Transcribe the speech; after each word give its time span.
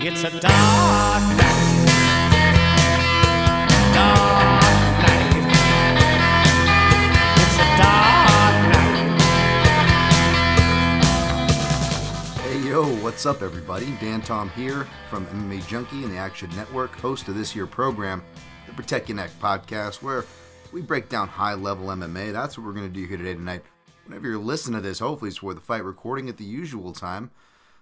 It's 0.00 0.22
a 0.22 0.30
dark 0.30 0.42
night. 0.42 1.84
Dark 3.92 4.62
night. 5.02 5.34
It's 7.34 7.56
a 7.56 7.66
dark 7.76 8.56
night. 8.72 9.20
Hey 12.42 12.60
yo, 12.68 12.84
what's 13.02 13.26
up 13.26 13.42
everybody? 13.42 13.86
Dan 14.00 14.22
Tom 14.22 14.50
here 14.50 14.86
from 15.10 15.26
MMA 15.26 15.66
Junkie 15.66 16.04
and 16.04 16.12
the 16.12 16.16
Action 16.18 16.48
Network, 16.54 16.94
host 17.00 17.26
of 17.26 17.34
this 17.34 17.56
year 17.56 17.66
program, 17.66 18.22
the 18.68 18.74
Protect 18.74 19.08
Your 19.08 19.16
Neck 19.16 19.30
Podcast, 19.40 20.00
where 20.00 20.24
we 20.70 20.80
break 20.80 21.08
down 21.08 21.26
high 21.26 21.54
level 21.54 21.88
MMA. 21.88 22.32
That's 22.32 22.56
what 22.56 22.64
we're 22.64 22.72
going 22.72 22.86
to 22.86 22.94
do 23.00 23.04
here 23.04 23.16
today 23.16 23.34
tonight. 23.34 23.64
Whenever 24.06 24.28
you're 24.28 24.38
listening 24.38 24.80
to 24.80 24.88
this, 24.88 25.00
hopefully 25.00 25.30
it's 25.30 25.38
for 25.38 25.54
the 25.54 25.60
fight 25.60 25.82
recording 25.82 26.28
at 26.28 26.36
the 26.36 26.44
usual 26.44 26.92
time. 26.92 27.32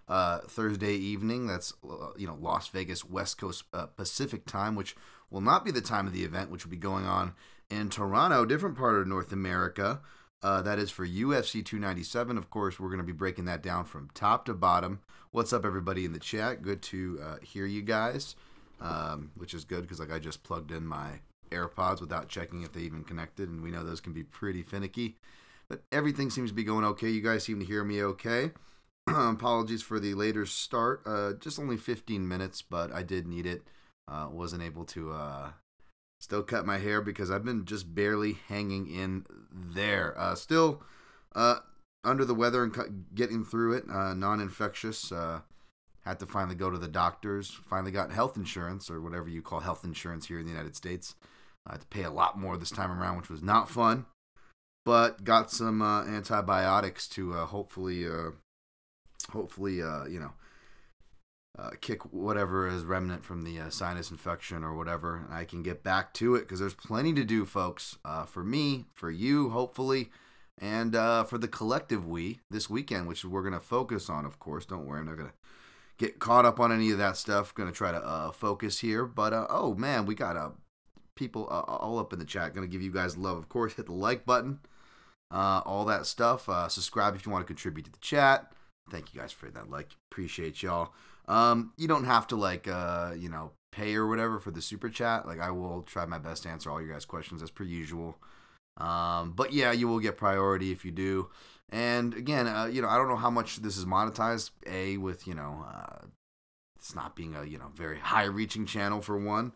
Uh, 0.09 0.38
Thursday 0.41 0.95
evening, 0.95 1.46
that's 1.46 1.73
uh, 1.88 2.10
you 2.16 2.27
know 2.27 2.38
Las 2.41 2.69
Vegas 2.69 3.05
West 3.05 3.38
Coast 3.38 3.65
uh, 3.73 3.87
Pacific 3.87 4.46
time, 4.46 4.76
which 4.76 4.95
will 5.30 5.40
not 5.40 5.65
be 5.65 5.71
the 5.71 5.80
time 5.80 6.07
of 6.07 6.13
the 6.13 6.23
event, 6.24 6.51
which 6.51 6.65
will 6.65 6.71
be 6.71 6.76
going 6.76 7.04
on 7.07 7.35
in 7.71 7.88
Toronto, 7.88 8.45
different 8.45 8.76
part 8.76 8.96
of 8.96 9.07
North 9.07 9.32
America. 9.32 10.01
Uh, 10.43 10.63
that 10.63 10.79
is 10.79 10.90
for 10.90 11.07
UFC 11.07 11.65
297. 11.65 12.38
Of 12.38 12.51
course, 12.51 12.79
we're 12.79 12.88
going 12.88 12.98
to 12.98 13.04
be 13.04 13.13
breaking 13.13 13.46
that 13.46 13.63
down 13.63 13.85
from 13.85 14.10
top 14.15 14.45
to 14.45 14.54
bottom. 14.54 15.01
What's 15.32 15.52
up, 15.52 15.65
everybody 15.65 16.04
in 16.04 16.13
the 16.13 16.20
chat? 16.20 16.63
Good 16.63 16.82
to 16.82 17.20
uh, 17.23 17.37
hear 17.43 17.66
you 17.66 17.82
guys, 17.82 18.37
um, 18.80 19.32
which 19.37 19.54
is 19.54 19.65
good 19.65 19.82
because 19.82 19.98
like 19.98 20.13
I 20.13 20.18
just 20.18 20.45
plugged 20.45 20.70
in 20.70 20.87
my 20.87 21.20
AirPods 21.51 22.01
without 22.01 22.29
checking 22.29 22.63
if 22.63 22.73
they 22.73 22.82
even 22.82 23.02
connected, 23.02 23.48
and 23.48 23.63
we 23.63 23.70
know 23.70 23.82
those 23.82 24.01
can 24.01 24.13
be 24.13 24.23
pretty 24.23 24.63
finicky. 24.63 25.16
But 25.68 25.82
everything 25.91 26.30
seems 26.30 26.51
to 26.51 26.54
be 26.54 26.65
going 26.65 26.85
okay. 26.85 27.09
You 27.09 27.23
guys 27.23 27.43
seem 27.43 27.59
to 27.59 27.66
hear 27.66 27.82
me 27.82 28.02
okay. 28.02 28.52
Apologies 29.09 29.82
for 29.82 30.01
the 30.01 30.15
later 30.15 30.46
start. 30.46 31.02
Uh, 31.07 31.32
just 31.35 31.59
only 31.59 31.76
15 31.76 32.26
minutes, 32.26 32.62
but 32.62 32.93
I 32.93 33.02
did 33.02 33.26
need 33.26 33.46
it. 33.46 33.63
Uh, 34.09 34.29
wasn't 34.30 34.63
able 34.63 34.85
to 34.85 35.13
uh, 35.13 35.51
still 36.21 36.43
cut 36.43 36.66
my 36.66 36.79
hair 36.79 37.01
because 37.01 37.30
I've 37.30 37.45
been 37.45 37.65
just 37.65 37.95
barely 37.95 38.38
hanging 38.48 38.88
in 38.88 39.26
there. 39.52 40.18
Uh, 40.18 40.35
still 40.35 40.82
uh, 41.35 41.59
under 42.04 42.24
the 42.24 42.35
weather 42.35 42.65
and 42.65 42.73
cu- 42.73 43.04
getting 43.15 43.45
through 43.45 43.74
it. 43.74 43.85
Uh, 43.90 44.15
non-infectious. 44.15 45.13
Uh, 45.13 45.41
had 46.07 46.20
to 46.20 46.26
finally 46.26 46.54
go 46.54 46.70
to 46.70 46.79
the 46.79 46.88
doctors. 46.88 47.51
Finally 47.51 47.91
got 47.91 48.13
health 48.13 48.37
insurance 48.37 48.88
or 48.88 49.01
whatever 49.01 49.29
you 49.29 49.43
call 49.43 49.60
health 49.60 49.85
insurance 49.85 50.26
here 50.26 50.38
in 50.38 50.46
the 50.46 50.52
United 50.52 50.76
States. 50.76 51.16
I 51.66 51.73
had 51.73 51.80
to 51.80 51.87
pay 51.88 52.04
a 52.04 52.10
lot 52.10 52.38
more 52.38 52.57
this 52.57 52.70
time 52.70 52.93
around, 52.93 53.16
which 53.16 53.29
was 53.29 53.43
not 53.43 53.68
fun. 53.68 54.07
But 54.85 55.24
got 55.24 55.51
some 55.51 55.82
uh, 55.82 56.04
antibiotics 56.04 57.09
to 57.09 57.35
uh, 57.35 57.46
hopefully, 57.46 58.07
uh, 58.07 58.30
hopefully, 59.30 59.82
uh, 59.82 60.04
you 60.06 60.20
know, 60.20 60.32
uh, 61.59 61.70
kick 61.80 62.02
whatever 62.12 62.68
is 62.68 62.84
remnant 62.84 63.24
from 63.24 63.42
the 63.42 63.58
uh, 63.58 63.70
sinus 63.70 64.10
infection 64.10 64.62
or 64.62 64.75
whatever, 64.75 65.16
and 65.16 65.32
I 65.32 65.44
can 65.44 65.62
get 65.62 65.82
back 65.82 66.12
to 66.14 66.34
it 66.34 66.41
because 66.41 66.60
there's 66.60 66.75
plenty 66.75 67.14
to 67.14 67.25
do, 67.25 67.47
folks. 67.47 67.97
Uh, 68.04 68.25
for 68.25 68.44
me, 68.44 68.84
for 68.92 69.10
you, 69.10 69.48
hopefully, 69.50 70.10
and 70.58 70.94
uh, 70.94 71.24
for 71.24 71.38
the 71.38 71.48
collective 71.48 72.06
we 72.06 72.41
this 72.50 72.68
weekend, 72.68 73.08
which 73.08 73.24
we're 73.24 73.42
gonna 73.42 73.58
focus 73.60 74.10
on. 74.10 74.26
Of 74.26 74.38
course, 74.38 74.66
don't 74.66 74.84
worry, 74.84 75.00
I'm 75.00 75.06
not 75.06 75.16
gonna 75.16 75.32
get 75.96 76.18
caught 76.18 76.44
up 76.44 76.60
on 76.60 76.72
any 76.72 76.91
of 76.91 76.98
that 76.98 77.16
stuff. 77.16 77.54
Gonna 77.54 77.72
try 77.72 77.91
to 77.91 78.04
uh, 78.04 78.32
focus 78.32 78.80
here, 78.80 79.06
but 79.06 79.32
uh, 79.32 79.46
oh 79.48 79.74
man, 79.74 80.04
we 80.04 80.14
got 80.14 80.56
people 81.14 81.46
all 81.46 81.98
up 81.98 82.12
in 82.12 82.18
the 82.18 82.26
chat. 82.26 82.52
Gonna 82.54 82.66
give 82.66 82.82
you 82.82 82.92
guys 82.92 83.16
love, 83.16 83.38
of 83.38 83.48
course. 83.48 83.72
Hit 83.72 83.86
the 83.86 83.92
like 83.92 84.26
button, 84.26 84.58
all 85.30 85.86
that 85.86 86.04
stuff. 86.04 86.50
Subscribe 86.70 87.14
if 87.14 87.24
you 87.24 87.32
want 87.32 87.46
to 87.46 87.46
contribute 87.46 87.84
to 87.84 87.92
the 87.92 87.98
chat. 87.98 88.52
Thank 88.91 89.14
you 89.14 89.20
guys 89.20 89.32
for 89.32 89.50
that 89.50 89.70
like. 89.70 89.88
Appreciate 90.10 90.62
y'all. 90.62 90.92
Um, 91.28 91.72
you 91.76 91.88
don't 91.88 92.04
have 92.04 92.26
to 92.28 92.36
like 92.36 92.69
uh, 92.69 93.14
you 93.16 93.28
know, 93.28 93.52
pay 93.72 93.94
or 93.94 94.06
whatever 94.06 94.38
for 94.38 94.50
the 94.50 94.62
super 94.62 94.88
chat. 94.88 95.26
Like 95.26 95.41
I 95.41 95.50
will 95.50 95.82
try 95.82 96.06
my 96.06 96.19
best 96.19 96.44
to 96.44 96.48
answer 96.48 96.70
all 96.70 96.80
your 96.80 96.92
guys' 96.92 97.04
questions 97.04 97.42
as 97.42 97.50
per 97.50 97.64
usual. 97.64 98.16
Um, 98.78 99.32
but 99.32 99.52
yeah, 99.52 99.72
you 99.72 99.88
will 99.88 99.98
get 99.98 100.16
priority 100.16 100.70
if 100.70 100.84
you 100.84 100.92
do. 100.92 101.30
And 101.70 102.14
again, 102.14 102.47
uh, 102.47 102.66
you 102.66 102.80
know, 102.80 102.88
I 102.88 102.97
don't 102.97 103.08
know 103.08 103.16
how 103.16 103.30
much 103.30 103.56
this 103.56 103.76
is 103.76 103.84
monetized. 103.84 104.50
A 104.66 104.98
with 104.98 105.26
you 105.26 105.34
know, 105.34 105.64
uh, 105.68 106.06
it's 106.76 106.94
not 106.94 107.16
being 107.16 107.34
a 107.34 107.44
you 107.44 107.58
know 107.58 107.72
very 107.74 107.98
high-reaching 107.98 108.66
channel 108.66 109.00
for 109.00 109.18
one. 109.18 109.53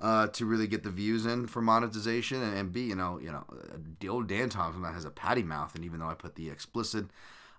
Uh, 0.00 0.28
to 0.28 0.46
really 0.46 0.68
get 0.68 0.84
the 0.84 0.90
views 0.90 1.26
in 1.26 1.44
for 1.48 1.60
monetization, 1.60 2.40
and, 2.40 2.56
and 2.56 2.72
B, 2.72 2.82
you 2.82 2.94
know, 2.94 3.18
you 3.18 3.32
know, 3.32 3.44
the 3.98 4.08
old 4.08 4.28
Dan 4.28 4.48
Thompson 4.48 4.84
has 4.84 5.04
a 5.04 5.10
patty 5.10 5.42
mouth, 5.42 5.74
and 5.74 5.84
even 5.84 5.98
though 5.98 6.06
I 6.06 6.14
put 6.14 6.36
the 6.36 6.50
explicit 6.50 7.06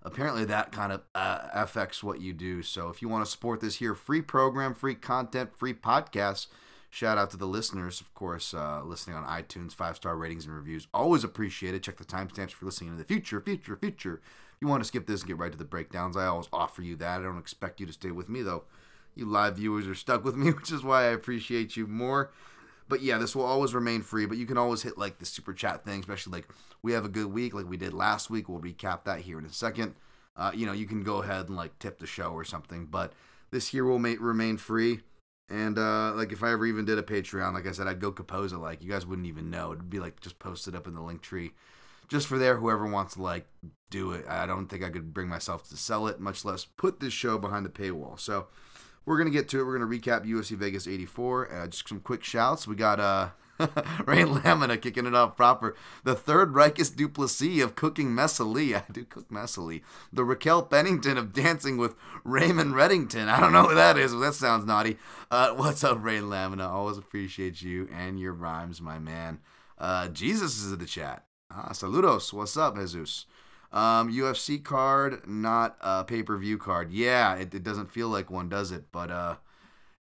apparently 0.04 0.46
that 0.46 0.72
kind 0.72 0.92
of 0.92 1.02
uh, 1.14 1.48
affects 1.54 2.04
what 2.04 2.22
you 2.22 2.34
do. 2.34 2.62
So 2.62 2.90
if 2.90 3.02
you 3.02 3.10
want 3.10 3.26
to 3.26 3.32
support 3.32 3.62
this 3.62 3.76
here, 3.76 3.96
free 3.96 4.22
program, 4.22 4.74
free 4.74 4.96
content, 4.96 5.56
free 5.58 5.74
podcast. 5.74 6.48
Shout 6.92 7.20
out 7.20 7.30
to 7.32 7.38
the 7.38 7.46
listeners, 7.46 8.02
of 8.02 8.12
course, 8.16 8.54
uh, 8.54 8.82
listening 8.84 9.16
on 9.16 9.24
iTunes, 9.26 9.74
five 9.74 9.96
star 9.96 10.16
ratings 10.16 10.46
and 10.46 10.56
reviews. 10.56 10.88
Always 10.94 11.24
appreciated. 11.24 11.84
Check 11.84 11.98
the 11.98 12.06
timestamps 12.06 12.52
for 12.52 12.66
listening 12.66 12.92
in 12.92 12.98
the 12.98 13.04
future, 13.04 13.40
future, 13.40 13.76
future. 13.76 14.22
If 14.60 14.62
you 14.62 14.68
want 14.68 14.82
to 14.82 14.88
skip 14.88 15.06
this 15.06 15.22
and 15.22 15.28
get 15.28 15.38
right 15.38 15.52
to 15.52 15.58
the 15.58 15.66
breakdowns, 15.66 16.18
I 16.18 16.26
always 16.26 16.50
offer 16.52 16.82
you 16.82 16.96
that. 16.98 17.22
I 17.22 17.24
don't 17.24 17.38
expect 17.38 17.80
you 17.80 17.86
to 17.86 17.94
stay 17.94 18.12
with 18.12 18.28
me, 18.28 18.42
though. 18.42 18.64
You 19.16 19.26
live 19.26 19.58
viewers 19.58 19.88
are 19.88 19.96
stuck 19.96 20.24
with 20.24 20.36
me, 20.36 20.52
which 20.52 20.72
is 20.72 20.84
why 20.84 21.04
I 21.04 21.12
appreciate 21.12 21.78
you 21.78 21.86
more. 21.86 22.32
But 22.88 23.04
yeah, 23.04 23.20
this 23.20 23.36
will 23.36 23.46
always 23.46 23.76
remain 23.76 24.02
free. 24.02 24.26
But 24.26 24.38
you 24.38 24.48
can 24.48 24.58
always 24.58 24.82
hit 24.82 24.98
like 24.98 25.20
the 25.20 25.26
super 25.26 25.54
chat 25.54 25.86
thing, 25.86 26.00
especially 26.00 26.34
like 26.34 26.48
we 26.82 26.94
have 26.94 27.06
a 27.06 27.10
good 27.10 27.28
week, 27.28 27.54
like 27.54 27.70
we 27.70 27.78
did 27.78 27.94
last 27.94 28.30
week. 28.30 28.50
We'll 28.50 28.62
recap 28.62 29.04
that 29.06 29.22
here 29.22 29.40
in 29.40 29.46
a 29.46 29.52
second. 29.52 29.96
Uh, 30.36 30.52
you 30.54 30.66
know, 30.66 30.72
you 30.72 30.86
can 30.86 31.04
go 31.04 31.22
ahead 31.22 31.48
and 31.48 31.58
like 31.58 31.78
tip 31.80 32.00
the 32.00 32.08
show 32.08 32.32
or 32.32 32.44
something. 32.44 32.86
But 32.86 33.14
this 33.52 33.74
year 33.74 33.86
will 33.86 34.00
ma- 34.00 34.16
remain 34.20 34.58
free. 34.58 35.02
And 35.50 35.78
uh, 35.78 36.14
like 36.14 36.32
if 36.32 36.44
I 36.44 36.52
ever 36.52 36.66
even 36.66 36.86
did 36.86 37.00
a 37.00 37.04
Patreon, 37.04 37.54
like 37.54 37.68
I 37.68 37.72
said, 37.72 37.88
I'd 37.88 38.00
go 38.00 38.12
compose 38.12 38.54
it. 38.54 38.58
Like 38.58 38.84
you 38.84 38.90
guys 38.90 39.06
wouldn't 39.06 39.28
even 39.28 39.50
know. 39.50 39.72
It'd 39.72 39.90
be 39.90 40.00
like 40.00 40.20
just 40.22 40.40
posted 40.40 40.76
up 40.76 40.88
in 40.88 40.94
the 40.94 41.02
link 41.02 41.22
tree, 41.22 41.52
just 42.08 42.28
for 42.28 42.38
there. 42.38 42.58
Whoever 42.58 42.86
wants 42.86 43.16
to 43.16 43.24
like 43.24 43.48
do 43.90 44.12
it. 44.12 44.28
I 44.28 44.46
don't 44.46 44.68
think 44.68 44.84
I 44.84 44.90
could 44.90 45.14
bring 45.14 45.28
myself 45.28 45.68
to 45.70 45.78
sell 45.78 46.08
it, 46.08 46.20
much 46.20 46.46
less 46.46 46.66
put 46.66 47.00
this 47.00 47.14
show 47.14 47.40
behind 47.40 47.66
the 47.66 47.70
paywall. 47.70 48.20
So 48.20 48.48
we're 49.06 49.18
gonna 49.18 49.32
get 49.32 49.50
to 49.50 49.60
it. 49.60 49.64
We're 49.64 49.80
gonna 49.80 49.92
recap 49.92 50.24
UFC 50.24 50.56
Vegas 50.56 50.88
84. 50.88 51.52
Uh, 51.52 51.68
just 51.68 51.90
some 51.90 52.00
quick 52.00 52.24
shouts. 52.24 52.68
We 52.68 52.76
got 52.76 53.00
uh 53.00 53.30
Ray 54.06 54.24
Lamina 54.24 54.78
kicking 54.78 55.06
it 55.06 55.16
off 55.16 55.36
proper. 55.36 55.76
The 56.04 56.16
third 56.16 56.54
Dricus 56.54 56.96
Du 56.96 57.10
Plessis 57.10 57.62
of 57.62 57.76
cooking 57.76 58.10
messily. 58.10 58.76
I 58.90 58.92
do 58.92 59.04
cook 59.06 59.30
messily. 59.30 59.82
The 60.14 60.24
Raquel 60.24 60.64
Pennington 60.64 61.18
of 61.18 61.34
dancing 61.34 61.78
with 61.78 61.96
Raymond 62.24 62.74
Reddington. 62.74 63.28
I 63.28 63.40
don't 63.40 63.54
know 63.54 63.64
who 63.64 63.76
that 63.76 63.98
is, 63.98 64.14
but 64.14 64.20
that 64.20 64.34
sounds 64.36 64.66
naughty. 64.66 64.98
Uh, 65.30 65.54
what's 65.54 65.84
up, 65.84 66.04
Ray 66.04 66.22
Lamina? 66.22 66.70
Always 66.70 66.98
appreciate 66.98 67.62
you 67.62 67.90
and 67.94 68.20
your 68.20 68.34
rhymes, 68.34 68.82
my 68.82 69.00
man. 69.00 69.40
Uh, 69.78 70.08
Jesus 70.08 70.62
is 70.62 70.72
in 70.72 70.80
the 70.80 70.86
chat. 70.86 71.26
Ah, 71.52 71.70
saludos. 71.72 72.32
What's 72.32 72.58
up, 72.58 72.78
Jesus? 72.78 73.26
Um, 73.72 74.12
UFC 74.12 74.64
card, 74.64 75.28
not 75.28 75.78
a 75.82 76.04
pay 76.04 76.24
per 76.24 76.38
view 76.38 76.58
card. 76.58 76.92
Yeah, 76.92 77.36
it, 77.36 77.54
it 77.54 77.64
doesn't 77.64 77.92
feel 77.92 78.10
like 78.10 78.32
one, 78.32 78.50
does 78.50 78.72
it? 78.72 78.86
But 78.92 79.12
uh, 79.12 79.36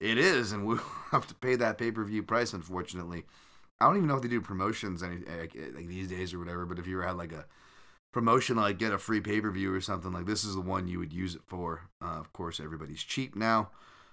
it 0.01 0.19
is, 0.19 0.53
and 0.53 0.67
we'll 0.67 0.77
have 1.11 1.27
to 1.29 1.35
pay 1.35 1.57
that 1.57 1.79
pay 1.79 1.91
per 1.91 2.05
view 2.05 2.23
price, 2.23 2.53
unfortunately. 2.53 3.25
I 3.81 3.87
don't 3.87 3.97
even 3.97 4.09
know 4.09 4.17
if 4.17 4.23
they 4.23 4.29
do 4.29 4.41
promotions 4.41 5.03
any 5.03 5.17
like, 5.17 5.55
like 5.75 5.87
these 5.87 6.09
days 6.09 6.33
or 6.33 6.39
whatever. 6.39 6.65
But 6.65 6.79
if 6.79 6.87
you 6.87 6.99
ever 6.99 7.07
had 7.07 7.17
like 7.17 7.33
a 7.33 7.47
promotion, 8.13 8.57
like 8.57 8.79
get 8.79 8.93
a 8.93 8.99
free 8.99 9.21
pay 9.21 9.41
per 9.41 9.51
view 9.51 9.75
or 9.75 9.81
something, 9.81 10.13
like 10.13 10.27
this 10.27 10.45
is 10.45 10.55
the 10.55 10.61
one 10.61 10.89
you 10.89 10.99
would 10.99 11.13
use 11.13 11.35
it 11.35 11.43
for. 11.47 11.83
Uh, 12.03 12.19
of 12.19 12.33
course, 12.33 12.59
everybody's 12.59 13.03
cheap 13.03 13.37
now. 13.37 13.71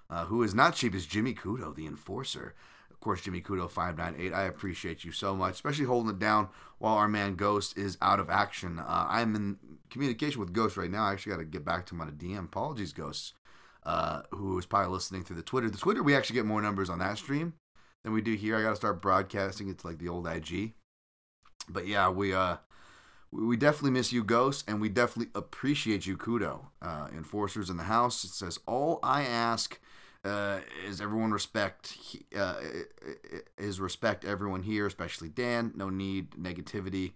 Uh, 0.10 0.25
who 0.25 0.44
is 0.44 0.54
not 0.54 0.75
cheap 0.75 0.94
is 0.94 1.06
Jimmy 1.06 1.33
Kudo, 1.33 1.74
the 1.74 1.88
enforcer. 1.88 2.54
Of 2.92 3.00
course, 3.00 3.21
Jimmy 3.21 3.42
Kudo 3.42 3.69
five 3.69 3.98
nine 3.98 4.15
eight. 4.19 4.33
I 4.33 4.44
appreciate 4.44 5.06
you 5.06 5.13
so 5.13 5.33
much, 5.33 5.54
especially 5.54 5.86
holding 5.86 6.12
it 6.12 6.19
down 6.19 6.50
while 6.80 6.95
our 6.95 7.07
man 7.07 7.36
Ghost 7.36 7.77
is 7.77 7.98
out 8.01 8.19
of 8.19 8.30
action. 8.30 8.80
Uh, 8.80 9.07
I'm 9.10 9.33
in 9.36 9.57
communication 9.89 10.42
with 10.42 10.51
Ghost 10.51 10.75
right 10.75 10.92
now. 10.92 11.06
I 11.06 11.13
actually 11.13 11.31
got 11.31 11.39
to 11.39 11.45
get 11.45 11.63
back 11.63 11.86
to 11.86 11.95
him 11.95 12.01
on 12.01 12.10
a 12.10 12.12
DM. 12.12 12.45
Apologies, 12.45 12.92
Ghost. 12.92 13.33
Uh, 13.86 14.21
who 14.31 14.57
is 14.57 14.65
probably 14.65 14.94
listening 14.94 15.24
through 15.24 15.36
the 15.36 15.42
Twitter. 15.42 15.69
The 15.69 15.77
Twitter, 15.77 16.01
we 16.01 16.15
actually 16.15 16.36
get 16.36 16.45
more 16.45 16.62
numbers 16.62 16.89
on 16.89 17.00
that 17.00 17.18
stream 17.18 17.54
than 18.03 18.13
we 18.13 18.21
do 18.21 18.33
here. 18.33 18.57
I 18.57 18.61
got 18.61 18.71
to 18.71 18.75
start 18.75 19.01
broadcasting 19.01 19.69
It's 19.69 19.85
like 19.85 20.00
the 20.00 20.09
old 20.09 20.27
IG. 20.27 20.73
But 21.69 21.88
yeah, 21.88 22.09
we 22.09 22.33
uh 22.33 22.57
we 23.33 23.57
definitely 23.57 23.91
miss 23.91 24.13
you, 24.13 24.23
Ghost, 24.23 24.63
and 24.67 24.79
we 24.79 24.89
definitely 24.89 25.31
appreciate 25.33 26.05
you, 26.05 26.17
Kudo. 26.17 26.67
Uh, 26.81 27.07
enforcers 27.15 27.69
in 27.69 27.77
the 27.77 27.83
house. 27.83 28.23
It 28.23 28.29
says, 28.29 28.59
All 28.67 29.00
I 29.01 29.23
ask 29.23 29.79
uh, 30.23 30.59
is 30.88 31.01
everyone 31.01 31.31
respect, 31.31 31.97
uh, 32.38 32.55
is 33.57 33.79
respect 33.79 34.23
everyone 34.23 34.63
here, 34.63 34.85
especially 34.85 35.29
Dan. 35.29 35.71
No 35.75 35.89
need 35.89 36.31
negativity 36.31 37.13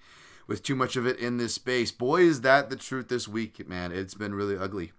with 0.48 0.64
too 0.64 0.76
much 0.76 0.96
of 0.96 1.06
it 1.06 1.20
in 1.20 1.38
this 1.38 1.54
space. 1.54 1.92
Boy, 1.92 2.22
is 2.22 2.42
that 2.42 2.70
the 2.70 2.76
truth 2.76 3.10
this 3.10 3.28
week, 3.28 3.68
man. 3.68 3.92
It's 3.92 4.16
been 4.16 4.34
really 4.34 4.58
ugly. 4.58 4.94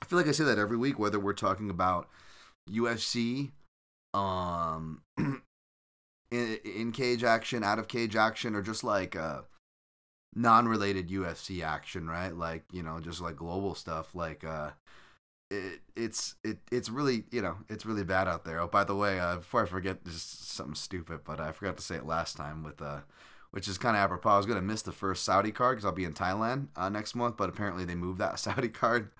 I 0.00 0.06
feel 0.06 0.18
like 0.18 0.28
I 0.28 0.32
say 0.32 0.44
that 0.44 0.58
every 0.58 0.76
week, 0.76 0.98
whether 0.98 1.18
we're 1.18 1.32
talking 1.32 1.68
about 1.68 2.08
UFC, 2.70 3.50
um, 4.14 5.02
in, 6.30 6.58
in 6.64 6.92
cage 6.92 7.24
action, 7.24 7.64
out 7.64 7.78
of 7.78 7.88
cage 7.88 8.16
action, 8.16 8.54
or 8.54 8.62
just 8.62 8.84
like 8.84 9.16
uh, 9.16 9.42
non-related 10.34 11.08
UFC 11.08 11.62
action, 11.62 12.08
right? 12.08 12.34
Like 12.34 12.64
you 12.72 12.82
know, 12.82 13.00
just 13.00 13.20
like 13.20 13.36
global 13.36 13.74
stuff. 13.74 14.14
Like 14.14 14.44
uh, 14.44 14.70
it, 15.50 15.80
it's 15.96 16.36
it 16.44 16.58
it's 16.70 16.90
really 16.90 17.24
you 17.30 17.42
know 17.42 17.56
it's 17.68 17.86
really 17.86 18.04
bad 18.04 18.28
out 18.28 18.44
there. 18.44 18.60
Oh, 18.60 18.68
by 18.68 18.84
the 18.84 18.96
way, 18.96 19.18
uh, 19.18 19.36
before 19.36 19.62
I 19.62 19.66
forget, 19.66 20.04
just 20.04 20.50
something 20.50 20.74
stupid, 20.74 21.20
but 21.24 21.40
I 21.40 21.52
forgot 21.52 21.76
to 21.76 21.82
say 21.82 21.96
it 21.96 22.06
last 22.06 22.36
time 22.36 22.62
with 22.62 22.80
uh, 22.82 23.00
which 23.50 23.68
is 23.68 23.78
kind 23.78 23.96
of 23.96 24.02
apropos. 24.02 24.30
I 24.30 24.36
was 24.36 24.46
gonna 24.46 24.62
miss 24.62 24.82
the 24.82 24.92
first 24.92 25.24
Saudi 25.24 25.52
card 25.52 25.76
because 25.76 25.86
I'll 25.86 25.92
be 25.92 26.04
in 26.04 26.14
Thailand 26.14 26.68
uh, 26.76 26.88
next 26.88 27.14
month, 27.14 27.36
but 27.36 27.48
apparently 27.48 27.84
they 27.84 27.94
moved 27.94 28.18
that 28.18 28.38
Saudi 28.38 28.68
card, 28.68 29.10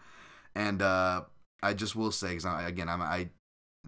and 0.55 0.82
uh, 0.82 1.23
I 1.62 1.75
just 1.75 1.96
will 1.96 2.12
say 2.12 2.35
because 2.35 2.44
again 2.44 2.88
I'm 2.88 3.02
I 3.02 3.31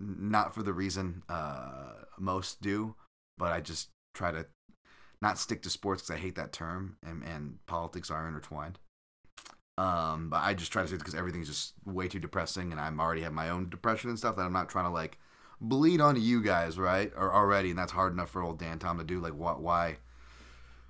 not 0.01 0.55
for 0.55 0.63
the 0.63 0.73
reason 0.73 1.23
uh, 1.29 1.93
most 2.19 2.61
do, 2.61 2.95
but 3.39 3.53
I 3.53 3.61
just 3.61 3.91
try 4.15 4.33
to 4.33 4.47
not 5.23 5.39
stick 5.39 5.63
to 5.63 5.71
sports 5.71 6.03
because 6.03 6.17
I 6.17 6.23
hate 6.23 6.37
that 6.37 6.53
term, 6.53 6.97
and, 7.05 7.23
and 7.23 7.59
politics 7.67 8.11
are 8.11 8.27
intertwined. 8.27 8.79
Um, 9.77 10.29
but 10.29 10.43
I 10.43 10.55
just 10.55 10.73
try 10.73 10.83
to 10.83 10.89
say 10.89 10.97
because 10.97 11.15
everything's 11.15 11.49
just 11.49 11.75
way 11.85 12.09
too 12.09 12.19
depressing, 12.19 12.73
and 12.73 12.81
I'm 12.81 13.01
already 13.01 13.23
have 13.23 13.33
my 13.33 13.51
own 13.51 13.69
depression 13.69 14.11
and 14.11 14.19
stuff 14.19 14.37
that 14.37 14.43
I'm 14.43 14.53
not 14.53 14.69
trying 14.69 14.87
to 14.87 14.91
like 14.91 15.19
bleed 15.61 16.01
onto 16.01 16.21
you 16.21 16.43
guys, 16.43 16.79
right? 16.79 17.13
Or 17.17 17.33
already, 17.33 17.71
and 17.71 17.79
that's 17.79 17.93
hard 17.93 18.13
enough 18.13 18.31
for 18.31 18.43
old 18.43 18.59
Dan 18.59 18.79
Tom 18.79 18.99
to 18.99 19.05
do. 19.05 19.21
Like, 19.21 19.35
what? 19.35 19.61
Why? 19.61 19.99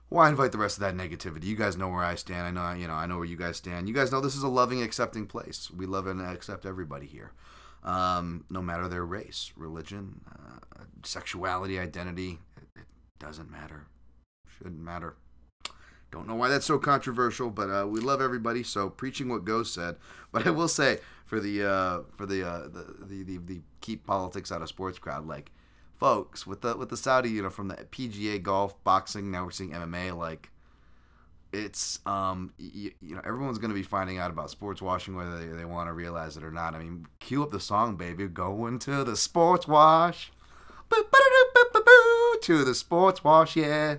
Why 0.08 0.28
invite 0.28 0.50
the 0.50 0.58
rest 0.58 0.76
of 0.76 0.80
that 0.80 0.96
negativity? 0.96 1.44
You 1.44 1.54
guys 1.54 1.76
know 1.76 1.88
where 1.88 2.02
I 2.02 2.16
stand. 2.16 2.46
I 2.46 2.50
know, 2.50 2.76
you 2.76 2.88
know, 2.88 2.94
I 2.94 3.06
know 3.06 3.18
where 3.18 3.26
you 3.26 3.36
guys 3.36 3.58
stand. 3.58 3.86
You 3.86 3.94
guys 3.94 4.10
know 4.10 4.20
this 4.20 4.34
is 4.34 4.42
a 4.42 4.48
loving, 4.48 4.82
accepting 4.82 5.26
place. 5.26 5.70
We 5.70 5.86
love 5.86 6.08
and 6.08 6.20
accept 6.20 6.66
everybody 6.66 7.06
here, 7.06 7.30
um, 7.82 8.44
no 8.50 8.60
matter 8.60 8.88
their 8.88 9.04
race, 9.04 9.52
religion, 9.56 10.20
uh, 10.30 10.84
sexuality, 11.02 11.78
identity. 11.78 12.38
It, 12.56 12.80
it 12.80 12.86
doesn't 13.18 13.50
matter. 13.50 13.86
Shouldn't 14.58 14.80
matter. 14.80 15.16
Don't 16.10 16.26
know 16.26 16.34
why 16.34 16.48
that's 16.48 16.66
so 16.66 16.78
controversial, 16.78 17.50
but 17.50 17.70
uh, 17.70 17.86
we 17.86 18.00
love 18.00 18.20
everybody. 18.20 18.62
So 18.62 18.90
preaching 18.90 19.28
what 19.28 19.44
Ghost 19.44 19.72
said. 19.74 19.96
But 20.32 20.46
I 20.46 20.50
will 20.50 20.68
say 20.68 20.98
for 21.24 21.40
the 21.40 21.64
uh, 21.64 22.00
for 22.16 22.26
the, 22.26 22.46
uh, 22.46 22.62
the, 22.68 23.04
the 23.06 23.22
the 23.22 23.38
the 23.38 23.60
keep 23.80 24.06
politics 24.06 24.50
out 24.50 24.62
of 24.62 24.68
sports 24.68 24.98
crowd, 24.98 25.26
like 25.26 25.52
folks 25.98 26.46
with 26.46 26.62
the 26.62 26.76
with 26.76 26.88
the 26.88 26.96
Saudi, 26.96 27.30
you 27.30 27.42
know, 27.42 27.50
from 27.50 27.68
the 27.68 27.74
PGA 27.76 28.42
golf, 28.42 28.82
boxing. 28.82 29.30
Now 29.30 29.44
we're 29.44 29.50
seeing 29.50 29.70
MMA. 29.70 30.16
Like 30.16 30.50
it's 31.52 31.98
um 32.06 32.52
you, 32.58 32.92
you 33.00 33.14
know 33.14 33.22
everyone's 33.24 33.58
gonna 33.58 33.74
be 33.74 33.82
finding 33.82 34.18
out 34.18 34.30
about 34.30 34.50
sports 34.50 34.80
washing 34.80 35.16
whether 35.16 35.38
they, 35.38 35.46
they 35.56 35.64
want 35.64 35.88
to 35.88 35.92
realize 35.92 36.36
it 36.36 36.44
or 36.44 36.50
not. 36.50 36.74
I 36.74 36.78
mean, 36.78 37.06
cue 37.18 37.42
up 37.42 37.50
the 37.50 37.60
song, 37.60 37.96
baby. 37.96 38.26
Going 38.28 38.78
to 38.80 39.04
the 39.04 39.16
sports 39.16 39.66
wash. 39.66 40.32
To 42.42 42.64
the 42.64 42.74
sports 42.74 43.22
wash, 43.22 43.56
yeah. 43.56 43.96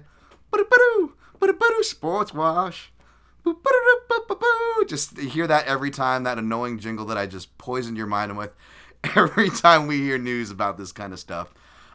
Sports 1.81 2.33
wash. 2.33 2.91
Just 4.87 5.17
hear 5.17 5.47
that 5.47 5.65
every 5.65 5.89
time, 5.91 6.23
that 6.23 6.37
annoying 6.37 6.79
jingle 6.79 7.05
that 7.07 7.17
I 7.17 7.25
just 7.25 7.57
poisoned 7.57 7.97
your 7.97 8.07
mind 8.07 8.37
with 8.37 8.51
every 9.15 9.49
time 9.49 9.87
we 9.87 9.99
hear 9.99 10.17
news 10.17 10.51
about 10.51 10.77
this 10.77 10.91
kind 10.91 11.13
of 11.13 11.19
stuff. 11.19 11.53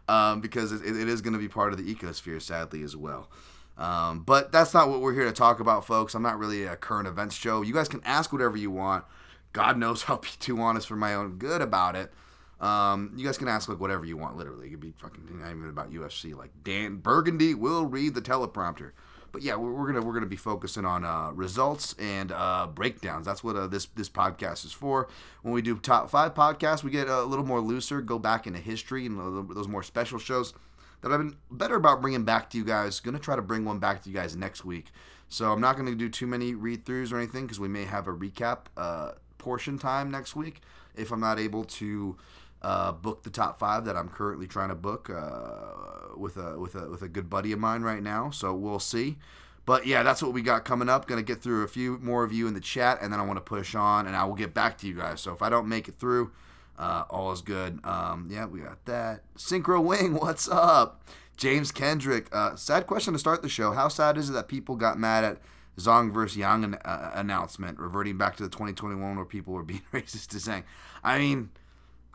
Um, 0.08 0.40
because 0.40 0.70
it, 0.72 0.84
it 0.84 1.08
is 1.08 1.20
going 1.20 1.32
to 1.32 1.38
be 1.38 1.48
part 1.48 1.72
of 1.72 1.84
the 1.84 1.94
ecosphere, 1.94 2.40
sadly, 2.40 2.82
as 2.82 2.96
well. 2.96 3.28
Um, 3.78 4.20
but 4.20 4.52
that's 4.52 4.72
not 4.72 4.88
what 4.88 5.00
we're 5.00 5.12
here 5.12 5.26
to 5.26 5.32
talk 5.32 5.60
about, 5.60 5.84
folks. 5.84 6.14
I'm 6.14 6.22
not 6.22 6.38
really 6.38 6.64
a 6.64 6.76
current 6.76 7.06
events 7.06 7.34
show. 7.34 7.62
You 7.62 7.74
guys 7.74 7.88
can 7.88 8.00
ask 8.04 8.32
whatever 8.32 8.56
you 8.56 8.70
want. 8.70 9.04
God 9.52 9.78
knows 9.78 10.04
I'll 10.08 10.18
be 10.18 10.28
too 10.40 10.60
honest 10.60 10.88
for 10.88 10.96
my 10.96 11.14
own 11.14 11.38
good 11.38 11.60
about 11.60 11.96
it. 11.96 12.12
Um, 12.60 13.12
you 13.16 13.26
guys 13.26 13.36
can 13.36 13.48
ask 13.48 13.68
like 13.68 13.80
whatever 13.80 14.06
you 14.06 14.16
want. 14.16 14.36
Literally, 14.36 14.68
it 14.68 14.70
could 14.70 14.80
be 14.80 14.92
fucking 14.92 15.28
not 15.40 15.50
even 15.50 15.68
about 15.68 15.92
UFC. 15.92 16.34
Like 16.34 16.50
Dan 16.64 16.96
Burgundy 16.96 17.54
will 17.54 17.84
read 17.84 18.14
the 18.14 18.22
teleprompter. 18.22 18.92
But 19.30 19.42
yeah, 19.42 19.56
we're, 19.56 19.72
we're 19.72 19.86
gonna 19.92 20.00
we're 20.00 20.14
gonna 20.14 20.24
be 20.24 20.36
focusing 20.36 20.86
on 20.86 21.04
uh, 21.04 21.32
results 21.32 21.94
and 21.98 22.32
uh, 22.32 22.68
breakdowns. 22.72 23.26
That's 23.26 23.44
what 23.44 23.56
uh, 23.56 23.66
this 23.66 23.84
this 23.94 24.08
podcast 24.08 24.64
is 24.64 24.72
for. 24.72 25.08
When 25.42 25.52
we 25.52 25.60
do 25.60 25.76
top 25.76 26.08
five 26.08 26.32
podcasts, 26.32 26.82
we 26.82 26.90
get 26.90 27.08
a 27.08 27.22
little 27.24 27.44
more 27.44 27.60
looser, 27.60 28.00
go 28.00 28.18
back 28.18 28.46
into 28.46 28.60
history 28.60 29.04
and 29.04 29.18
those 29.54 29.68
more 29.68 29.82
special 29.82 30.18
shows 30.18 30.54
that 31.02 31.12
I've 31.12 31.18
been 31.18 31.36
better 31.50 31.76
about 31.76 32.00
bringing 32.00 32.24
back 32.24 32.50
to 32.50 32.58
you 32.58 32.64
guys. 32.64 33.00
Gonna 33.00 33.18
try 33.18 33.36
to 33.36 33.42
bring 33.42 33.64
one 33.64 33.78
back 33.78 34.02
to 34.02 34.10
you 34.10 34.14
guys 34.14 34.36
next 34.36 34.64
week. 34.64 34.86
So 35.28 35.52
I'm 35.52 35.60
not 35.60 35.76
gonna 35.76 35.94
do 35.94 36.08
too 36.08 36.26
many 36.26 36.54
read 36.54 36.84
throughs 36.84 37.12
or 37.12 37.18
anything 37.18 37.44
because 37.44 37.60
we 37.60 37.68
may 37.68 37.84
have 37.84 38.08
a 38.08 38.12
recap 38.12 38.66
uh, 38.76 39.12
portion 39.38 39.78
time 39.78 40.10
next 40.10 40.34
week 40.36 40.60
if 40.96 41.12
I'm 41.12 41.20
not 41.20 41.38
able 41.38 41.64
to 41.64 42.16
uh, 42.62 42.92
book 42.92 43.22
the 43.22 43.30
top 43.30 43.58
five 43.58 43.84
that 43.84 43.96
I'm 43.96 44.08
currently 44.08 44.46
trying 44.46 44.70
to 44.70 44.74
book 44.74 45.10
uh, 45.10 46.16
with 46.16 46.36
a 46.36 46.58
with 46.58 46.74
a 46.74 46.88
with 46.88 47.02
a 47.02 47.08
good 47.08 47.28
buddy 47.28 47.52
of 47.52 47.58
mine 47.58 47.82
right 47.82 48.02
now. 48.02 48.30
So 48.30 48.54
we'll 48.54 48.78
see. 48.78 49.18
But 49.64 49.86
yeah, 49.86 50.04
that's 50.04 50.22
what 50.22 50.32
we 50.32 50.42
got 50.42 50.64
coming 50.64 50.88
up. 50.88 51.06
Gonna 51.06 51.22
get 51.22 51.42
through 51.42 51.64
a 51.64 51.68
few 51.68 51.98
more 51.98 52.24
of 52.24 52.32
you 52.32 52.46
in 52.46 52.54
the 52.54 52.60
chat, 52.60 52.98
and 53.02 53.12
then 53.12 53.20
I 53.20 53.24
want 53.24 53.36
to 53.36 53.42
push 53.42 53.74
on, 53.74 54.06
and 54.06 54.16
I 54.16 54.24
will 54.24 54.34
get 54.34 54.54
back 54.54 54.78
to 54.78 54.88
you 54.88 54.94
guys. 54.94 55.20
So 55.20 55.32
if 55.32 55.42
I 55.42 55.48
don't 55.48 55.68
make 55.68 55.88
it 55.88 55.98
through, 55.98 56.30
uh, 56.78 57.04
all 57.10 57.32
is 57.32 57.40
good. 57.40 57.80
Um, 57.84 58.28
yeah, 58.30 58.46
we 58.46 58.60
got 58.60 58.84
that. 58.86 59.22
Synchro 59.36 59.82
Wing, 59.82 60.14
what's 60.20 60.48
up? 60.48 61.02
James 61.36 61.70
Kendrick. 61.70 62.28
Uh, 62.32 62.56
sad 62.56 62.86
question 62.86 63.12
to 63.12 63.18
start 63.18 63.42
the 63.42 63.48
show. 63.48 63.72
How 63.72 63.88
sad 63.88 64.16
is 64.16 64.30
it 64.30 64.32
that 64.32 64.48
people 64.48 64.76
got 64.76 64.98
mad 64.98 65.24
at 65.24 65.38
Zhang 65.78 66.12
versus 66.12 66.36
Yan 66.36 66.64
an- 66.64 66.74
uh, 66.84 67.10
announcement, 67.14 67.78
reverting 67.78 68.16
back 68.16 68.36
to 68.36 68.42
the 68.42 68.48
2021 68.48 69.16
where 69.16 69.24
people 69.24 69.52
were 69.52 69.62
being 69.64 69.82
racist 69.92 70.28
to 70.28 70.36
Zhang? 70.38 70.64
I 71.04 71.18
mean 71.18 71.50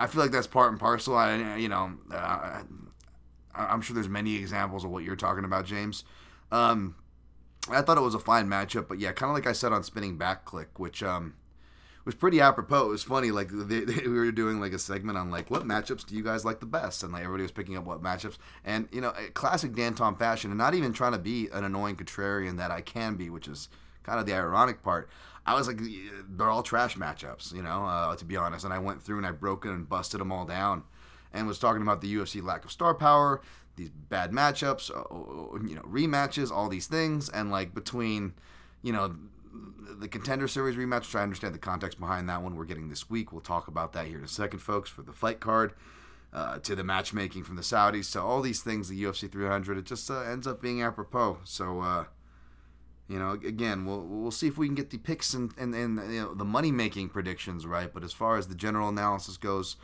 I 0.02 0.08
feel 0.08 0.24
like 0.24 0.31
that's 0.31 0.48
part 0.48 0.72
and 0.72 0.80
parcel. 0.80 1.16
I, 1.16 1.58
you 1.58 1.69
know, 1.69 1.92
uh, 2.12 2.63
I'm 3.54 3.81
sure 3.81 3.94
there's 3.94 4.10
many 4.10 4.36
examples 4.36 4.84
of 4.84 4.90
what 4.90 5.04
you're 5.04 5.16
talking 5.16 5.46
about, 5.46 5.66
James. 5.66 6.04
Um, 6.52 6.96
I 7.69 7.84
thought 7.84 8.00
it 8.00 8.02
was 8.02 8.16
a 8.16 8.19
fine 8.19 8.48
matchup, 8.48 8.88
but 8.88 9.00
yeah, 9.00 9.12
kind 9.12 9.30
of 9.30 9.36
like 9.36 9.46
I 9.46 9.52
said 9.52 9.72
on 9.72 9.84
Spinning 9.84 10.18
Back 10.18 10.44
Clique, 10.44 10.80
which 10.80 11.04
um, 11.04 11.36
was 12.06 12.15
pretty 12.15 12.42
apropos. 12.42 12.86
It 12.86 12.89
was 12.89 13.03
funny, 13.03 13.31
like 13.31 13.50
they, 13.51 13.81
they, 13.81 14.07
we 14.07 14.18
were 14.18 14.31
doing 14.31 14.59
like 14.59 14.74
a 14.74 14.80
segment 14.80 15.18
on 15.18 15.31
like 15.31 15.50
what 15.50 15.63
matchups 15.63 16.05
do 16.05 16.15
you 16.15 16.24
guys 16.24 16.46
like 16.46 16.60
the 16.60 16.65
best, 16.65 17.03
and 17.03 17.13
like 17.13 17.24
everybody 17.24 17.43
was 17.43 17.51
picking 17.51 17.77
up 17.77 17.86
what 17.86 18.01
matchups, 18.01 18.38
and 18.65 18.88
you 18.91 19.01
know, 19.01 19.13
classic 19.34 19.75
Dan 19.75 19.93
Tom 19.93 20.15
fashion, 20.15 20.51
and 20.51 20.58
not 20.58 20.74
even 20.74 20.93
trying 20.93 21.13
to 21.13 21.20
be 21.20 21.48
an 21.53 21.63
annoying 21.63 21.96
contrarian 21.96 22.58
that 22.58 22.72
I 22.72 22.81
can 22.81 23.15
be, 23.15 23.29
which 23.29 23.48
is 23.48 23.70
kind 24.03 24.20
of 24.20 24.25
the 24.25 24.34
ironic 24.34 24.84
part. 24.84 25.10
I 25.46 25.55
was 25.55 25.67
like, 25.67 25.79
they're 26.29 26.50
all 26.50 26.63
trash 26.63 26.98
matchups, 26.98 27.53
you 27.53 27.63
know, 27.63 27.86
uh, 27.86 28.15
to 28.15 28.25
be 28.25 28.38
honest. 28.38 28.63
And 28.63 28.74
I 28.74 28.79
went 28.79 29.01
through 29.01 29.17
and 29.17 29.25
I 29.25 29.31
broke 29.31 29.65
it 29.65 29.70
and 29.70 29.89
busted 29.89 30.20
them 30.20 30.31
all 30.31 30.46
down 30.46 30.84
and 31.34 31.48
was 31.48 31.58
talking 31.58 31.81
about 31.81 32.01
the 32.01 32.13
UFC 32.13 32.43
lack 32.43 32.63
of 32.63 32.72
star 32.72 32.93
power, 32.93 33.41
these 33.75 33.89
bad 33.89 34.31
matchups, 34.31 34.91
uh, 34.91 35.67
you 35.67 35.75
know, 35.75 35.81
rematches, 35.81 36.51
all 36.51 36.70
these 36.70 36.88
things. 36.88 37.27
And 37.29 37.50
like 37.50 37.74
between, 37.74 38.34
you 38.84 38.93
know, 38.93 39.15
the 40.00 40.08
contender 40.08 40.48
series 40.48 40.75
rematch, 40.75 41.01
which 41.01 41.15
I 41.15 41.24
understand 41.24 41.53
the 41.53 41.60
context 41.60 42.00
behind 42.00 42.29
that 42.29 42.41
one 42.41 42.55
we're 42.55 42.65
getting 42.65 42.89
this 42.89 43.10
week. 43.10 43.31
We'll 43.31 43.41
talk 43.41 43.67
about 43.67 43.93
that 43.93 44.08
here 44.08 44.17
in 44.17 44.24
a 44.24 44.29
second, 44.29 44.60
folks, 44.60 44.89
for 44.89 45.01
the 45.01 45.13
fight 45.13 45.39
card. 45.39 45.74
Uh, 46.34 46.58
to 46.60 46.77
the 46.77 46.84
matchmaking 46.84 47.43
from 47.43 47.58
the 47.58 47.62
Saudis, 47.62 48.13
to 48.13 48.22
all 48.22 48.41
these 48.41 48.62
things, 48.62 48.88
the 48.88 49.03
UFC 49.03 49.29
300, 49.29 49.77
it 49.77 49.86
just 49.86 50.10
uh, 50.10 50.22
ends 50.22 50.48
up 50.48 50.62
being 50.62 50.81
apropos. 50.81 51.39
So, 51.43 51.81
uh, 51.81 52.05
you 53.10 53.20
know, 53.20 53.31
again, 53.31 53.86
we'll 53.86 54.05
we'll 54.05 54.31
see 54.31 54.48
if 54.48 54.58
we 54.58 54.65
can 54.65 54.75
get 54.75 54.91
the 54.91 54.98
picks 54.98 55.34
and 55.34 55.53
and, 55.58 55.75
and 55.75 55.98
you 56.13 56.22
know, 56.22 56.34
the 56.34 56.46
money 56.46 56.72
making 56.72 57.10
predictions 57.10 57.65
right. 57.65 57.93
But 57.93 58.05
as 58.05 58.13
far 58.13 58.38
as 58.38 58.48
the 58.48 58.55
general 58.55 58.88
analysis 58.88 59.36
goes, 59.36 59.75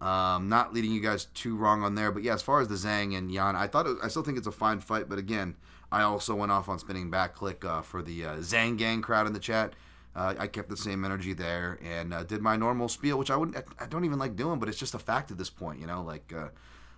um, 0.00 0.48
not 0.48 0.74
leading 0.74 0.90
you 0.90 1.00
guys 1.00 1.26
too 1.26 1.56
wrong 1.56 1.84
on 1.84 1.94
there. 1.94 2.10
But 2.10 2.24
yeah, 2.24 2.34
as 2.34 2.42
far 2.42 2.60
as 2.60 2.66
the 2.66 2.74
Zhang 2.74 3.16
and 3.16 3.30
Yan, 3.30 3.54
I 3.54 3.68
thought 3.68 3.86
it, 3.86 3.98
I 4.02 4.08
still 4.08 4.24
think 4.24 4.36
it's 4.38 4.48
a 4.48 4.52
fine 4.52 4.80
fight. 4.80 5.08
But 5.08 5.20
again, 5.20 5.54
I 5.96 6.02
also 6.02 6.34
went 6.34 6.52
off 6.52 6.68
on 6.68 6.78
Spinning 6.78 7.08
Back 7.08 7.34
Clique 7.34 7.64
uh, 7.64 7.80
for 7.80 8.02
the 8.02 8.26
uh, 8.26 8.36
Zhang 8.36 8.76
gang 8.76 9.00
crowd 9.00 9.26
in 9.26 9.32
the 9.32 9.38
chat. 9.38 9.72
Uh, 10.14 10.34
I 10.38 10.46
kept 10.46 10.68
the 10.68 10.76
same 10.76 11.06
energy 11.06 11.32
there 11.32 11.78
and 11.82 12.12
uh, 12.12 12.22
did 12.22 12.42
my 12.42 12.54
normal 12.54 12.90
spiel, 12.90 13.18
which 13.18 13.30
I 13.30 13.36
wouldn't, 13.36 13.56
I 13.80 13.86
don't 13.86 14.04
even 14.04 14.18
like 14.18 14.36
doing, 14.36 14.58
but 14.58 14.68
it's 14.68 14.78
just 14.78 14.94
a 14.94 14.98
fact 14.98 15.30
at 15.30 15.38
this 15.38 15.48
point, 15.48 15.80
you 15.80 15.86
know, 15.86 16.02
like 16.02 16.34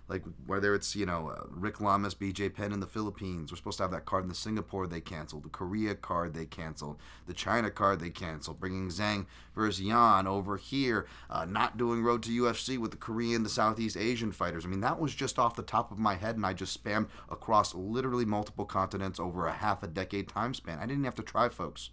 like 0.09 0.23
whether 0.47 0.73
it's 0.73 0.95
you 0.95 1.05
know 1.05 1.29
uh, 1.29 1.45
Rick 1.49 1.79
Lamas, 1.79 2.15
BJ 2.15 2.53
Penn 2.53 2.73
in 2.73 2.79
the 2.79 2.87
Philippines. 2.87 3.51
We're 3.51 3.57
supposed 3.57 3.77
to 3.77 3.83
have 3.83 3.91
that 3.91 4.05
card 4.05 4.23
in 4.23 4.29
the 4.29 4.35
Singapore. 4.35 4.87
They 4.87 5.01
canceled 5.01 5.43
the 5.43 5.49
Korea 5.49 5.95
card. 5.95 6.33
They 6.33 6.45
canceled 6.45 6.97
the 7.27 7.33
China 7.33 7.69
card. 7.69 7.99
They 7.99 8.09
canceled. 8.09 8.59
Bringing 8.59 8.89
Zhang 8.89 9.27
versus 9.55 9.81
Yan 9.81 10.27
over 10.27 10.57
here. 10.57 11.05
Uh, 11.29 11.45
not 11.45 11.77
doing 11.77 12.01
Road 12.01 12.23
to 12.23 12.31
UFC 12.31 12.77
with 12.77 12.91
the 12.91 12.97
Korean, 12.97 13.43
the 13.43 13.49
Southeast 13.49 13.95
Asian 13.95 14.31
fighters. 14.31 14.65
I 14.65 14.67
mean 14.67 14.81
that 14.81 14.99
was 14.99 15.13
just 15.13 15.37
off 15.37 15.55
the 15.55 15.61
top 15.61 15.91
of 15.91 15.99
my 15.99 16.15
head, 16.15 16.35
and 16.35 16.45
I 16.45 16.53
just 16.53 16.83
spammed 16.83 17.07
across 17.29 17.75
literally 17.75 18.25
multiple 18.25 18.65
continents 18.65 19.19
over 19.19 19.45
a 19.45 19.53
half 19.53 19.83
a 19.83 19.87
decade 19.87 20.27
time 20.27 20.53
span. 20.55 20.79
I 20.79 20.87
didn't 20.87 21.03
have 21.03 21.15
to 21.15 21.23
try, 21.23 21.49
folks. 21.49 21.91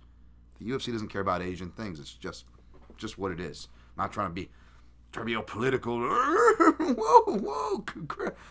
The 0.59 0.71
UFC 0.71 0.91
doesn't 0.91 1.09
care 1.09 1.21
about 1.21 1.43
Asian 1.43 1.71
things. 1.71 2.01
It's 2.01 2.15
just 2.15 2.47
just 2.97 3.19
what 3.19 3.31
it 3.31 3.41
is. 3.41 3.69
I'm 3.97 4.05
not 4.05 4.13
trying 4.13 4.31
to 4.31 4.35
be 4.35 4.49
try 5.17 5.33
to 5.33 5.43
political. 5.43 5.99
whoa, 6.79 7.39
whoa, 7.39 7.85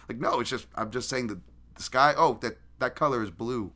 like 0.10 0.20
no, 0.20 0.40
it's 0.40 0.50
just 0.50 0.68
I'm 0.76 0.92
just 0.92 1.10
saying 1.10 1.28
that 1.28 1.40
the 1.76 1.84
sky. 1.84 2.14
Oh, 2.18 2.38
that 2.42 2.58
that 2.80 2.96
color 2.96 3.24
is 3.24 3.32
blue. 3.32 3.72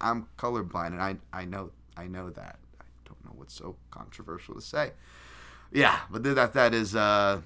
I'm 0.00 0.26
colorblind, 0.36 0.88
and 0.88 1.02
I 1.02 1.16
I 1.32 1.44
know 1.44 1.70
I 1.96 2.06
know 2.06 2.30
that. 2.30 2.58
I 2.80 2.84
don't 3.04 3.24
know 3.24 3.32
what's 3.34 3.54
so 3.54 3.76
controversial 3.90 4.54
to 4.54 4.60
say. 4.60 4.92
Yeah, 5.72 5.98
but 6.10 6.22
that 6.22 6.52
that 6.54 6.74
is 6.74 6.96
uh 6.96 7.40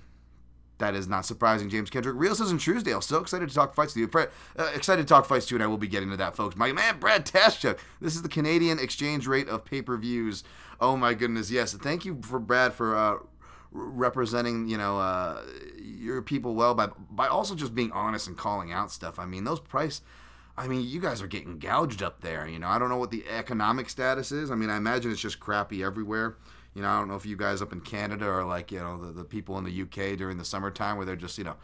that 0.79 0.95
is 0.95 1.07
not 1.07 1.25
surprising. 1.25 1.69
James 1.69 1.91
Kendrick, 1.91 2.17
Real 2.19 2.35
Citizen 2.35 2.59
Truesdale, 2.59 3.01
so 3.01 3.19
excited 3.19 3.49
to 3.49 3.55
talk 3.55 3.75
fights 3.75 3.93
to 3.95 4.01
you. 4.01 4.09
Fred, 4.09 4.31
uh, 4.59 4.71
excited 4.75 5.03
to 5.03 5.09
talk 5.09 5.27
fights 5.27 5.47
too, 5.47 5.55
and 5.55 5.63
I 5.63 5.67
will 5.67 5.79
be 5.79 5.87
getting 5.87 6.11
to 6.11 6.17
that, 6.17 6.35
folks. 6.35 6.57
My 6.57 6.73
man, 6.73 6.99
Brad 6.99 7.25
Taschuk. 7.25 7.79
This 8.01 8.17
is 8.17 8.23
the 8.23 8.29
Canadian 8.29 8.79
exchange 8.79 9.27
rate 9.27 9.49
of 9.49 9.65
pay 9.65 9.83
per 9.83 9.97
views. 9.97 10.43
Oh 10.81 10.97
my 10.97 11.15
goodness, 11.15 11.51
yes. 11.51 11.75
Thank 11.75 12.05
you 12.05 12.21
for 12.23 12.41
Brad 12.41 12.73
for 12.73 12.97
uh, 12.97 13.19
representing 13.73 14.69
you 14.69 14.77
know 14.77 14.99
uh, 14.99 15.43
your 15.83 16.23
people 16.23 16.55
well 16.55 16.75
by 16.75 16.89
by 17.11 17.27
also 17.27 17.55
just 17.55 17.75
being 17.75 17.93
honest 17.93 18.29
and 18.29 18.37
calling 18.37 18.73
out 18.73 18.91
stuff. 18.91 19.19
I 19.19 19.27
mean 19.27 19.45
those 19.45 19.61
price. 19.61 20.03
I 20.57 20.69
mean, 20.69 20.87
you 20.87 21.01
guys 21.01 21.23
are 21.23 21.27
getting 21.27 21.59
gouged 21.59 22.03
up 22.03 22.21
there. 22.21 22.47
You 22.47 22.59
know, 22.59 22.69
I 22.69 22.79
don't 22.79 22.91
know 22.91 22.99
what 22.99 23.11
the 23.11 23.25
economic 23.27 23.89
status 23.89 24.33
is. 24.33 24.51
I 24.51 24.55
mean, 24.55 24.69
I 24.69 24.77
imagine 24.77 25.11
it's 25.11 25.21
just 25.21 25.41
crappy 25.41 25.83
everywhere. 25.83 26.37
You 26.75 26.83
know, 26.83 26.89
I 26.89 26.99
don't 26.99 27.09
know 27.09 27.17
if 27.17 27.27
you 27.27 27.37
guys 27.37 27.63
up 27.63 27.73
in 27.73 27.81
Canada 27.81 28.27
are 28.27 28.45
like, 28.45 28.71
you 28.71 28.79
know, 28.79 28.99
the, 28.99 29.13
the 29.13 29.25
people 29.25 29.59
in 29.59 29.65
the 29.65 29.83
UK 29.83 30.17
during 30.17 30.39
the 30.39 30.45
summertime 30.45 30.97
where 30.97 31.07
they're 31.07 31.17
just, 31.17 31.39
you 31.39 31.45
know, 31.45 31.57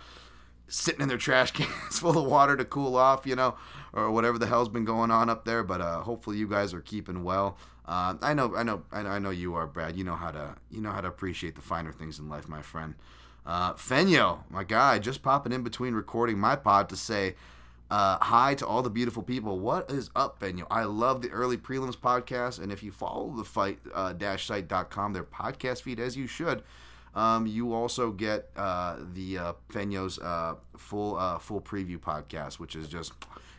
sitting 0.68 1.00
in 1.00 1.08
their 1.08 1.18
trash 1.18 1.50
cans 1.52 1.98
full 1.98 2.18
of 2.18 2.24
water 2.30 2.56
to 2.56 2.64
cool 2.64 2.96
off, 2.96 3.26
you 3.26 3.36
know, 3.36 3.56
or 3.92 4.10
whatever 4.10 4.38
the 4.38 4.46
hell's 4.46 4.68
been 4.68 4.84
going 4.84 5.10
on 5.10 5.28
up 5.28 5.44
there. 5.44 5.62
But 5.62 5.80
uh, 5.80 6.00
hopefully 6.00 6.38
you 6.38 6.48
guys 6.48 6.72
are 6.72 6.80
keeping 6.80 7.24
well. 7.24 7.58
Uh, 7.88 8.14
I 8.20 8.34
know, 8.34 8.54
I 8.54 8.62
know, 8.62 8.82
I 8.92 9.18
know, 9.18 9.30
you 9.30 9.54
are, 9.54 9.66
Brad. 9.66 9.96
You 9.96 10.04
know 10.04 10.14
how 10.14 10.30
to, 10.30 10.54
you 10.70 10.82
know 10.82 10.90
how 10.90 11.00
to 11.00 11.08
appreciate 11.08 11.54
the 11.54 11.62
finer 11.62 11.90
things 11.90 12.18
in 12.18 12.28
life, 12.28 12.46
my 12.46 12.60
friend. 12.60 12.94
Uh, 13.46 13.72
Fenyo, 13.72 14.40
my 14.50 14.62
guy, 14.62 14.98
just 14.98 15.22
popping 15.22 15.52
in 15.52 15.62
between 15.62 15.94
recording 15.94 16.38
my 16.38 16.54
pod 16.54 16.90
to 16.90 16.96
say 16.96 17.34
uh, 17.90 18.18
hi 18.20 18.54
to 18.56 18.66
all 18.66 18.82
the 18.82 18.90
beautiful 18.90 19.22
people. 19.22 19.58
What 19.58 19.90
is 19.90 20.10
up, 20.14 20.38
Fenyo? 20.38 20.66
I 20.70 20.84
love 20.84 21.22
the 21.22 21.30
early 21.30 21.56
prelims 21.56 21.96
podcast, 21.96 22.62
and 22.62 22.70
if 22.70 22.82
you 22.82 22.92
follow 22.92 23.32
the 23.34 23.44
fight 23.44 23.78
uh, 23.94 24.12
dash 24.12 24.46
site.com, 24.46 25.14
their 25.14 25.24
podcast 25.24 25.80
feed 25.80 25.98
as 25.98 26.14
you 26.14 26.26
should. 26.26 26.62
Um, 27.14 27.46
you 27.46 27.72
also 27.72 28.10
get 28.10 28.50
uh, 28.54 28.98
the 29.14 29.38
uh, 29.38 29.52
Fenyo's 29.72 30.18
uh, 30.18 30.56
full 30.76 31.16
uh, 31.16 31.38
full 31.38 31.62
preview 31.62 31.98
podcast, 31.98 32.58
which 32.58 32.76
is 32.76 32.86
just 32.86 33.12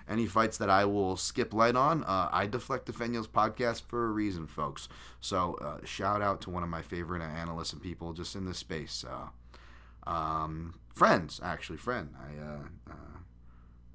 any 0.09 0.25
fights 0.25 0.57
that 0.57 0.69
I 0.69 0.85
will 0.85 1.15
skip 1.15 1.53
light 1.53 1.75
on, 1.75 2.03
uh, 2.03 2.29
I 2.31 2.47
deflect 2.47 2.87
the 2.87 2.91
Fenyo's 2.91 3.27
podcast 3.27 3.83
for 3.83 4.07
a 4.07 4.11
reason, 4.11 4.47
folks. 4.47 4.89
So 5.21 5.57
uh, 5.61 5.85
shout 5.85 6.21
out 6.21 6.41
to 6.41 6.49
one 6.49 6.63
of 6.63 6.69
my 6.69 6.81
favorite 6.81 7.21
analysts 7.21 7.73
and 7.73 7.81
people 7.81 8.13
just 8.13 8.35
in 8.35 8.45
this 8.45 8.57
space. 8.57 9.05
Uh, 9.07 10.09
um, 10.09 10.79
friends, 10.93 11.39
actually, 11.43 11.77
friend. 11.77 12.15
I, 12.19 12.43
uh, 12.43 12.91
uh, 12.91 13.19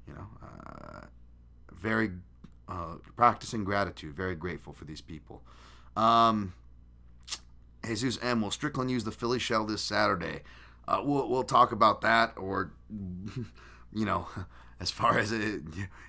you 0.07 0.13
know, 0.13 0.27
uh, 0.41 1.05
very 1.73 2.11
practicing 3.17 3.65
gratitude. 3.65 4.15
Very 4.15 4.35
grateful 4.35 4.71
for 4.71 4.85
these 4.85 5.01
people. 5.01 5.43
Um, 5.97 6.53
Jesus 7.85 8.17
M. 8.21 8.41
Will 8.41 8.51
Strickland 8.51 8.89
use 8.89 9.03
the 9.03 9.11
Philly 9.11 9.39
shell 9.39 9.65
this 9.65 9.81
Saturday? 9.81 10.41
we'll 10.87 11.29
we'll 11.29 11.43
talk 11.43 11.71
about 11.71 12.01
that, 12.01 12.33
or 12.37 12.71
you 13.93 14.05
know 14.05 14.27
as 14.79 14.91
far 14.91 15.17
as 15.17 15.31
it 15.31 15.61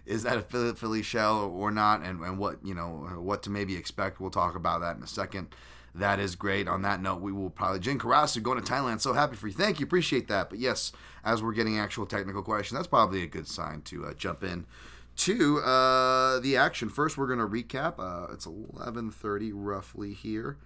is 0.06 0.25
that 0.25 0.37
a 0.37 0.75
Philly 0.75 1.02
shell 1.02 1.50
or 1.54 1.70
not, 1.70 2.02
and, 2.02 2.20
and 2.20 2.38
what 2.38 2.58
you 2.64 2.75
know 2.75 3.08
what 3.18 3.42
to 3.44 3.50
maybe 3.50 3.76
expect. 3.76 4.20
We'll 4.20 4.30
talk 4.30 4.54
about 4.54 4.80
that 4.80 4.96
in 4.96 5.02
a 5.02 5.08
second. 5.08 5.49
That 5.94 6.20
is 6.20 6.35
great. 6.35 6.68
On 6.68 6.82
that 6.82 7.00
note, 7.00 7.23
we 7.23 7.32
will 7.32 7.49
probably 7.49 7.80
Jin 7.80 7.99
Karasu 7.99 8.42
going 8.42 8.62
to 8.62 8.73
Thailand. 8.73 9.00
So 9.00 9.14
happy 9.14 9.37
for 9.37 9.49
you. 9.49 9.54
Thank 9.54 9.80
you. 9.80 9.87
Appreciate 9.87 10.28
that. 10.28 10.50
But 10.50 10.58
yes, 10.58 10.92
as 11.25 11.42
we're 11.42 11.54
getting 11.54 11.78
actual 11.78 12.04
technical 12.04 12.42
questions, 12.42 12.76
that's 12.76 12.87
probably 12.87 13.23
a 13.23 13.26
good 13.26 13.49
sign 13.49 13.80
to 13.82 14.06
uh, 14.06 14.12
jump 14.12 14.44
in 14.44 14.66
to 15.16 15.61
uh, 15.61 16.40
the 16.40 16.56
action. 16.56 16.90
First, 16.90 17.16
we're 17.16 17.26
going 17.26 17.38
to 17.38 17.46
recap. 17.46 17.99
Uh, 17.99 18.32
it's 18.32 18.46
11:30 18.46 19.52
roughly 19.54 20.12
here. 20.12 20.58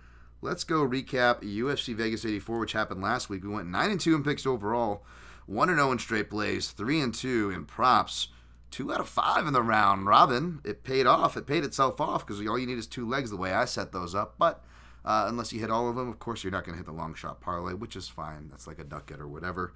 Let's 0.43 0.65
go 0.65 0.87
recap 0.87 1.43
UFC 1.43 1.95
Vegas 1.95 2.25
84, 2.25 2.59
which 2.59 2.73
happened 2.73 3.03
last 3.03 3.29
week. 3.29 3.45
We 3.45 3.51
went 3.51 3.69
nine 3.69 3.91
and 3.91 4.01
two 4.01 4.15
in 4.15 4.25
picks 4.25 4.47
overall. 4.47 5.05
1 5.51 5.69
0 5.69 5.93
in 5.93 5.99
straight 5.99 6.31
plays, 6.31 6.71
3 6.71 7.01
and 7.01 7.15
2 7.15 7.51
in 7.51 7.65
props, 7.65 8.29
2 8.71 8.93
out 8.93 9.01
of 9.01 9.09
5 9.09 9.49
in 9.49 9.53
the 9.53 9.63
round. 9.63 10.07
Robin, 10.07 10.61
it 10.65 10.85
paid 10.85 11.07
off. 11.07 11.37
It 11.37 11.47
paid 11.47 11.65
itself 11.65 12.01
off 12.01 12.25
because 12.25 12.41
all 12.47 12.59
you 12.59 12.69
need 12.69 12.79
is 12.79 12.87
two 12.87 13.09
legs 13.09 13.31
the 13.31 13.37
way 13.37 13.53
I 13.53 13.65
set 13.65 13.91
those 13.91 14.15
up. 14.15 14.37
But 14.39 14.65
uh, 15.05 15.27
unless 15.29 15.53
you 15.53 15.59
hit 15.59 15.71
all 15.71 15.89
of 15.89 15.97
them, 15.97 16.09
of 16.09 16.21
course, 16.21 16.45
you're 16.45 16.53
not 16.53 16.65
going 16.65 16.75
to 16.75 16.79
hit 16.79 16.87
the 16.87 16.93
long 16.93 17.15
shot 17.15 17.41
parlay, 17.41 17.75
which 17.75 17.97
is 17.97 18.07
fine. 18.07 18.49
That's 18.49 18.69
like 18.69 18.79
a 18.79 18.85
ducket 18.85 19.21
or 19.21 19.27
whatever. 19.27 19.73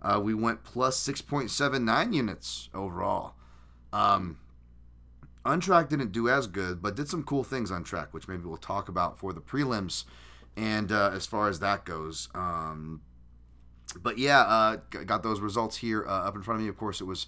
Uh, 0.00 0.20
we 0.22 0.32
went 0.32 0.62
plus 0.62 1.04
6.79 1.04 2.14
units 2.14 2.68
overall. 2.72 3.34
Um, 3.92 4.38
Untrack 5.44 5.88
didn't 5.88 6.12
do 6.12 6.28
as 6.28 6.46
good, 6.46 6.80
but 6.80 6.94
did 6.94 7.08
some 7.08 7.24
cool 7.24 7.42
things 7.42 7.72
on 7.72 7.82
track, 7.82 8.14
which 8.14 8.28
maybe 8.28 8.44
we'll 8.44 8.58
talk 8.58 8.88
about 8.88 9.18
for 9.18 9.32
the 9.32 9.40
prelims. 9.40 10.04
And 10.56 10.92
uh, 10.92 11.10
as 11.12 11.26
far 11.26 11.48
as 11.48 11.58
that 11.58 11.84
goes, 11.84 12.28
um, 12.32 13.00
but 14.02 14.18
yeah, 14.18 14.40
uh, 14.40 14.76
got 15.04 15.22
those 15.22 15.40
results 15.40 15.76
here 15.76 16.04
uh, 16.06 16.26
up 16.26 16.36
in 16.36 16.42
front 16.42 16.60
of 16.60 16.64
me. 16.64 16.68
Of 16.68 16.76
course, 16.76 17.00
it 17.00 17.04
was 17.04 17.26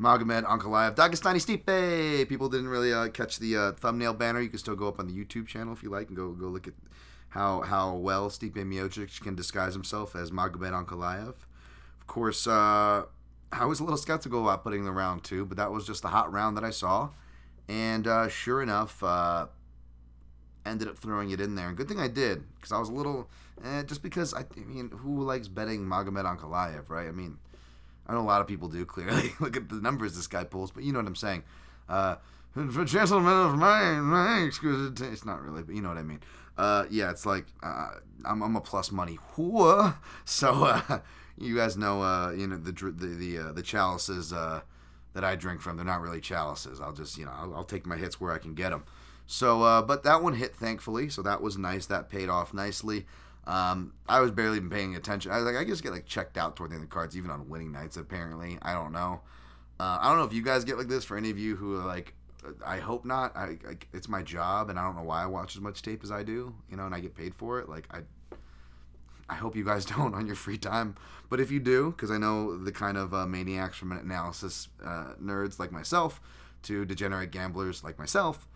Magomed 0.00 0.44
Ankalaev, 0.44 0.94
Dagestani 0.96 1.36
Stipe. 1.36 2.28
People 2.28 2.48
didn't 2.48 2.68
really 2.68 2.92
uh, 2.92 3.08
catch 3.08 3.38
the 3.38 3.56
uh, 3.56 3.72
thumbnail 3.72 4.14
banner. 4.14 4.40
You 4.40 4.48
can 4.48 4.58
still 4.58 4.76
go 4.76 4.88
up 4.88 4.98
on 4.98 5.06
the 5.06 5.12
YouTube 5.12 5.46
channel 5.46 5.72
if 5.72 5.82
you 5.82 5.90
like 5.90 6.08
and 6.08 6.16
go 6.16 6.32
go 6.32 6.46
look 6.46 6.66
at 6.66 6.74
how 7.30 7.60
how 7.60 7.94
well 7.94 8.30
Stipe 8.30 8.54
Miocic 8.54 9.20
can 9.20 9.34
disguise 9.34 9.74
himself 9.74 10.16
as 10.16 10.30
Magomed 10.30 10.72
Ankalaev. 10.72 11.34
Of 12.00 12.06
course, 12.06 12.46
uh, 12.46 13.04
I 13.52 13.64
was 13.64 13.80
a 13.80 13.84
little 13.84 13.98
skeptical 13.98 14.42
about 14.42 14.64
putting 14.64 14.84
the 14.84 14.92
round 14.92 15.22
two, 15.22 15.44
but 15.44 15.56
that 15.58 15.70
was 15.70 15.86
just 15.86 16.02
the 16.02 16.08
hot 16.08 16.32
round 16.32 16.56
that 16.56 16.64
I 16.64 16.70
saw, 16.70 17.10
and 17.68 18.06
uh, 18.06 18.28
sure 18.28 18.62
enough, 18.62 19.02
ended 20.66 20.88
up 20.88 20.98
throwing 20.98 21.30
it 21.30 21.40
in 21.40 21.54
there. 21.54 21.68
And 21.68 21.76
good 21.76 21.88
thing 21.88 22.00
I 22.00 22.08
did 22.08 22.42
because 22.56 22.72
I 22.72 22.78
was 22.78 22.88
a 22.88 22.92
little 22.92 23.28
Eh, 23.64 23.82
just 23.82 24.02
because 24.02 24.32
I, 24.32 24.40
I, 24.40 24.60
mean, 24.66 24.90
who 24.90 25.22
likes 25.22 25.48
betting 25.48 25.84
Magomed 25.84 26.24
Ankalaev, 26.24 26.88
right? 26.88 27.08
I 27.08 27.12
mean, 27.12 27.38
I 28.06 28.14
know 28.14 28.20
a 28.20 28.22
lot 28.22 28.40
of 28.40 28.46
people 28.46 28.68
do. 28.68 28.84
Clearly, 28.86 29.32
look 29.40 29.56
at 29.56 29.68
the 29.68 29.76
numbers 29.76 30.16
this 30.16 30.26
guy 30.26 30.44
pulls, 30.44 30.70
but 30.70 30.82
you 30.82 30.92
know 30.92 30.98
what 30.98 31.06
I'm 31.06 31.16
saying. 31.16 31.44
Uh, 31.88 32.16
for 32.52 32.84
gentlemen 32.84 33.32
of 33.32 33.56
my 33.56 33.94
my 34.00 34.40
excuse, 34.40 35.00
it's 35.00 35.24
not 35.24 35.42
really, 35.42 35.62
but 35.62 35.74
you 35.74 35.82
know 35.82 35.88
what 35.88 35.98
I 35.98 36.02
mean. 36.02 36.20
Uh, 36.56 36.84
yeah, 36.90 37.10
it's 37.10 37.24
like 37.24 37.46
uh, 37.62 37.90
I'm, 38.24 38.42
I'm 38.42 38.56
a 38.56 38.60
plus 38.60 38.90
money 38.90 39.18
whore, 39.34 39.94
so 40.24 40.64
uh, 40.64 41.00
you 41.38 41.56
guys 41.56 41.76
know, 41.76 42.02
uh, 42.02 42.32
you 42.32 42.46
know 42.46 42.56
the 42.56 42.72
the 42.72 43.06
the, 43.06 43.38
uh, 43.38 43.52
the 43.52 43.62
chalices 43.62 44.32
uh, 44.32 44.60
that 45.12 45.24
I 45.24 45.36
drink 45.36 45.60
from. 45.60 45.76
They're 45.76 45.84
not 45.84 46.00
really 46.00 46.20
chalices. 46.20 46.80
I'll 46.80 46.92
just 46.92 47.18
you 47.18 47.24
know 47.24 47.32
I'll, 47.34 47.54
I'll 47.54 47.64
take 47.64 47.86
my 47.86 47.96
hits 47.96 48.20
where 48.20 48.32
I 48.32 48.38
can 48.38 48.54
get 48.54 48.70
them. 48.70 48.84
So, 49.26 49.62
uh, 49.62 49.82
but 49.82 50.02
that 50.02 50.22
one 50.22 50.34
hit 50.34 50.56
thankfully, 50.56 51.08
so 51.08 51.22
that 51.22 51.40
was 51.40 51.56
nice. 51.56 51.86
That 51.86 52.08
paid 52.08 52.28
off 52.28 52.52
nicely. 52.52 53.06
Um, 53.50 53.94
I 54.08 54.20
was 54.20 54.30
barely 54.30 54.58
even 54.58 54.70
paying 54.70 54.94
attention. 54.94 55.32
I 55.32 55.38
was 55.38 55.44
like, 55.44 55.56
I 55.56 55.64
just 55.64 55.82
get 55.82 55.90
like 55.90 56.06
checked 56.06 56.38
out 56.38 56.54
toward 56.54 56.70
the 56.70 56.74
end 56.76 56.84
of 56.84 56.88
the 56.88 56.94
cards, 56.94 57.16
even 57.16 57.32
on 57.32 57.48
winning 57.48 57.72
nights. 57.72 57.96
Apparently, 57.96 58.58
I 58.62 58.74
don't 58.74 58.92
know. 58.92 59.22
Uh, 59.80 59.98
I 60.00 60.08
don't 60.08 60.18
know 60.18 60.24
if 60.24 60.32
you 60.32 60.42
guys 60.42 60.64
get 60.64 60.78
like 60.78 60.86
this. 60.86 61.04
For 61.04 61.16
any 61.16 61.30
of 61.30 61.38
you 61.38 61.56
who 61.56 61.74
are 61.74 61.84
like, 61.84 62.14
I 62.64 62.78
hope 62.78 63.04
not. 63.04 63.36
I, 63.36 63.58
I, 63.68 63.76
it's 63.92 64.08
my 64.08 64.22
job, 64.22 64.70
and 64.70 64.78
I 64.78 64.84
don't 64.84 64.94
know 64.94 65.02
why 65.02 65.24
I 65.24 65.26
watch 65.26 65.56
as 65.56 65.62
much 65.62 65.82
tape 65.82 66.04
as 66.04 66.12
I 66.12 66.22
do. 66.22 66.54
You 66.70 66.76
know, 66.76 66.86
and 66.86 66.94
I 66.94 67.00
get 67.00 67.16
paid 67.16 67.34
for 67.34 67.58
it. 67.58 67.68
Like 67.68 67.88
I, 67.90 68.02
I 69.28 69.34
hope 69.34 69.56
you 69.56 69.64
guys 69.64 69.84
don't 69.96 70.14
on 70.14 70.26
your 70.28 70.36
free 70.36 70.58
time. 70.58 70.94
But 71.28 71.40
if 71.40 71.50
you 71.50 71.58
do, 71.58 71.90
because 71.90 72.12
I 72.12 72.18
know 72.18 72.56
the 72.56 72.70
kind 72.70 72.96
of 72.96 73.12
uh, 73.12 73.26
maniacs 73.26 73.76
from 73.76 73.90
analysis 73.90 74.68
uh, 74.84 75.14
nerds 75.20 75.58
like 75.58 75.72
myself 75.72 76.20
to 76.62 76.84
degenerate 76.84 77.32
gamblers 77.32 77.82
like 77.82 77.98
myself 77.98 78.46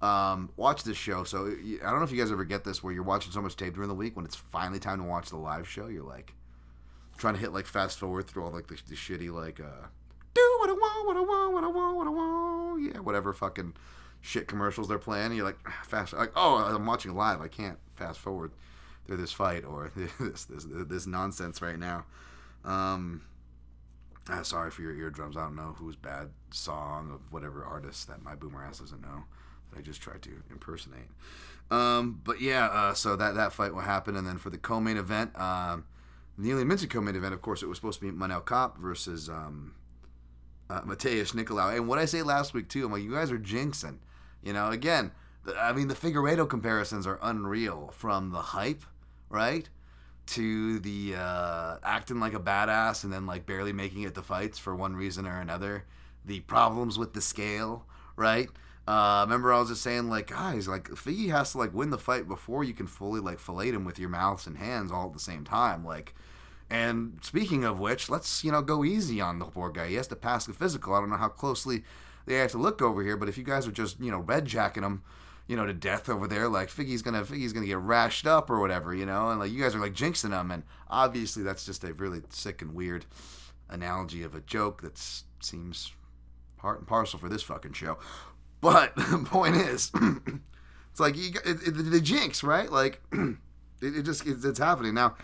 um, 0.00 0.50
watch 0.56 0.84
this 0.84 0.96
show. 0.96 1.24
So 1.24 1.46
I 1.46 1.90
don't 1.90 1.98
know 1.98 2.04
if 2.04 2.12
you 2.12 2.18
guys 2.18 2.30
ever 2.30 2.44
get 2.44 2.64
this 2.64 2.82
where 2.82 2.92
you're 2.92 3.02
watching 3.02 3.32
so 3.32 3.42
much 3.42 3.56
tape 3.56 3.74
during 3.74 3.88
the 3.88 3.94
week 3.94 4.16
when 4.16 4.24
it's 4.24 4.36
finally 4.36 4.78
time 4.78 4.98
to 4.98 5.04
watch 5.04 5.30
the 5.30 5.36
live 5.36 5.68
show. 5.68 5.88
You're 5.88 6.04
like 6.04 6.34
trying 7.16 7.34
to 7.34 7.40
hit 7.40 7.52
like 7.52 7.66
fast 7.66 7.98
forward 7.98 8.26
through 8.26 8.44
all 8.44 8.52
like 8.52 8.68
the, 8.68 8.78
the 8.88 8.94
shitty 8.94 9.32
like 9.32 9.60
uh, 9.60 9.86
do 10.34 10.56
what 10.60 10.70
I 10.70 10.72
want, 10.72 11.06
what 11.06 11.16
I 11.16 11.20
want, 11.20 11.52
what 11.52 11.64
I 11.64 11.68
want, 11.68 11.96
what 11.96 12.06
I 12.06 12.10
want. 12.10 12.82
Yeah, 12.82 13.00
whatever 13.00 13.32
fucking 13.32 13.74
shit 14.20 14.46
commercials 14.46 14.88
they're 14.88 14.98
playing. 14.98 15.32
You're 15.32 15.44
like 15.44 15.58
ah, 15.66 15.82
fast 15.84 16.12
like 16.12 16.32
oh 16.36 16.56
I'm 16.56 16.86
watching 16.86 17.14
live. 17.14 17.40
I 17.40 17.48
can't 17.48 17.78
fast 17.96 18.20
forward 18.20 18.52
through 19.06 19.16
this 19.16 19.32
fight 19.32 19.64
or 19.64 19.90
this 20.20 20.44
this 20.44 20.66
this 20.68 21.06
nonsense 21.06 21.60
right 21.60 21.78
now. 21.78 22.04
Um, 22.64 23.22
Ah, 24.30 24.42
sorry 24.42 24.70
for 24.70 24.82
your 24.82 24.94
eardrums. 24.94 25.38
I 25.38 25.44
don't 25.44 25.56
know 25.56 25.74
whose 25.78 25.96
bad 25.96 26.28
song 26.50 27.10
of 27.10 27.32
whatever 27.32 27.64
artist 27.64 28.08
that 28.08 28.22
my 28.22 28.34
boomer 28.34 28.62
ass 28.62 28.78
doesn't 28.78 29.00
know 29.00 29.24
I 29.78 29.82
just 29.82 30.00
tried 30.00 30.22
to 30.22 30.30
impersonate. 30.50 31.08
Um, 31.70 32.20
but 32.24 32.40
yeah, 32.40 32.66
uh, 32.66 32.94
so 32.94 33.16
that 33.16 33.34
that 33.36 33.52
fight 33.52 33.74
will 33.74 33.82
happen, 33.82 34.16
and 34.16 34.26
then 34.26 34.38
for 34.38 34.50
the 34.50 34.58
co-main 34.58 34.96
event, 34.96 35.38
um, 35.38 35.84
the 36.38 36.52
Minted 36.64 36.90
co-main 36.90 37.16
event, 37.16 37.34
of 37.34 37.42
course, 37.42 37.62
it 37.62 37.66
was 37.66 37.78
supposed 37.78 38.00
to 38.00 38.06
be 38.06 38.16
Manel 38.16 38.44
Kape 38.44 38.80
versus 38.80 39.28
um, 39.28 39.74
uh, 40.70 40.82
Nicolau. 40.82 41.76
And 41.76 41.88
what 41.88 41.98
I 41.98 42.04
say 42.04 42.22
last 42.22 42.54
week 42.54 42.68
too, 42.68 42.86
I'm 42.86 42.92
like, 42.92 43.02
you 43.02 43.12
guys 43.12 43.32
are 43.32 43.38
jinxing. 43.38 43.98
You 44.42 44.52
know, 44.52 44.70
again, 44.70 45.10
the, 45.44 45.56
I 45.60 45.72
mean, 45.72 45.88
the 45.88 45.94
Figueiredo 45.94 46.48
comparisons 46.48 47.06
are 47.06 47.18
unreal 47.22 47.92
from 47.92 48.30
the 48.30 48.38
hype, 48.40 48.84
right? 49.28 49.68
To 50.26 50.78
the 50.78 51.16
uh, 51.16 51.78
acting 51.82 52.20
like 52.20 52.34
a 52.34 52.40
badass 52.40 53.02
and 53.04 53.12
then 53.12 53.26
like 53.26 53.44
barely 53.44 53.72
making 53.72 54.02
it 54.02 54.14
to 54.14 54.22
fights 54.22 54.58
for 54.58 54.76
one 54.76 54.94
reason 54.94 55.26
or 55.26 55.40
another. 55.40 55.84
The 56.24 56.40
problems 56.40 56.98
with 56.98 57.14
the 57.14 57.20
scale, 57.20 57.84
right? 58.14 58.48
Uh, 58.88 59.20
remember, 59.26 59.52
I 59.52 59.60
was 59.60 59.68
just 59.68 59.82
saying, 59.82 60.08
like, 60.08 60.28
guys, 60.28 60.66
like, 60.66 60.88
Figgy 60.88 61.28
has 61.28 61.52
to 61.52 61.58
like 61.58 61.74
win 61.74 61.90
the 61.90 61.98
fight 61.98 62.26
before 62.26 62.64
you 62.64 62.72
can 62.72 62.86
fully 62.86 63.20
like 63.20 63.38
fillet 63.38 63.68
him 63.68 63.84
with 63.84 63.98
your 63.98 64.08
mouths 64.08 64.46
and 64.46 64.56
hands 64.56 64.90
all 64.90 65.08
at 65.08 65.12
the 65.12 65.18
same 65.18 65.44
time. 65.44 65.84
Like, 65.84 66.14
and 66.70 67.18
speaking 67.20 67.64
of 67.64 67.78
which, 67.78 68.08
let's 68.08 68.42
you 68.42 68.50
know 68.50 68.62
go 68.62 68.86
easy 68.86 69.20
on 69.20 69.40
the 69.40 69.44
poor 69.44 69.68
guy. 69.68 69.88
He 69.88 69.96
has 69.96 70.06
to 70.06 70.16
pass 70.16 70.46
the 70.46 70.54
physical. 70.54 70.94
I 70.94 71.00
don't 71.00 71.10
know 71.10 71.16
how 71.16 71.28
closely 71.28 71.84
they 72.24 72.36
have 72.36 72.52
to 72.52 72.58
look 72.58 72.80
over 72.80 73.02
here, 73.02 73.18
but 73.18 73.28
if 73.28 73.36
you 73.36 73.44
guys 73.44 73.66
are 73.68 73.72
just 73.72 74.00
you 74.00 74.10
know 74.10 74.20
red 74.20 74.46
jacking 74.46 74.84
him, 74.84 75.02
you 75.46 75.54
know 75.54 75.66
to 75.66 75.74
death 75.74 76.08
over 76.08 76.26
there, 76.26 76.48
like 76.48 76.70
Figgy's 76.70 77.02
gonna 77.02 77.24
Figgy's 77.24 77.52
gonna 77.52 77.66
get 77.66 77.76
rashed 77.76 78.26
up 78.26 78.48
or 78.48 78.58
whatever, 78.58 78.94
you 78.94 79.04
know, 79.04 79.28
and 79.28 79.38
like 79.38 79.52
you 79.52 79.62
guys 79.62 79.74
are 79.74 79.80
like 79.80 79.92
jinxing 79.92 80.38
him, 80.38 80.50
and 80.50 80.62
obviously 80.88 81.42
that's 81.42 81.66
just 81.66 81.84
a 81.84 81.92
really 81.92 82.22
sick 82.30 82.62
and 82.62 82.74
weird 82.74 83.04
analogy 83.68 84.22
of 84.22 84.34
a 84.34 84.40
joke 84.40 84.80
that 84.80 84.98
seems 85.40 85.92
part 86.56 86.78
and 86.78 86.88
parcel 86.88 87.18
for 87.18 87.28
this 87.28 87.42
fucking 87.42 87.74
show. 87.74 87.98
But 88.60 88.94
the 88.96 89.24
point 89.24 89.56
is, 89.56 89.90
it's 90.90 91.00
like 91.00 91.16
you, 91.16 91.30
it, 91.44 91.58
it, 91.66 91.90
the 91.90 92.00
jinx, 92.00 92.42
right? 92.42 92.70
Like 92.70 93.00
it, 93.12 93.36
it 93.80 94.02
just 94.02 94.26
it's, 94.26 94.44
it's 94.44 94.58
happening. 94.58 94.94
Now 94.94 95.16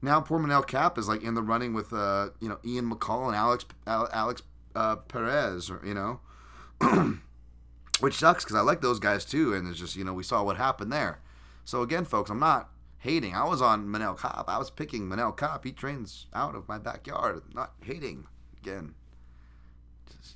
now 0.00 0.20
poor 0.20 0.38
Manel 0.38 0.66
Kape 0.66 0.98
is 0.98 1.08
like 1.08 1.22
in 1.22 1.34
the 1.34 1.42
running 1.42 1.74
with 1.74 1.92
uh 1.92 2.30
you 2.40 2.48
know 2.48 2.58
Ian 2.64 2.90
McCall 2.90 3.26
and 3.26 3.36
Alex 3.36 3.64
Alex 3.86 4.42
uh, 4.74 4.96
Perez 4.96 5.70
or 5.70 5.80
you 5.84 5.94
know? 5.94 6.20
Which 8.00 8.14
sucks 8.14 8.44
because 8.44 8.56
I 8.56 8.60
like 8.60 8.80
those 8.80 9.00
guys 9.00 9.24
too 9.24 9.54
and 9.54 9.68
it's 9.68 9.78
just 9.78 9.96
you 9.96 10.04
know 10.04 10.14
we 10.14 10.22
saw 10.22 10.42
what 10.42 10.56
happened 10.56 10.92
there. 10.92 11.20
So 11.64 11.82
again 11.82 12.04
folks 12.04 12.30
I'm 12.30 12.38
not 12.38 12.70
hating. 12.98 13.34
I 13.34 13.44
was 13.44 13.60
on 13.60 13.86
Manel 13.86 14.20
Kape 14.20 14.48
I 14.48 14.58
was 14.58 14.70
picking 14.70 15.08
Manel 15.08 15.36
Kape 15.36 15.64
he 15.64 15.72
trains 15.72 16.26
out 16.32 16.54
of 16.54 16.68
my 16.68 16.78
backyard. 16.78 17.42
Not 17.52 17.72
hating. 17.82 18.26
Again 18.62 18.94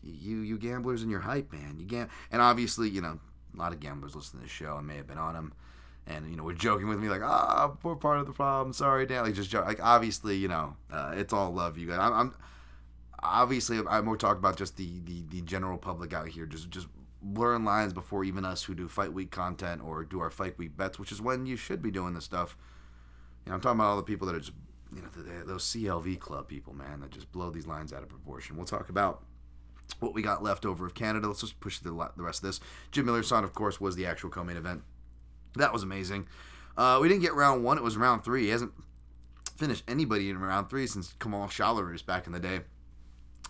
you 0.02 0.38
you 0.38 0.58
gamblers 0.58 1.02
and 1.02 1.10
your 1.10 1.20
hype 1.20 1.52
man. 1.52 1.76
You 1.78 1.86
gam 1.86 2.08
and 2.30 2.42
obviously 2.42 2.88
you 2.88 3.00
know 3.00 3.18
a 3.54 3.58
lot 3.58 3.72
of 3.72 3.80
gamblers 3.80 4.14
listen 4.14 4.38
to 4.38 4.44
this 4.44 4.52
show 4.52 4.76
and 4.76 4.86
may 4.86 4.96
have 4.96 5.06
been 5.06 5.18
on 5.18 5.34
them 5.34 5.52
and 6.06 6.28
you 6.30 6.36
know 6.36 6.42
we're 6.42 6.54
joking 6.54 6.88
with 6.88 6.98
me 6.98 7.08
like 7.08 7.22
ah 7.22 7.72
we're 7.82 7.96
part 7.96 8.18
of 8.18 8.26
the 8.26 8.32
problem. 8.32 8.72
Sorry 8.72 9.06
Dan. 9.06 9.24
Like 9.24 9.34
just 9.34 9.52
like 9.52 9.82
obviously 9.82 10.36
you 10.36 10.48
know 10.48 10.76
uh, 10.90 11.12
it's 11.16 11.32
all 11.32 11.52
love 11.52 11.78
you 11.78 11.88
guys. 11.88 11.98
I'm, 11.98 12.12
I'm 12.12 12.34
obviously 13.22 13.80
I'm 13.88 14.04
more 14.04 14.16
talking 14.16 14.38
about 14.38 14.56
just 14.56 14.76
the, 14.76 15.00
the 15.04 15.24
the 15.28 15.40
general 15.42 15.78
public 15.78 16.12
out 16.12 16.28
here. 16.28 16.46
Just 16.46 16.70
just 16.70 16.88
blurring 17.24 17.64
lines 17.64 17.92
before 17.92 18.24
even 18.24 18.44
us 18.44 18.64
who 18.64 18.74
do 18.74 18.88
fight 18.88 19.12
week 19.12 19.30
content 19.30 19.80
or 19.84 20.04
do 20.04 20.18
our 20.18 20.30
fight 20.30 20.58
week 20.58 20.76
bets 20.76 20.98
which 20.98 21.12
is 21.12 21.22
when 21.22 21.46
you 21.46 21.54
should 21.54 21.82
be 21.82 21.90
doing 21.90 22.14
this 22.14 22.24
stuff. 22.24 22.56
You 23.44 23.50
know 23.50 23.56
I'm 23.56 23.60
talking 23.60 23.78
about 23.78 23.90
all 23.90 23.96
the 23.96 24.02
people 24.02 24.26
that 24.26 24.34
are 24.34 24.40
just 24.40 24.52
you 24.94 25.02
know 25.02 25.44
those 25.44 25.64
CLV 25.64 26.18
club 26.18 26.48
people 26.48 26.74
man 26.74 27.00
that 27.00 27.10
just 27.10 27.30
blow 27.30 27.50
these 27.50 27.66
lines 27.66 27.92
out 27.92 28.02
of 28.02 28.08
proportion. 28.08 28.56
We'll 28.56 28.66
talk 28.66 28.88
about 28.88 29.22
what 30.00 30.14
we 30.14 30.22
got 30.22 30.42
left 30.42 30.66
over 30.66 30.86
of 30.86 30.94
Canada 30.94 31.26
let's 31.26 31.40
just 31.40 31.60
push 31.60 31.78
the, 31.78 31.90
the 32.16 32.22
rest 32.22 32.42
of 32.42 32.48
this 32.48 32.60
Jim 32.90 33.06
Miller's 33.06 33.28
son 33.28 33.44
of 33.44 33.54
course 33.54 33.80
was 33.80 33.96
the 33.96 34.06
actual 34.06 34.30
co-main 34.30 34.56
event 34.56 34.82
that 35.54 35.72
was 35.72 35.82
amazing. 35.82 36.26
Uh, 36.76 36.98
we 37.00 37.08
didn't 37.08 37.22
get 37.22 37.34
round 37.34 37.64
one. 37.64 37.76
It 37.76 37.84
was 37.84 37.96
round 37.96 38.24
three. 38.24 38.44
He 38.44 38.48
hasn't 38.48 38.72
finished 39.56 39.84
anybody 39.86 40.30
in 40.30 40.38
round 40.38 40.70
three 40.70 40.86
since 40.86 41.14
Kamal 41.20 41.48
Shalorus 41.48 42.02
back 42.02 42.26
in 42.26 42.32
the 42.32 42.40
day. 42.40 42.60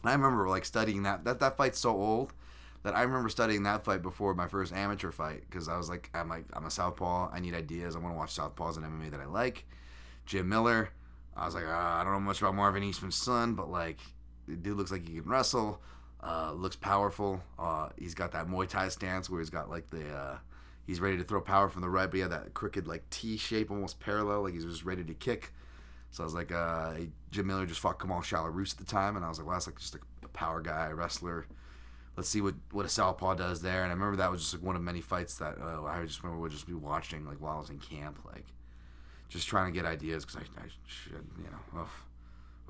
I 0.04 0.12
remember 0.12 0.48
like 0.48 0.64
studying 0.64 1.04
that. 1.04 1.24
That 1.24 1.40
that 1.40 1.56
fight's 1.56 1.78
so 1.78 1.90
old 1.90 2.32
that 2.82 2.96
I 2.96 3.02
remember 3.02 3.28
studying 3.28 3.62
that 3.62 3.84
fight 3.84 4.02
before 4.02 4.34
my 4.34 4.48
first 4.48 4.72
amateur 4.72 5.12
fight 5.12 5.44
because 5.48 5.68
I 5.68 5.76
was 5.76 5.88
like, 5.88 6.10
I'm 6.14 6.28
like, 6.28 6.46
I'm 6.52 6.66
a 6.66 6.70
southpaw. 6.70 7.30
I 7.32 7.38
need 7.38 7.54
ideas. 7.54 7.94
I 7.94 8.00
want 8.00 8.14
to 8.14 8.18
watch 8.18 8.34
southpaws 8.34 8.76
in 8.76 8.82
MMA 8.82 9.12
that 9.12 9.20
I 9.20 9.26
like. 9.26 9.64
Jim 10.26 10.48
Miller. 10.48 10.90
I 11.36 11.46
was 11.46 11.54
like, 11.54 11.64
uh, 11.64 11.70
I 11.70 12.02
don't 12.02 12.12
know 12.12 12.20
much 12.20 12.42
about 12.42 12.54
Marvin 12.54 12.82
Eastman's 12.82 13.16
son, 13.16 13.54
but 13.54 13.70
like, 13.70 13.98
the 14.46 14.56
dude 14.56 14.76
looks 14.76 14.90
like 14.90 15.08
he 15.08 15.14
can 15.14 15.30
wrestle. 15.30 15.80
Uh, 16.22 16.52
looks 16.52 16.76
powerful. 16.76 17.42
Uh, 17.58 17.88
he's 17.98 18.14
got 18.14 18.32
that 18.32 18.46
Muay 18.46 18.68
Thai 18.68 18.88
stance 18.88 19.28
where 19.28 19.40
he's 19.40 19.50
got 19.50 19.68
like 19.68 19.90
the 19.90 20.08
uh, 20.08 20.38
he's 20.86 21.00
ready 21.00 21.16
to 21.16 21.24
throw 21.24 21.40
power 21.40 21.68
from 21.68 21.82
the 21.82 21.88
right, 21.88 22.06
but 22.06 22.14
he 22.14 22.20
had 22.20 22.30
that 22.30 22.54
crooked 22.54 22.86
like 22.86 23.08
T 23.10 23.36
shape, 23.36 23.70
almost 23.70 23.98
parallel, 23.98 24.42
like 24.42 24.54
he's 24.54 24.64
just 24.64 24.84
ready 24.84 25.02
to 25.04 25.14
kick. 25.14 25.52
So 26.10 26.22
I 26.22 26.26
was 26.26 26.34
like, 26.34 26.52
uh, 26.52 26.92
Jim 27.30 27.46
Miller 27.46 27.66
just 27.66 27.80
fought 27.80 27.98
Kamal 27.98 28.20
Shalorus 28.20 28.72
at 28.72 28.78
the 28.78 28.84
time, 28.84 29.16
and 29.16 29.24
I 29.24 29.28
was 29.28 29.38
like, 29.38 29.46
well, 29.46 29.56
that's 29.56 29.66
like 29.66 29.78
just 29.78 29.96
a 29.96 30.28
power 30.28 30.60
guy, 30.60 30.90
wrestler. 30.90 31.46
Let's 32.16 32.28
see 32.28 32.42
what, 32.42 32.54
what 32.70 32.84
a 32.84 32.90
southpaw 32.90 33.34
does 33.34 33.62
there. 33.62 33.82
And 33.82 33.90
I 33.90 33.94
remember 33.94 34.16
that 34.16 34.30
was 34.30 34.42
just 34.42 34.52
like 34.52 34.62
one 34.62 34.76
of 34.76 34.82
many 34.82 35.00
fights 35.00 35.38
that 35.38 35.56
uh, 35.58 35.82
I 35.84 36.04
just 36.04 36.22
remember 36.22 36.42
would 36.42 36.52
just 36.52 36.66
be 36.66 36.74
watching 36.74 37.24
like 37.24 37.40
while 37.40 37.56
I 37.56 37.60
was 37.60 37.70
in 37.70 37.78
camp, 37.78 38.18
like 38.26 38.44
just 39.30 39.48
trying 39.48 39.72
to 39.72 39.76
get 39.76 39.86
ideas 39.86 40.26
because 40.26 40.42
I, 40.42 40.60
I 40.60 40.66
should, 40.86 41.26
you 41.38 41.44
know. 41.44 41.80
Ugh. 41.80 41.88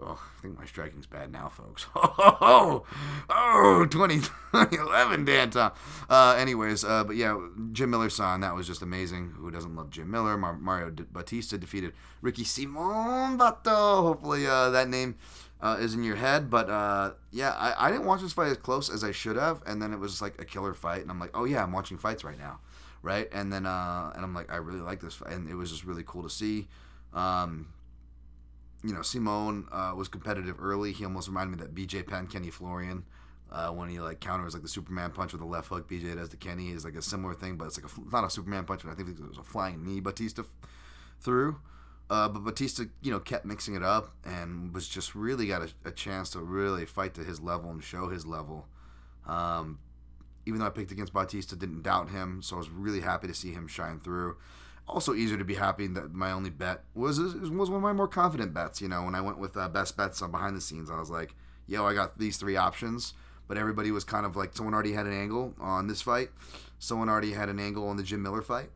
Oh, 0.04 0.20
I 0.20 0.42
think 0.42 0.58
my 0.58 0.64
striking's 0.66 1.06
bad 1.06 1.30
now, 1.30 1.48
folks. 1.48 1.86
Oh, 2.44 2.84
oh, 3.30 3.86
20, 3.88 4.16
2011, 4.16 5.24
Dan 5.24 5.50
Tom. 5.50 5.72
Uh, 6.10 6.34
anyways, 6.38 6.84
uh, 6.84 7.04
but 7.04 7.16
yeah, 7.16 7.38
Jim 7.72 7.90
Miller's 7.90 8.14
son, 8.16 8.40
that 8.40 8.54
was 8.54 8.66
just 8.66 8.82
amazing. 8.82 9.34
Who 9.36 9.50
doesn't 9.50 9.74
love 9.74 9.90
Jim 9.90 10.10
Miller? 10.10 10.36
Mar- 10.36 10.58
Mario 10.58 10.90
Bautista 10.90 11.56
defeated 11.56 11.92
Ricky 12.20 12.44
Simon 12.44 13.38
Bato. 13.38 14.02
Hopefully 14.02 14.46
uh, 14.46 14.70
that 14.70 14.88
name 14.88 15.16
uh, 15.60 15.76
is 15.78 15.94
in 15.94 16.02
your 16.02 16.16
head. 16.16 16.50
But 16.50 16.68
uh, 16.68 17.12
yeah, 17.30 17.52
I, 17.52 17.86
I 17.86 17.90
didn't 17.90 18.06
watch 18.06 18.20
this 18.20 18.32
fight 18.32 18.50
as 18.50 18.56
close 18.56 18.90
as 18.90 19.04
I 19.04 19.12
should 19.12 19.36
have. 19.36 19.62
And 19.66 19.80
then 19.80 19.92
it 19.92 19.98
was 19.98 20.12
just 20.12 20.22
like 20.22 20.40
a 20.40 20.44
killer 20.44 20.74
fight. 20.74 21.02
And 21.02 21.10
I'm 21.10 21.20
like, 21.20 21.30
oh 21.34 21.44
yeah, 21.44 21.62
I'm 21.62 21.72
watching 21.72 21.96
fights 21.96 22.24
right 22.24 22.38
now. 22.38 22.58
Right? 23.02 23.28
And 23.32 23.52
then, 23.52 23.66
uh, 23.66 24.12
and 24.14 24.24
I'm 24.24 24.34
like, 24.34 24.52
I 24.52 24.56
really 24.56 24.80
like 24.80 25.00
this 25.00 25.14
fight. 25.14 25.32
And 25.32 25.48
it 25.48 25.54
was 25.54 25.70
just 25.70 25.84
really 25.84 26.04
cool 26.06 26.22
to 26.22 26.30
see. 26.30 26.68
Um, 27.14 27.68
you 28.84 28.92
know, 28.92 29.02
Simone 29.02 29.66
uh, 29.70 29.92
was 29.96 30.08
competitive 30.08 30.56
early. 30.60 30.92
He 30.92 31.04
almost 31.04 31.28
reminded 31.28 31.58
me 31.58 31.64
that 31.64 31.74
BJ 31.74 32.06
Penn, 32.06 32.26
Kenny 32.26 32.50
Florian, 32.50 33.04
uh, 33.50 33.68
when 33.68 33.88
he 33.88 34.00
like 34.00 34.20
counters 34.20 34.54
like 34.54 34.62
the 34.62 34.68
Superman 34.68 35.10
punch 35.10 35.32
with 35.32 35.40
the 35.40 35.46
left 35.46 35.68
hook, 35.68 35.88
BJ 35.88 36.16
does 36.16 36.30
to 36.30 36.36
Kenny 36.36 36.70
is 36.70 36.84
like 36.84 36.96
a 36.96 37.02
similar 37.02 37.34
thing, 37.34 37.56
but 37.56 37.66
it's 37.66 37.80
like 37.80 37.90
a 37.90 38.10
not 38.10 38.24
a 38.24 38.30
Superman 38.30 38.64
punch, 38.64 38.82
but 38.84 38.90
I 38.90 38.94
think 38.94 39.10
it 39.10 39.20
was 39.20 39.38
a 39.38 39.42
flying 39.42 39.84
knee 39.84 40.00
Bautista 40.00 40.44
through. 41.20 41.56
Uh, 42.10 42.28
but 42.28 42.44
Bautista, 42.44 42.88
you 43.00 43.10
know, 43.10 43.20
kept 43.20 43.44
mixing 43.44 43.74
it 43.74 43.82
up 43.82 44.10
and 44.24 44.74
was 44.74 44.88
just 44.88 45.14
really 45.14 45.46
got 45.46 45.62
a, 45.62 45.68
a 45.88 45.90
chance 45.92 46.30
to 46.30 46.40
really 46.40 46.84
fight 46.84 47.14
to 47.14 47.22
his 47.22 47.40
level 47.40 47.70
and 47.70 47.82
show 47.82 48.08
his 48.08 48.26
level. 48.26 48.66
Um, 49.26 49.78
even 50.44 50.58
though 50.58 50.66
I 50.66 50.70
picked 50.70 50.90
against 50.90 51.12
Bautista, 51.12 51.54
didn't 51.54 51.82
doubt 51.82 52.10
him, 52.10 52.42
so 52.42 52.56
I 52.56 52.58
was 52.58 52.68
really 52.68 53.00
happy 53.00 53.28
to 53.28 53.34
see 53.34 53.52
him 53.52 53.68
shine 53.68 54.00
through 54.00 54.36
also 54.88 55.14
easier 55.14 55.38
to 55.38 55.44
be 55.44 55.54
happy 55.54 55.86
that 55.86 56.12
my 56.12 56.32
only 56.32 56.50
bet 56.50 56.84
was 56.94 57.18
was 57.18 57.50
one 57.50 57.76
of 57.76 57.82
my 57.82 57.92
more 57.92 58.08
confident 58.08 58.52
bets. 58.52 58.80
You 58.80 58.88
know, 58.88 59.04
when 59.04 59.14
I 59.14 59.20
went 59.20 59.38
with 59.38 59.56
uh, 59.56 59.68
best 59.68 59.96
bets 59.96 60.22
on 60.22 60.30
behind 60.30 60.56
the 60.56 60.60
scenes, 60.60 60.90
I 60.90 60.98
was 60.98 61.10
like, 61.10 61.34
"Yo, 61.66 61.86
I 61.86 61.94
got 61.94 62.18
these 62.18 62.36
three 62.36 62.56
options." 62.56 63.14
But 63.48 63.58
everybody 63.58 63.90
was 63.90 64.04
kind 64.04 64.24
of 64.24 64.34
like, 64.34 64.56
someone 64.56 64.72
already 64.72 64.92
had 64.92 65.06
an 65.06 65.12
angle 65.12 65.54
on 65.60 65.86
this 65.86 66.00
fight, 66.00 66.30
someone 66.78 67.08
already 67.08 67.32
had 67.32 67.48
an 67.48 67.58
angle 67.58 67.86
on 67.88 67.96
the 67.96 68.02
Jim 68.02 68.22
Miller 68.22 68.40
fight. 68.40 68.70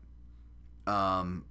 Um, 0.86 1.44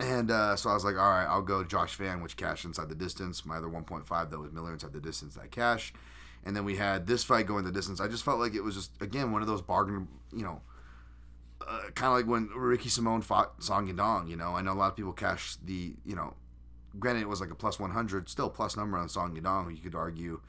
and 0.00 0.30
uh, 0.30 0.56
so 0.56 0.70
I 0.70 0.74
was 0.74 0.84
like, 0.84 0.96
all 0.96 1.08
right, 1.08 1.26
I'll 1.26 1.42
go 1.42 1.62
Josh 1.62 1.94
Van, 1.94 2.20
which 2.20 2.36
cashed 2.36 2.64
inside 2.64 2.88
the 2.88 2.94
distance. 2.94 3.46
My 3.46 3.58
other 3.58 3.68
1.5 3.68 4.30
that 4.30 4.38
was 4.38 4.50
Miller 4.50 4.72
inside 4.72 4.92
the 4.92 5.00
distance 5.00 5.34
that 5.36 5.50
cash. 5.50 5.92
And 6.44 6.56
then 6.56 6.64
we 6.64 6.76
had 6.76 7.06
this 7.06 7.22
fight 7.22 7.46
going 7.46 7.64
the 7.64 7.70
distance. 7.70 8.00
I 8.00 8.08
just 8.08 8.24
felt 8.24 8.40
like 8.40 8.54
it 8.54 8.60
was 8.62 8.74
just 8.74 8.90
again 9.00 9.30
one 9.30 9.40
of 9.40 9.46
those 9.46 9.62
bargain, 9.62 10.08
you 10.32 10.42
know 10.42 10.60
uh, 11.66 11.90
kind 11.94 12.08
of 12.08 12.14
like 12.14 12.26
when 12.26 12.48
Ricky 12.54 12.88
Simone 12.88 13.22
fought 13.22 13.62
Song 13.62 13.88
Yadong. 13.92 14.28
You 14.28 14.36
know, 14.36 14.54
I 14.54 14.62
know 14.62 14.72
a 14.72 14.74
lot 14.74 14.88
of 14.88 14.96
people 14.96 15.12
cash 15.12 15.56
the 15.64 15.94
you 16.04 16.14
know, 16.14 16.34
granted 16.98 17.22
it 17.22 17.28
was 17.28 17.40
like 17.40 17.50
a 17.50 17.54
plus 17.54 17.78
one 17.78 17.90
hundred, 17.90 18.28
still 18.28 18.50
plus 18.50 18.76
number 18.76 18.96
on 18.96 19.08
Song 19.08 19.36
Yadong. 19.36 19.74
You 19.74 19.82
could 19.82 19.94
argue, 19.94 20.40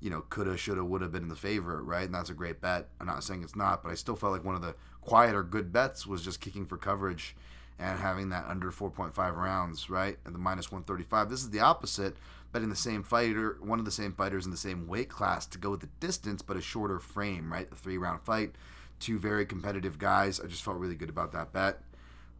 you 0.00 0.10
know, 0.10 0.22
coulda, 0.22 0.56
shoulda, 0.56 0.84
woulda 0.84 1.08
been 1.08 1.24
in 1.24 1.28
the 1.28 1.36
favorite, 1.36 1.82
right? 1.82 2.04
And 2.04 2.14
that's 2.14 2.30
a 2.30 2.34
great 2.34 2.60
bet. 2.60 2.88
I'm 3.00 3.06
not 3.06 3.24
saying 3.24 3.42
it's 3.42 3.56
not, 3.56 3.82
but 3.82 3.90
I 3.90 3.94
still 3.94 4.16
felt 4.16 4.32
like 4.32 4.44
one 4.44 4.54
of 4.54 4.62
the 4.62 4.74
quieter 5.00 5.42
good 5.42 5.72
bets 5.72 6.06
was 6.06 6.22
just 6.22 6.40
kicking 6.40 6.66
for 6.66 6.76
coverage 6.76 7.36
and 7.78 7.98
having 7.98 8.28
that 8.28 8.46
under 8.46 8.70
4.5 8.70 9.16
rounds, 9.36 9.90
right? 9.90 10.16
At 10.24 10.32
the 10.32 10.38
minus 10.38 10.70
135. 10.70 11.28
This 11.28 11.40
is 11.40 11.50
the 11.50 11.60
opposite, 11.60 12.16
betting 12.52 12.68
the 12.68 12.76
same 12.76 13.02
fighter, 13.02 13.56
one 13.60 13.78
of 13.78 13.84
the 13.84 13.90
same 13.90 14.12
fighters 14.12 14.44
in 14.44 14.50
the 14.50 14.56
same 14.56 14.86
weight 14.86 15.08
class 15.08 15.46
to 15.46 15.58
go 15.58 15.70
with 15.70 15.80
the 15.80 15.88
distance, 15.98 16.42
but 16.42 16.56
a 16.56 16.60
shorter 16.60 16.98
frame, 16.98 17.52
right? 17.52 17.68
The 17.68 17.76
three 17.76 17.98
round 17.98 18.22
fight 18.22 18.54
two 19.02 19.18
very 19.18 19.44
competitive 19.44 19.98
guys. 19.98 20.40
I 20.40 20.46
just 20.46 20.62
felt 20.62 20.78
really 20.78 20.94
good 20.94 21.10
about 21.10 21.32
that 21.32 21.52
bet. 21.52 21.80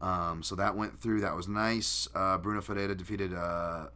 Um, 0.01 0.43
so 0.43 0.55
that 0.57 0.77
went 0.77 1.01
through. 1.01 1.21
That 1.21 1.37
was 1.37 1.49
nice. 1.49 2.09
Uh, 2.15 2.39
Bruno 2.39 2.61
Ferreira 2.61 2.95
defeated 2.95 3.35
uh, 3.35 3.87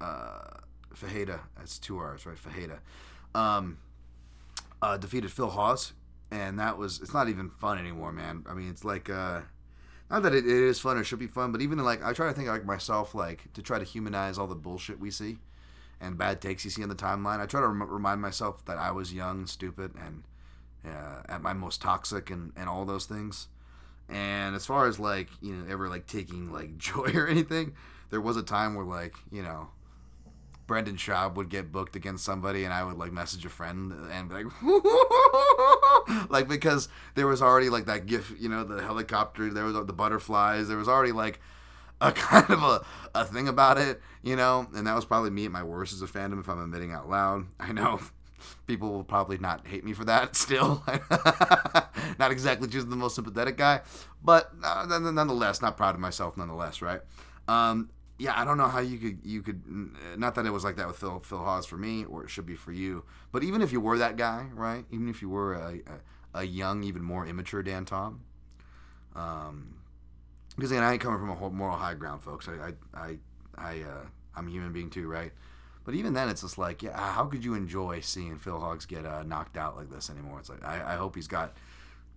uh, 0.00 0.50
Fajeda. 0.94 1.40
That's 1.56 1.78
two 1.78 1.98
R's, 1.98 2.26
right? 2.26 2.36
Fajeda. 2.36 2.78
Um, 3.38 3.78
uh, 4.80 4.96
defeated 4.96 5.32
Phil 5.32 5.50
Hawes, 5.50 5.92
and 6.30 6.58
that 6.58 6.78
was 6.78 7.00
it's 7.00 7.12
not 7.14 7.28
even 7.28 7.50
fun 7.50 7.78
anymore, 7.78 8.12
man. 8.12 8.44
I 8.48 8.54
mean, 8.54 8.70
it's 8.70 8.84
like 8.84 9.10
uh, 9.10 9.40
not 10.10 10.22
that 10.22 10.34
it, 10.34 10.46
it 10.46 10.52
is 10.52 10.78
fun 10.80 10.96
or 10.96 11.04
should 11.04 11.18
be 11.18 11.26
fun, 11.26 11.52
but 11.52 11.60
even 11.60 11.78
like 11.78 12.02
I 12.04 12.12
try 12.12 12.28
to 12.28 12.32
think 12.32 12.48
like 12.48 12.64
myself, 12.64 13.14
like 13.14 13.52
to 13.54 13.62
try 13.62 13.78
to 13.78 13.84
humanize 13.84 14.38
all 14.38 14.46
the 14.46 14.54
bullshit 14.54 14.98
we 14.98 15.10
see 15.10 15.38
and 16.00 16.18
bad 16.18 16.40
takes 16.40 16.64
you 16.64 16.70
see 16.70 16.82
on 16.82 16.88
the 16.88 16.94
timeline. 16.94 17.40
I 17.40 17.46
try 17.46 17.60
to 17.60 17.68
rem- 17.68 17.90
remind 17.90 18.20
myself 18.20 18.64
that 18.66 18.78
I 18.78 18.90
was 18.90 19.12
young, 19.12 19.46
stupid, 19.46 19.92
and 19.98 20.24
uh, 20.86 21.22
at 21.28 21.42
my 21.42 21.52
most 21.52 21.80
toxic, 21.80 22.30
and 22.30 22.52
and 22.56 22.68
all 22.68 22.84
those 22.84 23.06
things. 23.06 23.48
And 24.08 24.54
as 24.54 24.66
far 24.66 24.86
as 24.86 24.98
like 24.98 25.28
you 25.40 25.54
know, 25.54 25.72
ever 25.72 25.88
like 25.88 26.06
taking 26.06 26.52
like 26.52 26.76
joy 26.78 27.10
or 27.14 27.26
anything, 27.26 27.74
there 28.10 28.20
was 28.20 28.36
a 28.36 28.42
time 28.42 28.74
where 28.74 28.84
like 28.84 29.14
you 29.30 29.42
know 29.42 29.68
Brendan 30.66 30.96
Schaub 30.96 31.34
would 31.34 31.48
get 31.48 31.72
booked 31.72 31.96
against 31.96 32.24
somebody, 32.24 32.64
and 32.64 32.72
I 32.72 32.84
would 32.84 32.96
like 32.96 33.12
message 33.12 33.44
a 33.44 33.48
friend 33.48 33.92
and 34.10 34.28
be 34.28 34.44
like, 34.44 34.46
like 36.30 36.48
because 36.48 36.88
there 37.14 37.26
was 37.26 37.42
already 37.42 37.68
like 37.68 37.86
that 37.86 38.06
gif, 38.06 38.32
you 38.38 38.48
know, 38.48 38.64
the 38.64 38.82
helicopter, 38.82 39.52
there 39.52 39.64
was 39.64 39.74
the 39.74 39.92
butterflies, 39.92 40.68
there 40.68 40.78
was 40.78 40.88
already 40.88 41.12
like 41.12 41.40
a 42.00 42.12
kind 42.12 42.50
of 42.50 42.62
a, 42.62 42.84
a 43.14 43.24
thing 43.24 43.48
about 43.48 43.78
it, 43.78 44.00
you 44.22 44.36
know, 44.36 44.66
and 44.74 44.86
that 44.86 44.94
was 44.94 45.04
probably 45.04 45.30
me 45.30 45.44
at 45.44 45.52
my 45.52 45.62
worst 45.62 45.92
as 45.92 46.02
a 46.02 46.06
fandom 46.06 46.40
if 46.40 46.48
I'm 46.48 46.62
admitting 46.62 46.92
out 46.92 47.08
loud. 47.08 47.46
I 47.60 47.72
know 47.72 48.00
people 48.66 48.92
will 48.92 49.04
probably 49.04 49.38
not 49.38 49.66
hate 49.66 49.84
me 49.84 49.92
for 49.92 50.04
that 50.04 50.36
still. 50.44 50.82
not 52.18 52.30
exactly 52.30 52.68
choosing 52.68 52.90
the 52.90 52.96
most 52.96 53.14
sympathetic 53.14 53.56
guy, 53.56 53.80
but 54.22 54.50
uh, 54.62 54.86
nonetheless, 54.88 55.62
not 55.62 55.76
proud 55.76 55.94
of 55.94 56.00
myself 56.00 56.36
nonetheless, 56.36 56.82
right? 56.82 57.00
Um, 57.48 57.90
yeah, 58.18 58.38
I 58.40 58.44
don't 58.44 58.58
know 58.58 58.68
how 58.68 58.78
you 58.80 58.98
could 58.98 59.18
you 59.24 59.42
could 59.42 59.62
not 60.16 60.34
that 60.36 60.46
it 60.46 60.50
was 60.50 60.62
like 60.64 60.76
that 60.76 60.86
with 60.86 60.96
Phil 60.96 61.20
Phil 61.20 61.38
Hawes 61.38 61.66
for 61.66 61.76
me, 61.76 62.04
or 62.04 62.24
it 62.24 62.30
should 62.30 62.46
be 62.46 62.54
for 62.54 62.72
you. 62.72 63.04
But 63.32 63.42
even 63.42 63.60
if 63.60 63.72
you 63.72 63.80
were 63.80 63.98
that 63.98 64.16
guy, 64.16 64.46
right? 64.54 64.84
Even 64.90 65.08
if 65.08 65.20
you 65.20 65.28
were 65.28 65.54
a, 65.54 65.80
a, 66.34 66.40
a 66.40 66.44
young, 66.44 66.84
even 66.84 67.02
more 67.02 67.26
immature 67.26 67.62
Dan 67.62 67.84
Tom, 67.84 68.20
um, 69.16 69.74
because 70.54 70.70
again, 70.70 70.84
I 70.84 70.92
ain't 70.92 71.00
coming 71.00 71.18
from 71.18 71.30
a 71.30 71.50
moral 71.50 71.76
high 71.76 71.94
ground, 71.94 72.22
folks. 72.22 72.48
I 72.48 72.68
I 72.68 72.72
I, 72.94 73.18
I 73.58 73.80
uh, 73.82 74.04
I'm 74.36 74.46
a 74.46 74.50
human 74.50 74.72
being 74.72 74.90
too, 74.90 75.08
right? 75.08 75.32
But 75.84 75.94
even 75.94 76.14
then, 76.14 76.28
it's 76.28 76.40
just 76.40 76.56
like, 76.56 76.82
yeah, 76.82 76.98
how 76.98 77.26
could 77.26 77.44
you 77.44 77.54
enjoy 77.54 78.00
seeing 78.00 78.38
Phil 78.38 78.58
Hawes 78.58 78.86
get 78.86 79.04
uh, 79.04 79.22
knocked 79.22 79.56
out 79.56 79.76
like 79.76 79.90
this 79.90 80.08
anymore? 80.08 80.38
It's 80.38 80.48
like 80.48 80.64
I, 80.64 80.94
I 80.94 80.96
hope 80.96 81.14
he's 81.14 81.28
got 81.28 81.54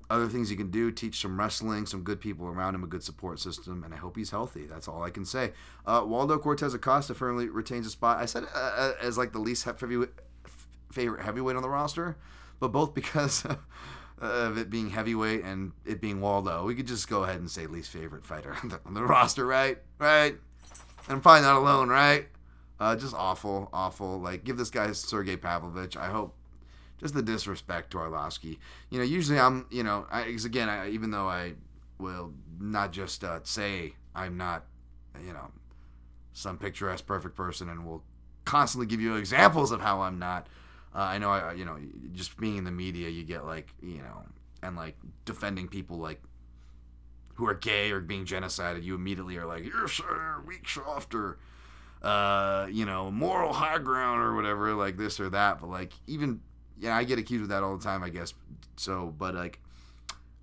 other 0.09 0.27
things 0.27 0.49
he 0.49 0.55
can 0.55 0.71
do, 0.71 0.89
teach 0.89 1.21
some 1.21 1.37
wrestling, 1.37 1.85
some 1.85 2.01
good 2.01 2.21
people 2.21 2.47
around 2.47 2.75
him, 2.75 2.83
a 2.83 2.87
good 2.87 3.03
support 3.03 3.39
system, 3.39 3.83
and 3.83 3.93
I 3.93 3.97
hope 3.97 4.15
he's 4.15 4.31
healthy. 4.31 4.65
That's 4.65 4.87
all 4.87 5.03
I 5.03 5.09
can 5.09 5.25
say. 5.25 5.51
Uh, 5.85 6.03
Waldo 6.05 6.37
Cortes 6.37 6.73
Acosta 6.73 7.13
firmly 7.13 7.49
retains 7.49 7.85
a 7.85 7.89
spot. 7.89 8.17
I 8.17 8.25
said 8.25 8.45
uh, 8.55 8.57
uh 8.57 8.91
as 9.01 9.17
like 9.17 9.33
the 9.33 9.39
least 9.39 9.65
heavyweight, 9.65 10.09
favorite 10.91 11.23
heavyweight 11.23 11.57
on 11.57 11.61
the 11.61 11.69
roster, 11.69 12.17
but 12.59 12.69
both 12.69 12.93
because 12.93 13.45
of 14.19 14.57
it 14.57 14.69
being 14.69 14.89
heavyweight 14.89 15.43
and 15.43 15.73
it 15.85 15.99
being 15.99 16.21
Waldo, 16.21 16.63
we 16.63 16.73
could 16.73 16.87
just 16.87 17.09
go 17.09 17.23
ahead 17.23 17.39
and 17.39 17.51
say 17.51 17.67
least 17.67 17.89
favorite 17.91 18.25
fighter 18.25 18.55
on 18.63 18.69
the, 18.69 18.79
on 18.85 18.93
the 18.93 19.03
roster, 19.03 19.45
right? 19.45 19.77
Right? 19.99 20.35
And 21.07 21.15
I'm 21.15 21.21
probably 21.21 21.41
not 21.41 21.57
alone, 21.57 21.89
right? 21.89 22.27
Uh, 22.79 22.95
just 22.95 23.13
awful, 23.15 23.69
awful. 23.73 24.19
Like, 24.19 24.43
give 24.43 24.57
this 24.57 24.69
guy 24.69 24.91
Sergey 24.91 25.35
Pavlovich. 25.35 25.97
I 25.97 26.07
hope 26.07 26.35
just 26.97 27.13
the 27.13 27.21
disrespect 27.21 27.91
to 27.91 27.97
Arlovsky. 27.97 28.57
You 28.89 28.99
know, 28.99 29.03
usually 29.03 29.39
I'm, 29.39 29.65
you 29.71 29.83
know, 29.83 30.05
I, 30.11 30.21
again, 30.21 30.69
I, 30.69 30.89
even 30.89 31.11
though 31.11 31.27
I 31.27 31.53
will 31.99 32.33
not 32.59 32.91
just 32.91 33.23
uh, 33.23 33.39
say 33.43 33.93
I'm 34.15 34.37
not, 34.37 34.65
you 35.25 35.33
know, 35.33 35.51
some 36.33 36.57
picturesque 36.57 37.05
perfect 37.05 37.35
person 37.35 37.69
and 37.69 37.85
will 37.85 38.03
constantly 38.45 38.87
give 38.87 39.01
you 39.01 39.15
examples 39.15 39.71
of 39.71 39.81
how 39.81 40.01
I'm 40.01 40.19
not. 40.19 40.47
Uh, 40.95 40.99
I 40.99 41.17
know, 41.17 41.29
I, 41.29 41.53
you 41.53 41.65
know, 41.65 41.77
just 42.13 42.37
being 42.37 42.57
in 42.57 42.63
the 42.63 42.71
media, 42.71 43.09
you 43.09 43.23
get 43.23 43.45
like, 43.45 43.73
you 43.81 43.97
know, 43.97 44.23
and 44.63 44.75
like 44.75 44.97
defending 45.25 45.67
people 45.67 45.97
like 45.97 46.21
who 47.35 47.47
are 47.47 47.53
gay 47.53 47.91
or 47.91 47.99
being 47.99 48.25
genocided, 48.25 48.83
you 48.83 48.95
immediately 48.95 49.37
are 49.37 49.45
like, 49.45 49.63
you're 49.63 49.87
sir, 49.87 50.43
weak 50.45 50.67
soft 50.67 51.13
or, 51.13 51.37
uh, 52.07 52.67
you 52.71 52.85
know, 52.85 53.11
moral 53.11 53.51
high 53.51 53.79
ground 53.79 54.21
or 54.21 54.33
whatever, 54.33 54.73
like 54.73 54.95
this 54.95 55.19
or 55.19 55.29
that. 55.29 55.59
But 55.59 55.69
like, 55.69 55.91
even 56.07 56.39
yeah, 56.79 56.95
I 56.95 57.03
get 57.03 57.19
accused 57.19 57.43
of 57.43 57.49
that 57.49 57.63
all 57.63 57.77
the 57.77 57.83
time, 57.83 58.01
I 58.01 58.07
guess. 58.07 58.33
So, 58.77 59.13
but 59.17 59.35
like, 59.35 59.59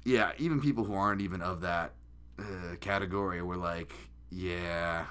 yeah, 0.04 0.32
even 0.36 0.60
people 0.60 0.84
who 0.84 0.92
aren't 0.92 1.22
even 1.22 1.40
of 1.40 1.62
that 1.62 1.92
uh, 2.38 2.76
category 2.80 3.40
were 3.40 3.56
like, 3.56 3.94
yeah, 4.30 5.06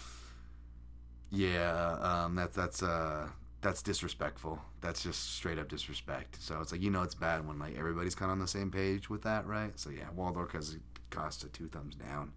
yeah, 1.30 1.96
um, 2.02 2.34
that's 2.34 2.54
that's 2.54 2.82
uh 2.82 3.28
that's 3.62 3.80
disrespectful. 3.80 4.60
That's 4.82 5.02
just 5.02 5.36
straight 5.36 5.58
up 5.58 5.70
disrespect. 5.70 6.36
So 6.38 6.60
it's 6.60 6.72
like 6.72 6.82
you 6.82 6.90
know 6.90 7.02
it's 7.02 7.14
bad 7.14 7.48
when 7.48 7.58
like 7.58 7.78
everybody's 7.78 8.14
kind 8.14 8.30
of 8.30 8.34
on 8.34 8.40
the 8.40 8.46
same 8.46 8.70
page 8.70 9.08
with 9.08 9.22
that, 9.22 9.46
right? 9.46 9.72
So 9.78 9.88
yeah, 9.88 10.10
Waldorf 10.14 10.52
has 10.52 10.76
cost 11.08 11.44
a 11.44 11.48
two 11.48 11.68
thumbs 11.68 11.94
down. 11.94 12.32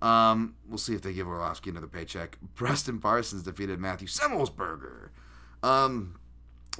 Um, 0.00 0.54
we'll 0.68 0.78
see 0.78 0.94
if 0.94 1.02
they 1.02 1.12
give 1.12 1.26
Arlovsky 1.26 1.70
another 1.70 1.86
paycheck. 1.86 2.38
Preston 2.54 3.00
Parsons 3.00 3.42
defeated 3.42 3.80
Matthew 3.80 4.08
Semelsberger. 4.08 5.08
Um, 5.62 6.18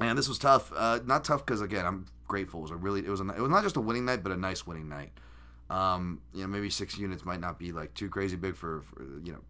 and 0.00 0.16
this 0.16 0.28
was 0.28 0.38
tough. 0.38 0.72
Uh, 0.74 1.00
not 1.04 1.24
tough 1.24 1.44
because 1.44 1.60
again, 1.60 1.84
I'm 1.84 2.06
grateful. 2.28 2.60
It 2.60 2.62
was 2.62 2.70
a 2.70 2.76
really, 2.76 3.00
it 3.00 3.08
was 3.08 3.20
a, 3.20 3.28
it 3.28 3.40
was 3.40 3.50
not 3.50 3.64
just 3.64 3.76
a 3.76 3.80
winning 3.80 4.04
night, 4.04 4.22
but 4.22 4.30
a 4.32 4.36
nice 4.36 4.66
winning 4.66 4.88
night. 4.88 5.10
Um, 5.70 6.20
you 6.32 6.42
know, 6.42 6.46
maybe 6.46 6.70
six 6.70 6.96
units 6.96 7.24
might 7.24 7.40
not 7.40 7.58
be 7.58 7.72
like 7.72 7.92
too 7.94 8.08
crazy 8.08 8.36
big 8.36 8.54
for, 8.54 8.82
for 8.82 9.02
you 9.22 9.32
know, 9.32 9.40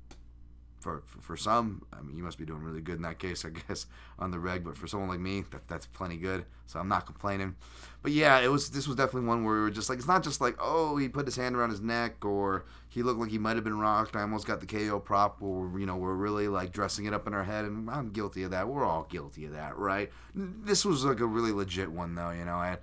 for, 0.80 1.02
for, 1.06 1.20
for 1.20 1.36
some, 1.36 1.84
I 1.92 2.00
mean, 2.02 2.16
you 2.16 2.22
must 2.22 2.38
be 2.38 2.44
doing 2.44 2.62
really 2.62 2.80
good 2.80 2.96
in 2.96 3.02
that 3.02 3.18
case, 3.18 3.44
I 3.44 3.50
guess, 3.68 3.86
on 4.18 4.30
the 4.30 4.38
reg. 4.38 4.64
But 4.64 4.76
for 4.76 4.86
someone 4.86 5.08
like 5.08 5.20
me, 5.20 5.44
that, 5.50 5.66
that's 5.68 5.86
plenty 5.86 6.16
good. 6.16 6.44
So 6.66 6.78
I'm 6.78 6.88
not 6.88 7.06
complaining. 7.06 7.56
But 8.02 8.12
yeah, 8.12 8.38
it 8.40 8.48
was. 8.48 8.70
This 8.70 8.86
was 8.86 8.96
definitely 8.96 9.26
one 9.26 9.44
where 9.44 9.54
we 9.54 9.60
were 9.60 9.70
just 9.70 9.88
like, 9.88 9.98
it's 9.98 10.06
not 10.06 10.22
just 10.22 10.40
like, 10.40 10.56
oh, 10.60 10.96
he 10.96 11.08
put 11.08 11.26
his 11.26 11.36
hand 11.36 11.56
around 11.56 11.70
his 11.70 11.80
neck, 11.80 12.24
or 12.24 12.64
he 12.88 13.02
looked 13.02 13.18
like 13.18 13.30
he 13.30 13.38
might 13.38 13.56
have 13.56 13.64
been 13.64 13.78
rocked. 13.78 14.14
I 14.14 14.20
almost 14.20 14.46
got 14.46 14.60
the 14.60 14.66
KO 14.66 15.00
prop, 15.00 15.42
or 15.42 15.78
you 15.78 15.86
know, 15.86 15.96
we're 15.96 16.14
really 16.14 16.46
like 16.46 16.72
dressing 16.72 17.06
it 17.06 17.14
up 17.14 17.26
in 17.26 17.34
our 17.34 17.44
head, 17.44 17.64
and 17.64 17.90
I'm 17.90 18.10
guilty 18.10 18.44
of 18.44 18.52
that. 18.52 18.68
We're 18.68 18.84
all 18.84 19.06
guilty 19.10 19.46
of 19.46 19.52
that, 19.52 19.76
right? 19.76 20.10
This 20.34 20.84
was 20.84 21.04
like 21.04 21.20
a 21.20 21.26
really 21.26 21.52
legit 21.52 21.90
one, 21.90 22.14
though. 22.14 22.30
You 22.30 22.44
know, 22.44 22.56
I. 22.56 22.78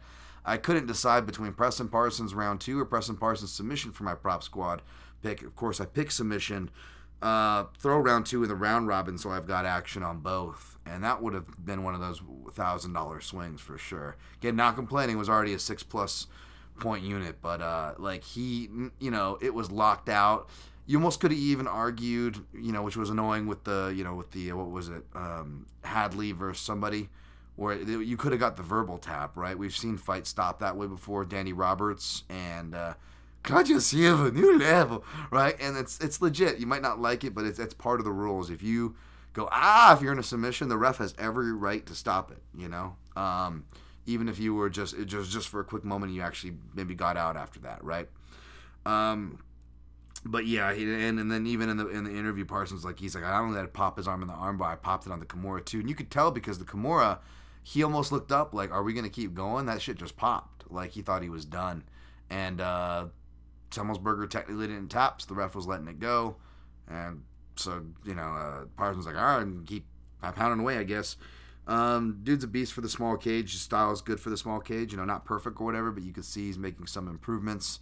I 0.47 0.57
couldn't 0.57 0.85
decide 0.85 1.25
between 1.25 1.53
Preston 1.53 1.89
Parsons 1.89 2.35
round 2.35 2.61
two 2.61 2.79
or 2.79 2.85
Preston 2.85 3.17
Parsons 3.17 3.51
submission 3.51 3.91
for 3.91 4.03
my 4.03 4.13
prop 4.13 4.43
squad 4.43 4.83
pick. 5.25 5.41
Of 5.41 5.55
course, 5.55 5.81
I 5.81 5.85
picked 5.85 6.13
submission 6.13 6.69
uh, 7.21 7.65
throw 7.79 7.97
round 7.97 8.25
two 8.25 8.43
in 8.43 8.49
the 8.49 8.55
round 8.55 8.87
robin, 8.87 9.17
so 9.17 9.31
I've 9.31 9.47
got 9.47 9.65
action 9.65 10.03
on 10.03 10.19
both, 10.19 10.77
and 10.85 11.03
that 11.03 11.21
would 11.21 11.33
have 11.33 11.45
been 11.65 11.83
one 11.83 11.95
of 11.95 12.01
those 12.01 12.21
thousand 12.51 12.93
dollar 12.93 13.21
swings 13.21 13.61
for 13.61 13.77
sure. 13.77 14.17
Again, 14.37 14.55
not 14.55 14.75
complaining 14.75 15.17
was 15.17 15.29
already 15.29 15.53
a 15.53 15.59
six 15.59 15.83
plus 15.83 16.27
point 16.79 17.03
unit, 17.03 17.37
but 17.41 17.61
uh, 17.61 17.93
like 17.97 18.23
he, 18.23 18.69
you 18.99 19.11
know, 19.11 19.37
it 19.41 19.53
was 19.53 19.71
locked 19.71 20.09
out. 20.09 20.49
You 20.87 20.97
almost 20.97 21.19
could 21.19 21.31
have 21.31 21.39
even 21.39 21.67
argued, 21.67 22.37
you 22.53 22.71
know, 22.71 22.83
which 22.83 22.95
was 22.95 23.09
annoying 23.09 23.47
with 23.47 23.63
the, 23.63 23.91
you 23.95 24.03
know, 24.03 24.13
with 24.13 24.31
the 24.31 24.51
what 24.53 24.69
was 24.69 24.89
it, 24.89 25.03
um, 25.15 25.65
Hadley 25.83 26.31
versus 26.31 26.63
somebody, 26.63 27.09
where 27.55 27.75
you 27.75 28.17
could 28.17 28.33
have 28.33 28.39
got 28.39 28.55
the 28.55 28.61
verbal 28.61 28.99
tap, 28.99 29.35
right? 29.35 29.57
We've 29.57 29.75
seen 29.75 29.97
fights 29.97 30.29
stop 30.29 30.59
that 30.59 30.75
way 30.77 30.85
before. 30.85 31.25
Danny 31.25 31.53
Roberts 31.53 32.23
and. 32.29 32.75
Uh, 32.75 32.93
a 33.49 34.31
new 34.31 34.59
level, 34.59 35.03
right? 35.31 35.55
And 35.59 35.77
it's 35.77 35.99
it's 35.99 36.21
legit. 36.21 36.59
You 36.59 36.67
might 36.67 36.81
not 36.81 36.99
like 36.99 37.23
it, 37.23 37.33
but 37.33 37.45
it's 37.45 37.59
it's 37.59 37.73
part 37.73 37.99
of 37.99 38.05
the 38.05 38.11
rules. 38.11 38.49
If 38.49 38.63
you 38.63 38.95
go 39.33 39.47
ah, 39.51 39.95
if 39.95 40.01
you're 40.01 40.11
in 40.13 40.19
a 40.19 40.23
submission, 40.23 40.69
the 40.69 40.77
ref 40.77 40.97
has 40.97 41.13
every 41.17 41.51
right 41.53 41.85
to 41.85 41.95
stop 41.95 42.31
it. 42.31 42.41
You 42.57 42.69
know, 42.69 42.95
um, 43.15 43.65
even 44.05 44.27
if 44.27 44.39
you 44.39 44.53
were 44.55 44.69
just 44.69 44.95
just 45.05 45.31
just 45.31 45.47
for 45.47 45.59
a 45.59 45.63
quick 45.63 45.83
moment, 45.83 46.13
you 46.13 46.21
actually 46.21 46.53
maybe 46.73 46.95
got 46.95 47.17
out 47.17 47.37
after 47.37 47.59
that, 47.61 47.83
right? 47.83 48.09
Um, 48.85 49.39
but 50.25 50.45
yeah, 50.47 50.71
and 50.71 51.19
and 51.19 51.31
then 51.31 51.45
even 51.47 51.69
in 51.69 51.77
the 51.77 51.87
in 51.87 52.03
the 52.03 52.11
interview, 52.11 52.45
Parsons 52.45 52.83
like 52.83 52.99
he's 52.99 53.15
like 53.15 53.23
I 53.23 53.37
don't 53.37 53.53
let 53.53 53.65
it 53.65 53.73
pop 53.73 53.97
his 53.97 54.07
arm 54.07 54.21
in 54.21 54.27
the 54.27 54.33
armbar. 54.33 54.67
I 54.67 54.75
popped 54.75 55.05
it 55.05 55.11
on 55.11 55.19
the 55.19 55.25
Kimura 55.25 55.63
too, 55.63 55.79
and 55.79 55.89
you 55.89 55.95
could 55.95 56.09
tell 56.09 56.31
because 56.31 56.59
the 56.59 56.65
Kimura, 56.65 57.19
he 57.63 57.83
almost 57.83 58.11
looked 58.11 58.31
up 58.31 58.53
like, 58.53 58.71
are 58.71 58.83
we 58.83 58.93
gonna 58.93 59.09
keep 59.09 59.33
going? 59.33 59.65
That 59.65 59.81
shit 59.81 59.97
just 59.97 60.17
popped. 60.17 60.71
Like 60.71 60.91
he 60.91 61.01
thought 61.01 61.21
he 61.21 61.29
was 61.29 61.45
done, 61.45 61.83
and. 62.29 62.59
uh 62.61 63.07
Semelsberger 63.75 64.29
technically 64.29 64.67
didn't 64.67 64.89
tap, 64.89 65.21
so 65.21 65.27
the 65.27 65.35
ref 65.35 65.55
was 65.55 65.67
letting 65.67 65.87
it 65.87 65.99
go. 65.99 66.37
And 66.87 67.23
so, 67.55 67.83
you 68.05 68.15
know, 68.15 68.23
uh, 68.23 68.65
Parsons 68.77 69.05
like, 69.05 69.15
all 69.15 69.39
right, 69.39 69.47
keep 69.65 69.85
pounding 70.21 70.59
away, 70.59 70.77
I 70.77 70.83
guess. 70.83 71.17
Um, 71.67 72.19
dude's 72.23 72.43
a 72.43 72.47
beast 72.47 72.73
for 72.73 72.81
the 72.81 72.89
small 72.89 73.17
cage. 73.17 73.51
His 73.51 73.61
style 73.61 73.91
is 73.91 74.01
good 74.01 74.19
for 74.19 74.29
the 74.29 74.37
small 74.37 74.59
cage. 74.59 74.91
You 74.91 74.97
know, 74.97 75.05
not 75.05 75.25
perfect 75.25 75.59
or 75.59 75.65
whatever, 75.65 75.91
but 75.91 76.03
you 76.03 76.13
can 76.13 76.23
see 76.23 76.45
he's 76.45 76.57
making 76.57 76.87
some 76.87 77.07
improvements. 77.07 77.79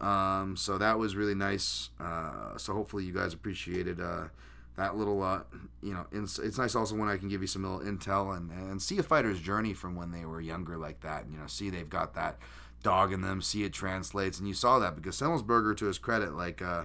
Um, 0.00 0.56
so 0.56 0.78
that 0.78 0.98
was 0.98 1.16
really 1.16 1.34
nice. 1.34 1.90
Uh, 2.00 2.56
so 2.56 2.72
hopefully 2.72 3.04
you 3.04 3.12
guys 3.12 3.34
appreciated 3.34 4.00
uh, 4.00 4.28
that 4.76 4.96
little, 4.96 5.22
uh, 5.22 5.40
you 5.82 5.92
know, 5.92 6.06
it's, 6.12 6.38
it's 6.38 6.56
nice 6.56 6.74
also 6.74 6.94
when 6.94 7.08
I 7.08 7.16
can 7.16 7.28
give 7.28 7.40
you 7.40 7.48
some 7.48 7.64
little 7.64 7.80
intel 7.80 8.36
and, 8.36 8.50
and 8.50 8.80
see 8.80 8.98
a 8.98 9.02
fighter's 9.02 9.40
journey 9.40 9.74
from 9.74 9.96
when 9.96 10.10
they 10.10 10.24
were 10.24 10.40
younger 10.40 10.78
like 10.78 11.00
that. 11.00 11.24
And, 11.24 11.32
You 11.32 11.40
know, 11.40 11.46
see 11.48 11.68
they've 11.68 11.90
got 11.90 12.14
that 12.14 12.38
dog 12.82 13.12
in 13.12 13.20
them, 13.20 13.42
see 13.42 13.64
it 13.64 13.72
translates, 13.72 14.38
and 14.38 14.48
you 14.48 14.54
saw 14.54 14.78
that 14.78 14.96
because 14.96 15.16
Semelsberger, 15.16 15.76
to 15.78 15.86
his 15.86 15.98
credit, 15.98 16.34
like 16.34 16.62
uh, 16.62 16.84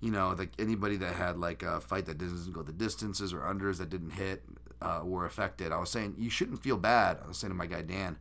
you 0.00 0.10
know, 0.10 0.34
like 0.36 0.50
anybody 0.58 0.96
that 0.96 1.14
had 1.14 1.38
like 1.38 1.62
a 1.62 1.80
fight 1.80 2.06
that 2.06 2.18
doesn't 2.18 2.52
go 2.52 2.62
the 2.62 2.72
distances 2.72 3.32
or 3.32 3.40
unders 3.40 3.78
that 3.78 3.90
didn't 3.90 4.10
hit 4.10 4.42
uh, 4.80 5.00
were 5.04 5.26
affected. 5.26 5.72
I 5.72 5.78
was 5.78 5.90
saying 5.90 6.16
you 6.18 6.30
shouldn't 6.30 6.62
feel 6.62 6.76
bad. 6.76 7.18
I 7.24 7.28
was 7.28 7.38
saying 7.38 7.50
to 7.50 7.56
my 7.56 7.66
guy 7.66 7.82
Dan, 7.82 8.18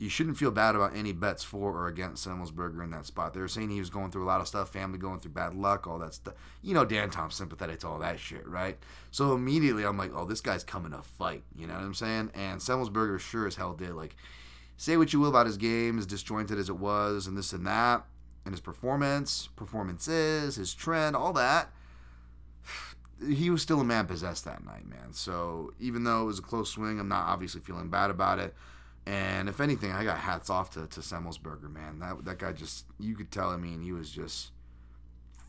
you 0.00 0.08
shouldn't 0.08 0.38
feel 0.38 0.50
bad 0.50 0.74
about 0.74 0.96
any 0.96 1.12
bets 1.12 1.44
for 1.44 1.72
or 1.72 1.86
against 1.86 2.26
Semelsberger 2.26 2.82
in 2.82 2.90
that 2.90 3.04
spot. 3.04 3.34
They 3.34 3.40
were 3.40 3.48
saying 3.48 3.68
he 3.68 3.80
was 3.80 3.90
going 3.90 4.10
through 4.10 4.24
a 4.24 4.26
lot 4.26 4.40
of 4.40 4.48
stuff, 4.48 4.70
family 4.70 4.98
going 4.98 5.20
through 5.20 5.32
bad 5.32 5.54
luck, 5.54 5.86
all 5.86 5.98
that 5.98 6.14
stuff. 6.14 6.34
You 6.62 6.72
know, 6.72 6.86
Dan 6.86 7.10
Tom's 7.10 7.34
sympathetic 7.34 7.80
to 7.80 7.88
all 7.88 7.98
that 7.98 8.18
shit, 8.18 8.46
right? 8.48 8.78
So 9.10 9.34
immediately 9.34 9.84
I'm 9.84 9.98
like, 9.98 10.12
oh, 10.14 10.24
this 10.24 10.40
guy's 10.40 10.64
coming 10.64 10.92
to 10.92 11.02
fight. 11.02 11.44
You 11.54 11.66
know 11.66 11.74
what 11.74 11.82
I'm 11.82 11.94
saying? 11.94 12.30
And 12.34 12.60
Semelsberger 12.60 13.20
sure 13.20 13.46
as 13.46 13.56
hell 13.56 13.74
did. 13.74 13.92
Like, 13.92 14.16
say 14.80 14.96
what 14.96 15.12
you 15.12 15.20
will 15.20 15.28
about 15.28 15.44
his 15.44 15.58
game, 15.58 15.98
as 15.98 16.06
disjointed 16.06 16.58
as 16.58 16.70
it 16.70 16.78
was, 16.78 17.26
and 17.26 17.36
this 17.36 17.52
and 17.52 17.66
that, 17.66 18.02
and 18.46 18.54
his 18.54 18.62
performance, 18.62 19.50
performances, 19.54 20.56
his 20.56 20.72
trend, 20.72 21.14
all 21.14 21.34
that. 21.34 21.70
He 23.28 23.50
was 23.50 23.60
still 23.60 23.82
a 23.82 23.84
man 23.84 24.06
possessed 24.06 24.46
that 24.46 24.64
night, 24.64 24.88
man. 24.88 25.12
So 25.12 25.74
even 25.78 26.04
though 26.04 26.22
it 26.22 26.24
was 26.24 26.38
a 26.38 26.42
close 26.42 26.70
swing, 26.70 26.98
I'm 26.98 27.08
not 27.08 27.26
obviously 27.26 27.60
feeling 27.60 27.90
bad 27.90 28.08
about 28.08 28.38
it. 28.38 28.54
And 29.04 29.50
if 29.50 29.60
anything, 29.60 29.92
I 29.92 30.02
got 30.02 30.16
hats 30.16 30.48
off 30.48 30.70
to, 30.70 30.86
to 30.86 31.00
Semelsberger, 31.00 31.70
man. 31.70 31.98
That 31.98 32.24
that 32.24 32.38
guy 32.38 32.52
just 32.52 32.86
you 32.98 33.14
could 33.14 33.30
tell. 33.30 33.50
I 33.50 33.58
mean, 33.58 33.82
he 33.82 33.92
was 33.92 34.10
just 34.10 34.52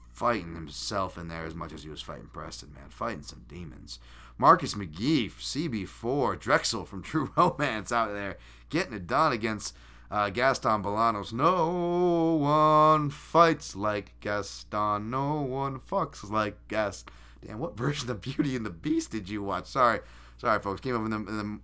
fighting 0.09 0.55
himself 0.55 1.17
in 1.17 1.29
there 1.29 1.45
as 1.45 1.55
much 1.55 1.71
as 1.71 1.83
he 1.83 1.89
was 1.89 2.01
fighting 2.01 2.27
Preston, 2.33 2.73
man. 2.73 2.89
Fighting 2.89 3.23
some 3.23 3.45
demons. 3.47 3.97
Marcus 4.37 4.73
McGhee, 4.73 5.31
CB4, 5.31 6.37
Drexel 6.37 6.83
from 6.83 7.01
True 7.03 7.31
Romance 7.37 7.93
out 7.93 8.11
there 8.11 8.37
getting 8.71 8.93
it 8.93 9.05
done 9.05 9.31
against 9.31 9.75
uh, 10.09 10.31
Gaston 10.31 10.81
Bolanos. 10.81 11.31
No 11.31 12.37
one 12.41 13.11
fights 13.11 13.75
like 13.75 14.13
Gaston. 14.19 15.11
No 15.11 15.41
one 15.41 15.79
fucks 15.79 16.27
like 16.27 16.57
Gaston. 16.67 17.13
Damn, 17.45 17.59
what 17.59 17.77
version 17.77 18.09
of 18.09 18.21
Beauty 18.21 18.55
and 18.55 18.65
the 18.65 18.71
Beast 18.71 19.11
did 19.11 19.29
you 19.29 19.43
watch? 19.43 19.67
Sorry, 19.67 19.99
sorry, 20.37 20.59
folks. 20.59 20.81
Came 20.81 20.95
up 20.95 21.05
in 21.05 21.11
the, 21.11 21.17
in 21.17 21.37
the 21.37 21.59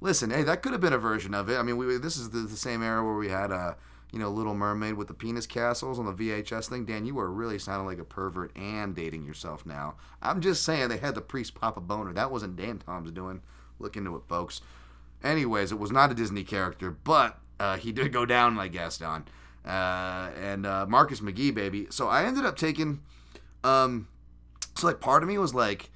listen. 0.00 0.30
Hey, 0.30 0.44
that 0.44 0.62
could 0.62 0.72
have 0.72 0.80
been 0.80 0.92
a 0.92 0.98
version 0.98 1.34
of 1.34 1.48
it. 1.48 1.56
I 1.56 1.62
mean, 1.62 1.76
we, 1.76 1.98
this 1.98 2.16
is 2.16 2.30
the, 2.30 2.38
the 2.38 2.56
same 2.56 2.82
era 2.82 3.04
where 3.04 3.16
we 3.16 3.28
had 3.28 3.50
uh, 3.50 3.74
you 4.14 4.20
know, 4.20 4.30
Little 4.30 4.54
Mermaid 4.54 4.94
with 4.94 5.08
the 5.08 5.14
penis 5.14 5.44
castles 5.44 5.98
on 5.98 6.06
the 6.06 6.12
VHS 6.12 6.68
thing. 6.68 6.84
Dan, 6.84 7.04
you 7.04 7.18
are 7.18 7.28
really 7.28 7.58
sounding 7.58 7.88
like 7.88 7.98
a 7.98 8.04
pervert 8.04 8.56
and 8.56 8.94
dating 8.94 9.24
yourself 9.24 9.66
now. 9.66 9.96
I'm 10.22 10.40
just 10.40 10.62
saying 10.62 10.88
they 10.88 10.98
had 10.98 11.16
the 11.16 11.20
priest 11.20 11.56
pop 11.56 11.76
a 11.76 11.80
boner. 11.80 12.12
That 12.12 12.30
wasn't 12.30 12.54
Dan 12.54 12.78
Tom's 12.78 13.10
doing. 13.10 13.42
Look 13.80 13.96
into 13.96 14.14
it, 14.14 14.22
folks. 14.28 14.60
Anyways, 15.24 15.72
it 15.72 15.78
was 15.78 15.90
not 15.90 16.12
a 16.12 16.14
Disney 16.14 16.44
character, 16.44 16.90
but 16.90 17.40
uh, 17.58 17.76
he 17.76 17.90
did 17.98 18.12
go 18.12 18.26
down 18.26 18.54
like 18.54 18.72
Gaston. 18.72 19.24
Uh, 19.64 20.30
and 20.38 20.66
uh, 20.66 20.84
Marcus 20.86 21.20
McGhee, 21.20 21.54
baby. 21.54 21.86
So 21.90 22.08
I 22.08 22.24
ended 22.24 22.44
up 22.44 22.56
taking. 22.56 23.00
Um, 23.64 24.08
so 24.76 24.86
like 24.86 25.00
part 25.00 25.22
of 25.22 25.28
me 25.28 25.38
was 25.38 25.54
like, 25.54 25.90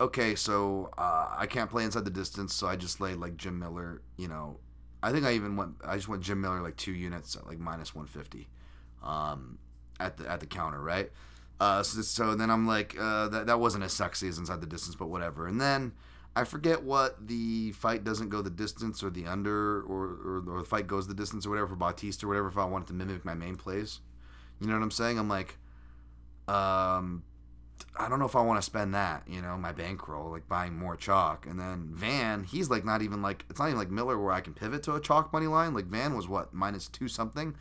okay, 0.00 0.34
so 0.34 0.90
uh, 0.96 1.28
I 1.36 1.46
can't 1.46 1.70
play 1.70 1.84
inside 1.84 2.06
the 2.06 2.10
distance, 2.10 2.54
so 2.54 2.66
I 2.66 2.76
just 2.76 3.00
laid 3.00 3.16
like 3.16 3.36
Jim 3.36 3.58
Miller. 3.58 4.00
You 4.16 4.28
know, 4.28 4.60
I 5.02 5.12
think 5.12 5.26
I 5.26 5.32
even 5.32 5.56
went. 5.56 5.74
I 5.84 5.96
just 5.96 6.08
went 6.08 6.22
Jim 6.22 6.40
Miller 6.40 6.62
like 6.62 6.76
two 6.76 6.92
units 6.92 7.36
at 7.36 7.46
like 7.46 7.58
minus 7.58 7.94
one 7.94 8.06
fifty, 8.06 8.48
um, 9.02 9.58
at 10.00 10.16
the 10.16 10.26
at 10.30 10.40
the 10.40 10.46
counter, 10.46 10.80
right? 10.80 11.10
Uh, 11.60 11.82
so, 11.82 12.00
so 12.00 12.34
then 12.34 12.50
I'm 12.50 12.66
like, 12.66 12.96
uh, 12.98 13.28
that 13.28 13.46
that 13.46 13.60
wasn't 13.60 13.84
as 13.84 13.92
sexy 13.92 14.26
as 14.28 14.38
inside 14.38 14.60
the 14.62 14.66
distance, 14.66 14.96
but 14.96 15.08
whatever. 15.08 15.46
And 15.46 15.60
then 15.60 15.92
I 16.34 16.44
forget 16.44 16.82
what 16.82 17.28
the 17.28 17.72
fight 17.72 18.04
doesn't 18.04 18.30
go 18.30 18.40
the 18.40 18.50
distance 18.50 19.02
or 19.02 19.10
the 19.10 19.26
under 19.26 19.82
or, 19.82 20.04
or, 20.04 20.44
or 20.48 20.58
the 20.60 20.64
fight 20.64 20.86
goes 20.86 21.06
the 21.06 21.14
distance 21.14 21.44
or 21.44 21.50
whatever 21.50 21.68
for 21.68 21.76
Bautista 21.76 22.24
or 22.24 22.30
whatever 22.30 22.48
if 22.48 22.56
I 22.56 22.64
wanted 22.64 22.88
to 22.88 22.94
mimic 22.94 23.24
my 23.24 23.34
main 23.34 23.56
plays. 23.56 24.00
You 24.60 24.66
know 24.66 24.74
what 24.74 24.82
I'm 24.82 24.90
saying? 24.90 25.18
I'm 25.18 25.28
like, 25.28 25.58
um, 26.48 27.22
I 27.96 28.08
don't 28.08 28.18
know 28.18 28.24
if 28.24 28.36
I 28.36 28.40
want 28.40 28.58
to 28.58 28.62
spend 28.64 28.94
that, 28.94 29.24
you 29.28 29.42
know, 29.42 29.56
my 29.58 29.72
bankroll, 29.72 30.30
like 30.30 30.48
buying 30.48 30.74
more 30.76 30.96
chalk. 30.96 31.46
And 31.46 31.60
then 31.60 31.90
Van, 31.92 32.44
he's 32.44 32.70
like 32.70 32.84
not 32.84 33.02
even 33.02 33.20
like, 33.20 33.44
it's 33.50 33.58
not 33.58 33.66
even 33.66 33.78
like 33.78 33.90
Miller 33.90 34.18
where 34.18 34.32
I 34.32 34.40
can 34.40 34.54
pivot 34.54 34.82
to 34.84 34.94
a 34.94 35.00
chalk 35.00 35.32
money 35.32 35.46
line. 35.46 35.74
Like 35.74 35.86
Van 35.86 36.16
was 36.16 36.28
what, 36.28 36.54
minus 36.54 36.88
two 36.88 37.08
something? 37.08 37.54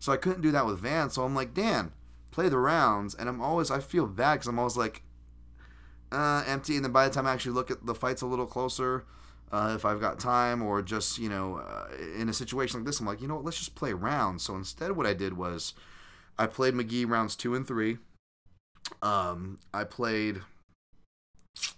So 0.00 0.12
I 0.12 0.16
couldn't 0.16 0.42
do 0.42 0.50
that 0.50 0.66
with 0.66 0.80
Van. 0.80 1.10
So 1.10 1.24
I'm 1.24 1.34
like, 1.34 1.54
Dan, 1.54 1.92
play 2.32 2.48
the 2.48 2.58
rounds. 2.58 3.14
And 3.14 3.28
I'm 3.28 3.40
always, 3.40 3.70
I 3.70 3.78
feel 3.78 4.06
bad 4.06 4.34
because 4.34 4.48
I'm 4.48 4.58
always 4.58 4.76
like, 4.76 5.02
uh, 6.12 6.44
empty. 6.46 6.76
And 6.76 6.84
then 6.84 6.92
by 6.92 7.08
the 7.08 7.14
time 7.14 7.26
I 7.26 7.32
actually 7.32 7.52
look 7.52 7.70
at 7.70 7.86
the 7.86 7.94
fights 7.94 8.22
a 8.22 8.26
little 8.26 8.46
closer, 8.46 9.04
uh, 9.52 9.72
if 9.76 9.84
I've 9.84 10.00
got 10.00 10.18
time 10.18 10.62
or 10.62 10.82
just, 10.82 11.18
you 11.18 11.28
know, 11.28 11.56
uh, 11.56 11.88
in 12.18 12.28
a 12.28 12.32
situation 12.32 12.80
like 12.80 12.86
this, 12.86 13.00
I'm 13.00 13.06
like, 13.06 13.20
you 13.20 13.28
know 13.28 13.36
what, 13.36 13.44
let's 13.44 13.58
just 13.58 13.74
play 13.74 13.92
rounds. 13.92 14.42
So 14.42 14.56
instead, 14.56 14.92
what 14.92 15.06
I 15.06 15.14
did 15.14 15.36
was 15.36 15.74
I 16.38 16.46
played 16.46 16.74
McGhee 16.74 17.08
rounds 17.08 17.36
two 17.36 17.54
and 17.54 17.66
three. 17.66 17.98
Um, 19.02 19.58
I 19.74 19.84
played 19.84 20.42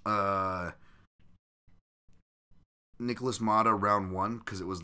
uh, 0.04 0.72
Nicholas 2.98 3.40
Mata 3.40 3.72
round 3.72 4.12
one 4.12 4.38
because 4.38 4.60
it 4.60 4.66
was 4.66 4.82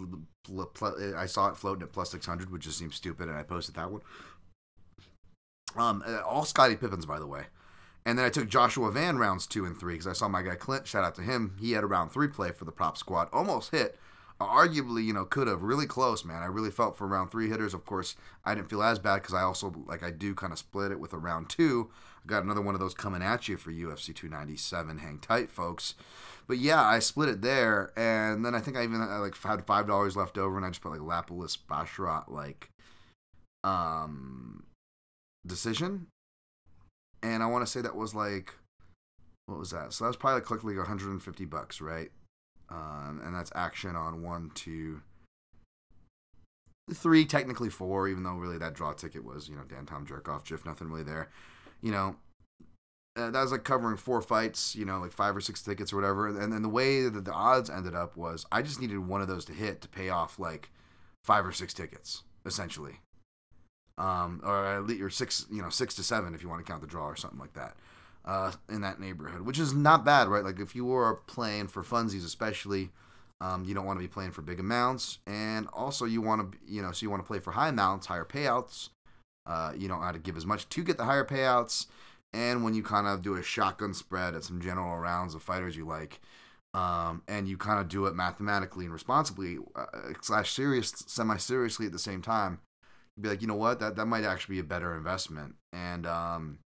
I 1.17 1.27
saw 1.27 1.49
it 1.49 1.57
floating 1.57 1.83
at 1.83 1.93
plus 1.93 2.11
six 2.11 2.27
hundred, 2.27 2.51
which 2.51 2.63
just 2.63 2.79
seems 2.79 2.95
stupid, 2.95 3.29
and 3.29 3.37
I 3.37 3.43
posted 3.43 3.75
that 3.75 3.91
one. 3.91 4.03
Um, 5.77 6.05
uh, 6.07 6.21
all 6.21 6.45
Scotty 6.45 6.77
Pippins, 6.77 7.07
by 7.07 7.19
the 7.19 7.27
way. 7.27 7.45
And 8.07 8.19
then 8.19 8.27
I 8.27 8.31
took 8.31 8.49
Joshua 8.49 8.91
Van 8.91 9.17
rounds 9.17 9.47
two 9.47 9.65
and 9.65 9.79
three 9.79 9.95
because 9.95 10.07
I 10.07 10.13
saw 10.13 10.29
my 10.29 10.43
guy 10.43 10.57
Clint. 10.57 10.87
Shout 10.87 11.05
out 11.05 11.15
to 11.17 11.23
him. 11.23 11.57
He 11.59 11.73
had 11.73 11.85
a 11.85 11.87
round 11.87 12.13
three 12.13 12.29
play 12.29 12.53
for 12.53 12.65
the 12.65 12.73
prop 12.73 12.99
squad, 12.99 13.29
almost 13.33 13.71
hit. 13.71 13.99
Uh, 14.41 14.47
arguably, 14.47 15.05
you 15.05 15.13
know, 15.13 15.25
could 15.25 15.47
have 15.47 15.63
really 15.63 15.87
close, 15.87 16.25
man. 16.25 16.43
I 16.43 16.47
really 16.47 16.71
felt 16.71 16.97
for 16.97 17.07
round 17.07 17.31
three 17.31 17.49
hitters. 17.49 17.73
Of 17.73 17.87
course, 17.87 18.17
I 18.45 18.55
didn't 18.55 18.69
feel 18.69 18.83
as 18.83 18.99
bad 18.99 19.17
because 19.17 19.33
I 19.35 19.43
also 19.43 19.73
like 19.87 20.03
I 20.03 20.11
do 20.11 20.35
kind 20.35 20.53
of 20.53 20.59
split 20.59 20.93
it 20.93 21.01
with 21.01 21.13
a 21.13 21.19
round 21.19 21.49
two. 21.49 21.91
I 22.25 22.29
got 22.29 22.43
another 22.43 22.61
one 22.61 22.75
of 22.75 22.81
those 22.81 22.95
coming 22.95 23.23
at 23.23 23.49
you 23.49 23.57
for 23.57 23.71
UFC 23.71 24.15
297. 24.15 24.99
Hang 24.99 25.19
tight, 25.19 25.51
folks. 25.51 25.95
But 26.47 26.59
yeah, 26.59 26.83
I 26.83 26.99
split 26.99 27.29
it 27.29 27.43
there, 27.43 27.93
and 27.97 28.45
then 28.45 28.55
I 28.55 28.61
think 28.61 28.77
I 28.77 28.85
even 28.85 29.01
I 29.01 29.19
like 29.19 29.37
had 29.41 29.65
five 29.67 29.87
dollars 29.87 30.17
left 30.17 30.37
over, 30.37 30.57
and 30.57 30.67
I 30.67 30.69
just 30.69 30.83
put 30.83 30.93
like 30.93 31.01
Lapilus 31.01 31.57
Basharat 31.57 32.29
like 32.29 32.69
um 33.63 34.65
decision 35.47 36.09
and 37.25 37.43
I 37.43 37.47
want 37.47 37.65
to 37.65 37.71
say 37.71 37.81
that 37.81 37.97
was 37.97 38.15
like 38.15 38.55
what 39.47 39.59
was 39.59 39.71
that? 39.71 39.93
So 39.93 40.05
that 40.05 40.09
was 40.09 40.17
probably 40.17 40.37
like 40.37 40.47
quickly 40.47 40.77
150 40.77 41.45
bucks, 41.45 41.81
right? 41.81 42.11
Um, 42.71 43.21
and 43.25 43.35
that's 43.35 43.53
action 43.55 43.95
on 43.95 44.23
one, 44.23 44.51
two, 44.55 45.03
three, 46.93 47.27
technically 47.27 47.69
four, 47.69 48.09
even 48.09 48.23
though 48.23 48.37
really 48.37 48.57
that 48.59 48.75
draw 48.75 48.93
ticket 48.93 49.25
was 49.25 49.49
you 49.49 49.57
know 49.57 49.65
Dan 49.69 49.87
Tom 49.87 50.07
jerk 50.07 50.29
off, 50.29 50.45
Jiff, 50.45 50.65
nothing 50.65 50.89
really 50.89 51.03
there. 51.03 51.31
You 51.83 51.93
know, 51.93 52.17
uh, 53.17 53.31
that 53.31 53.43
was 53.43 53.53
like 53.53 53.65
covering 53.65 53.97
four 53.97 54.23
fights, 54.23 54.75
you 54.75 54.85
know, 54.85 54.99
like 54.99 55.13
five 55.13 55.37
or 55.37 55.41
six 55.41 55.63
tickets 55.63 55.93
or 55.93 55.97
whatever. 55.97 56.29
And 56.29 56.53
then 56.53 56.63
the 56.63 56.69
way 56.69 57.09
that 57.09 57.25
the 57.25 57.33
odds 57.33 57.69
ended 57.69 57.95
up 57.95 58.17
was 58.17 58.47
I 58.51 58.63
just 58.63 58.81
needed 58.81 58.99
one 58.99 59.21
of 59.21 59.29
those 59.29 59.45
to 59.47 59.53
hit 59.53 59.81
to 59.83 59.89
pay 59.89 60.09
off 60.09 60.39
like 60.39 60.71
five 61.23 61.47
or 61.47 61.53
six 61.53 61.75
tickets, 61.75 62.23
essentially 62.47 63.01
um, 63.99 64.41
or 64.45 64.67
at 64.67 64.87
least 64.87 65.03
or 65.03 65.11
six, 65.11 65.47
you 65.51 65.63
know, 65.63 65.69
six 65.69 65.95
to 65.95 66.03
seven 66.03 66.35
if 66.35 66.43
you 66.43 66.49
want 66.49 66.65
to 66.65 66.71
count 66.71 66.81
the 66.81 66.87
draw 66.87 67.07
or 67.07 67.17
something 67.17 67.39
like 67.39 67.55
that, 67.55 67.77
uh, 68.25 68.53
in 68.69 68.81
that 68.81 69.01
neighborhood, 69.01 69.43
which 69.43 69.59
is 69.59 69.73
not 69.73 70.05
bad, 70.05 70.29
right? 70.29 70.45
Like 70.45 70.61
if 70.61 70.75
you 70.75 70.93
are 70.93 71.17
playing 71.27 71.69
for 71.69 71.83
funsies, 71.83 72.25
especially, 72.25 72.91
um, 73.41 73.65
you 73.65 73.75
don't 73.75 73.87
want 73.87 73.99
to 73.99 74.03
be 74.03 74.09
playing 74.09 74.31
for 74.31 74.43
big 74.43 74.61
amounts, 74.61 75.19
and 75.27 75.69
also 75.73 76.05
you 76.07 76.23
want 76.23 76.53
to, 76.53 76.59
you 76.67 76.83
know, 76.83 76.93
so 76.93 77.05
you 77.05 77.11
want 77.11 77.23
to 77.23 77.27
play 77.27 77.39
for 77.39 77.53
high 77.53 77.69
amounts, 77.69 78.07
higher 78.07 78.25
payouts. 78.25 78.91
Uh, 79.47 79.73
you 79.77 79.89
don't 79.89 80.13
to 80.13 80.19
give 80.19 80.37
as 80.37 80.47
much 80.47 80.69
to 80.71 80.83
get 80.83 80.97
the 80.97 81.05
higher 81.05 81.25
payouts, 81.25 81.87
and 82.33 82.65
when 82.65 82.75
you 82.75 82.83
kind 82.83 83.07
of 83.07 83.23
do 83.23 83.35
a 83.35 83.43
shotgun 83.43 83.93
spread 83.93 84.35
at 84.35 84.43
some 84.43 84.61
general 84.61 84.97
rounds 84.97 85.35
of 85.35 85.43
fighters 85.43 85.77
you 85.77 85.87
like. 85.87 86.21
Um, 86.73 87.23
and 87.29 87.47
you 87.47 87.57
kind 87.57 87.79
of 87.79 87.89
do 87.89 88.07
it 88.07 88.17
mathematically 88.17 88.85
and 88.85 88.93
responsibly, 88.93 89.59
uh, 89.77 89.85
slash 90.21 90.53
serious, 90.53 90.93
semi 91.07 91.37
seriously 91.37 91.87
at 91.87 91.93
the 91.93 92.01
same 92.01 92.21
time 92.21 92.59
be 93.21 93.29
like, 93.29 93.43
you 93.43 93.49
know 93.49 93.55
what, 93.55 93.81
that 93.81 93.97
that 93.97 94.07
might 94.07 94.25
actually 94.25 94.57
be 94.57 94.61
a 94.61 94.65
better 94.65 94.97
investment. 94.97 95.55
And 95.73 96.07
um, 96.07 96.59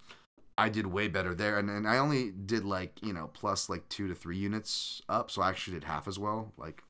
I 0.57 0.69
did 0.69 0.88
way 0.88 1.07
better 1.07 1.36
there, 1.36 1.60
and, 1.60 1.69
and 1.69 1.88
I 1.88 1.97
only 1.97 2.31
did 2.31 2.65
like 2.65 2.99
you 3.03 3.13
know 3.13 3.29
plus 3.33 3.69
like 3.69 3.88
two 3.89 4.07
to 4.07 4.15
three 4.15 4.38
units 4.38 5.01
up, 5.07 5.29
so 5.29 5.41
I 5.41 5.49
actually 5.49 5.75
did 5.75 5.83
half 5.83 6.07
as 6.07 6.17
well, 6.17 6.53
like 6.57 6.83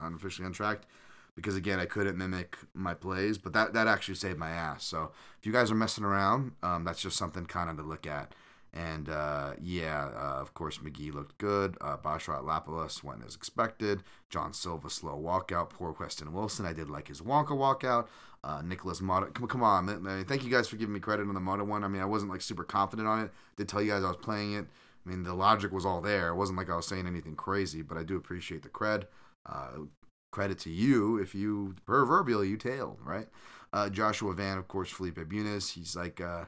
unofficially 0.00 0.46
untracked, 0.46 0.86
because 1.34 1.56
again 1.56 1.78
I 1.78 1.86
couldn't 1.86 2.18
mimic 2.18 2.58
my 2.74 2.94
plays, 2.94 3.38
but 3.38 3.52
that 3.54 3.72
that 3.72 3.86
actually 3.86 4.16
saved 4.16 4.38
my 4.38 4.50
ass. 4.50 4.84
So 4.84 5.12
if 5.38 5.46
you 5.46 5.52
guys 5.52 5.70
are 5.70 5.76
messing 5.76 6.04
around, 6.04 6.52
um, 6.62 6.84
that's 6.84 7.00
just 7.00 7.16
something 7.16 7.46
kind 7.46 7.70
of 7.70 7.76
to 7.76 7.82
look 7.82 8.06
at. 8.06 8.34
And 8.74 9.08
uh, 9.08 9.52
yeah, 9.62 10.10
uh, 10.16 10.40
of 10.40 10.52
course, 10.52 10.78
McGhee 10.78 11.14
looked 11.14 11.38
good. 11.38 11.78
Uh, 11.80 11.96
Basharat 11.96 12.44
Lapilus 12.44 13.04
went 13.04 13.24
as 13.24 13.36
expected. 13.36 14.02
Jean 14.30 14.52
Silva, 14.52 14.90
slow 14.90 15.16
walkout. 15.16 15.70
Poor 15.70 15.94
Westin 15.94 16.32
Wilson. 16.32 16.66
I 16.66 16.72
did 16.72 16.90
like 16.90 17.06
his 17.06 17.20
Wonka 17.20 17.50
walkout. 17.50 18.08
Uh, 18.44 18.60
Nicholas 18.62 19.00
Mata. 19.00 19.26
Come, 19.26 19.48
come 19.48 19.62
on. 19.62 19.86
Man. 19.86 20.24
Thank 20.26 20.44
you 20.44 20.50
guys 20.50 20.68
for 20.68 20.76
giving 20.76 20.92
me 20.92 21.00
credit 21.00 21.26
on 21.26 21.32
the 21.32 21.40
Mata 21.40 21.64
one. 21.64 21.82
I 21.82 21.88
mean, 21.88 22.02
I 22.02 22.04
wasn't 22.04 22.30
like 22.30 22.42
super 22.42 22.62
confident 22.62 23.08
on 23.08 23.24
it. 23.24 23.30
Did 23.56 23.68
tell 23.68 23.80
you 23.80 23.90
guys 23.90 24.04
I 24.04 24.08
was 24.08 24.18
playing 24.18 24.54
it. 24.54 24.66
I 25.04 25.08
mean, 25.08 25.22
the 25.22 25.32
logic 25.32 25.72
was 25.72 25.86
all 25.86 26.02
there. 26.02 26.28
It 26.28 26.34
wasn't 26.34 26.58
like 26.58 26.68
I 26.68 26.76
was 26.76 26.86
saying 26.86 27.06
anything 27.06 27.36
crazy, 27.36 27.80
but 27.80 27.96
I 27.96 28.02
do 28.02 28.16
appreciate 28.16 28.62
the 28.62 28.68
cred. 28.68 29.04
Uh, 29.46 29.86
credit 30.30 30.58
to 30.58 30.70
you 30.70 31.16
if 31.18 31.34
you 31.34 31.74
proverbially 31.86 32.48
you 32.48 32.56
tailed, 32.56 32.98
right? 33.02 33.28
Uh, 33.72 33.88
Joshua 33.88 34.34
Van, 34.34 34.58
of 34.58 34.68
course, 34.68 34.90
Felipe 34.90 35.28
Bunes. 35.28 35.70
He's 35.70 35.96
like, 35.96 36.20
uh, 36.20 36.44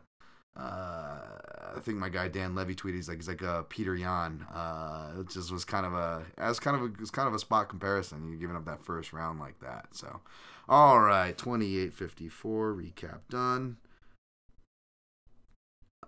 uh, 0.57 1.19
I 1.77 1.81
think 1.81 1.99
my 1.99 2.09
guy 2.09 2.29
Dan 2.29 2.55
Levy 2.55 2.75
tweeted 2.75 2.95
he's 2.95 3.09
like 3.09 3.19
he's 3.19 3.29
like 3.29 3.43
a 3.43 3.65
Petr 3.69 3.99
Yan. 3.99 4.47
Uh, 4.53 5.21
it 5.21 5.29
just 5.29 5.53
was 5.53 5.65
kind 5.65 5.87
of 5.87 5.95
a 5.95 6.25
as 6.39 6.59
kind 6.59 6.77
of 6.77 6.83
a 6.83 6.87
it 6.87 7.01
was 7.01 7.11
kind 7.11 7.29
of 7.29 7.35
a 7.35 7.39
spot 7.39 7.69
comparison. 7.69 8.31
You 8.31 8.37
giving 8.37 8.57
up 8.57 8.65
that 8.65 8.85
first 8.85 9.13
round 9.13 9.39
like 9.39 9.59
that. 9.61 9.89
So, 9.93 10.21
all 10.69 11.01
right, 11.01 11.37
twenty 11.37 11.79
eight 11.79 11.95
fifty 11.95 12.29
four 12.29 12.75
recap 12.75 13.21
done. 13.31 13.77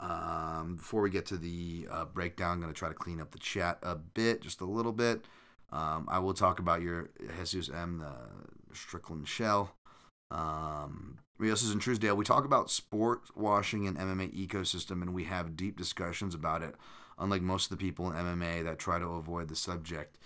Um, 0.01 0.77
before 0.77 1.03
we 1.03 1.11
get 1.11 1.27
to 1.27 1.37
the 1.37 1.87
uh, 1.91 2.05
breakdown, 2.05 2.53
I'm 2.53 2.61
going 2.61 2.73
to 2.73 2.79
try 2.79 2.89
to 2.89 2.95
clean 2.95 3.21
up 3.21 3.33
the 3.33 3.39
chat 3.39 3.79
a 3.83 3.97
bit, 3.97 4.43
just 4.43 4.61
a 4.61 4.65
little 4.65 4.93
bit. 4.93 5.25
Um, 5.73 6.07
I 6.09 6.19
will 6.21 6.35
talk 6.35 6.61
about 6.61 6.83
your 6.83 7.11
Jesus 7.37 7.69
M, 7.69 7.99
the 7.99 8.75
Strickland 8.75 9.29
shell. 9.29 9.75
Um, 10.31 11.19
Rios 11.39 11.71
in 11.71 11.79
Truesdale. 11.79 12.17
We 12.17 12.25
talk 12.25 12.45
about 12.45 12.71
sport 12.71 13.23
washing 13.37 13.87
and 13.87 13.97
MMA 13.97 14.35
ecosystem, 14.35 15.03
and 15.03 15.15
we 15.15 15.25
have 15.25 15.57
deep 15.57 15.77
discussions 15.77 16.35
about 16.35 16.63
it. 16.63 16.75
Unlike 17.19 17.43
most 17.43 17.71
of 17.71 17.79
the 17.79 17.85
people 17.85 18.11
in 18.11 18.17
MMA 18.17 18.65
that 18.65 18.79
try 18.79 18.99
to 18.99 19.07
avoid 19.07 19.49
the 19.49 19.57
subject. 19.57 20.17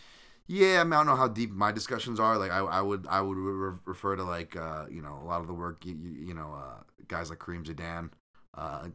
Yeah, 0.47 0.81
I, 0.81 0.85
mean, 0.85 0.93
I 0.93 0.97
don't 0.99 1.07
know 1.07 1.17
how 1.17 1.29
deep 1.29 1.51
my 1.51 1.73
discussions 1.73 2.19
are. 2.21 2.37
Like, 2.37 2.51
I, 2.51 2.59
I 2.59 2.81
would 2.81 3.07
I 3.09 3.21
would 3.21 3.39
re- 3.39 3.79
refer 3.85 4.17
to 4.17 4.25
like 4.25 4.57
uh, 4.57 4.87
you 4.91 5.01
know 5.01 5.19
a 5.23 5.27
lot 5.27 5.41
of 5.41 5.47
the 5.47 5.55
work 5.55 5.85
you, 5.85 5.95
you 5.95 6.35
know 6.35 6.53
uh, 6.55 6.83
guys 7.09 7.31
like 7.31 7.39
Kareem 7.39 7.65
Zidan, 7.65 8.11
uh, 8.55 8.89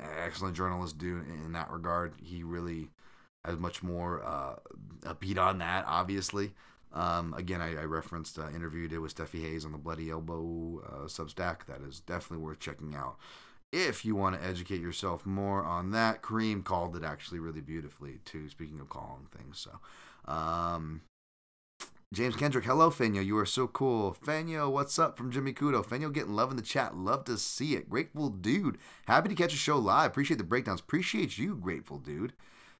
excellent 0.00 0.56
journalist 0.56 0.98
do 0.98 1.22
in 1.44 1.52
that 1.52 1.70
regard. 1.70 2.14
He 2.22 2.42
really 2.42 2.90
has 3.44 3.58
much 3.58 3.82
more 3.82 4.22
uh, 4.24 4.56
a 5.04 5.14
beat 5.14 5.38
on 5.38 5.58
that, 5.58 5.84
obviously. 5.86 6.52
Um, 6.92 7.34
again, 7.34 7.60
I, 7.62 7.80
I 7.80 7.84
referenced 7.84 8.38
uh, 8.38 8.50
interview 8.50 8.82
you 8.82 8.88
did 8.88 8.98
with 9.00 9.14
Steffi 9.16 9.42
Hayes 9.42 9.64
on 9.64 9.72
the 9.72 9.78
Bloody 9.78 10.10
Elbow 10.10 10.82
uh, 10.86 11.06
Substack. 11.06 11.66
That 11.66 11.80
is 11.88 12.00
definitely 12.00 12.44
worth 12.44 12.60
checking 12.60 12.94
out. 12.94 13.16
If 13.72 14.04
you 14.04 14.14
want 14.14 14.38
to 14.40 14.46
educate 14.46 14.80
yourself 14.82 15.24
more 15.24 15.64
on 15.64 15.92
that, 15.92 16.22
Kareem 16.22 16.62
called 16.62 16.94
it 16.96 17.04
actually 17.04 17.38
really 17.38 17.62
beautifully 17.62 18.20
too. 18.24 18.48
Speaking 18.50 18.80
of 18.80 18.90
calling 18.90 19.26
things, 19.36 19.58
so 19.58 19.80
um, 20.26 21.02
James 22.12 22.36
Kendrick, 22.36 22.64
hello 22.64 22.90
Fanyo, 22.90 23.24
you 23.24 23.38
are 23.38 23.46
so 23.46 23.66
cool. 23.66 24.16
Fanyo, 24.24 24.70
what's 24.70 24.98
up 24.98 25.16
from 25.16 25.30
Jimmy 25.30 25.52
Kudo? 25.52 25.84
Fanyo 25.84 26.12
getting 26.12 26.34
love 26.34 26.50
in 26.50 26.56
the 26.56 26.62
chat, 26.62 26.96
love 26.96 27.24
to 27.24 27.38
see 27.38 27.74
it. 27.74 27.88
Grateful 27.88 28.28
dude, 28.28 28.78
happy 29.06 29.28
to 29.28 29.34
catch 29.34 29.54
a 29.54 29.56
show 29.56 29.78
live. 29.78 30.10
Appreciate 30.10 30.36
the 30.36 30.44
breakdowns. 30.44 30.80
Appreciate 30.80 31.38
you, 31.38 31.56
grateful 31.56 31.98
dude. 31.98 32.34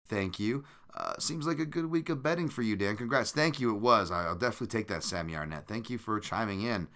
Thank 0.07 0.39
you. 0.39 0.65
Uh, 0.95 1.15
seems 1.19 1.47
like 1.47 1.59
a 1.59 1.65
good 1.65 1.87
week 1.87 2.11
of 2.11 2.23
betting 2.23 2.49
for 2.49 2.61
you, 2.61 2.77
Dan. 2.77 2.97
Congrats. 2.97 3.33
Thank 3.33 3.59
you. 3.59 3.75
It 3.75 3.81
was. 3.81 4.11
I'll 4.11 4.35
definitely 4.35 4.67
take 4.67 4.89
that, 4.89 5.03
Sammy 5.03 5.35
Arnett. 5.35 5.67
Thank 5.67 5.89
you 5.89 5.97
for 5.97 6.21
chiming 6.21 6.61
in. 6.61 6.89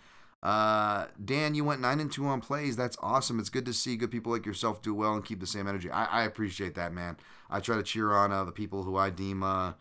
Uh, 0.42 1.06
Dan, 1.24 1.54
you 1.54 1.64
went 1.64 1.80
nine 1.80 1.98
and 1.98 2.12
two 2.12 2.26
on 2.26 2.40
plays. 2.40 2.76
That's 2.76 2.98
awesome. 3.00 3.40
It's 3.40 3.48
good 3.48 3.64
to 3.64 3.72
see 3.72 3.96
good 3.96 4.10
people 4.10 4.32
like 4.32 4.44
yourself 4.44 4.82
do 4.82 4.94
well 4.94 5.14
and 5.14 5.24
keep 5.24 5.40
the 5.40 5.46
same 5.46 5.66
energy. 5.66 5.90
I, 5.90 6.04
I 6.04 6.22
appreciate 6.24 6.74
that, 6.74 6.92
man. 6.92 7.16
I 7.48 7.60
try 7.60 7.76
to 7.76 7.82
cheer 7.82 8.12
on 8.12 8.32
uh, 8.32 8.44
the 8.44 8.52
people 8.52 8.82
who 8.82 8.96
I 8.96 9.08
deem 9.08 9.42
uh, 9.42 9.72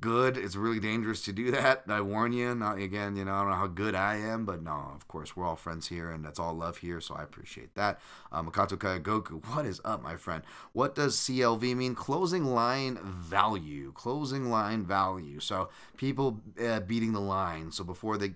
good. 0.00 0.36
It's 0.36 0.56
really 0.56 0.80
dangerous 0.80 1.22
to 1.22 1.32
do 1.32 1.50
that. 1.50 1.84
I 1.88 2.00
warn 2.00 2.32
you. 2.32 2.54
Not 2.54 2.78
again, 2.78 3.16
you 3.16 3.24
know, 3.24 3.34
I 3.34 3.40
don't 3.40 3.50
know 3.50 3.56
how 3.56 3.66
good 3.66 3.94
I 3.94 4.16
am, 4.16 4.44
but 4.44 4.62
no, 4.62 4.92
of 4.94 5.08
course, 5.08 5.36
we're 5.36 5.46
all 5.46 5.56
friends 5.56 5.88
here, 5.88 6.10
and 6.10 6.24
that's 6.24 6.38
all 6.38 6.54
love 6.54 6.78
here. 6.78 7.00
So 7.00 7.14
I 7.14 7.22
appreciate 7.22 7.74
that. 7.74 8.00
Uh, 8.30 8.42
Makoto 8.42 8.76
Kayagoku, 8.76 9.44
what 9.54 9.66
is 9.66 9.80
up, 9.84 10.02
my 10.02 10.16
friend? 10.16 10.42
What 10.72 10.94
does 10.94 11.16
CLV 11.16 11.76
mean? 11.76 11.94
Closing 11.94 12.44
line 12.44 12.98
value. 13.02 13.92
Closing 13.92 14.50
line 14.50 14.84
value. 14.84 15.40
So 15.40 15.70
people 15.96 16.40
uh, 16.64 16.80
beating 16.80 17.12
the 17.12 17.20
line. 17.20 17.72
So 17.72 17.84
before 17.84 18.16
they. 18.18 18.34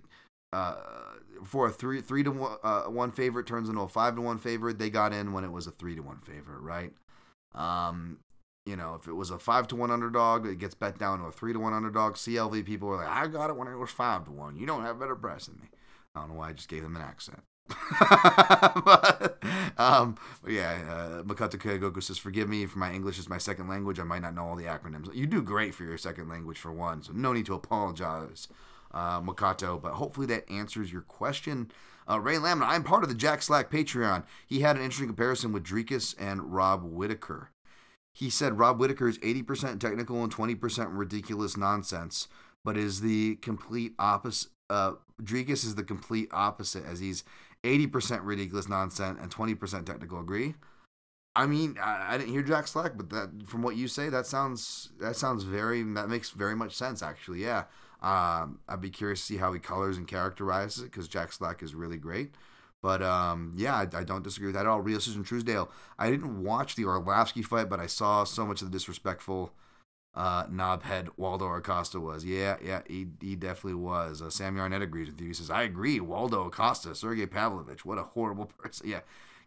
Uh, 0.52 0.74
for 1.44 1.66
a 1.66 1.70
three 1.72 2.02
three 2.02 2.22
to 2.22 2.30
one, 2.30 2.56
uh, 2.62 2.82
one 2.82 3.10
favorite 3.10 3.46
turns 3.46 3.70
into 3.70 3.80
a 3.80 3.88
five 3.88 4.14
to 4.16 4.20
one 4.20 4.38
favorite, 4.38 4.78
they 4.78 4.90
got 4.90 5.12
in 5.12 5.32
when 5.32 5.44
it 5.44 5.50
was 5.50 5.66
a 5.66 5.70
three 5.70 5.96
to 5.96 6.02
one 6.02 6.18
favorite, 6.18 6.60
right? 6.60 6.92
Um, 7.54 8.18
you 8.64 8.76
know, 8.76 8.94
if 9.00 9.08
it 9.08 9.12
was 9.12 9.30
a 9.30 9.38
five 9.38 9.66
to 9.68 9.76
one 9.76 9.90
underdog, 9.90 10.46
it 10.46 10.58
gets 10.58 10.74
bet 10.74 10.98
down 10.98 11.18
to 11.18 11.26
a 11.26 11.32
three 11.32 11.52
to 11.52 11.58
one 11.58 11.74
underdog. 11.74 12.14
CLV 12.14 12.64
people 12.64 12.88
are 12.90 12.96
like, 12.96 13.08
I 13.08 13.26
got 13.26 13.50
it 13.50 13.56
when 13.56 13.68
it 13.68 13.76
was 13.76 13.90
five 13.90 14.24
to 14.26 14.30
one. 14.30 14.56
You 14.56 14.66
don't 14.66 14.82
have 14.82 15.00
better 15.00 15.16
press 15.16 15.46
than 15.46 15.56
me. 15.56 15.68
I 16.14 16.20
don't 16.20 16.30
know 16.30 16.36
why 16.36 16.50
I 16.50 16.52
just 16.52 16.68
gave 16.68 16.82
them 16.82 16.96
an 16.96 17.02
accent. 17.02 17.42
but, 18.00 19.42
um, 19.78 20.16
but 20.42 20.52
yeah, 20.52 20.78
uh, 20.88 21.22
Makoto 21.22 21.56
Kagoku 21.56 22.02
says, 22.02 22.18
Forgive 22.18 22.48
me 22.48 22.66
for 22.66 22.78
my 22.78 22.92
English 22.92 23.18
is 23.18 23.28
my 23.28 23.38
second 23.38 23.68
language. 23.68 23.98
I 23.98 24.04
might 24.04 24.22
not 24.22 24.34
know 24.34 24.44
all 24.44 24.56
the 24.56 24.64
acronyms. 24.64 25.12
You 25.14 25.26
do 25.26 25.42
great 25.42 25.74
for 25.74 25.84
your 25.84 25.98
second 25.98 26.28
language 26.28 26.58
for 26.58 26.72
one, 26.72 27.02
so 27.02 27.12
no 27.14 27.32
need 27.32 27.46
to 27.46 27.54
apologize, 27.54 28.48
uh, 28.92 29.20
Makoto. 29.20 29.80
But 29.80 29.94
hopefully 29.94 30.26
that 30.26 30.50
answers 30.50 30.92
your 30.92 31.02
question. 31.02 31.70
Uh, 32.08 32.20
Ray 32.20 32.36
Lamina, 32.36 32.66
I'm 32.66 32.82
part 32.82 33.04
of 33.04 33.08
the 33.08 33.14
Jack 33.14 33.42
Slack 33.42 33.70
Patreon. 33.70 34.24
He 34.46 34.60
had 34.60 34.76
an 34.76 34.82
interesting 34.82 35.08
comparison 35.08 35.52
with 35.52 35.64
Dricus 35.64 36.14
and 36.18 36.52
Rob 36.52 36.82
Whittaker. 36.82 37.50
He 38.12 38.30
said 38.30 38.58
Rob 38.58 38.78
Whittaker 38.78 39.08
is 39.08 39.18
80% 39.18 39.80
technical 39.80 40.22
and 40.22 40.34
20% 40.34 40.88
ridiculous 40.90 41.56
nonsense, 41.56 42.28
but 42.64 42.76
is 42.76 43.00
the 43.00 43.36
complete 43.36 43.94
opposite. 43.98 44.50
Uh, 44.68 44.94
is 45.28 45.74
the 45.74 45.84
complete 45.84 46.28
opposite, 46.32 46.84
as 46.86 46.98
he's 46.98 47.24
80% 47.62 48.20
ridiculous 48.22 48.68
nonsense 48.68 49.18
and 49.20 49.30
20% 49.30 49.84
technical. 49.84 50.18
Agree? 50.18 50.54
I 51.34 51.46
mean, 51.46 51.78
I, 51.82 52.14
I, 52.14 52.18
didn't 52.18 52.32
hear 52.32 52.42
Jack 52.42 52.66
Slack, 52.66 52.92
but 52.96 53.10
that 53.10 53.46
from 53.46 53.62
what 53.62 53.76
you 53.76 53.88
say, 53.88 54.08
that 54.10 54.26
sounds 54.26 54.90
that 55.00 55.16
sounds 55.16 55.44
very 55.44 55.82
that 55.94 56.08
makes 56.08 56.30
very 56.30 56.54
much 56.54 56.74
sense. 56.74 57.02
Actually, 57.02 57.42
yeah. 57.42 57.64
Um, 58.02 58.58
I'd 58.68 58.80
be 58.80 58.90
curious 58.90 59.20
to 59.20 59.26
see 59.26 59.36
how 59.38 59.52
he 59.52 59.60
colors 59.60 59.96
and 59.96 60.06
characterizes 60.06 60.82
it 60.82 60.90
because 60.90 61.08
Jack 61.08 61.32
Slack 61.32 61.62
is 61.62 61.74
really 61.74 61.96
great. 61.96 62.34
But 62.82 63.00
um, 63.02 63.54
yeah, 63.56 63.76
I, 63.76 63.82
I, 63.96 64.02
don't 64.02 64.24
disagree 64.24 64.48
with 64.48 64.56
that 64.56 64.66
at 64.66 64.66
all. 64.66 64.80
Real 64.80 64.98
Susan 64.98 65.22
Truesdale. 65.22 65.70
I 66.00 66.10
didn't 66.10 66.42
watch 66.42 66.74
the 66.74 66.82
Arlovski 66.82 67.44
fight, 67.44 67.68
but 67.68 67.78
I 67.78 67.86
saw 67.86 68.24
so 68.24 68.44
much 68.44 68.60
of 68.60 68.70
the 68.70 68.76
disrespectful 68.76 69.52
uh, 70.14 70.46
knobhead 70.46 71.08
Waldo 71.16 71.46
Acosta 71.46 72.00
was. 72.00 72.24
Yeah, 72.24 72.56
yeah, 72.62 72.82
he, 72.88 73.06
he 73.20 73.36
definitely 73.36 73.74
was. 73.74 74.20
Uh, 74.20 74.30
Sammy 74.30 74.60
Arnett 74.60 74.82
agrees 74.82 75.08
with 75.08 75.20
you. 75.20 75.28
He 75.28 75.34
says, 75.34 75.48
I 75.48 75.62
agree. 75.62 76.00
Waldo 76.00 76.46
Acosta, 76.46 76.94
Sergey 76.94 77.26
Pavlovich, 77.26 77.84
what 77.84 77.98
a 77.98 78.02
horrible 78.02 78.46
person. 78.58 78.88
Yeah, 78.88 79.00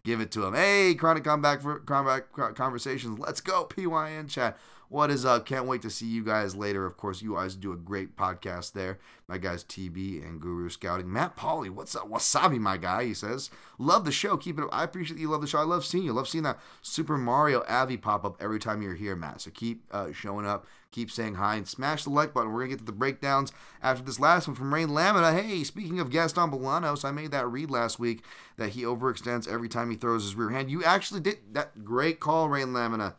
give 0.03 0.21
it 0.21 0.31
to 0.31 0.45
him. 0.45 0.53
Hey, 0.53 0.95
Chronic 0.95 1.25
Comeback 1.25 1.61
for 1.61 1.79
Comeback 1.79 2.31
Conversations. 2.55 3.19
Let's 3.19 3.41
go, 3.41 3.65
PYN 3.65 4.29
chat. 4.29 4.57
What 4.87 5.09
is 5.09 5.25
up? 5.25 5.47
Can't 5.47 5.65
wait 5.65 5.81
to 5.81 5.89
see 5.89 6.05
you 6.05 6.23
guys 6.23 6.55
later. 6.55 6.85
Of 6.85 6.95
course, 6.95 7.23
you 7.23 7.33
guys 7.33 7.55
do 7.55 7.71
a 7.71 7.75
great 7.75 8.15
podcast 8.15 8.73
there. 8.73 8.99
My 9.27 9.39
guys 9.39 9.63
TB 9.63 10.23
and 10.23 10.39
Guru 10.39 10.69
Scouting. 10.69 11.11
Matt 11.11 11.35
Pauly, 11.35 11.71
what's 11.71 11.95
up? 11.95 12.07
Wasabi, 12.07 12.59
my 12.59 12.77
guy, 12.77 13.05
he 13.05 13.15
says. 13.15 13.49
Love 13.79 14.05
the 14.05 14.11
show. 14.11 14.37
Keep 14.37 14.59
it 14.59 14.65
up. 14.65 14.69
I 14.71 14.83
appreciate 14.83 15.19
you 15.19 15.31
love 15.31 15.41
the 15.41 15.47
show. 15.47 15.57
I 15.57 15.63
love 15.63 15.83
seeing 15.83 16.03
you. 16.03 16.13
Love 16.13 16.27
seeing 16.27 16.43
that 16.43 16.59
Super 16.83 17.17
Mario 17.17 17.63
Avi 17.67 17.97
pop 17.97 18.23
up 18.25 18.37
every 18.39 18.59
time 18.59 18.83
you're 18.83 18.93
here, 18.93 19.15
Matt. 19.15 19.41
So 19.41 19.49
keep 19.49 19.83
uh, 19.89 20.11
showing 20.11 20.45
up. 20.45 20.67
Keep 20.91 21.09
saying 21.09 21.35
hi 21.35 21.55
and 21.55 21.67
smash 21.67 22.03
the 22.03 22.11
like 22.11 22.31
button. 22.31 22.51
We're 22.51 22.59
going 22.59 22.69
to 22.69 22.75
get 22.75 22.79
to 22.81 22.85
the 22.85 22.91
breakdowns 22.91 23.51
after 23.81 24.03
this 24.03 24.19
last 24.19 24.47
one 24.47 24.55
from 24.55 24.71
Rain 24.71 24.93
Lamina. 24.93 25.33
Hey, 25.33 25.63
speaking 25.63 25.99
of 25.99 26.11
Gaston 26.11 26.51
Bolanos, 26.51 27.03
I 27.03 27.09
made 27.09 27.31
that 27.31 27.47
read 27.47 27.71
last 27.71 27.97
week 27.97 28.23
that 28.57 28.69
he 28.69 28.83
overextends 28.83 29.47
every 29.47 29.67
time 29.67 29.89
he 29.89 29.97
throws 29.97 30.23
his 30.23 30.35
rear 30.35 30.51
hand. 30.51 30.69
You 30.69 30.83
actually 30.83 31.21
did 31.21 31.39
that. 31.53 31.83
Great 31.83 32.19
call, 32.19 32.49
Rain 32.49 32.71
Lamina. 32.71 33.15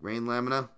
Rain 0.00 0.26
Lamina 0.26 0.70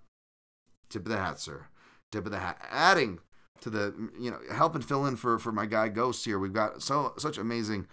Tip 0.93 1.07
of 1.07 1.11
the 1.11 1.19
hat, 1.19 1.41
sir. 1.41 1.67
Tip 2.11 2.27
of 2.27 2.33
the 2.33 2.39
hat. 2.39 2.61
Adding 2.71 3.19
to 3.63 3.71
the, 3.71 3.95
you 4.19 4.31
know, 4.31 4.39
helping 4.53 4.83
fill 4.83 5.07
in 5.07 5.17
for 5.17 5.39
for 5.39 5.53
my 5.53 5.67
guy 5.67 5.89
Ghost 5.89 6.25
here. 6.25 6.39
We've 6.39 6.53
got 6.53 6.83
so 6.83 7.15
such 7.19 7.39
amazing 7.39 7.87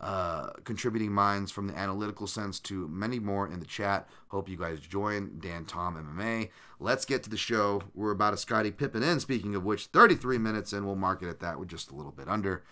uh, 0.00 0.50
contributing 0.64 1.10
minds 1.10 1.50
from 1.50 1.68
the 1.68 1.76
analytical 1.76 2.26
sense 2.26 2.60
to 2.60 2.86
many 2.88 3.18
more 3.18 3.46
in 3.48 3.60
the 3.60 3.66
chat. 3.66 4.08
Hope 4.28 4.48
you 4.48 4.56
guys 4.56 4.80
join 4.80 5.38
Dan 5.40 5.64
Tom 5.64 5.96
MMA. 5.96 6.50
Let's 6.78 7.04
get 7.04 7.22
to 7.24 7.30
the 7.30 7.36
show. 7.36 7.82
We're 7.94 8.10
about 8.10 8.34
a 8.34 8.36
Scottie 8.36 8.70
Pippen 8.70 9.02
in. 9.02 9.20
Speaking 9.20 9.54
of 9.54 9.64
which, 9.64 9.86
33 9.86 10.38
minutes 10.38 10.72
and 10.72 10.84
we'll 10.84 10.96
mark 10.96 11.22
it 11.22 11.28
at 11.28 11.40
that. 11.40 11.58
We're 11.58 11.64
just 11.64 11.90
a 11.90 11.94
little 11.94 12.12
bit 12.12 12.28
under. 12.28 12.62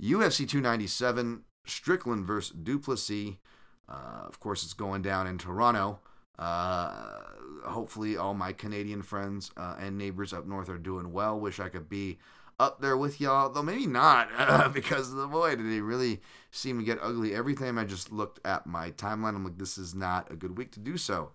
UFC 0.00 0.48
297, 0.48 1.42
Strickland 1.66 2.26
versus 2.26 2.56
Du 2.60 2.78
Plessis. 2.78 3.36
Uh, 3.88 4.24
of 4.26 4.40
course, 4.40 4.64
it's 4.64 4.72
going 4.72 5.02
down 5.02 5.26
in 5.26 5.38
Toronto. 5.38 6.00
Uh, 6.38 7.20
hopefully, 7.64 8.16
all 8.16 8.34
my 8.34 8.52
Canadian 8.52 9.02
friends 9.02 9.50
uh, 9.56 9.76
and 9.78 9.98
neighbors 9.98 10.32
up 10.32 10.46
north 10.46 10.68
are 10.68 10.78
doing 10.78 11.12
well. 11.12 11.38
Wish 11.38 11.60
I 11.60 11.68
could 11.68 11.88
be 11.88 12.18
up 12.58 12.80
there 12.80 12.96
with 12.96 13.20
y'all, 13.20 13.48
though 13.50 13.62
maybe 13.62 13.86
not, 13.86 14.28
uh, 14.36 14.68
because 14.72 15.12
the 15.12 15.26
boy 15.26 15.56
did 15.56 15.82
really 15.82 16.20
seem 16.50 16.78
to 16.78 16.84
get 16.84 16.98
ugly. 17.02 17.34
Every 17.34 17.54
time 17.54 17.78
I 17.78 17.84
just 17.84 18.12
looked 18.12 18.40
at 18.44 18.66
my 18.66 18.90
timeline, 18.92 19.34
I'm 19.34 19.44
like, 19.44 19.58
this 19.58 19.78
is 19.78 19.94
not 19.94 20.30
a 20.30 20.36
good 20.36 20.56
week 20.56 20.72
to 20.72 20.80
do 20.80 20.96
so. 20.96 21.32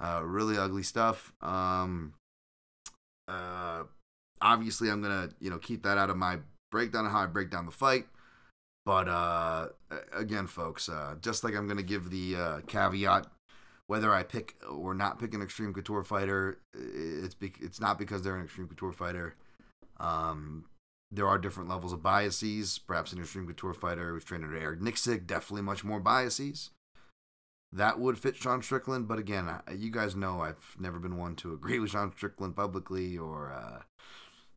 Uh, 0.00 0.22
really 0.24 0.58
ugly 0.58 0.82
stuff. 0.82 1.32
Um, 1.42 2.14
uh, 3.28 3.84
obviously, 4.40 4.90
I'm 4.90 5.02
gonna 5.02 5.28
you 5.40 5.50
know 5.50 5.58
keep 5.58 5.84
that 5.84 5.98
out 5.98 6.10
of 6.10 6.16
my 6.16 6.38
breakdown 6.70 7.06
of 7.06 7.12
how 7.12 7.20
I 7.20 7.26
break 7.26 7.50
down 7.50 7.66
the 7.66 7.72
fight. 7.72 8.06
But 8.84 9.08
uh, 9.08 9.68
again, 10.12 10.48
folks, 10.48 10.88
uh, 10.88 11.14
just 11.20 11.44
like 11.44 11.54
I'm 11.54 11.68
gonna 11.68 11.82
give 11.82 12.10
the 12.10 12.36
uh, 12.36 12.60
caveat 12.66 13.26
whether 13.92 14.10
I 14.10 14.22
pick 14.22 14.56
or 14.70 14.94
not 14.94 15.18
pick 15.20 15.34
an 15.34 15.42
Xtreme 15.42 15.74
Couture 15.74 16.02
fighter, 16.02 16.58
it's 16.72 17.34
be- 17.34 17.52
it's 17.60 17.78
not 17.78 17.98
because 17.98 18.22
they're 18.22 18.36
an 18.38 18.46
Xtreme 18.48 18.70
Couture 18.70 18.92
fighter. 18.92 19.34
Um, 20.00 20.64
there 21.10 21.28
are 21.28 21.36
different 21.38 21.68
levels 21.68 21.92
of 21.92 22.02
biases. 22.02 22.78
Perhaps 22.78 23.12
an 23.12 23.18
Xtreme 23.20 23.46
Couture 23.48 23.74
fighter 23.74 24.10
who's 24.10 24.24
trained 24.24 24.44
under 24.44 24.56
Eric 24.56 24.80
Nicksick, 24.80 25.26
definitely 25.26 25.60
much 25.60 25.84
more 25.84 26.00
biases. 26.00 26.70
that 27.72 27.98
would 27.98 28.18
fit 28.18 28.36
Sean 28.36 28.62
Strickland. 28.62 29.08
But 29.08 29.18
again, 29.18 29.46
you 29.76 29.90
guys 29.90 30.14
know 30.16 30.40
I've 30.40 30.74
never 30.78 30.98
been 30.98 31.16
one 31.18 31.36
to 31.36 31.52
agree 31.52 31.78
with 31.78 31.90
Sean 31.90 32.12
Strickland 32.16 32.56
publicly 32.56 33.18
or 33.18 33.52
uh, 33.52 33.82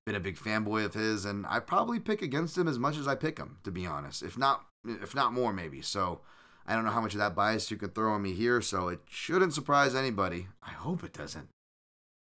been 0.05 0.15
a 0.15 0.19
big 0.19 0.37
fanboy 0.37 0.85
of 0.85 0.93
his, 0.93 1.25
and 1.25 1.45
I 1.47 1.59
probably 1.59 1.99
pick 1.99 2.21
against 2.21 2.57
him 2.57 2.67
as 2.67 2.79
much 2.79 2.97
as 2.97 3.07
I 3.07 3.15
pick 3.15 3.37
him, 3.37 3.57
to 3.65 3.71
be 3.71 3.85
honest. 3.85 4.23
If 4.23 4.37
not, 4.37 4.65
if 4.85 5.13
not 5.15 5.33
more, 5.33 5.51
maybe. 5.53 5.81
So 5.81 6.21
I 6.67 6.75
don't 6.75 6.85
know 6.85 6.91
how 6.91 7.01
much 7.01 7.13
of 7.13 7.19
that 7.19 7.35
bias 7.35 7.69
you 7.69 7.77
can 7.77 7.89
throw 7.89 8.13
on 8.13 8.21
me 8.21 8.33
here. 8.33 8.61
So 8.61 8.87
it 8.87 8.99
shouldn't 9.09 9.53
surprise 9.53 9.95
anybody. 9.95 10.47
I 10.63 10.71
hope 10.71 11.03
it 11.03 11.13
doesn't. 11.13 11.49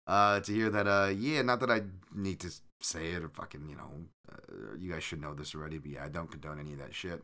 Uh, 0.07 0.41
to 0.41 0.53
hear 0.53 0.71
that, 0.71 0.87
uh, 0.87 1.13
yeah, 1.17 1.43
not 1.43 1.61
that 1.61 1.71
I 1.71 1.83
need 2.15 2.41
to 2.41 2.53
say 2.81 3.09
it 3.09 3.23
or 3.23 3.29
fucking, 3.29 3.69
you 3.69 3.77
know, 3.77 3.91
uh, 4.31 4.77
you 4.79 4.93
guys 4.93 5.03
should 5.03 5.21
know 5.21 5.35
this 5.35 5.55
already, 5.55 5.79
but 5.79 5.91
yeah, 5.91 6.05
I 6.05 6.09
don't 6.09 6.31
condone 6.31 6.61
any 6.61 6.73
of 6.73 6.79
that 6.79 6.95
shit. 6.95 7.23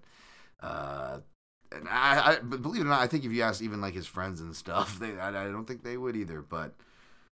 Uh, 0.61 1.19
and 1.71 1.89
I, 1.89 2.33
I 2.33 2.37
believe 2.41 2.83
it 2.83 2.87
or 2.87 2.89
not, 2.89 3.01
I 3.01 3.07
think 3.07 3.25
if 3.25 3.33
you 3.33 3.43
ask 3.43 3.63
even 3.63 3.81
like 3.81 3.95
his 3.95 4.07
friends 4.07 4.41
and 4.41 4.55
stuff, 4.55 4.99
they, 5.01 5.19
I, 5.19 5.29
I 5.29 5.51
don't 5.51 5.65
think 5.65 5.83
they 5.83 5.97
would 5.97 6.17
either. 6.17 6.43
But, 6.43 6.75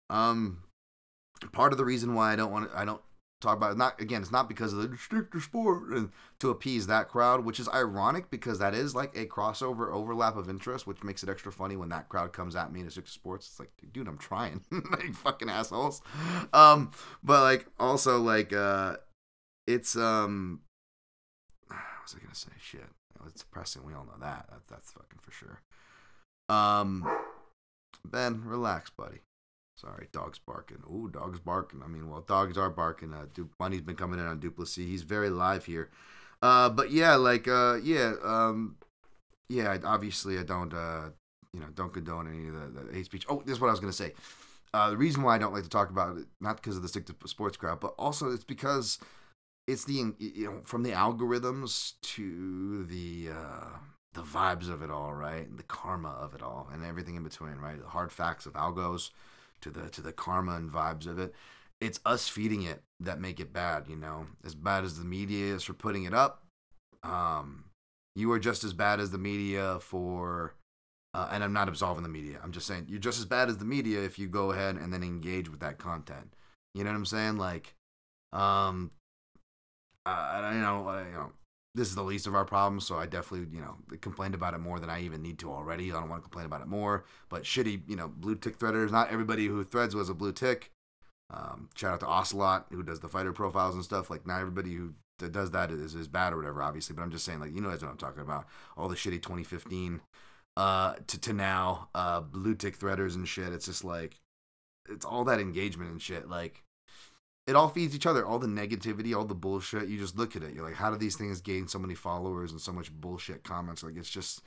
um, 0.09 0.63
part 1.51 1.73
of 1.73 1.77
the 1.77 1.85
reason 1.85 2.13
why 2.13 2.31
I 2.31 2.35
don't 2.35 2.51
want 2.51 2.71
to, 2.71 2.77
I 2.77 2.85
don't 2.85 3.01
talk 3.43 3.57
about 3.57 3.71
it, 3.71 3.77
not 3.77 3.99
again, 4.01 4.21
it's 4.21 4.31
not 4.31 4.47
because 4.47 4.73
of 4.73 4.89
the 4.89 4.97
stricter 4.97 5.39
sport 5.39 5.89
and 5.89 6.11
to 6.39 6.49
appease 6.49 6.87
that 6.87 7.09
crowd, 7.09 7.45
which 7.45 7.59
is 7.59 7.69
ironic 7.69 8.29
because 8.29 8.59
that 8.59 8.73
is 8.73 8.95
like 8.95 9.15
a 9.15 9.25
crossover 9.25 9.91
overlap 9.91 10.35
of 10.35 10.49
interest, 10.49 10.87
which 10.87 11.03
makes 11.03 11.23
it 11.23 11.29
extra 11.29 11.51
funny 11.51 11.75
when 11.75 11.89
that 11.89 12.09
crowd 12.09 12.33
comes 12.33 12.55
at 12.55 12.71
me 12.71 12.79
in 12.79 12.89
Stricter 12.89 13.11
Sports. 13.11 13.47
It's 13.47 13.59
like, 13.59 13.71
dude, 13.91 14.07
I'm 14.07 14.17
trying, 14.17 14.63
like 14.71 15.13
fucking 15.13 15.49
assholes. 15.49 16.01
Um, 16.53 16.91
but 17.23 17.41
like 17.41 17.67
also 17.79 18.19
like 18.19 18.53
uh, 18.53 18.97
it's 19.67 19.95
um, 19.95 20.61
what 21.67 21.77
was 22.03 22.15
I 22.15 22.23
gonna 22.23 22.35
say? 22.35 22.51
Shit, 22.59 22.89
it's 23.27 23.41
depressing. 23.43 23.85
We 23.85 23.93
all 23.93 24.05
know 24.05 24.19
that. 24.19 24.47
That's 24.49 24.69
that's 24.69 24.91
fucking 24.91 25.19
for 25.21 25.31
sure. 25.31 25.61
Um, 26.49 27.09
Ben, 28.05 28.43
relax, 28.45 28.89
buddy. 28.89 29.19
Sorry, 29.75 30.07
dogs 30.11 30.39
barking. 30.39 30.83
Ooh, 30.89 31.09
dogs 31.11 31.39
barking. 31.39 31.81
I 31.83 31.87
mean, 31.87 32.09
well, 32.09 32.21
dogs 32.21 32.57
are 32.57 32.69
barking. 32.69 33.13
Uh, 33.13 33.25
du- 33.33 33.49
Money's 33.59 33.81
been 33.81 33.95
coming 33.95 34.19
in 34.19 34.25
on 34.25 34.39
Du 34.39 34.51
Plessis. 34.51 34.87
He's 34.87 35.01
very 35.01 35.29
live 35.29 35.65
here. 35.65 35.89
Uh, 36.41 36.69
but 36.69 36.91
yeah, 36.91 37.15
like, 37.15 37.47
uh, 37.47 37.75
yeah, 37.83 38.13
um, 38.23 38.75
yeah. 39.49 39.77
Obviously, 39.83 40.37
I 40.37 40.43
don't, 40.43 40.73
uh, 40.73 41.09
you 41.53 41.59
know, 41.59 41.67
don't 41.73 41.93
condone 41.93 42.27
any 42.27 42.47
of 42.47 42.53
the, 42.53 42.81
the 42.81 42.93
hate 42.93 43.05
speech. 43.05 43.25
Oh, 43.27 43.41
this 43.45 43.55
is 43.55 43.61
what 43.61 43.69
I 43.69 43.71
was 43.71 43.79
gonna 43.79 43.93
say. 43.93 44.13
Uh, 44.73 44.89
the 44.89 44.97
reason 44.97 45.23
why 45.23 45.35
I 45.35 45.37
don't 45.37 45.53
like 45.53 45.63
to 45.63 45.69
talk 45.69 45.89
about 45.89 46.17
it, 46.17 46.25
not 46.41 46.57
because 46.57 46.75
of 46.75 46.81
the 46.81 46.87
stick 46.87 47.05
to 47.07 47.15
sports 47.27 47.57
crowd, 47.57 47.79
but 47.79 47.93
also 47.97 48.31
it's 48.31 48.43
because 48.43 48.99
it's 49.67 49.85
the 49.85 50.13
you 50.19 50.45
know 50.45 50.61
from 50.63 50.83
the 50.83 50.91
algorithms 50.91 51.93
to 52.01 52.85
the 52.85 53.29
uh, 53.31 53.77
the 54.13 54.21
vibes 54.21 54.69
of 54.69 54.81
it 54.81 54.91
all, 54.91 55.13
right, 55.13 55.47
and 55.47 55.57
the 55.57 55.63
karma 55.63 56.09
of 56.09 56.35
it 56.35 56.41
all, 56.41 56.69
and 56.71 56.83
everything 56.83 57.15
in 57.15 57.23
between, 57.23 57.55
right? 57.55 57.81
The 57.81 57.87
hard 57.87 58.11
facts 58.11 58.45
of 58.45 58.53
algos 58.53 59.11
to 59.63 59.69
the 59.69 59.89
to 59.89 60.01
the 60.01 60.11
karma 60.11 60.55
and 60.55 60.71
vibes 60.71 61.07
of 61.07 61.19
it. 61.19 61.33
It's 61.81 61.99
us 62.05 62.29
feeding 62.29 62.63
it 62.63 62.81
that 62.99 63.19
make 63.19 63.39
it 63.39 63.51
bad, 63.51 63.87
you 63.89 63.95
know. 63.95 64.27
As 64.45 64.55
bad 64.55 64.83
as 64.83 64.97
the 64.97 65.05
media 65.05 65.55
is 65.55 65.63
for 65.63 65.73
putting 65.73 66.05
it 66.05 66.13
up, 66.13 66.43
um, 67.03 67.65
you 68.15 68.31
are 68.31 68.39
just 68.39 68.63
as 68.63 68.73
bad 68.73 68.99
as 68.99 69.11
the 69.11 69.17
media 69.17 69.79
for. 69.79 70.53
Uh, 71.15 71.29
and 71.31 71.43
I'm 71.43 71.53
not 71.53 71.67
absolving 71.69 72.01
the 72.01 72.09
media. 72.09 72.39
I'm 72.43 72.51
just 72.51 72.65
saying 72.65 72.87
you're 72.89 72.99
just 72.99 73.19
as 73.19 73.25
bad 73.25 73.47
as 73.47 73.57
the 73.57 73.65
media 73.65 74.01
if 74.01 74.17
you 74.17 74.27
go 74.27 74.51
ahead 74.51 74.77
and 74.77 74.91
then 74.91 75.03
engage 75.03 75.47
with 75.47 75.59
that 75.59 75.77
content. 75.77 76.33
You 76.73 76.83
know 76.83 76.89
what 76.89 76.97
I'm 76.97 77.05
saying? 77.05 77.37
Like, 77.37 77.75
um, 78.31 78.89
uh, 80.07 80.51
you 80.53 80.59
know, 80.59 80.87
uh, 80.87 81.03
you 81.05 81.11
know, 81.11 81.31
this 81.75 81.87
is 81.87 81.95
the 81.95 82.03
least 82.03 82.27
of 82.27 82.35
our 82.35 82.45
problems, 82.45 82.85
so 82.85 82.97
I 82.97 83.05
definitely, 83.05 83.47
you 83.55 83.61
know, 83.61 83.77
complained 84.01 84.35
about 84.35 84.53
it 84.53 84.59
more 84.59 84.79
than 84.79 84.89
I 84.89 85.01
even 85.01 85.21
need 85.23 85.39
to 85.39 85.51
already. 85.51 85.91
I 85.91 85.99
don't 85.99 86.09
want 86.09 86.21
to 86.21 86.29
complain 86.29 86.45
about 86.45 86.61
it 86.61 86.67
more. 86.67 87.05
But 87.29 87.43
shitty, 87.43 87.81
you 87.87 87.95
know, 87.95 88.07
blue 88.07 88.35
tick 88.35 88.59
threaders. 88.59 88.91
Not 88.91 89.11
everybody 89.11 89.47
who 89.47 89.63
threads 89.63 89.95
was 89.95 90.09
a 90.09 90.13
blue 90.13 90.33
tick. 90.33 90.71
Um, 91.31 91.69
shout 91.75 91.93
out 91.93 91.99
to 92.01 92.07
Ocelot 92.07 92.67
who 92.71 92.83
does 92.83 92.99
the 92.99 93.09
fighter 93.09 93.33
profiles 93.33 93.73
and 93.73 93.83
stuff. 93.83 94.09
Like 94.11 94.27
not 94.27 94.39
everybody 94.39 94.75
who 94.75 94.93
does 95.17 95.51
that 95.51 95.71
is, 95.71 95.95
is 95.95 96.07
bad 96.07 96.33
or 96.33 96.37
whatever, 96.37 96.61
obviously. 96.61 96.95
But 96.95 97.01
I'm 97.01 97.11
just 97.11 97.25
saying, 97.25 97.39
like, 97.39 97.55
you 97.55 97.61
know, 97.61 97.69
that's 97.69 97.81
what 97.81 97.89
I'm 97.89 97.97
talking 97.97 98.21
about. 98.21 98.45
All 98.77 98.87
the 98.87 98.95
shitty 98.95 99.21
2015 99.21 100.01
uh, 100.57 100.95
to 101.07 101.19
to 101.19 101.33
now 101.33 101.89
uh, 101.95 102.21
blue 102.21 102.55
tick 102.55 102.77
threaders 102.77 103.15
and 103.15 103.27
shit. 103.27 103.51
It's 103.53 103.65
just 103.65 103.83
like 103.83 104.19
it's 104.89 105.05
all 105.05 105.23
that 105.25 105.39
engagement 105.39 105.91
and 105.91 106.01
shit. 106.01 106.29
Like 106.29 106.63
it 107.45 107.55
all 107.55 107.69
feeds 107.69 107.95
each 107.95 108.05
other. 108.05 108.25
All 108.25 108.39
the 108.39 108.47
negativity, 108.47 109.15
all 109.15 109.25
the 109.25 109.35
bullshit. 109.35 109.87
You 109.87 109.97
just 109.97 110.17
look 110.17 110.35
at 110.35 110.43
it. 110.43 110.53
You're 110.53 110.65
like, 110.65 110.75
how 110.75 110.91
do 110.91 110.97
these 110.97 111.17
things 111.17 111.41
gain 111.41 111.67
so 111.67 111.79
many 111.79 111.95
followers 111.95 112.51
and 112.51 112.61
so 112.61 112.71
much 112.71 112.91
bullshit 112.91 113.43
comments? 113.43 113.83
Like, 113.83 113.97
it's 113.97 114.09
just, 114.09 114.41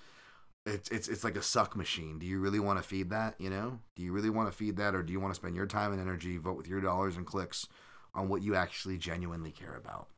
it's 0.64 0.88
it's 0.88 1.08
it's 1.08 1.22
like 1.22 1.36
a 1.36 1.42
suck 1.42 1.76
machine. 1.76 2.18
Do 2.18 2.26
you 2.26 2.40
really 2.40 2.60
want 2.60 2.78
to 2.78 2.82
feed 2.82 3.10
that? 3.10 3.34
You 3.38 3.50
know, 3.50 3.78
do 3.94 4.02
you 4.02 4.12
really 4.12 4.30
want 4.30 4.50
to 4.50 4.56
feed 4.56 4.76
that, 4.76 4.94
or 4.94 5.02
do 5.02 5.12
you 5.12 5.20
want 5.20 5.32
to 5.32 5.40
spend 5.40 5.54
your 5.54 5.66
time 5.66 5.92
and 5.92 6.00
energy, 6.00 6.38
vote 6.38 6.56
with 6.56 6.68
your 6.68 6.80
dollars 6.80 7.16
and 7.16 7.26
clicks 7.26 7.68
on 8.14 8.28
what 8.28 8.42
you 8.42 8.54
actually 8.54 8.98
genuinely 8.98 9.50
care 9.50 9.76
about? 9.76 10.08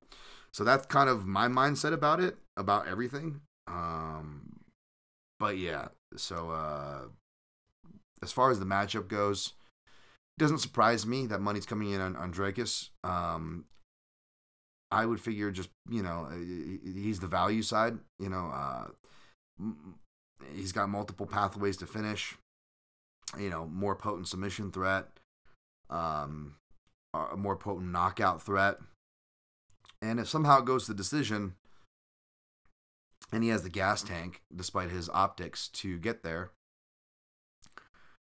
So 0.53 0.65
that's 0.65 0.87
kind 0.87 1.11
of 1.11 1.27
my 1.27 1.49
mindset 1.49 1.93
about 1.93 2.21
it, 2.21 2.37
about 2.57 2.89
everything. 2.89 3.43
Um, 3.67 4.61
but 5.39 5.59
yeah, 5.59 5.89
so 6.17 6.51
uh, 6.51 7.09
as 8.23 8.33
far 8.33 8.51
as 8.51 8.59
the 8.59 8.65
matchup 8.65 9.09
goes 9.09 9.53
doesn't 10.39 10.59
surprise 10.59 11.07
me 11.07 11.27
that 11.27 11.41
money's 11.41 11.67
coming 11.67 11.91
in 11.91 12.01
on, 12.01 12.17
on 12.17 12.33
Dricus. 12.33 12.91
Um, 13.05 13.65
I 14.91 15.05
would 15.05 15.21
figure 15.21 15.51
just 15.51 15.69
you 15.91 16.03
know 16.03 16.29
he's 16.83 17.21
the 17.21 17.27
value 17.27 17.63
side. 17.63 17.99
You 18.19 18.31
know, 18.31 18.51
uh, 18.55 18.87
he's 20.55 20.73
got 20.73 20.89
multiple 20.89 21.27
pathways 21.27 21.77
to 21.79 21.87
finish. 21.87 22.37
You 23.39 23.51
know, 23.51 23.67
more 23.67 23.95
potent 23.95 24.29
submission 24.29 24.73
threat, 24.73 25.07
um, 25.91 26.55
a 27.13 27.37
more 27.37 27.57
potent 27.57 27.93
knockout 27.93 28.43
threat, 28.43 28.79
and 30.01 30.19
if 30.19 30.29
somehow 30.29 30.61
it 30.61 30.65
goes 30.65 30.87
to 30.87 30.95
decision, 30.95 31.55
and 33.31 33.43
he 33.43 33.51
has 33.51 33.63
the 33.63 33.69
gas 33.69 34.03
tank 34.03 34.41
despite 34.55 34.91
his 34.91 35.11
optics 35.11 35.69
to 35.69 35.99
get 35.99 36.23
there, 36.23 36.53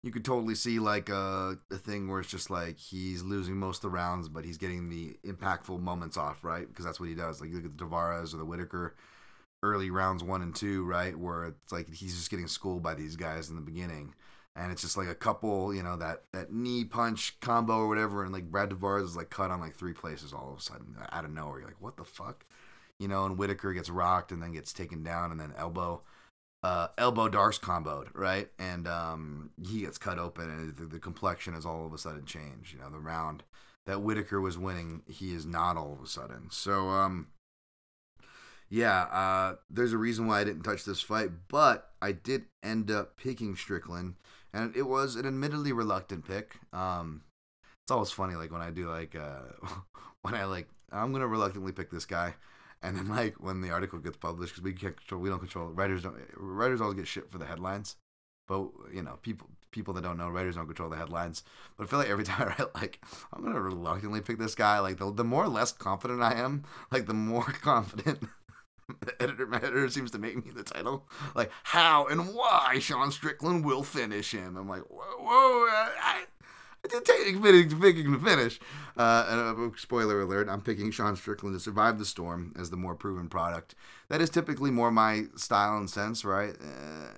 you 0.02 0.12
could 0.12 0.24
totally 0.24 0.56
see 0.56 0.80
like 0.80 1.10
uh, 1.10 1.56
a 1.72 1.78
thing 1.78 2.08
where 2.08 2.22
it's 2.22 2.30
just 2.30 2.50
like 2.50 2.78
he's 2.78 3.22
losing 3.22 3.58
most 3.58 3.78
of 3.78 3.82
the 3.84 3.90
rounds, 3.90 4.30
but 4.30 4.46
he's 4.46 4.58
getting 4.58 4.90
the 4.90 5.18
impactful 5.26 5.80
moments 5.80 6.16
off, 6.16 6.44
right? 6.44 6.68
Because 6.68 6.86
that's 6.86 7.00
what 7.00 7.10
he 7.10 7.16
does. 7.16 7.42
Like 7.42 7.50
you 7.50 7.58
look 7.58 7.66
at 7.66 7.78
the 7.78 7.84
Tavares 7.84 8.34
or 8.34 8.38
the 8.38 8.46
Whittaker 8.46 8.96
early 9.62 9.90
rounds 9.90 10.24
one 10.24 10.42
and 10.42 10.56
two, 10.56 10.86
right? 10.86 11.18
Where 11.18 11.46
it's 11.46 11.72
like 11.72 11.94
he's 11.94 12.16
just 12.16 12.32
getting 12.32 12.48
schooled 12.48 12.82
by 12.82 12.96
these 12.96 13.18
guys 13.18 13.50
in 13.50 13.56
the 13.56 13.62
beginning. 13.62 14.14
And 14.56 14.72
it's 14.72 14.82
just 14.82 14.98
like 14.98 15.08
a 15.08 15.16
couple, 15.16 15.74
you 15.74 15.84
know, 15.84 15.98
that, 15.98 16.24
that 16.34 16.52
knee 16.52 16.86
punch 16.86 17.40
combo 17.42 17.78
or 17.80 17.88
whatever. 17.88 18.24
And 18.24 18.34
like 18.34 18.50
Brad 18.50 18.70
Tavares 18.70 19.04
is 19.04 19.18
like 19.18 19.30
cut 19.30 19.52
on 19.52 19.60
like 19.60 19.76
three 19.76 19.94
places 19.94 20.34
all 20.34 20.52
of 20.52 20.60
a 20.60 20.62
sudden 20.62 20.96
out 21.12 21.26
of 21.26 21.32
nowhere. 21.32 21.60
You're 21.60 21.68
like, 21.68 21.82
what 21.82 21.98
the 21.98 22.06
fuck? 22.06 22.46
You 23.00 23.08
know, 23.10 23.26
and 23.26 23.38
Whittaker 23.38 23.74
gets 23.74 23.90
rocked 23.90 24.32
and 24.32 24.42
then 24.42 24.54
gets 24.54 24.74
taken 24.74 25.04
down 25.04 25.32
and 25.32 25.40
then 25.40 25.54
elbow 25.58 26.04
uh, 26.64 26.88
elbow 26.98 27.30
D'Arce 27.30 27.60
comboed, 27.60 28.08
right? 28.14 28.50
And 28.60 28.88
um, 28.88 29.52
he 29.62 29.82
gets 29.82 29.98
cut 29.98 30.20
open, 30.20 30.50
and 30.50 30.76
the, 30.76 30.86
the, 30.86 31.00
complexion 31.00 31.54
is 31.54 31.66
all 31.66 31.86
of 31.86 31.94
a 31.94 31.98
sudden 31.98 32.26
changed. 32.26 32.74
You 32.74 32.80
know, 32.80 32.90
the 32.90 33.00
round 33.00 33.44
that 33.86 34.02
Whittaker 34.02 34.42
was 34.42 34.58
winning, 34.58 35.04
he 35.08 35.34
is 35.34 35.46
not 35.46 35.78
all 35.78 35.94
of 35.94 36.04
a 36.04 36.08
sudden. 36.08 36.48
So, 36.52 36.90
um, 36.90 37.28
yeah, 38.70 39.04
uh, 39.04 39.56
there's 39.70 39.94
a 39.94 39.98
reason 39.98 40.28
why 40.28 40.42
I 40.42 40.44
didn't 40.44 40.64
touch 40.64 40.84
this 40.84 41.02
fight, 41.02 41.32
but 41.48 41.92
I 42.02 42.12
did 42.12 42.46
end 42.62 42.92
up 42.92 43.18
picking 43.18 43.56
Strickland, 43.56 44.16
and 44.54 44.76
it 44.76 44.84
was 44.84 45.16
an 45.16 45.26
admittedly 45.26 45.72
reluctant 45.72 46.28
pick. 46.28 46.56
Um, 46.74 47.22
it's 47.84 47.92
always 47.92 48.12
funny, 48.12 48.36
like 48.36 48.52
when 48.52 48.62
I 48.62 48.70
do 48.70 48.90
like 48.90 49.16
uh, 49.16 49.40
when 50.22 50.36
I 50.36 50.44
like 50.44 50.68
I'm 50.92 51.14
gonna 51.14 51.28
reluctantly 51.28 51.72
pick 51.72 51.90
this 51.90 52.06
guy. 52.06 52.36
And 52.82 52.96
then 52.96 53.10
like 53.10 53.36
when 53.36 53.62
the 53.62 53.72
article 53.72 54.00
gets 54.00 54.18
published, 54.18 54.54
because 54.54 54.64
we 54.64 54.74
can't 54.74 54.96
control, 54.96 55.22
we 55.22 55.30
don't 55.30 55.40
control. 55.40 55.68
Writers 55.68 56.04
don't. 56.04 56.18
Writers 56.36 56.82
always 56.82 56.98
get 56.98 57.08
shit 57.08 57.30
for 57.30 57.38
the 57.38 57.46
headlines, 57.46 57.98
but 58.48 58.70
you 58.94 59.02
know 59.02 59.20
people 59.22 59.50
people 59.72 59.94
that 59.94 60.02
don't 60.02 60.18
know 60.18 60.30
writers 60.30 60.56
don't 60.56 60.66
control 60.66 60.90
the 60.90 60.96
headlines. 60.96 61.44
But 61.78 61.84
I 61.84 61.88
feel 61.88 62.00
like 62.00 62.10
every 62.10 62.24
time 62.26 62.42
I 62.42 62.46
write, 62.46 62.76
like 62.76 63.00
I'm 63.34 63.44
gonna 63.44 63.60
reluctantly 63.60 64.22
pick 64.22 64.40
this 64.40 64.56
guy. 64.56 64.80
Like 64.80 64.98
the 64.98 65.12
the 65.12 65.24
more 65.24 65.48
less 65.48 65.72
confident 65.72 66.22
I 66.22 66.34
am, 66.34 66.64
like 66.92 67.06
the 67.06 67.14
more 67.14 67.44
confident. 67.62 68.24
the 69.02 69.22
editor, 69.22 69.46
my 69.46 69.58
editor 69.58 69.88
seems 69.90 70.12
to 70.12 70.18
make 70.18 70.44
me 70.44 70.52
the 70.52 70.64
title. 70.64 71.08
Like 71.36 71.52
how 71.64 72.08
and 72.08 72.34
why 72.34 72.80
Sean 72.80 73.12
Strickland 73.12 73.66
will 73.66 73.84
finish 73.84 74.32
him. 74.32 74.58
I'm 74.58 74.70
like, 74.70 74.84
whoa, 74.84 75.18
whoa, 75.20 75.68
I, 76.02 76.24
Taking 77.04 77.42
picking 77.42 78.12
the 78.12 78.20
finish. 78.20 78.60
Uh, 78.98 79.26
and, 79.30 79.74
uh, 79.74 79.78
spoiler 79.78 80.22
alert: 80.22 80.48
I'm 80.50 80.62
picking 80.62 80.92
Sean 80.92 81.16
Strickland 81.16 81.56
to 81.56 81.60
survive 81.60 82.00
the 82.00 82.06
storm 82.06 82.54
as 82.58 82.70
the 82.70 82.78
more 82.78 82.96
proven 82.96 83.28
product. 83.28 83.76
That 84.10 84.22
is 84.22 84.30
typically 84.30 84.72
more 84.72 84.92
my 84.92 85.26
style 85.36 85.78
and 85.78 85.90
sense, 85.90 86.24
right? 86.24 86.56
Uh, 86.62 87.10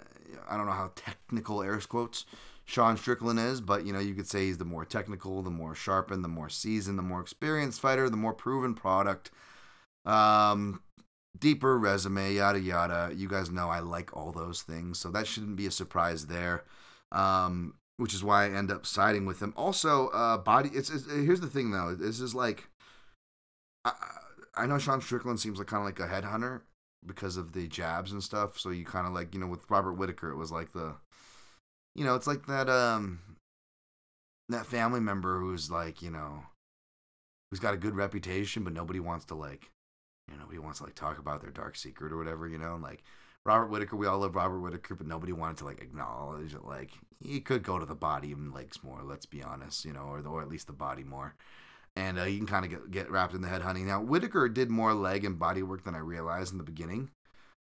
I 0.50 0.58
don't 0.58 0.66
know 0.66 0.72
how 0.72 0.92
technical 0.96 1.62
air 1.62 1.80
quotes 1.80 2.26
Sean 2.66 2.98
Strickland 2.98 3.40
is, 3.40 3.62
but 3.62 3.86
you 3.86 3.94
know 3.94 4.00
you 4.00 4.16
could 4.16 4.28
say 4.28 4.46
he's 4.46 4.58
the 4.58 4.66
more 4.66 4.86
technical, 4.86 5.42
the 5.42 5.50
more 5.50 5.76
sharpened, 5.76 6.24
the 6.24 6.30
more 6.30 6.50
seasoned, 6.50 6.98
the 6.98 7.04
more 7.04 7.22
experienced 7.22 7.82
fighter, 7.82 8.10
the 8.10 8.18
more 8.18 8.34
proven 8.34 8.74
product. 8.74 9.32
Um, 10.06 10.82
deeper 11.38 11.78
resume, 11.78 12.34
yada 12.34 12.60
yada. 12.60 13.12
You 13.16 13.28
guys 13.28 13.52
know 13.52 13.70
I 13.70 13.80
like 13.80 14.16
all 14.16 14.32
those 14.32 14.62
things, 14.62 15.00
so 15.00 15.10
that 15.12 15.28
shouldn't 15.28 15.56
be 15.56 15.66
a 15.66 15.72
surprise 15.72 16.28
there. 16.28 16.64
Um, 17.12 17.76
which 18.02 18.16
is 18.16 18.24
why 18.24 18.46
I 18.46 18.50
end 18.50 18.72
up 18.72 18.88
siding 18.88 19.28
with 19.28 19.44
him. 19.44 19.54
Also, 19.56 20.08
uh, 20.08 20.36
body. 20.36 20.72
It's, 20.74 20.90
it's 20.90 21.06
here's 21.06 21.40
the 21.40 21.46
thing 21.46 21.70
though. 21.70 21.94
This 21.94 22.20
is 22.20 22.34
like, 22.34 22.68
I, 23.86 23.94
I 24.56 24.66
know 24.66 24.80
Sean 24.80 25.02
Strickland 25.02 25.40
seems 25.40 25.60
like 25.60 25.68
kind 25.68 25.82
of 25.82 25.86
like 25.86 26.00
a 26.00 26.12
headhunter 26.12 26.62
because 27.06 27.38
of 27.38 27.54
the 27.54 27.68
jabs 27.68 28.12
and 28.12 28.24
stuff. 28.24 28.58
So 28.58 28.72
you 28.72 28.86
kind 28.86 29.06
of 29.06 29.14
like 29.14 29.36
you 29.36 29.40
know 29.40 29.46
with 29.46 29.70
Robert 29.70 29.94
Whittaker, 29.94 30.32
it 30.32 30.36
was 30.36 30.52
like 30.52 30.74
the, 30.74 30.96
you 31.94 32.04
know, 32.04 32.16
it's 32.16 32.26
like 32.26 32.48
that 32.48 32.70
um, 32.70 33.20
that 34.50 34.66
family 34.66 35.00
member 35.00 35.40
who's 35.40 35.70
like 35.70 36.02
you 36.02 36.10
know, 36.10 36.42
who's 37.52 37.60
got 37.60 37.76
a 37.76 37.78
good 37.78 37.96
reputation, 37.96 38.64
but 38.64 38.74
nobody 38.74 39.00
wants 39.00 39.26
to 39.26 39.36
like, 39.36 39.70
you 40.28 40.34
know, 40.34 40.40
nobody 40.40 40.58
wants 40.58 40.80
to 40.80 40.86
like 40.86 40.96
talk 40.96 41.20
about 41.20 41.42
their 41.42 41.52
dark 41.52 41.76
secret 41.76 42.12
or 42.12 42.18
whatever, 42.18 42.48
you 42.48 42.58
know, 42.58 42.74
and 42.74 42.82
like 42.82 43.04
Robert 43.46 43.68
Whittaker, 43.68 43.96
we 43.96 44.06
all 44.06 44.20
love 44.20 44.36
Robert 44.36 44.60
Whittaker, 44.60 44.96
but 44.96 45.08
nobody 45.08 45.34
wanted 45.34 45.58
to 45.58 45.66
like 45.66 45.82
acknowledge 45.82 46.54
it. 46.54 46.64
Like 46.64 46.92
he 47.20 47.40
could 47.40 47.64
go 47.64 47.80
to 47.80 47.86
the 47.86 47.96
body 47.96 48.32
and 48.32 48.54
legs 48.54 48.84
more. 48.84 49.02
Let's 49.04 49.26
be 49.26 49.42
honest, 49.42 49.84
you 49.84 49.94
know, 49.94 50.02
or 50.02 50.22
the, 50.22 50.30
or 50.30 50.42
at 50.42 50.50
least 50.50 50.68
the 50.68 50.74
body 50.74 51.04
more. 51.04 51.36
And 51.96 52.20
uh, 52.20 52.24
you 52.24 52.38
can 52.38 52.48
kind 52.48 52.66
of 52.66 52.72
get, 52.72 52.92
get 52.92 53.12
wrapped 53.12 53.34
in 53.34 53.42
the 53.42 53.48
head 53.48 53.64
hunting. 53.64 53.88
Now 53.88 54.02
Whittaker 54.02 54.48
did 54.48 54.70
more 54.70 54.94
leg 54.94 55.26
and 55.26 55.40
body 55.40 55.64
work 55.64 55.84
than 55.84 55.96
I 55.96 56.00
realized 56.00 56.52
in 56.52 56.58
the 56.58 56.64
beginning, 56.64 57.10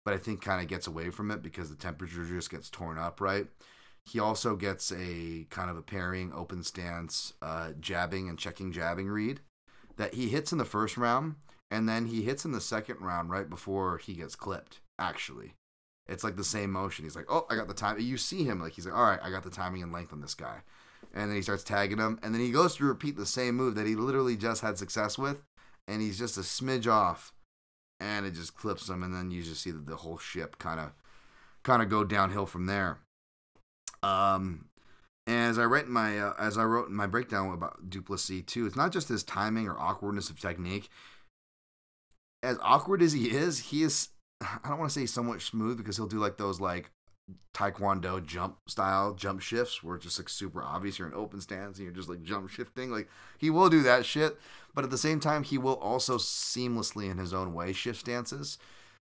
but 0.04 0.14
I 0.14 0.18
think 0.18 0.42
kind 0.42 0.62
of 0.62 0.68
gets 0.68 0.88
away 0.88 1.12
from 1.12 1.30
it 1.32 1.44
because 1.44 1.70
the 1.70 1.76
temperature 1.76 2.26
just 2.26 2.50
gets 2.50 2.70
torn 2.70 2.98
up, 2.98 3.22
right? 3.22 3.48
He 4.04 4.20
also 4.20 4.56
gets 4.56 4.92
a 4.92 5.46
kind 5.50 5.70
of 5.70 5.78
a 5.78 5.82
parrying, 5.82 6.34
open 6.34 6.64
stance, 6.64 7.34
uh, 7.42 7.72
jabbing 7.80 8.30
and 8.30 8.40
checking 8.40 8.72
jabbing 8.72 9.10
read 9.10 9.42
that 9.98 10.14
he 10.14 10.30
hits 10.30 10.52
in 10.52 10.58
the 10.58 10.66
first 10.66 10.98
round, 10.98 11.36
and 11.70 11.88
then 11.90 12.06
he 12.06 12.22
hits 12.22 12.46
in 12.46 12.52
the 12.52 12.62
second 12.62 13.02
round 13.02 13.30
right 13.30 13.50
before 13.50 13.98
he 13.98 14.14
gets 14.14 14.36
clipped. 14.36 14.80
Actually, 15.00 15.54
it's 16.08 16.24
like 16.24 16.36
the 16.36 16.43
same 16.43 16.72
motion. 16.72 17.05
He's 17.05 17.16
like, 17.16 17.26
oh, 17.30 17.45
I 17.49 17.55
got 17.55 17.68
the 17.68 17.74
time. 17.74 17.99
You 17.99 18.18
see 18.18 18.43
him 18.43 18.60
like 18.60 18.74
he's 18.74 18.86
like, 18.86 18.95
all 18.95 19.03
right, 19.03 19.20
I 19.22 19.30
got 19.30 19.43
the 19.43 19.49
timing 19.49 19.84
and 19.84 19.91
length 19.91 20.14
on 20.14 20.22
this 20.22 20.36
guy, 20.36 20.58
and 21.14 21.30
then 21.30 21.36
he 21.36 21.41
starts 21.41 21.64
tagging 21.64 21.97
him, 21.99 22.20
and 22.24 22.34
then 22.34 22.41
he 22.41 22.51
goes 22.51 22.76
to 22.76 22.86
repeat 22.86 23.18
the 23.18 23.26
same 23.26 23.55
move 23.55 23.76
that 23.76 23.88
he 23.88 23.95
literally 23.95 24.38
just 24.38 24.62
had 24.62 24.78
success 24.78 25.18
with, 25.18 25.43
and 25.88 26.01
he's 26.01 26.18
just 26.18 26.38
a 26.38 26.41
smidge 26.41 26.91
off, 26.91 27.34
and 27.99 28.26
it 28.26 28.34
just 28.34 28.55
clips 28.55 28.89
him, 28.89 29.03
and 29.03 29.14
then 29.14 29.32
you 29.32 29.43
just 29.43 29.62
see 29.62 29.72
the, 29.72 29.80
the 29.80 29.97
whole 29.97 30.18
ship 30.18 30.58
kind 30.60 30.80
of, 30.80 30.91
kind 31.64 31.82
of 31.82 31.89
go 31.89 32.03
downhill 32.03 32.45
from 32.45 32.66
there. 32.66 32.99
Um, 34.03 34.66
as 35.28 35.60
I 35.60 35.66
write 35.66 35.88
my 35.88 36.20
uh, 36.20 36.34
as 36.39 36.58
I 36.58 36.64
wrote 36.64 36.88
in 36.88 36.95
my 36.95 37.08
breakdown 37.08 37.53
about 37.53 37.89
Du 37.89 38.01
too, 38.01 38.66
it's 38.66 38.76
not 38.76 38.93
just 38.93 39.10
his 39.10 39.24
timing 39.24 39.68
or 39.68 39.78
awkwardness 39.78 40.30
of 40.30 40.39
technique. 40.39 40.89
As 42.41 42.58
awkward 42.62 43.01
as 43.01 43.14
he 43.14 43.32
is, 43.32 43.60
he 43.60 43.84
is 43.84 44.10
I 44.42 44.70
don't 44.70 44.80
want 44.80 44.92
to 44.92 45.00
say 45.00 45.06
somewhat 45.06 45.42
smooth 45.42 45.78
because 45.78 45.98
he'll 45.98 46.08
do 46.08 46.20
like 46.20 46.38
those 46.38 46.60
like 46.60 46.92
taekwondo 47.54 48.26
jump 48.26 48.58
style 48.70 49.14
jump 49.14 49.42
shifts 49.42 49.84
where 49.84 49.98
it's 49.98 50.06
just 50.06 50.18
like 50.18 50.30
super 50.30 50.64
obvious 50.64 50.98
you're 50.98 51.10
in 51.10 51.14
open 51.14 51.42
stance 51.42 51.78
and 51.78 51.84
you're 51.84 51.94
just 51.94 52.08
like 52.08 52.24
jump 52.24 52.50
shifting 52.50 52.90
like 52.90 53.10
he 53.38 53.50
will 53.50 53.70
do 53.70 53.84
that 53.84 54.06
shit 54.06 54.38
but 54.74 54.86
at 54.86 54.90
the 54.90 54.98
same 54.98 55.20
time 55.20 55.44
he 55.44 55.58
will 55.58 55.76
also 55.76 56.18
seamlessly 56.18 57.12
in 57.12 57.18
his 57.18 57.34
own 57.34 57.54
way 57.54 57.74
shift 57.74 58.00
stances 58.00 58.58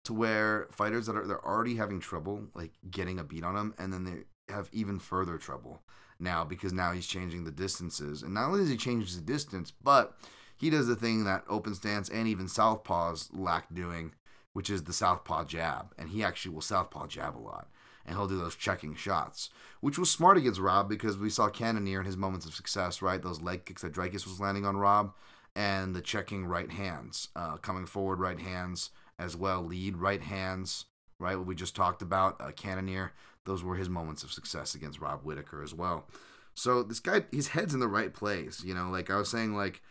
to 0.03 0.15
where 0.15 0.67
fighters 0.71 1.05
that 1.05 1.15
are 1.15 1.27
they're 1.27 1.45
already 1.45 1.75
having 1.75 1.99
trouble 1.99 2.47
like 2.55 2.71
getting 2.89 3.19
a 3.19 3.23
beat 3.23 3.43
on 3.43 3.55
him 3.55 3.75
and 3.77 3.93
then 3.93 4.03
they 4.03 4.23
have 4.51 4.69
even 4.71 4.99
further 4.99 5.37
trouble 5.37 5.81
now 6.19 6.43
because 6.43 6.73
now 6.73 6.91
he's 6.91 7.07
changing 7.07 7.43
the 7.43 7.51
distances. 7.51 8.23
And 8.23 8.33
not 8.33 8.47
only 8.47 8.59
does 8.59 8.69
he 8.69 8.77
change 8.77 9.15
the 9.15 9.21
distance 9.21 9.71
but 9.83 10.17
he 10.57 10.69
does 10.69 10.87
the 10.87 10.95
thing 10.95 11.23
that 11.25 11.43
open 11.47 11.75
stance 11.75 12.09
and 12.09 12.27
even 12.27 12.47
southpaws 12.47 13.29
lack 13.33 13.73
doing 13.73 14.13
which 14.57 14.71
is 14.71 14.85
the 14.85 14.91
southpaw 14.91 15.43
jab, 15.43 15.93
and 15.99 16.09
he 16.09 16.23
actually 16.23 16.51
will 16.51 16.61
southpaw 16.61 17.05
jab 17.05 17.37
a 17.37 17.37
lot, 17.37 17.67
and 18.03 18.15
he'll 18.15 18.27
do 18.27 18.39
those 18.39 18.55
checking 18.55 18.95
shots, 18.95 19.51
which 19.81 19.99
was 19.99 20.09
smart 20.09 20.35
against 20.35 20.59
Rob 20.59 20.89
because 20.89 21.15
we 21.15 21.29
saw 21.29 21.47
Cannonier 21.47 21.99
in 21.99 22.07
his 22.07 22.17
moments 22.17 22.47
of 22.47 22.55
success, 22.55 22.99
right? 22.99 23.21
Those 23.21 23.39
leg 23.39 23.65
kicks 23.65 23.83
that 23.83 23.93
Dricus 23.93 24.25
was 24.25 24.39
landing 24.39 24.65
on 24.65 24.75
Rob, 24.75 25.13
and 25.55 25.95
the 25.95 26.01
checking 26.01 26.43
right 26.43 26.71
hands, 26.71 27.27
uh, 27.35 27.57
coming 27.57 27.85
forward 27.85 28.19
right 28.19 28.39
hands 28.39 28.89
as 29.19 29.37
well, 29.37 29.61
lead 29.61 29.95
right 29.95 30.23
hands, 30.23 30.85
right? 31.19 31.37
What 31.37 31.45
we 31.45 31.53
just 31.53 31.75
talked 31.75 32.01
about, 32.01 32.41
uh, 32.41 32.49
Cannonier, 32.49 33.11
those 33.45 33.63
were 33.63 33.75
his 33.75 33.89
moments 33.89 34.23
of 34.23 34.31
success 34.31 34.73
against 34.73 34.99
Rob 34.99 35.21
Whittaker 35.21 35.61
as 35.61 35.75
well. 35.75 36.07
So 36.55 36.81
this 36.81 36.99
guy, 36.99 37.25
his 37.31 37.49
head's 37.49 37.75
in 37.75 37.79
the 37.79 37.87
right 37.87 38.11
place, 38.11 38.63
you 38.63 38.73
know. 38.73 38.89
Like 38.89 39.11
I 39.11 39.17
was 39.17 39.29
saying, 39.29 39.55
like 39.55 39.83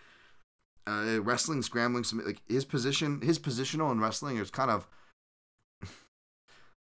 uh, 0.87 1.21
wrestling, 1.23 1.63
scrambling, 1.63 2.05
like 2.25 2.41
his 2.49 2.65
position, 2.65 3.21
his 3.21 3.39
positional 3.39 3.91
in 3.93 4.01
wrestling 4.01 4.37
is 4.37 4.51
kind 4.51 4.71
of 4.71 4.87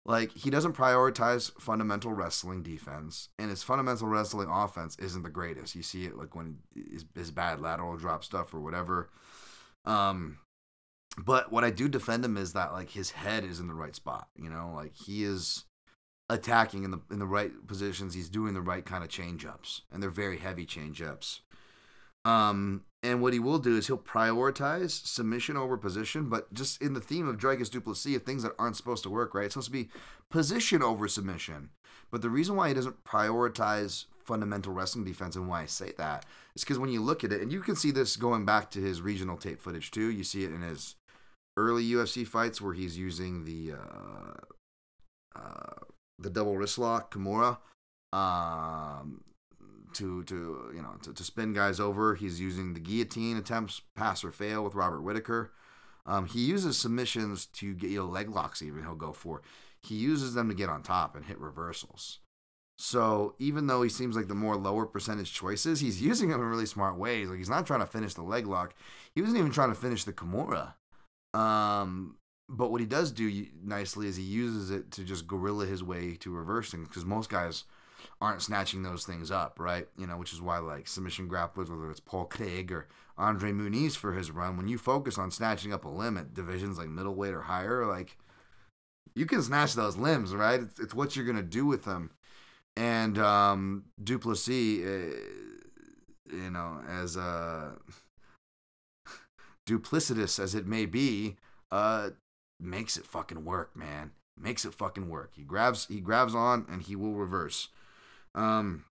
like 0.06 0.32
he 0.32 0.50
doesn't 0.50 0.76
prioritize 0.76 1.52
fundamental 1.60 2.12
wrestling 2.12 2.64
defense, 2.64 3.30
and 3.40 3.50
his 3.50 3.64
fundamental 3.64 4.08
wrestling 4.08 4.50
offense 4.52 4.98
isn't 5.00 5.24
the 5.24 5.30
greatest. 5.30 5.76
You 5.76 5.84
see 5.84 6.06
it 6.06 6.18
like 6.18 6.36
when 6.36 6.58
his, 6.76 7.06
his 7.16 7.32
bad 7.32 7.62
lateral 7.62 7.98
drop 7.98 8.24
stuff 8.24 8.54
or 8.54 8.60
whatever. 8.60 9.10
Um, 9.86 10.40
but 11.18 11.52
what 11.52 11.64
I 11.64 11.70
do 11.70 11.88
defend 11.88 12.26
him 12.26 12.38
is 12.38 12.54
that 12.54 12.74
like 12.74 12.90
his 12.90 13.12
head 13.12 13.44
is 13.44 13.60
in 13.60 13.68
the 13.68 13.74
right 13.74 13.96
spot. 13.96 14.28
You 14.36 14.50
know, 14.50 14.74
like 14.76 14.96
he 14.96 15.24
is 15.24 15.66
attacking 16.30 16.84
in 16.84 16.92
the 16.92 17.02
in 17.12 17.20
the 17.20 17.26
right 17.26 17.52
positions. 17.68 18.14
He's 18.14 18.30
doing 18.30 18.54
the 18.54 18.62
right 18.62 18.86
kind 18.86 19.04
of 19.04 19.10
change 19.10 19.46
ups, 19.46 19.82
and 19.92 20.02
they're 20.02 20.10
very 20.10 20.38
heavy 20.38 20.66
change 20.66 21.02
ups. 21.02 21.42
Um, 22.26 22.84
and 23.02 23.22
what 23.22 23.34
he 23.34 23.40
will 23.40 23.60
do 23.60 23.78
is 23.78 23.88
he'll 23.88 23.98
prioritize 23.98 25.06
submission 25.06 25.58
over 25.58 25.78
position, 25.78 26.30
but 26.30 26.54
just 26.54 26.82
in 26.82 26.94
the 26.94 27.02
theme 27.02 27.28
of 27.28 27.38
Dricus 27.38 27.70
Du 27.70 27.82
Plessis, 27.82 28.16
of 28.16 28.24
things 28.24 28.44
that 28.44 28.54
aren't 28.58 28.78
supposed 28.78 29.04
to 29.04 29.10
work, 29.10 29.36
right? 29.36 29.46
It's 29.46 29.56
supposed 29.56 29.68
to 29.68 29.74
be 29.74 29.90
position 30.32 30.82
over 30.82 31.08
submission. 31.08 31.70
But 32.12 32.22
the 32.22 32.30
reason 32.30 32.56
why 32.56 32.70
he 32.70 32.74
doesn't 32.74 33.04
prioritize 33.04 34.06
fundamental 34.24 34.72
wrestling 34.72 35.04
defense 35.04 35.36
and 35.36 35.50
why 35.50 35.64
I 35.64 35.66
say 35.66 35.92
that 35.98 36.26
is 36.56 36.64
because 36.64 36.80
when 36.80 36.92
you 36.92 37.02
look 37.02 37.24
at 37.24 37.34
it, 37.34 37.42
and 37.42 37.52
you 37.52 37.60
can 37.60 37.76
see 37.76 37.92
this 37.92 38.16
going 38.16 38.46
back 38.46 38.72
to 38.72 38.80
his 38.80 39.02
regional 39.02 39.36
tape 39.36 39.60
footage 39.60 39.92
too, 39.92 40.10
you 40.10 40.24
see 40.24 40.46
it 40.46 40.52
in 40.52 40.62
his 40.62 40.96
early 41.58 41.84
UFC 41.84 42.26
fights 42.26 42.62
where 42.62 42.74
he's 42.74 42.98
using 42.98 43.46
the 43.46 43.74
uh, 43.74 45.40
uh, 45.40 45.86
the 46.20 46.30
double 46.30 46.58
wrist 46.58 46.78
lock 46.78 47.14
Kimura. 47.14 47.58
Um, 48.14 49.24
to 49.96 50.24
to 50.24 50.72
you 50.76 50.82
know 50.82 50.96
to, 51.04 51.14
to 51.14 51.24
spin 51.24 51.54
guys 51.54 51.80
over. 51.80 52.16
He's 52.16 52.40
using 52.40 52.74
the 52.74 52.80
guillotine 52.80 53.38
attempts, 53.38 53.82
pass 53.96 54.24
or 54.24 54.32
fail 54.32 54.64
with 54.64 54.76
Robert 54.76 55.02
Whittaker. 55.02 55.52
Um, 56.06 56.26
he 56.26 56.42
uses 56.42 56.78
submissions 56.78 57.46
to 57.48 57.74
get 57.74 57.90
you 57.90 58.04
leg 58.04 58.30
locks. 58.30 58.62
Even 58.62 58.84
he'll 58.84 58.96
go 58.96 59.14
for. 59.14 59.42
He 59.82 59.96
uses 59.96 60.34
them 60.34 60.50
to 60.50 60.56
get 60.56 60.70
on 60.70 60.84
top 60.84 61.16
and 61.16 61.26
hit 61.26 61.40
reversals. 61.40 62.20
So 62.78 63.36
even 63.40 63.68
though 63.68 63.82
he 63.82 63.90
seems 63.90 64.16
like 64.16 64.28
the 64.28 64.36
more 64.36 64.56
lower 64.56 64.86
percentage 64.86 65.34
choices, 65.34 65.80
he's 65.80 66.02
using 66.02 66.30
them 66.30 66.42
in 66.42 66.48
really 66.48 66.66
smart 66.66 66.98
ways. 66.98 67.30
Like 67.30 67.38
he's 67.38 67.50
not 67.50 67.68
trying 67.68 67.82
to 67.82 67.86
finish 67.86 68.14
the 68.14 68.24
leg 68.24 68.48
lock. 68.48 68.74
He 69.14 69.22
wasn't 69.22 69.40
even 69.40 69.52
trying 69.52 69.70
to 69.70 69.76
finish 69.76 70.04
the 70.04 70.14
Kimura. 70.14 70.74
Um, 71.34 72.18
but 72.50 72.72
what 72.72 72.82
he 72.82 72.88
does 72.88 73.12
do 73.12 73.46
nicely 73.64 74.08
is 74.08 74.16
he 74.16 74.24
uses 74.24 74.72
it 74.72 74.92
to 74.92 75.04
just 75.04 75.28
gorilla 75.28 75.66
his 75.66 75.84
way 75.84 76.16
to 76.16 76.32
reversing 76.32 76.84
because 76.84 77.06
most 77.06 77.30
guys 77.30 77.64
aren't 78.24 78.42
snatching 78.42 78.84
those 78.84 79.06
things 79.06 79.32
up, 79.32 79.60
right? 79.60 79.86
You 79.98 80.08
know, 80.08 80.16
which 80.16 80.32
is 80.32 80.42
why 80.42 80.60
like 80.60 80.88
submission 80.88 81.28
grapplers, 81.28 81.70
whether 81.70 81.92
it's 81.92 82.00
Paul 82.00 82.24
Craig 82.24 82.72
or 82.72 82.88
Andre 83.18 83.52
Muniz 83.52 83.98
for 83.98 84.14
his 84.14 84.32
run, 84.32 84.56
when 84.56 84.70
you 84.70 84.78
focus 84.78 85.18
on 85.18 85.30
snatching 85.30 85.74
up 85.74 85.84
a 85.84 85.90
limb 85.90 86.18
at 86.18 86.34
divisions 86.34 86.78
like 86.78 86.88
middleweight 86.88 87.34
or 87.34 87.42
higher, 87.42 87.86
like 87.86 88.18
you 89.14 89.26
can 89.26 89.42
snatch 89.42 89.74
those 89.74 89.98
limbs, 89.98 90.34
right? 90.34 90.62
It's, 90.62 90.80
it's 90.80 90.94
what 90.96 91.18
you're 91.18 91.26
gonna 91.26 91.44
do 91.44 91.66
with 91.66 91.84
them. 91.84 92.12
And 92.78 93.20
um, 93.20 93.84
Du 94.02 94.18
Plessis, 94.18 94.86
uh, 94.86 95.16
you 96.34 96.50
know, 96.50 96.82
as 96.88 97.18
uh, 97.18 97.72
duplicitous 99.68 100.40
as 100.40 100.56
it 100.56 100.66
may 100.66 100.86
be, 100.86 101.36
uh, 101.74 102.12
makes 102.58 102.96
it 102.96 103.06
fucking 103.06 103.44
work, 103.44 103.76
man. 103.76 104.12
Makes 104.40 104.64
it 104.64 104.74
fucking 104.74 105.10
work. 105.10 105.34
He 105.36 105.44
grabs, 105.44 105.88
he 105.88 106.00
grabs 106.00 106.34
on, 106.34 106.66
and 106.70 106.82
he 106.82 106.96
will 106.96 107.16
reverse. 107.16 107.68
Um, 108.36 108.86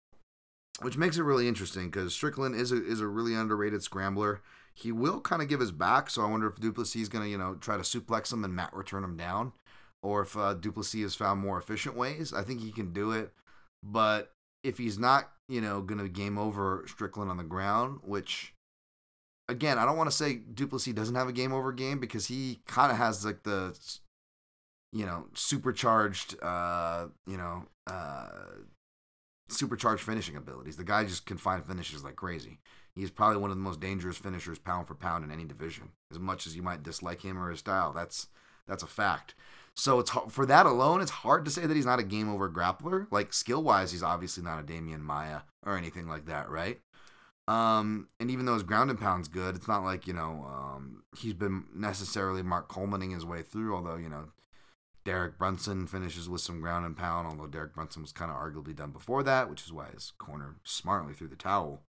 which 0.81 0.97
makes 0.97 1.17
it 1.19 1.23
really 1.23 1.49
interesting 1.49 1.91
because 1.91 2.15
Strickland 2.15 2.55
is 2.55 2.73
a 2.73 2.85
is 2.85 3.01
a 3.01 3.07
really 3.07 3.35
underrated 3.35 3.83
scrambler. 3.83 4.41
He 4.75 4.91
will 4.91 5.21
kind 5.21 5.43
of 5.43 5.49
give 5.49 5.61
his 5.61 5.73
back, 5.73 6.09
so 6.09 6.23
I 6.23 6.31
wonder 6.31 6.47
if 6.47 6.59
Du 6.59 6.73
Plessis 6.73 7.03
is 7.03 7.09
gonna 7.09 7.27
you 7.27 7.39
know 7.39 7.55
try 7.55 7.77
to 7.77 7.83
suplex 7.83 8.33
him 8.33 8.45
and 8.45 8.55
Matt 8.55 8.75
return 8.75 9.05
him 9.05 9.17
down, 9.17 9.53
or 10.03 10.23
if 10.23 10.37
uh, 10.37 10.55
Du 10.55 10.73
Plessis 10.73 11.03
has 11.03 11.15
found 11.15 11.41
more 11.41 11.59
efficient 11.59 11.97
ways. 11.97 12.33
I 12.33 12.43
think 12.43 12.61
he 12.61 12.73
can 12.73 12.93
do 12.93 13.13
it, 13.13 13.33
but 13.83 14.33
if 14.65 14.79
he's 14.79 14.99
not 14.99 15.31
you 15.49 15.61
know 15.61 15.83
gonna 15.83 16.09
game 16.09 16.39
over 16.39 16.85
Strickland 16.87 17.31
on 17.31 17.37
the 17.37 17.45
ground, 17.45 18.01
which 18.03 18.55
again 19.49 19.79
I 19.79 19.85
don't 19.85 19.97
want 19.97 20.11
to 20.11 20.17
say 20.17 20.35
Du 20.35 20.67
Plessis 20.67 20.95
doesn't 20.95 21.15
have 21.15 21.29
a 21.29 21.33
game 21.33 21.53
over 21.53 21.73
game 21.73 21.99
because 21.99 22.27
he 22.27 22.61
kind 22.67 22.91
of 22.91 22.99
has 22.99 23.25
like 23.25 23.43
the 23.43 23.79
you 24.93 25.07
know 25.07 25.27
supercharged 25.35 26.43
uh 26.43 27.07
you 27.27 27.37
know 27.37 27.65
uh 27.87 28.29
supercharged 29.53 30.03
finishing 30.03 30.37
abilities. 30.37 30.77
The 30.77 30.85
guy 30.85 31.05
just 31.05 31.27
can 31.27 31.37
find 31.37 31.65
finishes 31.65 32.05
like 32.05 32.17
crazy. 32.17 32.59
He's 32.95 33.11
probably 33.11 33.39
one 33.39 33.51
of 33.51 33.57
the 33.57 33.63
most 33.63 33.81
dangerous 33.81 34.19
finishers 34.19 34.59
pound 34.59 34.87
for 34.87 34.95
pound 34.95 35.25
in 35.25 35.31
any 35.31 35.45
division. 35.45 35.91
As 36.11 36.19
much 36.19 36.47
as 36.47 36.55
you 36.55 36.63
might 36.63 36.83
dislike 36.83 37.23
him 37.23 37.39
or 37.39 37.51
his 37.51 37.61
style, 37.61 37.93
that's 37.93 38.29
That's 38.67 38.83
a 38.83 38.87
fact. 38.87 39.35
So 39.75 39.99
it's 39.99 40.11
for 40.29 40.47
that 40.47 40.67
alone, 40.67 41.01
it's 41.01 41.11
hard 41.11 41.45
to 41.47 41.51
say 41.51 41.67
that 41.67 41.75
he's 41.75 41.87
not 41.87 41.99
a 41.99 42.05
game 42.05 42.29
over 42.29 42.49
grappler. 42.51 43.07
Like 43.11 43.33
skill 43.33 43.63
wise, 43.63 43.91
he's 43.91 44.03
obviously 44.03 44.43
not 44.43 44.61
a 44.61 44.63
Demian 44.63 45.01
Maya 45.01 45.41
or 45.65 45.77
anything 45.77 46.07
like 46.07 46.27
that, 46.27 46.51
right? 46.51 46.79
Um, 47.49 48.09
and 48.21 48.31
even 48.31 48.47
though 48.47 48.55
his 48.55 48.63
ground 48.63 48.91
and 48.91 49.01
pound's 49.01 49.29
good, 49.29 49.57
it's 49.57 49.67
not 49.67 49.83
like 49.83 50.07
you 50.07 50.13
know 50.13 50.47
um, 50.47 51.03
he's 51.17 51.35
been 51.35 51.65
necessarily 51.75 52.43
Mark 52.43 52.69
Colemaning 52.69 53.13
his 53.15 53.25
way 53.25 53.43
through. 53.43 53.75
Although 53.75 53.97
you 53.97 54.09
know 54.09 54.27
Derek 55.05 55.37
Brunson 55.37 55.87
finishes 55.87 56.29
with 56.29 56.41
some 56.41 56.61
ground 56.61 56.87
and 56.87 56.97
pound, 56.97 57.27
although 57.27 57.47
Derek 57.47 57.75
Brunson 57.75 58.03
was 58.03 58.13
kind 58.13 58.31
of 58.31 58.37
arguably 58.37 58.75
done 58.75 58.91
before 58.91 59.23
that, 59.25 59.51
which 59.51 59.65
is 59.65 59.73
why 59.73 59.87
his 59.93 60.13
corner 60.19 60.57
smartly 60.65 61.13
threw 61.13 61.29
the 61.29 61.37
towel. 61.37 61.83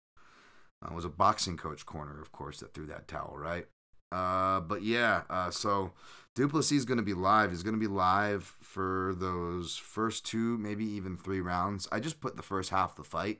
Uh, 0.84 0.94
was 0.94 1.06
a 1.06 1.10
boxing 1.10 1.58
coach 1.58 1.86
corner, 1.86 2.20
of 2.20 2.32
course, 2.32 2.60
that 2.60 2.74
threw 2.74 2.88
that 2.88 3.08
towel, 3.08 3.36
right? 3.38 3.68
Uh, 4.12 4.60
but 4.62 4.82
yeah, 4.84 5.22
uh, 5.30 5.50
so 5.50 5.94
Du 6.36 6.48
Plessis 6.48 6.80
is 6.80 6.86
going 6.86 6.98
to 6.98 7.04
be 7.04 7.14
live. 7.14 7.52
He's 7.52 7.64
going 7.64 7.76
to 7.76 7.80
be 7.80 7.88
live 7.88 8.56
for 8.62 9.14
those 9.18 9.78
first 9.78 10.26
two, 10.26 10.58
maybe 10.58 10.86
even 10.86 11.18
three 11.18 11.42
rounds. 11.42 11.88
I 11.92 12.00
just 12.00 12.20
put 12.20 12.36
the 12.36 12.42
first 12.42 12.70
half 12.70 12.92
of 12.92 12.96
the 12.98 13.04
fight, 13.04 13.40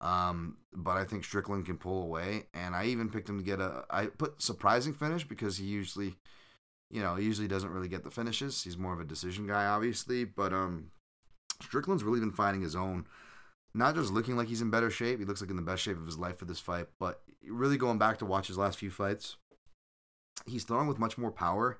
um, 0.00 0.56
but 0.74 0.96
I 0.96 1.04
think 1.04 1.24
Strickland 1.24 1.66
can 1.66 1.78
pull 1.78 2.02
away. 2.02 2.46
And 2.52 2.74
I 2.74 2.86
even 2.86 3.10
picked 3.10 3.28
him 3.28 3.38
to 3.38 3.44
get 3.44 3.60
a. 3.60 3.84
I 3.90 4.06
put 4.06 4.42
surprising 4.42 4.92
finish 4.92 5.24
because 5.24 5.56
he 5.56 5.66
usually 5.66 6.16
you 6.92 7.00
know, 7.00 7.16
he 7.16 7.24
usually 7.24 7.48
doesn't 7.48 7.72
really 7.72 7.88
get 7.88 8.04
the 8.04 8.10
finishes. 8.10 8.62
He's 8.62 8.76
more 8.76 8.92
of 8.92 9.00
a 9.00 9.04
decision 9.04 9.46
guy, 9.46 9.64
obviously. 9.64 10.24
But 10.24 10.52
um, 10.52 10.90
Strickland's 11.62 12.04
really 12.04 12.20
been 12.20 12.32
finding 12.32 12.62
his 12.62 12.76
own. 12.76 13.06
Not 13.74 13.94
just 13.94 14.12
looking 14.12 14.36
like 14.36 14.48
he's 14.48 14.60
in 14.60 14.70
better 14.70 14.90
shape, 14.90 15.18
he 15.18 15.24
looks 15.24 15.40
like 15.40 15.48
in 15.48 15.56
the 15.56 15.62
best 15.62 15.82
shape 15.82 15.96
of 15.96 16.04
his 16.04 16.18
life 16.18 16.36
for 16.36 16.44
this 16.44 16.60
fight, 16.60 16.88
but 17.00 17.22
really 17.48 17.78
going 17.78 17.96
back 17.96 18.18
to 18.18 18.26
watch 18.26 18.48
his 18.48 18.58
last 18.58 18.78
few 18.78 18.90
fights, 18.90 19.36
he's 20.44 20.64
throwing 20.64 20.86
with 20.86 20.98
much 20.98 21.16
more 21.16 21.30
power, 21.30 21.78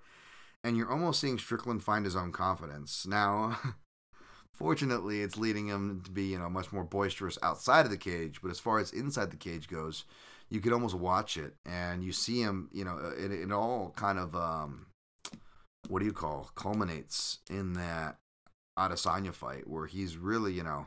and 0.64 0.74
you're 0.74 0.90
almost 0.90 1.20
seeing 1.20 1.38
Strickland 1.38 1.84
find 1.84 2.06
his 2.06 2.16
own 2.16 2.32
confidence. 2.32 3.06
Now, 3.06 3.58
fortunately, 4.54 5.20
it's 5.20 5.36
leading 5.36 5.66
him 5.66 6.00
to 6.06 6.10
be, 6.10 6.24
you 6.24 6.38
know, 6.38 6.48
much 6.48 6.72
more 6.72 6.84
boisterous 6.84 7.36
outside 7.42 7.84
of 7.84 7.90
the 7.90 7.98
cage, 7.98 8.40
but 8.40 8.50
as 8.50 8.58
far 8.58 8.78
as 8.78 8.90
inside 8.90 9.30
the 9.30 9.36
cage 9.36 9.68
goes, 9.68 10.04
you 10.48 10.60
could 10.60 10.72
almost 10.72 10.94
watch 10.94 11.36
it, 11.36 11.56
and 11.66 12.02
you 12.02 12.12
see 12.12 12.40
him, 12.40 12.70
you 12.72 12.86
know, 12.86 13.12
it, 13.18 13.30
it 13.30 13.52
all 13.52 13.92
kind 13.96 14.18
of. 14.18 14.34
Um, 14.34 14.86
what 15.92 16.00
do 16.00 16.06
you 16.06 16.12
call 16.12 16.50
culminates 16.54 17.40
in 17.50 17.74
that 17.74 18.16
Adesanya 18.78 19.34
fight 19.34 19.68
where 19.68 19.86
he's 19.86 20.16
really 20.16 20.54
you 20.54 20.62
know 20.62 20.86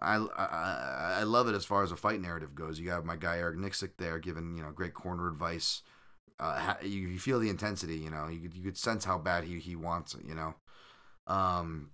I, 0.00 0.16
I 0.16 1.18
I 1.20 1.22
love 1.22 1.46
it 1.46 1.54
as 1.54 1.64
far 1.64 1.84
as 1.84 1.92
a 1.92 1.96
fight 1.96 2.20
narrative 2.20 2.56
goes. 2.56 2.80
You 2.80 2.90
have 2.90 3.04
my 3.04 3.14
guy 3.14 3.38
Eric 3.38 3.56
Nicksick 3.56 3.92
there 3.98 4.18
giving 4.18 4.56
you 4.56 4.64
know 4.64 4.72
great 4.72 4.94
corner 4.94 5.28
advice. 5.28 5.82
Uh, 6.40 6.74
you, 6.82 7.06
you 7.06 7.20
feel 7.20 7.38
the 7.38 7.48
intensity, 7.48 7.98
you 7.98 8.10
know. 8.10 8.26
You 8.26 8.40
could, 8.40 8.54
you 8.54 8.64
could 8.64 8.76
sense 8.76 9.04
how 9.04 9.16
bad 9.16 9.44
he, 9.44 9.60
he 9.60 9.76
wants 9.76 10.14
it, 10.14 10.24
you 10.26 10.34
know. 10.34 10.54
Um, 11.28 11.90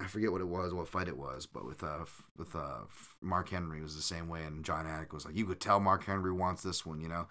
I 0.00 0.06
forget 0.06 0.32
what 0.32 0.40
it 0.40 0.48
was, 0.48 0.72
what 0.72 0.88
fight 0.88 1.08
it 1.08 1.16
was, 1.18 1.46
but 1.46 1.66
with 1.66 1.82
uh 1.84 2.04
with 2.36 2.54
uh 2.56 2.80
Mark 3.20 3.50
Henry 3.50 3.82
was 3.82 3.94
the 3.94 4.02
same 4.02 4.28
way, 4.28 4.42
and 4.44 4.64
Jon 4.64 4.86
Anik 4.86 5.12
was 5.12 5.26
like, 5.26 5.36
you 5.36 5.44
could 5.44 5.60
tell 5.60 5.78
Mark 5.78 6.04
Henry 6.04 6.32
wants 6.32 6.62
this 6.62 6.86
one, 6.86 7.00
you 7.00 7.08
know. 7.08 7.26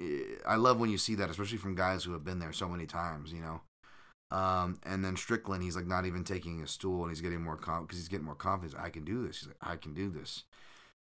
Eh, 0.00 0.36
I 0.46 0.56
love 0.56 0.80
when 0.80 0.90
you 0.90 0.98
see 0.98 1.14
that, 1.16 1.28
especially 1.30 1.58
from 1.58 1.74
guys 1.74 2.02
who 2.02 2.12
have 2.12 2.24
been 2.24 2.38
there 2.38 2.52
so 2.52 2.68
many 2.68 2.86
times, 2.86 3.32
you 3.32 3.42
know. 3.42 3.60
Um, 4.30 4.80
and 4.84 5.04
then 5.04 5.16
Strickland, 5.16 5.62
he's 5.62 5.76
like 5.76 5.86
not 5.86 6.06
even 6.06 6.24
taking 6.24 6.62
a 6.62 6.66
stool, 6.66 7.02
and 7.02 7.10
he's 7.10 7.20
getting 7.20 7.42
more 7.42 7.56
because 7.56 7.98
he's 7.98 8.08
getting 8.08 8.26
more 8.26 8.34
confidence. 8.34 8.74
I 8.78 8.88
can 8.88 9.04
do 9.04 9.26
this. 9.26 9.40
He's 9.40 9.48
like, 9.48 9.56
I 9.60 9.76
can 9.76 9.92
do 9.94 10.10
this, 10.10 10.44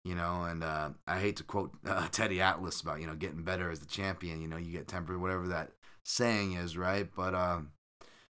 you 0.03 0.15
know. 0.15 0.43
And 0.43 0.63
uh, 0.63 0.89
I 1.07 1.19
hate 1.19 1.38
to 1.38 1.43
quote 1.43 1.71
uh, 1.88 2.07
Teddy 2.11 2.41
Atlas 2.41 2.82
about 2.82 2.99
you 2.99 3.07
know 3.07 3.15
getting 3.15 3.43
better 3.43 3.71
as 3.71 3.80
the 3.80 3.86
champion. 3.86 4.41
You 4.41 4.49
know, 4.49 4.57
you 4.57 4.71
get 4.71 4.89
tempered, 4.89 5.21
whatever 5.21 5.47
that 5.47 5.71
saying 6.03 6.53
is, 6.53 6.78
right? 6.78 7.07
But 7.15 7.34
um, 7.34 7.71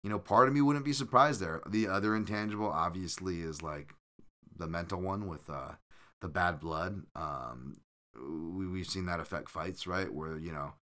you 0.03 0.09
know, 0.09 0.19
part 0.19 0.47
of 0.47 0.53
me 0.53 0.61
wouldn't 0.61 0.85
be 0.85 0.93
surprised 0.93 1.41
there. 1.41 1.61
The 1.67 1.87
other 1.87 2.15
intangible, 2.15 2.69
obviously, 2.69 3.41
is 3.41 3.61
like 3.61 3.93
the 4.55 4.67
mental 4.67 5.01
one 5.01 5.27
with 5.27 5.49
uh, 5.49 5.73
the 6.21 6.27
bad 6.27 6.59
blood. 6.59 7.03
Um, 7.15 7.77
we, 8.15 8.67
we've 8.67 8.87
seen 8.87 9.05
that 9.05 9.19
affect 9.19 9.49
fights, 9.49 9.87
right? 9.87 10.11
Where, 10.11 10.37
you 10.37 10.51
know, 10.51 10.73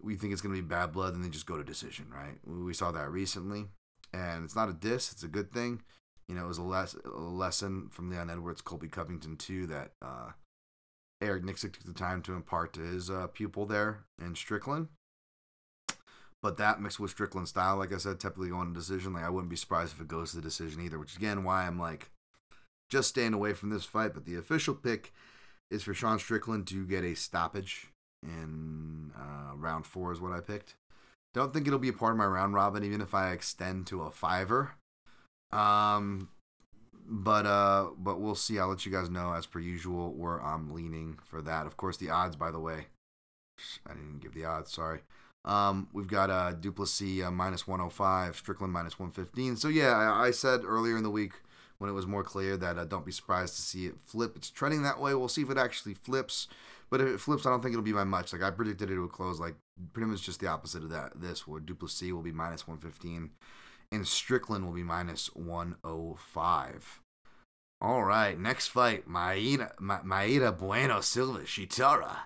we 0.00 0.16
think 0.16 0.32
it's 0.32 0.42
going 0.42 0.54
to 0.54 0.60
be 0.60 0.66
bad 0.66 0.92
blood 0.92 1.14
and 1.14 1.24
they 1.24 1.28
just 1.28 1.46
go 1.46 1.56
to 1.56 1.64
decision, 1.64 2.06
right? 2.12 2.38
We 2.44 2.74
saw 2.74 2.92
that 2.92 3.10
recently. 3.10 3.66
And 4.12 4.44
it's 4.44 4.56
not 4.56 4.68
a 4.68 4.74
diss, 4.74 5.10
it's 5.12 5.24
a 5.24 5.28
good 5.28 5.50
thing. 5.50 5.82
You 6.28 6.34
know, 6.34 6.44
it 6.44 6.48
was 6.48 6.58
a, 6.58 6.62
les- 6.62 6.96
a 7.04 7.08
lesson 7.08 7.88
from 7.90 8.10
Leon 8.10 8.30
Edwards, 8.30 8.62
Colby 8.62 8.88
Covington, 8.88 9.36
too, 9.36 9.66
that 9.66 9.90
uh, 10.00 10.30
Eric 11.20 11.42
Nicksick 11.42 11.72
took 11.72 11.84
the 11.84 11.92
time 11.92 12.22
to 12.22 12.34
impart 12.34 12.72
to 12.74 12.80
his 12.80 13.10
uh, 13.10 13.26
pupil 13.26 13.66
there 13.66 14.04
in 14.20 14.34
Strickland. 14.34 14.88
But 16.44 16.58
that 16.58 16.78
mixed 16.78 17.00
with 17.00 17.10
Strickland 17.10 17.48
style, 17.48 17.78
like 17.78 17.90
I 17.90 17.96
said, 17.96 18.20
typically 18.20 18.50
going 18.50 18.68
to 18.68 18.78
decision. 18.78 19.14
Like 19.14 19.24
I 19.24 19.30
wouldn't 19.30 19.48
be 19.48 19.56
surprised 19.56 19.94
if 19.94 20.02
it 20.02 20.08
goes 20.08 20.32
to 20.32 20.36
the 20.36 20.42
decision 20.42 20.82
either. 20.82 20.98
Which 20.98 21.16
again, 21.16 21.42
why 21.42 21.66
I'm 21.66 21.78
like 21.78 22.10
just 22.90 23.08
staying 23.08 23.32
away 23.32 23.54
from 23.54 23.70
this 23.70 23.86
fight. 23.86 24.12
But 24.12 24.26
the 24.26 24.36
official 24.36 24.74
pick 24.74 25.14
is 25.70 25.82
for 25.82 25.94
Sean 25.94 26.18
Strickland 26.18 26.66
to 26.66 26.86
get 26.86 27.02
a 27.02 27.14
stoppage 27.14 27.86
in 28.22 29.10
uh, 29.18 29.56
round 29.56 29.86
four. 29.86 30.12
Is 30.12 30.20
what 30.20 30.32
I 30.32 30.40
picked. 30.40 30.74
Don't 31.32 31.54
think 31.54 31.66
it'll 31.66 31.78
be 31.78 31.88
a 31.88 31.94
part 31.94 32.12
of 32.12 32.18
my 32.18 32.26
round 32.26 32.52
robin, 32.52 32.84
even 32.84 33.00
if 33.00 33.14
I 33.14 33.32
extend 33.32 33.86
to 33.86 34.02
a 34.02 34.10
fiver. 34.10 34.72
Um, 35.50 36.28
but 37.08 37.46
uh, 37.46 37.86
but 37.96 38.20
we'll 38.20 38.34
see. 38.34 38.58
I'll 38.58 38.68
let 38.68 38.84
you 38.84 38.92
guys 38.92 39.08
know 39.08 39.32
as 39.32 39.46
per 39.46 39.60
usual 39.60 40.12
where 40.12 40.42
I'm 40.42 40.74
leaning 40.74 41.18
for 41.24 41.40
that. 41.40 41.64
Of 41.64 41.78
course, 41.78 41.96
the 41.96 42.10
odds, 42.10 42.36
by 42.36 42.50
the 42.50 42.60
way, 42.60 42.88
I 43.86 43.94
didn't 43.94 44.20
give 44.20 44.34
the 44.34 44.44
odds. 44.44 44.70
Sorry. 44.70 45.00
Um, 45.44 45.88
we've 45.92 46.08
got 46.08 46.30
uh, 46.30 46.52
Du 46.52 46.72
Plessis 46.72 47.22
uh, 47.22 47.30
minus 47.30 47.66
105, 47.66 48.36
Strickland 48.36 48.72
minus 48.72 48.98
115. 48.98 49.56
So, 49.56 49.68
yeah, 49.68 49.90
I, 49.90 50.28
I, 50.28 50.30
said 50.30 50.62
earlier 50.64 50.96
in 50.96 51.02
the 51.02 51.10
week 51.10 51.32
when 51.76 51.90
it 51.90 51.92
was 51.92 52.06
more 52.06 52.24
clear 52.24 52.56
that 52.56 52.78
uh, 52.78 52.84
don't 52.86 53.04
be 53.04 53.12
surprised 53.12 53.56
to 53.56 53.62
see 53.62 53.86
it 53.86 54.00
flip. 54.00 54.36
It's 54.36 54.48
trending 54.48 54.82
that 54.84 55.00
way. 55.00 55.14
We'll 55.14 55.28
see 55.28 55.42
if 55.42 55.50
it 55.50 55.58
actually 55.58 55.94
flips. 55.94 56.48
But 56.88 57.02
if 57.02 57.08
it 57.08 57.20
flips, 57.20 57.44
I 57.44 57.50
don't 57.50 57.60
think 57.60 57.72
it'll 57.72 57.82
be 57.82 57.92
by 57.92 58.04
much. 58.04 58.32
Like 58.32 58.42
I 58.42 58.50
predicted 58.50 58.90
it 58.90 58.98
would 58.98 59.12
close 59.12 59.38
like 59.38 59.56
pretty 59.92 60.10
much 60.10 60.22
just 60.22 60.40
the 60.40 60.46
opposite 60.46 60.82
of 60.82 60.90
that. 60.90 61.20
This 61.20 61.46
where 61.46 61.60
Du 61.60 61.74
Plessis 61.74 62.12
will 62.12 62.22
be 62.22 62.32
minus 62.32 62.66
115 62.66 63.30
and 63.92 64.06
Strickland 64.06 64.64
will 64.64 64.72
be 64.72 64.82
minus 64.82 65.26
105. 65.34 67.00
All 67.80 68.04
right, 68.04 68.38
next 68.38 68.68
fight, 68.68 69.08
Mayra, 69.08 69.72
Ma- 69.78 70.00
Mayra 70.00 70.56
Bueno 70.56 71.00
Silva, 71.00 71.40
Sheetara, 71.40 72.16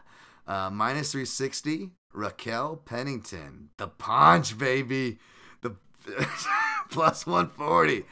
uh, 0.47 0.71
minus 0.71 1.13
360. 1.13 1.91
Raquel 2.13 2.77
Pennington, 2.77 3.71
the 3.77 3.89
punch, 3.89 4.59
baby, 4.59 5.19
the 5.63 5.77
plus 6.91 7.27
140. 7.27 8.05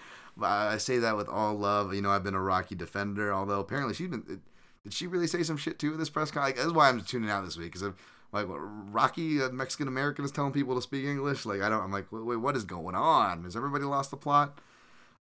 I 0.43 0.77
say 0.79 0.99
that 0.99 1.17
with 1.17 1.29
all 1.29 1.55
love. 1.55 1.95
You 1.95 2.03
know, 2.03 2.11
I've 2.11 2.25
been 2.25 2.35
a 2.35 2.41
Rocky 2.41 2.75
defender, 2.75 3.33
although 3.33 3.61
apparently 3.61 3.95
she's 3.95 4.09
been. 4.09 4.43
Did 4.85 4.93
she 4.93 5.07
really 5.07 5.27
say 5.27 5.43
some 5.43 5.57
shit 5.57 5.79
too 5.79 5.95
at 5.95 5.99
this 5.99 6.11
press 6.11 6.31
conference? 6.31 6.57
Like, 6.57 6.65
that's 6.65 6.77
why 6.77 6.89
I'm 6.89 7.01
tuning 7.01 7.31
out 7.31 7.45
this 7.45 7.57
week 7.57 7.69
because 7.69 7.83
I'm 7.83 7.97
like 8.33 8.47
Rocky, 8.49 9.41
a 9.41 9.51
Mexican 9.51 9.89
American, 9.89 10.25
is 10.25 10.31
telling 10.31 10.53
people 10.53 10.75
to 10.75 10.83
speak 10.83 11.05
English. 11.05 11.47
Like 11.47 11.63
I 11.63 11.69
don't. 11.69 11.83
I'm 11.83 11.93
like, 11.93 12.07
wait, 12.11 12.37
what 12.37 12.57
is 12.57 12.65
going 12.65 12.95
on? 12.95 13.45
Has 13.45 13.57
everybody 13.57 13.85
lost 13.85 14.11
the 14.11 14.17
plot? 14.17 14.59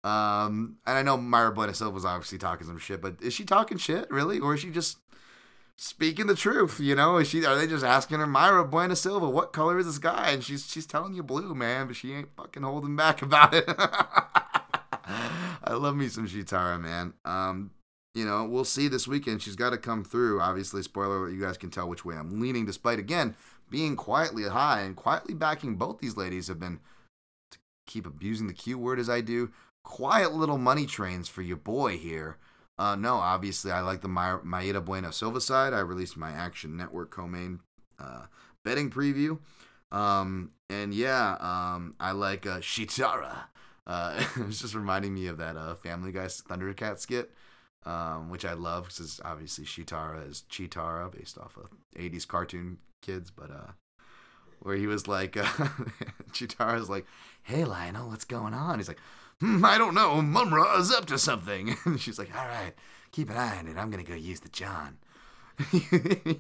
Um, 0.02 0.76
and 0.86 0.98
I 0.98 1.02
know 1.02 1.16
Mayra 1.16 1.54
Bueno 1.54 1.72
Silva 1.72 1.94
was 1.94 2.04
obviously 2.04 2.36
talking 2.36 2.66
some 2.66 2.78
shit, 2.78 3.00
but 3.00 3.16
is 3.22 3.32
she 3.32 3.44
talking 3.44 3.78
shit 3.78 4.10
really, 4.10 4.38
or 4.38 4.54
is 4.54 4.60
she 4.60 4.70
just 4.70 4.98
speaking 5.76 6.26
the 6.26 6.34
truth. 6.34 6.80
You 6.80 6.94
know, 6.94 7.18
is 7.18 7.28
she 7.28 7.44
are 7.44 7.56
they 7.56 7.66
just 7.66 7.84
asking 7.84 8.18
her 8.18 8.26
Mayra 8.26 8.68
Bueno 8.68 8.94
Silva, 8.94 9.28
what 9.28 9.52
color 9.52 9.78
is 9.78 9.86
this 9.86 9.98
guy? 9.98 10.30
And 10.30 10.42
she's 10.44 10.66
she's 10.70 10.86
telling 10.86 11.14
you 11.14 11.22
blue, 11.22 11.54
man, 11.54 11.86
but 11.86 11.96
she 11.96 12.12
ain't 12.12 12.34
fucking 12.36 12.62
holding 12.62 12.96
back 12.96 13.22
about 13.22 13.54
it. 13.54 13.64
I 15.66 15.72
love 15.74 15.96
me 15.96 16.08
some 16.08 16.28
Sheetara, 16.28 16.80
man. 16.80 17.14
Um, 17.24 17.70
you 18.14 18.24
know, 18.24 18.44
we'll 18.44 18.64
see 18.64 18.88
this 18.88 19.08
weekend. 19.08 19.42
She's 19.42 19.56
got 19.56 19.70
to 19.70 19.78
come 19.78 20.04
through. 20.04 20.40
Obviously, 20.40 20.82
spoiler 20.82 21.28
you 21.28 21.40
guys 21.40 21.58
can 21.58 21.70
tell 21.70 21.88
which 21.88 22.04
way 22.04 22.16
I'm 22.16 22.40
leaning, 22.40 22.66
despite 22.66 22.98
again 22.98 23.34
being 23.70 23.96
quietly 23.96 24.44
high 24.44 24.82
and 24.82 24.96
quietly 24.96 25.34
backing 25.34 25.76
both 25.76 25.98
these 25.98 26.16
ladies 26.16 26.48
have 26.48 26.60
been 26.60 26.78
to 27.50 27.58
keep 27.86 28.06
abusing 28.06 28.46
the 28.46 28.52
Q 28.52 28.78
word 28.78 28.98
as 28.98 29.10
I 29.10 29.20
do. 29.20 29.50
Quiet 29.82 30.32
little 30.32 30.58
money 30.58 30.86
trains 30.86 31.28
for 31.28 31.42
your 31.42 31.56
boy 31.56 31.98
here. 31.98 32.38
Uh, 32.78 32.96
no, 32.96 33.14
obviously, 33.14 33.70
I 33.70 33.80
like 33.80 34.00
the 34.00 34.08
Ma- 34.08 34.40
Mayra 34.40 34.84
Bueno 34.84 35.10
Silva 35.10 35.40
side. 35.40 35.72
I 35.72 35.80
released 35.80 36.16
my 36.16 36.30
Action 36.30 36.76
Network 36.76 37.10
co-main 37.10 37.60
uh, 37.98 38.26
betting 38.64 38.90
preview. 38.90 39.38
Um, 39.92 40.50
and 40.68 40.92
yeah, 40.92 41.36
um, 41.40 41.94
I 42.00 42.12
like 42.12 42.46
uh, 42.46 42.58
Sheetara. 42.58 43.44
Uh, 43.86 44.24
it's 44.36 44.60
just 44.60 44.74
reminding 44.74 45.14
me 45.14 45.26
of 45.28 45.38
that 45.38 45.56
uh, 45.56 45.76
Family 45.76 46.10
Guy 46.10 46.26
Thundercat 46.26 46.98
skit, 46.98 47.30
um, 47.84 48.28
which 48.30 48.44
I 48.44 48.54
love 48.54 48.88
because 48.88 49.20
obviously 49.24 49.64
Sheetara 49.64 50.28
is 50.28 50.42
Cheetara 50.50 51.12
based 51.12 51.38
off 51.38 51.56
of 51.56 51.68
80s 51.96 52.26
cartoon 52.26 52.78
kids, 53.02 53.30
but 53.30 53.50
uh, 53.50 53.72
where 54.60 54.76
he 54.76 54.86
was 54.86 55.06
like, 55.06 55.36
uh, 55.36 55.44
Cheetara's 56.32 56.90
like, 56.90 57.06
hey, 57.42 57.64
Lionel, 57.64 58.08
what's 58.08 58.24
going 58.24 58.54
on? 58.54 58.78
He's 58.78 58.88
like, 58.88 59.00
hmm, 59.40 59.64
I 59.64 59.78
don't 59.78 59.94
know. 59.94 60.20
Mumm-Ra 60.22 60.78
is 60.78 60.90
up 60.90 61.06
to 61.06 61.18
something. 61.18 61.76
And 61.84 62.00
she's 62.00 62.18
like, 62.18 62.34
all 62.36 62.46
right, 62.46 62.72
keep 63.12 63.30
an 63.30 63.36
eye 63.36 63.58
on 63.58 63.68
it. 63.68 63.76
I'm 63.76 63.90
going 63.90 64.04
to 64.04 64.10
go 64.10 64.16
use 64.16 64.40
the 64.40 64.48
John. 64.48 64.98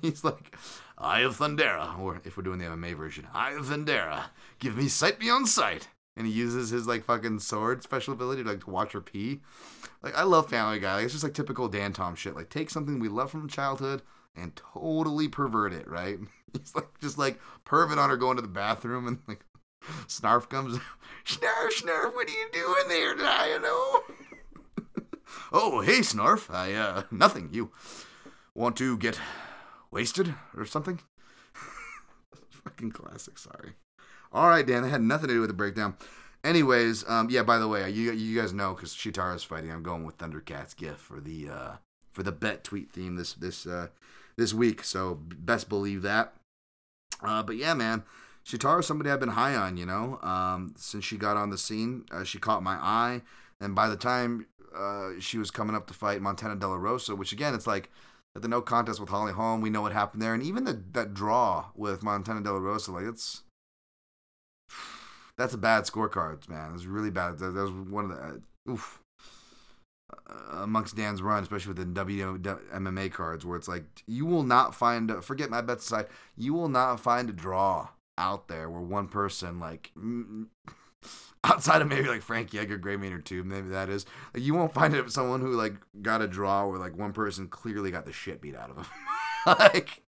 He's 0.02 0.24
like, 0.24 0.56
Eye 0.98 1.20
of 1.20 1.36
Thundera, 1.38 1.98
or 1.98 2.20
if 2.24 2.36
we're 2.36 2.42
doing 2.42 2.58
the 2.58 2.66
MMA 2.66 2.96
version, 2.96 3.28
Eye 3.32 3.52
of 3.52 3.66
Thundera, 3.66 4.24
give 4.58 4.76
me 4.76 4.88
sight 4.88 5.18
beyond 5.18 5.48
sight. 5.48 5.88
And 6.16 6.26
he 6.26 6.32
uses 6.32 6.70
his 6.70 6.86
like 6.86 7.04
fucking 7.04 7.40
sword 7.40 7.82
special 7.82 8.14
ability 8.14 8.44
to 8.44 8.48
like 8.48 8.64
to 8.64 8.70
watch 8.70 8.92
her 8.92 9.00
pee. 9.00 9.40
Like 10.02 10.16
I 10.16 10.22
love 10.22 10.48
Family 10.48 10.78
Guy. 10.78 10.96
Like, 10.96 11.04
it's 11.04 11.12
just 11.12 11.24
like 11.24 11.34
typical 11.34 11.68
Dan 11.68 11.92
Tom 11.92 12.14
shit. 12.14 12.36
Like 12.36 12.50
take 12.50 12.70
something 12.70 13.00
we 13.00 13.08
love 13.08 13.30
from 13.30 13.48
childhood 13.48 14.02
and 14.36 14.54
totally 14.54 15.28
pervert 15.28 15.72
it, 15.72 15.88
right? 15.88 16.18
He's 16.52 16.74
like 16.74 17.00
just 17.00 17.18
like 17.18 17.40
pervert 17.64 17.98
on 17.98 18.10
her 18.10 18.16
going 18.16 18.36
to 18.36 18.42
the 18.42 18.48
bathroom 18.48 19.08
and 19.08 19.18
like 19.26 19.44
Snarf 20.06 20.48
comes. 20.48 20.78
Snarf, 21.24 21.82
Snarf, 21.82 22.14
what 22.14 22.28
are 22.28 22.32
you 22.32 22.48
doing 22.52 22.88
there, 22.88 23.14
Dino? 23.14 24.04
oh, 25.52 25.80
hey, 25.80 26.00
Snarf. 26.00 26.52
I 26.52 26.72
uh, 26.74 27.02
nothing. 27.10 27.48
You 27.52 27.70
want 28.54 28.76
to 28.76 28.96
get 28.98 29.18
wasted 29.90 30.34
or 30.56 30.64
something? 30.64 31.00
Fucking 32.50 32.92
classic. 32.92 33.38
Sorry. 33.38 33.72
All 34.32 34.48
right, 34.48 34.66
Dan. 34.66 34.82
That 34.82 34.90
had 34.90 35.02
nothing 35.02 35.28
to 35.28 35.34
do 35.34 35.40
with 35.40 35.50
the 35.50 35.54
breakdown. 35.54 35.96
Anyways, 36.42 37.08
um, 37.08 37.30
yeah. 37.30 37.42
By 37.42 37.58
the 37.58 37.68
way, 37.68 37.88
you 37.90 38.12
you 38.12 38.38
guys 38.38 38.52
know 38.52 38.74
because 38.74 38.94
Sheetara's 38.94 39.44
fighting. 39.44 39.70
I'm 39.70 39.82
going 39.82 40.04
with 40.04 40.18
Thundercats 40.18 40.76
gift 40.76 41.00
for 41.00 41.20
the 41.20 41.48
uh 41.48 41.72
for 42.12 42.22
the 42.22 42.32
bet 42.32 42.64
tweet 42.64 42.90
theme 42.90 43.16
this 43.16 43.32
this 43.32 43.66
uh 43.66 43.88
this 44.36 44.52
week. 44.52 44.84
So 44.84 45.18
best 45.20 45.68
believe 45.68 46.02
that. 46.02 46.34
Uh, 47.22 47.42
but 47.42 47.56
yeah, 47.56 47.74
man. 47.74 48.02
Sheetara's 48.46 48.86
somebody 48.86 49.10
I've 49.10 49.20
been 49.20 49.30
high 49.30 49.54
on, 49.54 49.76
you 49.76 49.86
know, 49.86 50.18
um, 50.22 50.74
since 50.76 51.04
she 51.04 51.16
got 51.16 51.36
on 51.36 51.50
the 51.50 51.56
scene. 51.58 52.04
Uh, 52.10 52.24
she 52.24 52.38
caught 52.38 52.62
my 52.62 52.74
eye, 52.74 53.22
and 53.60 53.74
by 53.74 53.88
the 53.88 53.96
time 53.96 54.46
uh, 54.76 55.12
she 55.18 55.38
was 55.38 55.50
coming 55.50 55.74
up 55.74 55.86
to 55.86 55.94
fight 55.94 56.20
Montana 56.20 56.56
De 56.56 56.68
La 56.68 56.76
Rosa, 56.76 57.16
which 57.16 57.32
again, 57.32 57.54
it's 57.54 57.66
like 57.66 57.90
at 58.36 58.42
the 58.42 58.48
no 58.48 58.60
contest 58.60 59.00
with 59.00 59.08
Holly 59.08 59.32
Holm, 59.32 59.60
we 59.60 59.70
know 59.70 59.80
what 59.80 59.92
happened 59.92 60.20
there, 60.20 60.34
and 60.34 60.42
even 60.42 60.64
the, 60.64 60.82
that 60.92 61.14
draw 61.14 61.66
with 61.74 62.02
Montana 62.02 62.42
De 62.42 62.52
La 62.52 62.58
Rosa, 62.58 62.92
like 62.92 63.04
it's 63.04 63.42
that's 65.38 65.54
a 65.54 65.58
bad 65.58 65.84
scorecard, 65.84 66.46
man. 66.48 66.70
It 66.70 66.74
was 66.74 66.86
really 66.86 67.10
bad. 67.10 67.38
That, 67.38 67.52
that 67.52 67.62
was 67.62 67.70
one 67.70 68.04
of 68.04 68.10
the 68.10 68.22
uh, 68.22 68.70
oof 68.70 69.00
uh, 70.12 70.62
amongst 70.62 70.96
Dan's 70.96 71.22
run, 71.22 71.42
especially 71.42 71.72
with 71.72 71.94
the 71.94 72.04
WMMA 72.04 73.10
cards, 73.10 73.46
where 73.46 73.56
it's 73.56 73.68
like 73.68 73.84
you 74.06 74.26
will 74.26 74.42
not 74.42 74.74
find. 74.74 75.24
Forget 75.24 75.48
my 75.48 75.62
bets 75.62 75.86
aside, 75.86 76.08
you 76.36 76.52
will 76.52 76.68
not 76.68 77.00
find 77.00 77.30
a 77.30 77.32
draw 77.32 77.88
out 78.16 78.48
there 78.48 78.70
where 78.70 78.80
one 78.80 79.08
person 79.08 79.60
like 79.60 79.90
outside 81.44 81.82
of 81.82 81.88
maybe 81.88 82.08
like 82.08 82.22
Frankie 82.22 82.58
Edgar, 82.58 82.78
Gray 82.78 82.96
Maynard 82.96 83.26
too, 83.26 83.44
maybe 83.44 83.68
that 83.68 83.88
is. 83.88 84.06
Like, 84.32 84.42
you 84.42 84.54
won't 84.54 84.74
find 84.74 84.94
it 84.94 85.10
someone 85.10 85.40
who 85.40 85.52
like 85.54 85.74
got 86.02 86.22
a 86.22 86.28
draw 86.28 86.66
where 86.66 86.78
like 86.78 86.96
one 86.96 87.12
person 87.12 87.48
clearly 87.48 87.90
got 87.90 88.06
the 88.06 88.12
shit 88.12 88.40
beat 88.40 88.56
out 88.56 88.70
of 88.70 88.78
him. 88.78 88.86
like 89.46 90.02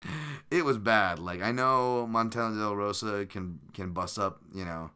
it 0.51 0.65
was 0.65 0.79
bad. 0.79 1.19
Like 1.19 1.43
I 1.43 1.53
know 1.53 2.07
Montana 2.07 2.57
Del 2.57 2.77
Rosa 2.77 3.27
can 3.27 3.61
can 3.73 3.93
bust 3.93 4.19
up, 4.19 4.41
you 4.55 4.65
know, 4.65 4.91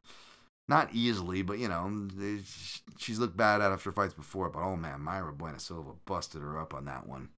not 0.69 0.91
easily, 0.93 1.43
but 1.43 1.59
you 1.59 1.69
know, 1.69 2.09
she's 2.99 3.19
looked 3.19 3.37
bad 3.37 3.63
after 3.63 3.93
fights 3.93 4.15
before. 4.15 4.51
But 4.51 4.63
oh 4.63 4.77
man, 4.77 5.01
Mayra 5.01 5.37
Bueno 5.37 5.59
Silva 5.59 5.93
busted 6.05 6.43
her 6.43 6.59
up 6.61 6.75
on 6.75 6.85
that 6.87 7.09
one. 7.09 7.31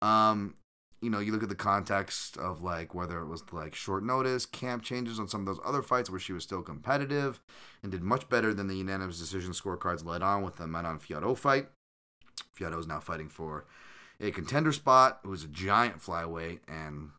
Um, 0.00 0.54
you 1.00 1.10
know, 1.10 1.20
you 1.20 1.32
look 1.32 1.42
at 1.42 1.48
the 1.48 1.54
context 1.54 2.36
of 2.36 2.62
like 2.62 2.94
whether 2.94 3.20
it 3.20 3.26
was 3.26 3.42
like 3.52 3.74
short 3.74 4.02
notice, 4.02 4.46
camp 4.46 4.82
changes 4.82 5.20
on 5.20 5.28
some 5.28 5.40
of 5.40 5.46
those 5.46 5.60
other 5.64 5.82
fights 5.82 6.10
where 6.10 6.18
she 6.18 6.32
was 6.32 6.42
still 6.42 6.62
competitive 6.62 7.40
and 7.82 7.92
did 7.92 8.02
much 8.02 8.28
better 8.28 8.52
than 8.52 8.66
the 8.66 8.76
unanimous 8.76 9.18
decision 9.18 9.52
scorecards 9.52 10.04
led 10.04 10.22
on 10.22 10.42
with 10.42 10.56
the 10.56 10.66
Manon 10.66 10.98
Fiorot 10.98 11.38
fight. 11.38 11.68
Fiorot 12.58 12.80
is 12.80 12.86
now 12.86 13.00
fighting 13.00 13.28
for 13.28 13.66
a 14.20 14.30
contender 14.32 14.72
spot. 14.72 15.20
It 15.24 15.28
was 15.28 15.44
a 15.44 15.48
giant 15.48 16.00
flyweight, 16.00 16.60
and 16.66 17.10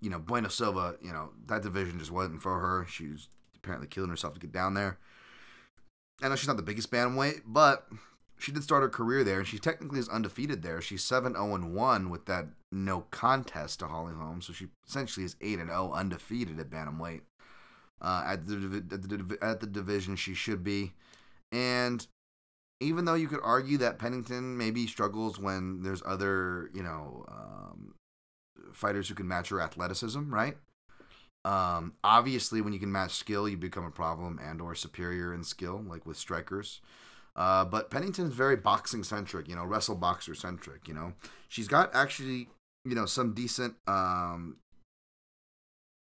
you 0.00 0.10
know, 0.10 0.18
Bueno 0.18 0.48
Silva, 0.48 0.96
you 1.00 1.12
know, 1.12 1.30
that 1.46 1.62
division 1.62 1.98
just 1.98 2.10
wasn't 2.10 2.42
for 2.42 2.58
her. 2.58 2.86
She 2.88 3.08
was 3.08 3.28
apparently 3.56 3.86
killing 3.86 4.10
herself 4.10 4.34
to 4.34 4.40
get 4.40 4.52
down 4.52 4.74
there. 4.74 4.98
I 6.22 6.28
know 6.28 6.36
she's 6.36 6.48
not 6.48 6.56
the 6.56 6.62
biggest 6.62 6.90
bantamweight, 6.90 7.42
but 7.46 7.86
she 8.38 8.52
did 8.52 8.62
start 8.62 8.82
her 8.82 8.88
career 8.88 9.22
there, 9.22 9.38
and 9.38 9.48
she 9.48 9.58
technically 9.58 10.00
is 10.00 10.08
undefeated 10.08 10.62
there. 10.62 10.80
She's 10.80 11.04
7 11.04 11.34
0 11.34 11.56
1 11.56 12.10
with 12.10 12.26
that 12.26 12.46
no 12.72 13.02
contest 13.10 13.80
to 13.80 13.86
Holly 13.86 14.14
Holm, 14.14 14.42
so 14.42 14.52
she 14.52 14.68
essentially 14.86 15.24
is 15.26 15.36
8 15.40 15.58
and 15.58 15.68
0 15.68 15.92
undefeated 15.92 16.58
at 16.60 16.70
Bantamweight. 16.70 17.22
Uh, 18.02 18.22
at, 18.26 18.46
the, 18.46 18.82
at, 18.90 19.02
the, 19.02 19.38
at 19.42 19.60
the 19.60 19.66
division, 19.66 20.16
she 20.16 20.32
should 20.32 20.64
be. 20.64 20.94
And 21.52 22.06
even 22.80 23.04
though 23.04 23.14
you 23.14 23.28
could 23.28 23.40
argue 23.42 23.76
that 23.78 23.98
Pennington 23.98 24.56
maybe 24.56 24.86
struggles 24.86 25.38
when 25.38 25.82
there's 25.82 26.02
other, 26.06 26.70
you 26.72 26.82
know, 26.82 27.26
um, 27.28 27.94
fighters 28.72 29.08
who 29.08 29.14
can 29.14 29.28
match 29.28 29.50
her 29.50 29.60
athleticism, 29.60 30.32
right? 30.32 30.56
Um, 31.44 31.94
obviously, 32.04 32.60
when 32.60 32.72
you 32.72 32.78
can 32.78 32.92
match 32.92 33.12
skill, 33.12 33.48
you 33.48 33.56
become 33.56 33.84
a 33.84 33.90
problem 33.90 34.38
and 34.42 34.60
or 34.60 34.74
superior 34.74 35.34
in 35.34 35.44
skill, 35.44 35.82
like 35.86 36.06
with 36.06 36.16
strikers. 36.16 36.80
Uh, 37.36 37.64
but 37.64 37.90
Pennington 37.90 38.26
is 38.26 38.34
very 38.34 38.56
boxing 38.56 39.04
centric, 39.04 39.48
you 39.48 39.56
know, 39.56 39.64
wrestle 39.64 39.94
boxer 39.94 40.34
centric. 40.34 40.88
You 40.88 40.94
know, 40.94 41.12
she's 41.48 41.68
got 41.68 41.94
actually, 41.94 42.48
you 42.84 42.94
know, 42.94 43.06
some 43.06 43.34
decent, 43.34 43.74
um, 43.86 44.56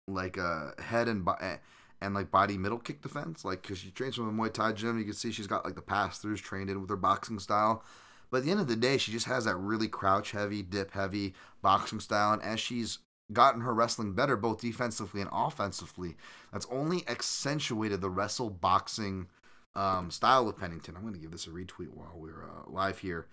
like 0.09 0.39
uh, 0.39 0.71
head 0.81 1.09
and 1.09 1.25
bo- 1.25 1.37
eh, 1.41 1.57
and 2.01 2.15
like 2.15 2.31
body 2.31 2.59
middle 2.59 2.79
kick 2.79 3.03
defense. 3.03 3.45
Like, 3.45 3.63
cause 3.63 3.79
she 3.79 3.91
trains 3.91 4.17
from 4.17 4.29
a 4.29 4.33
Muay 4.33 4.53
Thai 4.53 4.73
gym, 4.73 4.99
you 4.99 5.05
can 5.05 5.15
see 5.15 5.33
she's 5.33 5.47
got 5.47 5.65
like 5.65 5.75
the 5.75 5.83
pass 5.83 6.23
throughs 6.23 6.39
trained 6.39 6.71
in 6.71 6.81
with 6.81 6.91
her 6.91 6.97
boxing 6.97 7.39
style. 7.39 7.85
But 8.31 8.39
at 8.39 8.45
the 8.45 8.51
end 8.53 8.61
of 8.61 8.69
the 8.69 8.77
day, 8.77 8.97
she 8.97 9.11
just 9.13 9.27
has 9.27 9.45
that 9.45 9.57
really 9.57 9.89
crouch 9.89 10.31
heavy, 10.31 10.63
dip 10.63 10.93
heavy 10.93 11.35
boxing 11.63 12.01
style, 12.01 12.33
and 12.33 12.43
as 12.43 12.61
she's 12.61 12.99
gotten 13.33 13.61
her 13.61 13.75
wrestling 13.75 14.13
better, 14.13 14.37
both 14.37 14.61
defensively 14.61 15.21
and 15.21 15.31
offensively, 15.33 16.17
that's 16.53 16.67
only 16.71 17.07
accentuated 17.09 18.01
the 18.01 18.11
wrestle 18.11 18.51
boxing 18.51 19.27
um, 19.75 20.11
style 20.11 20.49
of 20.49 20.59
Pennington. 20.59 20.97
I'm 20.97 21.03
going 21.03 21.15
to 21.15 21.21
give 21.21 21.31
this 21.31 21.47
a 21.47 21.51
retweet 21.51 21.89
while 21.95 22.13
we're 22.15 22.45
uh, 22.45 22.69
live 22.69 22.99
here. 22.99 23.27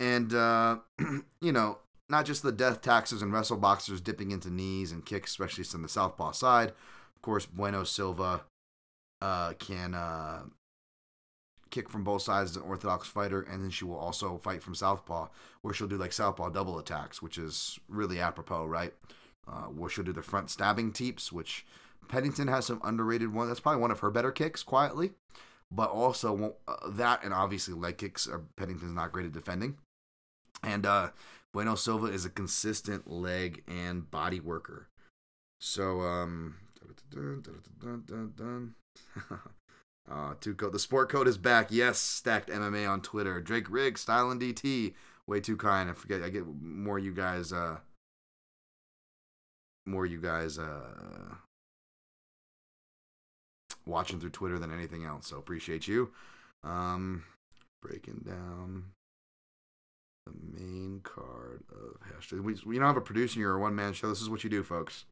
And, 0.00 0.34
uh, 0.34 0.78
you 1.40 1.52
know, 1.52 1.78
not 2.08 2.26
just 2.26 2.42
the 2.42 2.52
death 2.52 2.82
taxes 2.82 3.22
and 3.22 3.32
wrestle 3.32 3.56
boxers 3.56 4.00
dipping 4.00 4.30
into 4.30 4.50
knees 4.50 4.92
and 4.92 5.04
kicks, 5.04 5.30
especially 5.30 5.64
from 5.64 5.82
the 5.82 5.88
southpaw 5.88 6.32
side. 6.32 6.70
Of 6.70 7.22
course, 7.22 7.46
Bueno 7.46 7.84
Silva 7.84 8.42
uh, 9.22 9.54
can 9.54 9.94
uh, 9.94 10.42
kick 11.70 11.88
from 11.88 12.04
both 12.04 12.22
sides 12.22 12.50
as 12.50 12.56
an 12.56 12.62
orthodox 12.62 13.08
fighter, 13.08 13.42
and 13.42 13.62
then 13.62 13.70
she 13.70 13.84
will 13.84 13.96
also 13.96 14.38
fight 14.38 14.62
from 14.62 14.74
southpaw, 14.74 15.28
where 15.62 15.72
she'll 15.72 15.88
do 15.88 15.96
like 15.96 16.12
southpaw 16.12 16.50
double 16.50 16.78
attacks, 16.78 17.22
which 17.22 17.38
is 17.38 17.78
really 17.88 18.20
apropos, 18.20 18.66
right? 18.66 18.92
Uh, 19.46 19.64
where 19.64 19.90
she'll 19.90 20.04
do 20.04 20.12
the 20.12 20.22
front 20.22 20.50
stabbing 20.50 20.92
teeps, 20.92 21.32
which 21.32 21.66
Pennington 22.08 22.48
has 22.48 22.66
some 22.66 22.80
underrated 22.84 23.32
one. 23.32 23.48
That's 23.48 23.60
probably 23.60 23.80
one 23.80 23.90
of 23.90 24.00
her 24.00 24.10
better 24.10 24.30
kicks, 24.32 24.62
quietly 24.62 25.12
but 25.74 25.90
also 25.90 26.54
uh, 26.68 26.76
that 26.90 27.24
and 27.24 27.34
obviously 27.34 27.74
leg 27.74 27.98
kicks 27.98 28.28
are 28.28 28.42
Pennington's 28.56 28.94
not 28.94 29.12
great 29.12 29.26
at 29.26 29.32
defending. 29.32 29.76
And 30.62 30.86
uh, 30.86 31.10
Bueno 31.54 31.76
Silva 31.76 32.08
is 32.08 32.24
a 32.24 32.30
consistent 32.30 33.08
leg 33.08 33.62
and 33.68 34.10
body 34.10 34.40
worker. 34.40 34.88
So 35.60 36.00
um 36.00 36.56
uh, 40.10 40.34
two 40.40 40.54
code. 40.54 40.72
The 40.72 40.78
sport 40.80 41.08
code 41.08 41.28
is 41.28 41.38
back. 41.38 41.68
Yes, 41.70 41.98
stacked 41.98 42.50
MMA 42.50 42.90
on 42.90 43.00
Twitter. 43.00 43.40
Drake 43.40 43.70
Riggs, 43.70 44.00
Style 44.00 44.30
and 44.30 44.40
DT. 44.40 44.94
Way 45.26 45.40
too 45.40 45.56
kind. 45.56 45.88
I 45.88 45.94
forget. 45.94 46.22
I 46.22 46.28
get 46.28 46.44
more 46.60 46.98
you 46.98 47.14
guys. 47.14 47.52
Uh, 47.52 47.78
more 49.86 50.04
you 50.04 50.20
guys. 50.20 50.58
Uh, 50.58 51.36
watching 53.86 54.18
through 54.18 54.30
Twitter 54.30 54.58
than 54.58 54.72
anything 54.72 55.04
else. 55.04 55.28
So 55.28 55.38
appreciate 55.38 55.86
you. 55.86 56.10
Um, 56.64 57.24
breaking 57.80 58.24
down 58.26 58.86
the 60.26 60.32
main 60.58 61.00
card 61.02 61.62
of 61.70 61.98
hashtag. 62.08 62.42
We, 62.42 62.56
we 62.64 62.78
don't 62.78 62.86
have 62.86 62.96
a 62.96 63.00
producer 63.00 63.50
or 63.50 63.56
a 63.56 63.60
one 63.60 63.74
man 63.74 63.92
show. 63.92 64.08
This 64.08 64.20
is 64.20 64.30
what 64.30 64.44
you 64.44 64.50
do, 64.50 64.62
folks. 64.62 65.04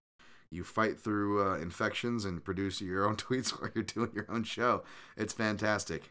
You 0.50 0.64
fight 0.64 1.00
through 1.00 1.46
uh, 1.46 1.56
infections 1.56 2.24
and 2.24 2.44
produce 2.44 2.80
your 2.80 3.06
own 3.06 3.16
tweets 3.16 3.50
while 3.50 3.70
you're 3.74 3.84
doing 3.84 4.10
your 4.14 4.26
own 4.28 4.44
show. 4.44 4.82
It's 5.16 5.32
fantastic. 5.32 6.10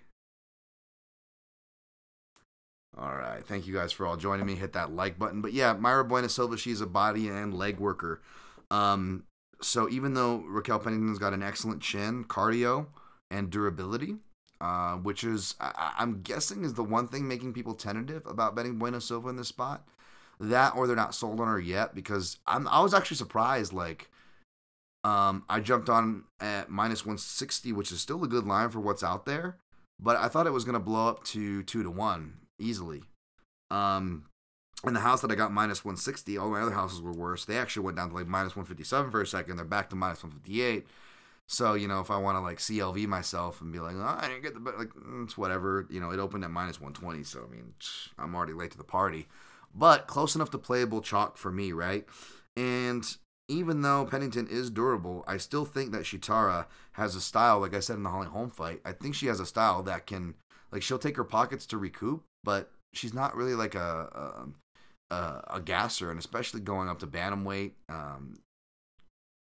All 2.98 3.16
right. 3.16 3.46
Thank 3.46 3.68
you 3.68 3.74
guys 3.74 3.92
for 3.92 4.06
all 4.06 4.18
joining 4.18 4.46
me. 4.46 4.56
Hit 4.56 4.74
that 4.74 4.92
like 4.92 5.18
button. 5.18 5.42
But 5.42 5.54
yeah, 5.54 5.74
Mayra 5.76 6.08
Bueno 6.08 6.28
Silva, 6.28 6.58
she's 6.58 6.82
a 6.82 6.88
body 6.88 7.30
and 7.30 7.54
leg 7.54 7.80
worker. 7.80 8.22
Um, 8.70 9.24
so 9.62 9.90
even 9.90 10.14
though 10.14 10.44
Raquel 10.48 10.80
Pennington's 10.80 11.20
got 11.20 11.34
an 11.34 11.44
excellent 11.44 11.82
chin, 11.82 12.26
cardio, 12.26 12.88
and 13.30 13.50
durability, 13.50 14.18
uh, 14.62 14.96
which 14.98 15.24
is 15.24 15.56
I, 15.60 15.94
am 15.98 16.22
guessing 16.22 16.64
is 16.64 16.76
the 16.76 16.84
one 16.84 17.08
thing 17.08 17.28
making 17.28 17.54
people 17.54 17.74
tentative 17.74 18.26
about 18.28 18.56
betting 18.56 18.78
Bueno 18.78 19.00
Silva 19.00 19.30
in 19.30 19.36
this 19.36 19.48
spot. 19.48 19.88
That 20.40 20.76
or 20.76 20.86
they're 20.86 20.96
not 20.96 21.16
sold 21.16 21.40
on 21.40 21.48
her 21.48 21.60
yet 21.60 21.96
because 21.96 22.38
I'm 22.46 22.68
I 22.68 22.82
was 22.82 22.94
actually 22.94 23.18
surprised. 23.18 23.74
Like, 23.74 24.10
um, 25.04 25.44
I 25.50 25.60
jumped 25.62 25.90
on 25.90 26.26
at 26.40 26.70
minus 26.70 27.06
160, 27.06 27.74
which 27.74 27.92
is 27.92 28.02
still 28.02 28.24
a 28.24 28.28
good 28.28 28.46
line 28.46 28.70
for 28.70 28.80
what's 28.80 29.04
out 29.04 29.26
there, 29.26 29.58
but 30.00 30.16
I 30.18 30.28
thought 30.28 30.48
it 30.48 30.54
was 30.54 30.64
gonna 30.64 30.80
blow 30.80 31.08
up 31.10 31.24
to 31.26 31.64
two 31.64 31.82
to 31.84 31.90
one 31.90 32.38
easily. 32.60 33.02
Um, 33.72 34.26
And 34.84 34.96
the 34.96 35.02
house 35.02 35.22
that 35.22 35.32
I 35.32 35.36
got 35.36 35.52
minus 35.52 35.86
160, 35.86 36.38
all 36.38 36.50
my 36.50 36.62
other 36.62 36.72
houses 36.72 37.02
were 37.02 37.12
worse. 37.14 37.46
They 37.46 37.58
actually 37.58 37.86
went 37.86 37.98
down 37.98 38.10
to 38.10 38.16
like 38.16 38.28
minus 38.28 38.56
157 38.56 39.12
for 39.12 39.22
a 39.22 39.28
second. 39.28 39.58
They're 39.58 39.66
back 39.66 39.90
to 39.92 39.96
minus 39.96 40.24
158. 40.24 40.88
So, 41.52 41.74
you 41.74 41.90
know, 41.90 42.00
if 42.00 42.10
I 42.10 42.16
want 42.16 42.38
to 42.38 42.40
like 42.40 42.60
CLV 42.60 43.08
myself 43.08 43.60
and 43.60 43.74
be 43.74 43.80
like, 43.80 43.96
oh, 43.98 44.18
I 44.18 44.30
didn't 44.30 44.42
get 44.42 44.54
the, 44.54 44.72
like, 44.72 44.88
mm, 44.94 45.26
it's 45.26 45.38
whatever. 45.38 45.86
You 45.90 46.00
know, 46.00 46.12
it 46.12 46.20
opened 46.20 46.46
at 46.46 46.50
minus 46.50 46.80
120. 46.80 47.26
So, 47.26 47.46
I 47.46 47.54
mean, 47.54 47.74
I'm 48.18 48.34
already 48.34 48.54
late 48.54 48.72
to 48.72 48.78
the 48.78 48.86
party. 48.86 49.28
But 49.76 50.08
close 50.08 50.34
enough 50.34 50.50
to 50.52 50.58
playable 50.58 51.02
chalk 51.02 51.36
for 51.36 51.52
me, 51.52 51.74
right? 51.74 52.06
And 52.56 53.06
even 53.50 53.82
though 53.82 54.06
Pennington 54.06 54.48
is 54.48 54.70
durable, 54.70 55.26
I 55.28 55.36
still 55.36 55.66
think 55.66 55.92
that 55.92 56.04
Sheetara 56.04 56.68
has 56.94 57.16
a 57.16 57.22
style, 57.22 57.60
like 57.60 57.76
I 57.76 57.82
said 57.82 57.98
in 57.98 58.04
the 58.04 58.12
Holly 58.12 58.28
Holm 58.28 58.50
fight. 58.50 58.80
I 58.86 58.94
think 58.94 59.14
she 59.14 59.28
has 59.28 59.42
a 59.42 59.46
style 59.46 59.84
that 59.84 60.08
can, 60.08 60.36
like, 60.72 60.84
she'll 60.84 61.00
take 61.00 61.18
her 61.18 61.26
pockets 61.26 61.66
to 61.68 61.78
recoup, 61.78 62.24
but 62.46 62.72
she's 62.94 63.14
not 63.14 63.36
really 63.36 63.56
like 63.56 63.76
a, 63.76 64.48
a, 65.12 65.16
a, 65.16 65.44
a 65.56 65.60
gasser, 65.60 66.10
and 66.10 66.18
especially 66.18 66.62
going 66.62 66.88
up 66.88 67.00
to 67.00 67.08
bantamweight 67.08 67.74
um, 67.90 68.40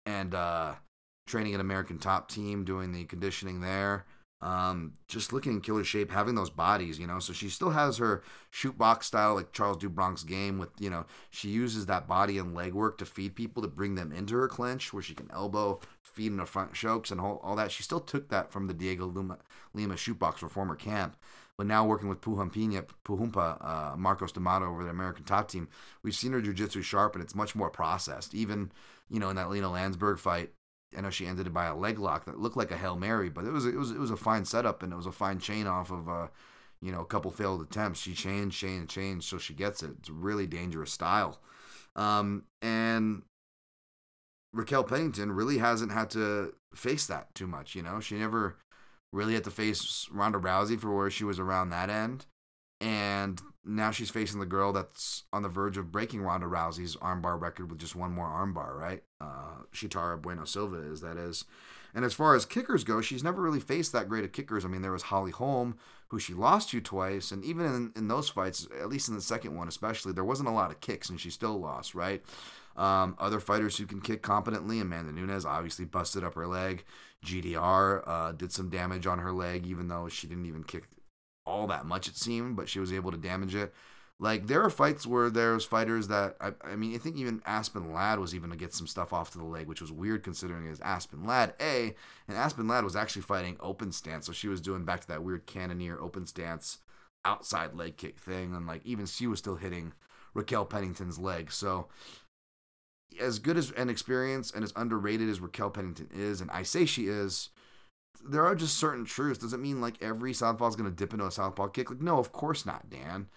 and 0.07 0.33
uh, 0.33 0.73
training 1.27 1.55
an 1.55 1.61
American 1.61 1.97
top 1.97 2.29
team, 2.29 2.65
doing 2.65 2.91
the 2.91 3.05
conditioning 3.05 3.61
there. 3.61 4.05
Um, 4.41 4.93
just 5.07 5.33
looking 5.33 5.51
in 5.51 5.61
killer 5.61 5.83
shape, 5.83 6.11
having 6.11 6.33
those 6.33 6.49
bodies, 6.49 6.97
you 6.97 7.05
know. 7.05 7.19
So 7.19 7.31
she 7.31 7.47
still 7.49 7.69
has 7.69 7.97
her 7.97 8.23
Chute 8.49 8.77
Boxe 8.77 9.05
style, 9.05 9.35
like 9.35 9.51
Charles 9.51 9.77
do 9.77 9.87
Bronx 9.87 10.23
game. 10.23 10.57
With 10.57 10.69
you 10.79 10.89
know, 10.89 11.05
she 11.29 11.49
uses 11.49 11.85
that 11.85 12.07
body 12.07 12.39
and 12.39 12.55
leg 12.55 12.73
work 12.73 12.97
to 12.97 13.05
feed 13.05 13.35
people 13.35 13.61
to 13.61 13.69
bring 13.69 13.93
them 13.93 14.11
into 14.11 14.35
her 14.35 14.47
clinch, 14.47 14.93
where 14.93 15.03
she 15.03 15.13
can 15.13 15.29
elbow, 15.31 15.79
feed 16.01 16.31
in 16.31 16.37
the 16.37 16.47
front 16.47 16.73
chokes, 16.73 17.11
and 17.11 17.21
all, 17.21 17.39
all 17.43 17.55
that. 17.55 17.71
She 17.71 17.83
still 17.83 17.99
took 17.99 18.29
that 18.29 18.51
from 18.51 18.65
the 18.65 18.73
Diego 18.73 19.05
Lima, 19.05 19.37
Lima 19.75 19.95
Chute 19.95 20.17
Boxe 20.17 20.41
reformer 20.41 20.75
camp. 20.75 21.17
But 21.55 21.67
now 21.67 21.85
working 21.85 22.09
with 22.09 22.21
Puhampina, 22.21 22.83
Puhumpa, 23.05 23.93
uh, 23.93 23.95
Marcos 23.95 24.31
D'Amato 24.31 24.65
over 24.65 24.83
the 24.83 24.89
American 24.89 25.25
top 25.25 25.47
team, 25.49 25.67
we've 26.01 26.15
seen 26.15 26.31
her 26.31 26.41
jiu-jitsu 26.41 26.81
sharp 26.81 27.13
and 27.13 27.23
it's 27.23 27.35
much 27.35 27.55
more 27.55 27.69
processed. 27.69 28.33
Even, 28.33 28.71
you 29.11 29.19
know, 29.19 29.29
in 29.29 29.35
that 29.35 29.51
Lina 29.51 29.67
Länsberg 29.67 30.17
fight, 30.17 30.51
I 30.97 31.01
know 31.01 31.09
she 31.09 31.27
ended 31.27 31.47
it 31.47 31.53
by 31.53 31.65
a 31.65 31.75
leg 31.75 31.99
lock 31.99 32.25
that 32.25 32.39
looked 32.39 32.57
like 32.57 32.71
a 32.71 32.77
hail 32.77 32.95
mary, 32.95 33.29
but 33.29 33.45
it 33.45 33.51
was 33.51 33.65
it 33.65 33.75
was 33.75 33.91
it 33.91 33.99
was 33.99 34.11
a 34.11 34.17
fine 34.17 34.45
setup 34.45 34.83
and 34.83 34.91
it 34.91 34.95
was 34.97 35.05
a 35.05 35.11
fine 35.11 35.39
chain 35.39 35.67
off 35.67 35.91
of 35.91 36.09
uh, 36.09 36.27
you 36.81 36.91
know 36.91 37.01
a 37.01 37.05
couple 37.05 37.31
failed 37.31 37.61
attempts. 37.61 38.01
She 38.01 38.13
chained, 38.13 38.51
chained, 38.51 38.89
chained, 38.89 39.23
so 39.23 39.37
she 39.37 39.53
gets 39.53 39.83
it. 39.83 39.91
It's 39.99 40.09
a 40.09 40.13
really 40.13 40.47
dangerous 40.47 40.91
style, 40.91 41.39
um, 41.95 42.43
and 42.61 43.23
Raquel 44.53 44.83
Pennington 44.83 45.31
really 45.31 45.59
hasn't 45.59 45.91
had 45.91 46.09
to 46.11 46.53
face 46.73 47.07
that 47.07 47.33
too 47.35 47.47
much. 47.47 47.75
You 47.75 47.83
know, 47.83 47.99
she 47.99 48.15
never 48.15 48.57
really 49.13 49.33
had 49.33 49.45
to 49.45 49.51
face 49.51 50.07
Ronda 50.11 50.39
Rousey 50.39 50.79
for 50.79 50.95
where 50.95 51.09
she 51.09 51.23
was 51.23 51.39
around 51.39 51.69
that 51.69 51.89
end, 51.89 52.25
and 52.81 53.41
now 53.63 53.91
she's 53.91 54.09
facing 54.09 54.39
the 54.39 54.45
girl 54.45 54.73
that's 54.73 55.23
on 55.31 55.43
the 55.43 55.49
verge 55.49 55.77
of 55.77 55.91
breaking 55.91 56.21
Ronda 56.21 56.47
Rousey's 56.47 56.95
armbar 56.97 57.39
record 57.39 57.69
with 57.69 57.79
just 57.79 57.95
one 57.95 58.11
more 58.11 58.27
armbar, 58.27 58.75
right? 58.75 59.03
Uh, 59.19 59.63
Sheetara 59.73 60.19
Bueno 60.21 60.45
Silva 60.45 60.77
is 60.77 61.01
that 61.01 61.17
is. 61.17 61.45
And 61.93 62.05
as 62.05 62.13
far 62.13 62.35
as 62.35 62.45
kickers 62.45 62.83
go, 62.83 63.01
she's 63.01 63.23
never 63.23 63.41
really 63.41 63.59
faced 63.59 63.91
that 63.91 64.07
great 64.09 64.23
of 64.23 64.31
kickers. 64.31 64.63
I 64.63 64.69
mean, 64.69 64.81
there 64.81 64.93
was 64.93 65.03
Holly 65.03 65.31
Holm, 65.31 65.77
who 66.07 66.19
she 66.19 66.33
lost 66.33 66.69
to 66.69 66.81
twice, 66.81 67.31
and 67.31 67.43
even 67.43 67.65
in, 67.65 67.91
in 67.95 68.07
those 68.07 68.29
fights, 68.29 68.67
at 68.79 68.89
least 68.89 69.09
in 69.09 69.15
the 69.15 69.21
second 69.21 69.55
one 69.55 69.67
especially, 69.67 70.13
there 70.13 70.23
wasn't 70.23 70.49
a 70.49 70.53
lot 70.53 70.71
of 70.71 70.79
kicks, 70.79 71.09
and 71.09 71.19
she 71.19 71.29
still 71.29 71.59
lost, 71.59 71.93
right? 71.93 72.23
Um, 72.77 73.15
other 73.19 73.41
fighters 73.41 73.77
who 73.77 73.85
can 73.85 73.99
kick 73.99 74.21
competently, 74.21 74.79
Amanda 74.79 75.11
Nunes 75.11 75.45
obviously 75.45 75.85
busted 75.85 76.23
up 76.23 76.35
her 76.35 76.47
leg. 76.47 76.85
GDR 77.25 78.01
uh, 78.07 78.31
did 78.31 78.51
some 78.51 78.69
damage 78.69 79.05
on 79.05 79.19
her 79.19 79.33
leg, 79.33 79.67
even 79.67 79.89
though 79.89 80.07
she 80.07 80.27
didn't 80.27 80.45
even 80.45 80.63
kick 80.63 80.85
all 81.45 81.67
that 81.67 81.85
much 81.85 82.07
it 82.07 82.15
seemed, 82.15 82.55
but 82.55 82.69
she 82.69 82.79
was 82.79 82.93
able 82.93 83.11
to 83.11 83.17
damage 83.17 83.55
it. 83.55 83.73
Like 84.19 84.45
there 84.45 84.61
are 84.61 84.69
fights 84.69 85.07
where 85.07 85.31
there's 85.31 85.65
fighters 85.65 86.07
that 86.09 86.35
I, 86.39 86.53
I 86.63 86.75
mean 86.75 86.93
I 86.93 86.99
think 86.99 87.17
even 87.17 87.41
Aspen 87.45 87.91
Ladd 87.91 88.19
was 88.19 88.35
even 88.35 88.51
to 88.51 88.55
get 88.55 88.73
some 88.73 88.85
stuff 88.85 89.13
off 89.13 89.31
to 89.31 89.39
the 89.39 89.43
leg, 89.43 89.67
which 89.67 89.81
was 89.81 89.91
weird 89.91 90.23
considering 90.23 90.69
was 90.69 90.79
Aspen 90.81 91.25
Ladd 91.25 91.55
A, 91.59 91.95
and 92.27 92.37
Aspen 92.37 92.67
Ladd 92.67 92.83
was 92.83 92.95
actually 92.95 93.23
fighting 93.23 93.57
open 93.59 93.91
stance, 93.91 94.27
so 94.27 94.31
she 94.31 94.47
was 94.47 94.61
doing 94.61 94.85
back 94.85 95.01
to 95.01 95.07
that 95.07 95.23
weird 95.23 95.47
Cannonier 95.47 95.99
open 95.99 96.27
stance 96.27 96.77
outside 97.25 97.73
leg 97.73 97.97
kick 97.97 98.19
thing, 98.19 98.55
and 98.55 98.67
like 98.67 98.85
even 98.85 99.07
she 99.07 99.25
was 99.25 99.39
still 99.39 99.55
hitting 99.55 99.93
Raquel 100.35 100.65
Pennington's 100.65 101.17
leg. 101.17 101.51
So 101.51 101.87
as 103.19 103.39
good 103.39 103.57
as 103.57 103.71
an 103.71 103.89
experience 103.89 104.51
and 104.51 104.63
as 104.63 104.73
underrated 104.75 105.29
as 105.29 105.39
Raquel 105.39 105.71
Pennington 105.71 106.09
is, 106.13 106.41
and 106.41 106.51
I 106.51 106.63
say 106.63 106.85
she 106.85 107.07
is, 107.07 107.49
there 108.23 108.45
are 108.45 108.55
just 108.55 108.77
certain 108.77 109.05
truths. 109.05 109.39
Does 109.39 109.53
it 109.53 109.59
mean 109.59 109.81
like 109.81 110.01
every 110.01 110.33
southpaw 110.33 110.67
is 110.67 110.75
going 110.75 110.89
to 110.89 110.95
dip 110.95 111.13
into 111.13 111.25
a 111.25 111.31
southpaw 111.31 111.67
kick? 111.67 111.89
Like, 111.89 112.01
no, 112.01 112.17
of 112.19 112.31
course 112.31 112.65
not, 112.65 112.89
Dan. 112.89 113.27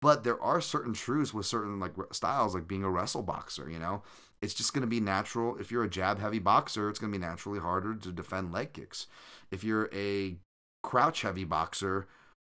But 0.00 0.24
there 0.24 0.40
are 0.42 0.60
certain 0.60 0.94
truths 0.94 1.32
with 1.32 1.46
certain 1.46 1.78
like 1.78 1.92
styles, 2.12 2.54
like 2.54 2.66
being 2.66 2.82
a 2.82 2.90
wrestle 2.90 3.22
boxer. 3.22 3.70
You 3.70 3.78
know, 3.78 4.02
it's 4.40 4.54
just 4.54 4.74
going 4.74 4.82
to 4.82 4.88
be 4.88 5.00
natural. 5.00 5.56
If 5.58 5.70
you're 5.70 5.84
a 5.84 5.90
jab 5.90 6.18
heavy 6.18 6.40
boxer, 6.40 6.88
it's 6.88 6.98
going 6.98 7.12
to 7.12 7.18
be 7.18 7.24
naturally 7.24 7.60
harder 7.60 7.94
to 7.94 8.12
defend 8.12 8.52
leg 8.52 8.72
kicks. 8.72 9.06
If 9.50 9.62
you're 9.62 9.88
a 9.94 10.36
crouch 10.82 11.22
heavy 11.22 11.44
boxer, 11.44 12.08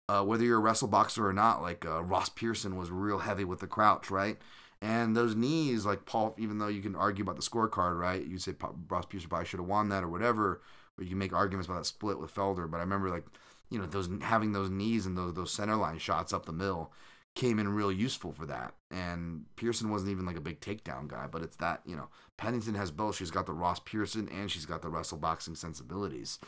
uh, 0.07 0.23
whether 0.23 0.43
you're 0.43 0.57
a 0.57 0.61
wrestle 0.61 0.88
boxer 0.88 1.27
or 1.27 1.34
not, 1.34 1.61
like 1.63 1.86
uh, 1.86 2.03
Ross 2.03 2.30
Pearson 2.30 2.77
was 2.77 2.91
real 2.91 3.19
heavy 3.19 3.45
with 3.45 3.61
the 3.61 3.67
crouch, 3.67 4.11
right? 4.11 4.38
And 4.82 5.15
those 5.15 5.36
knees, 5.36 5.86
like 5.86 6.05
Paul, 6.05 6.36
even 6.38 6.59
though 6.59 6.67
you 6.67 6.82
can 6.82 6.95
argue 6.95 7.23
about 7.23 7.36
the 7.36 7.41
scorecard, 7.41 7.99
right? 7.99 8.23
You 8.25 8.38
say 8.38 8.53
Ross 8.89 9.05
Pearson 9.05 9.27
probably 9.27 9.47
should 9.47 9.59
have 9.59 9.67
won 9.67 9.89
that 9.89 10.03
or 10.03 10.07
whatever 10.07 10.61
you 11.04 11.10
can 11.10 11.18
make 11.18 11.34
arguments 11.34 11.68
about 11.68 11.80
that 11.80 11.86
split 11.86 12.20
with 12.20 12.34
Felder. 12.34 12.70
But 12.70 12.78
I 12.78 12.82
remember 12.82 13.10
like 13.10 13.26
you 13.70 13.80
know 13.80 13.86
those 13.86 14.10
having 14.22 14.52
those 14.52 14.70
knees 14.70 15.06
and 15.06 15.18
those 15.18 15.34
those 15.34 15.52
center 15.52 15.76
line 15.76 16.00
shots 16.00 16.34
up 16.34 16.45
the 16.45 16.52
middle 16.52 16.91
came 17.36 17.60
in 17.60 17.70
real 17.70 17.91
useful 17.91 18.34
for 18.34 18.45
that. 18.47 18.74
And 18.91 19.45
Pearson 19.56 19.89
wasn't 19.89 20.12
even 20.12 20.26
like 20.26 20.36
a 20.36 20.41
big 20.41 20.60
takedown 20.60 21.08
guy, 21.08 21.28
but 21.32 21.41
it's 21.41 21.56
that 21.58 21.82
you 21.86 21.95
know 21.95 22.10
Pennington 22.38 22.76
has 22.76 22.91
both. 22.91 23.16
She's 23.16 23.32
got 23.32 23.45
the 23.45 23.54
Ross 23.54 23.80
Pearson 23.80 24.30
and 24.30 24.50
she's 24.50 24.66
got 24.66 24.82
the 24.82 24.89
wrestle 24.89 25.18
boxing 25.18 25.56
sensibilities. 25.56 26.39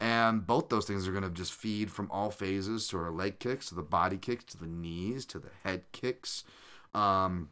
And 0.00 0.44
both 0.44 0.68
those 0.68 0.84
things 0.84 1.06
are 1.06 1.12
going 1.12 1.22
to 1.22 1.30
just 1.30 1.52
feed 1.52 1.92
from 1.92 2.10
all 2.10 2.32
phases 2.32 2.88
to 2.88 2.96
her 2.96 3.10
leg 3.10 3.38
kicks, 3.38 3.68
to 3.68 3.76
the 3.76 3.82
body 3.82 4.16
kicks, 4.16 4.44
to 4.46 4.58
the 4.58 4.66
knees, 4.66 5.24
to 5.26 5.38
the 5.38 5.50
head 5.62 5.84
kicks. 5.92 6.42
Um, 6.92 7.50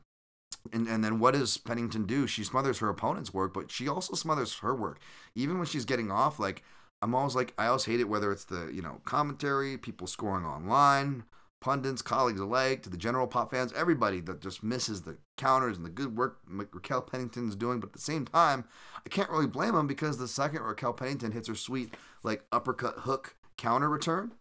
and 0.73 0.87
and 0.89 1.03
then 1.05 1.19
what 1.19 1.35
does 1.35 1.57
Pennington 1.57 2.07
do? 2.07 2.27
She 2.27 2.45
smothers 2.45 2.79
her 2.79 2.89
opponent's 2.89 3.33
work, 3.33 3.55
but 3.55 3.71
she 3.71 3.89
also 3.89 4.15
smothers 4.15 4.59
her 4.59 4.75
work. 4.75 5.01
Even 5.35 5.59
when 5.59 5.67
she's 5.67 5.85
getting 5.85 6.11
off, 6.11 6.39
like 6.39 6.63
I'm 7.03 7.15
always 7.15 7.35
like 7.35 7.55
I 7.59 7.67
always 7.67 7.85
hate 7.85 8.01
it 8.01 8.09
whether 8.09 8.33
it's 8.33 8.45
the 8.45 8.71
you 8.73 8.83
know 8.83 9.01
commentary, 9.05 9.79
people 9.79 10.07
scoring 10.07 10.45
online, 10.45 11.25
pundits, 11.61 12.03
colleagues 12.03 12.41
alike, 12.41 12.83
to 12.83 12.91
the 12.91 12.97
general 12.97 13.27
pop 13.27 13.51
fans, 13.51 13.73
everybody 13.75 14.21
that 14.21 14.41
just 14.41 14.63
misses 14.63 15.03
the 15.03 15.17
counters 15.37 15.77
and 15.77 15.87
the 15.87 15.91
good 15.91 16.17
work 16.17 16.39
Raquel 16.49 17.03
Pennington's 17.03 17.57
doing. 17.57 17.81
But 17.81 17.89
at 17.89 17.93
the 17.95 18.01
same 18.01 18.27
time, 18.27 18.65
I 19.05 19.09
can't 19.09 19.31
really 19.31 19.47
blame 19.47 19.75
them 19.75 19.87
because 19.87 20.19
the 20.19 20.29
second 20.29 20.63
Raquel 20.63 20.93
Pennington 20.93 21.33
hits 21.33 21.49
her 21.49 21.55
sweet 21.55 21.95
like 22.23 22.45
uppercut 22.53 23.01
hook 23.01 23.37
counter 23.57 23.89
return, 23.89 24.33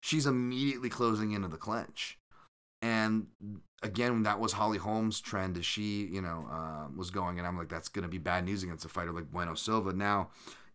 she's 0.00 0.26
immediately 0.26 0.88
closing 0.88 1.32
into 1.32 1.48
the 1.48 1.56
clinch. 1.56 2.18
And 2.82 3.26
again, 3.82 4.22
that 4.24 4.38
was 4.38 4.52
Holly 4.52 4.78
Holm's 4.78 5.20
trend 5.20 5.56
as 5.56 5.66
she, 5.66 6.04
you 6.06 6.20
know, 6.20 6.46
uh, 6.50 6.86
was 6.94 7.10
going. 7.10 7.38
And 7.38 7.46
I'm 7.46 7.56
like, 7.56 7.68
that's 7.68 7.88
going 7.88 8.04
to 8.04 8.08
be 8.08 8.18
bad 8.18 8.44
news 8.44 8.62
against 8.62 8.84
a 8.84 8.88
fighter 8.88 9.12
like 9.12 9.30
Bueno 9.30 9.54
Silva. 9.54 9.92
Now, 9.92 10.30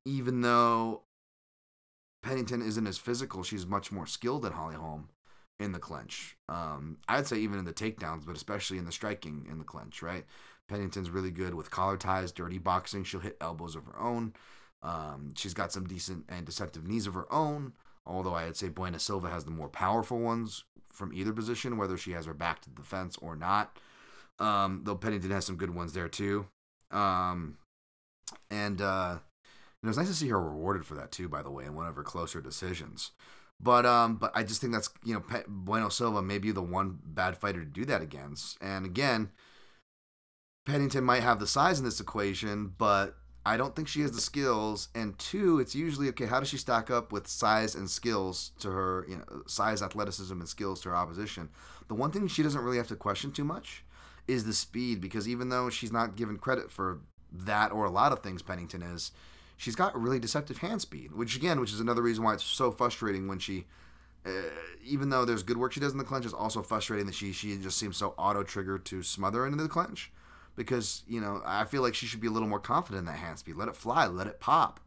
even 0.05 0.41
though 0.41 1.03
Pennington 2.23 2.61
isn't 2.61 2.87
as 2.87 2.97
physical, 2.97 3.43
she's 3.43 3.65
much 3.65 3.91
more 3.91 4.07
skilled 4.07 4.43
than 4.43 4.53
Holly 4.53 4.75
Holm 4.75 5.09
in 5.59 5.71
the 5.71 5.79
clinch. 5.79 6.37
Um, 6.49 6.97
I'd 7.07 7.27
say 7.27 7.37
even 7.37 7.59
in 7.59 7.65
the 7.65 7.73
takedowns, 7.73 8.25
but 8.25 8.35
especially 8.35 8.77
in 8.77 8.85
the 8.85 8.91
striking 8.91 9.47
in 9.49 9.59
the 9.59 9.63
clinch, 9.63 10.01
right? 10.01 10.25
Pennington's 10.67 11.09
really 11.09 11.31
good 11.31 11.53
with 11.53 11.69
collar 11.69 11.97
ties, 11.97 12.31
dirty 12.31 12.57
boxing. 12.57 13.03
She'll 13.03 13.19
hit 13.19 13.37
elbows 13.41 13.75
of 13.75 13.85
her 13.85 13.99
own. 13.99 14.33
Um, 14.83 15.33
she's 15.35 15.53
got 15.53 15.71
some 15.71 15.85
decent 15.85 16.25
and 16.29 16.45
deceptive 16.45 16.87
knees 16.87 17.07
of 17.07 17.13
her 17.13 17.31
own. 17.31 17.73
Although 18.05 18.33
I'd 18.33 18.57
say 18.57 18.69
Bueno 18.69 18.97
Silva 18.97 19.29
has 19.29 19.45
the 19.45 19.51
more 19.51 19.69
powerful 19.69 20.19
ones, 20.19 20.63
from 20.91 21.13
either 21.13 21.33
position, 21.33 21.77
whether 21.77 21.97
she 21.97 22.11
has 22.11 22.25
her 22.25 22.33
back 22.33 22.61
to 22.61 22.69
the 22.69 22.83
fence 22.83 23.17
or 23.21 23.35
not. 23.35 23.77
Um, 24.39 24.81
though 24.83 24.95
Pennington 24.95 25.31
has 25.31 25.45
some 25.45 25.57
good 25.57 25.73
ones 25.73 25.93
there 25.93 26.07
too. 26.07 26.47
Um, 26.89 27.57
and 28.49 28.81
uh, 28.81 29.17
it 29.83 29.87
was 29.87 29.97
nice 29.97 30.07
to 30.07 30.13
see 30.13 30.29
her 30.29 30.41
rewarded 30.41 30.85
for 30.85 30.95
that 30.95 31.11
too, 31.11 31.29
by 31.29 31.41
the 31.41 31.51
way, 31.51 31.65
in 31.65 31.75
one 31.75 31.87
of 31.87 31.95
her 31.95 32.03
closer 32.03 32.41
decisions. 32.41 33.11
But 33.59 33.85
um, 33.85 34.15
but 34.15 34.31
I 34.33 34.43
just 34.43 34.59
think 34.59 34.73
that's 34.73 34.89
you 35.03 35.13
know 35.13 35.23
Bueno 35.47 35.89
Silva 35.89 36.21
may 36.21 36.39
be 36.39 36.51
the 36.51 36.63
one 36.63 36.97
bad 37.03 37.37
fighter 37.37 37.59
to 37.59 37.65
do 37.65 37.85
that 37.85 38.01
against. 38.01 38.57
And 38.61 38.85
again, 38.85 39.31
Pennington 40.65 41.03
might 41.03 41.23
have 41.23 41.39
the 41.39 41.47
size 41.47 41.77
in 41.77 41.85
this 41.85 41.99
equation, 41.99 42.73
but 42.77 43.15
I 43.45 43.57
don't 43.57 43.75
think 43.75 43.87
she 43.87 44.01
has 44.01 44.11
the 44.11 44.21
skills. 44.21 44.89
And 44.93 45.17
two, 45.17 45.59
it's 45.59 45.75
usually 45.75 46.07
okay. 46.09 46.25
How 46.25 46.39
does 46.39 46.49
she 46.49 46.57
stack 46.57 46.91
up 46.91 47.11
with 47.11 47.27
size 47.27 47.75
and 47.75 47.89
skills 47.89 48.51
to 48.59 48.71
her? 48.71 49.05
You 49.07 49.17
know, 49.17 49.43
size, 49.47 49.81
athleticism, 49.81 50.33
and 50.33 50.47
skills 50.47 50.81
to 50.81 50.89
her 50.89 50.95
opposition. 50.95 51.49
The 51.87 51.95
one 51.95 52.11
thing 52.11 52.27
she 52.27 52.43
doesn't 52.43 52.61
really 52.61 52.77
have 52.77 52.87
to 52.87 52.95
question 52.95 53.31
too 53.31 53.43
much 53.43 53.83
is 54.27 54.45
the 54.45 54.53
speed, 54.53 55.01
because 55.01 55.27
even 55.27 55.49
though 55.49 55.69
she's 55.69 55.91
not 55.91 56.15
given 56.15 56.37
credit 56.37 56.71
for 56.71 56.99
that 57.31 57.71
or 57.71 57.85
a 57.85 57.89
lot 57.89 58.11
of 58.11 58.19
things, 58.19 58.41
Pennington 58.41 58.81
is. 58.81 59.11
She's 59.57 59.75
got 59.75 59.99
really 59.99 60.19
deceptive 60.19 60.57
hand 60.57 60.81
speed, 60.81 61.11
which 61.11 61.35
again, 61.35 61.59
which 61.59 61.71
is 61.71 61.79
another 61.79 62.01
reason 62.01 62.23
why 62.23 62.33
it's 62.33 62.43
so 62.43 62.71
frustrating 62.71 63.27
when 63.27 63.37
she 63.37 63.65
uh, 64.25 64.29
even 64.83 65.09
though 65.09 65.25
there's 65.25 65.43
good 65.43 65.57
work 65.57 65.71
she 65.71 65.79
does 65.79 65.91
in 65.91 65.97
the 65.97 66.03
clinch, 66.03 66.25
it's 66.25 66.33
also 66.33 66.61
frustrating 66.61 67.05
that 67.07 67.15
she 67.15 67.31
she 67.31 67.57
just 67.57 67.77
seems 67.77 67.97
so 67.97 68.13
auto 68.17 68.43
triggered 68.43 68.85
to 68.85 69.01
smother 69.03 69.45
into 69.45 69.61
the 69.61 69.69
clinch. 69.69 70.11
Because 70.55 71.03
you 71.07 71.21
know, 71.21 71.41
I 71.45 71.65
feel 71.65 71.81
like 71.81 71.95
she 71.95 72.05
should 72.05 72.21
be 72.21 72.27
a 72.27 72.31
little 72.31 72.47
more 72.47 72.59
confident 72.59 72.99
in 72.99 73.05
that 73.05 73.19
hand 73.19 73.39
speed. 73.39 73.55
Let 73.55 73.67
it 73.67 73.75
fly, 73.75 74.07
let 74.07 74.27
it 74.27 74.39
pop. 74.39 74.79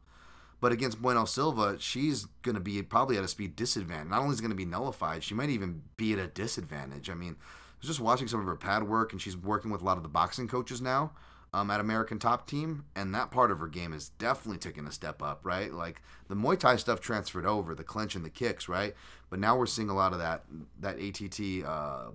But 0.61 0.73
against 0.73 1.03
Bueno 1.03 1.25
Silva, 1.27 1.77
she's 1.79 2.27
going 2.43 2.55
to 2.55 2.61
be 2.61 2.83
probably 2.83 3.19
at 3.19 3.25
a 3.25 3.29
speed 3.29 3.55
disadvantage. 3.55 4.09
Not 4.09 4.21
only 4.21 4.33
is 4.33 4.41
going 4.41 4.51
to 4.51 4.57
be 4.57 4.65
nullified, 4.65 5.23
she 5.23 5.35
might 5.35 5.51
even 5.51 5.83
be 5.97 6.13
at 6.15 6.19
a 6.19 6.27
disadvantage. 6.27 7.11
I 7.11 7.15
mean, 7.15 7.37
I 7.39 7.77
was 7.81 7.89
just 7.89 8.01
watching 8.01 8.29
some 8.29 8.41
of 8.41 8.47
her 8.47 8.57
pad 8.57 8.85
work, 8.85 9.13
and 9.13 9.21
she's 9.21 9.37
working 9.37 9.71
with 9.71 9.83
a 9.83 9.85
lot 9.85 9.99
of 9.99 10.03
the 10.03 10.09
boxing 10.09 10.49
coaches 10.49 10.81
now 10.81 11.13
um, 11.55 11.71
at 11.71 11.79
American 11.79 12.19
Top 12.19 12.49
Team, 12.49 12.85
and 12.97 13.15
that 13.15 13.31
part 13.31 13.53
of 13.53 13.61
her 13.61 13.69
game 13.69 13.93
is 13.93 14.09
definitely 14.09 14.59
taking 14.59 14.89
a 14.89 14.93
step 14.93 15.23
up, 15.23 15.41
right? 15.45 15.73
Like 15.73 16.03
the 16.29 16.35
Muay 16.35 16.59
Thai 16.59 16.75
stuff 16.77 17.01
transferred 17.01 17.47
over, 17.47 17.77
the 17.77 17.85
clinch 17.85 18.17
and 18.17 18.25
the 18.25 18.31
kicks, 18.31 18.69
right? 18.69 18.95
But 19.31 19.39
now 19.39 19.57
we're 19.57 19.67
seeing 19.67 19.89
a 19.89 19.95
lot 19.95 20.13
of 20.13 20.19
that 20.19 20.43
that 20.81 20.99
ATT 20.99 21.65
uh, 21.65 22.11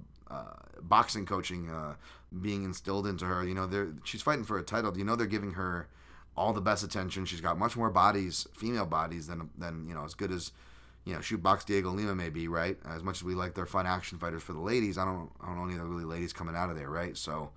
boxing 0.82 1.26
coaching 1.26 1.70
uh, 1.70 1.96
being 2.42 2.64
instilled 2.64 3.08
into 3.08 3.26
her. 3.26 3.46
You 3.46 3.56
know, 3.56 3.94
she's 4.04 4.22
fighting 4.22 4.46
for 4.46 4.58
a 4.58 4.64
title. 4.64 4.98
You 4.98 5.04
know, 5.04 5.16
they're 5.16 5.28
giving 5.28 5.52
her 5.52 5.88
all 6.36 6.54
the 6.54 6.62
best 6.62 6.84
attention. 6.84 7.26
She's 7.26 7.42
got 7.42 7.58
much 7.58 7.76
more 7.76 7.90
bodies, 7.90 8.48
female 8.56 8.86
bodies, 8.86 9.28
than 9.28 9.50
than 9.58 9.88
you 9.88 9.94
know 9.94 10.06
as 10.06 10.14
good 10.14 10.32
as 10.32 10.52
you 11.06 11.14
know 11.14 11.22
Chute 11.22 11.44
Boxe 11.44 11.66
Diego 11.66 11.92
Lima 11.92 12.16
may 12.16 12.30
be, 12.30 12.48
right? 12.48 12.78
As 12.88 13.04
much 13.04 13.18
as 13.18 13.24
we 13.24 13.36
like 13.36 13.54
their 13.54 13.66
fun 13.66 13.86
action 13.86 14.18
fighters 14.18 14.44
for 14.44 14.54
the 14.54 14.60
ladies, 14.60 14.98
I 14.98 15.06
don't 15.06 15.30
I 15.42 15.48
don't 15.48 15.58
know 15.58 15.66
any 15.66 15.74
of 15.74 15.80
the 15.80 15.86
really 15.86 16.06
ladies 16.06 16.34
coming 16.34 16.56
out 16.56 16.70
of 16.70 16.78
there, 16.78 16.90
right? 16.90 17.18
So 17.18 17.52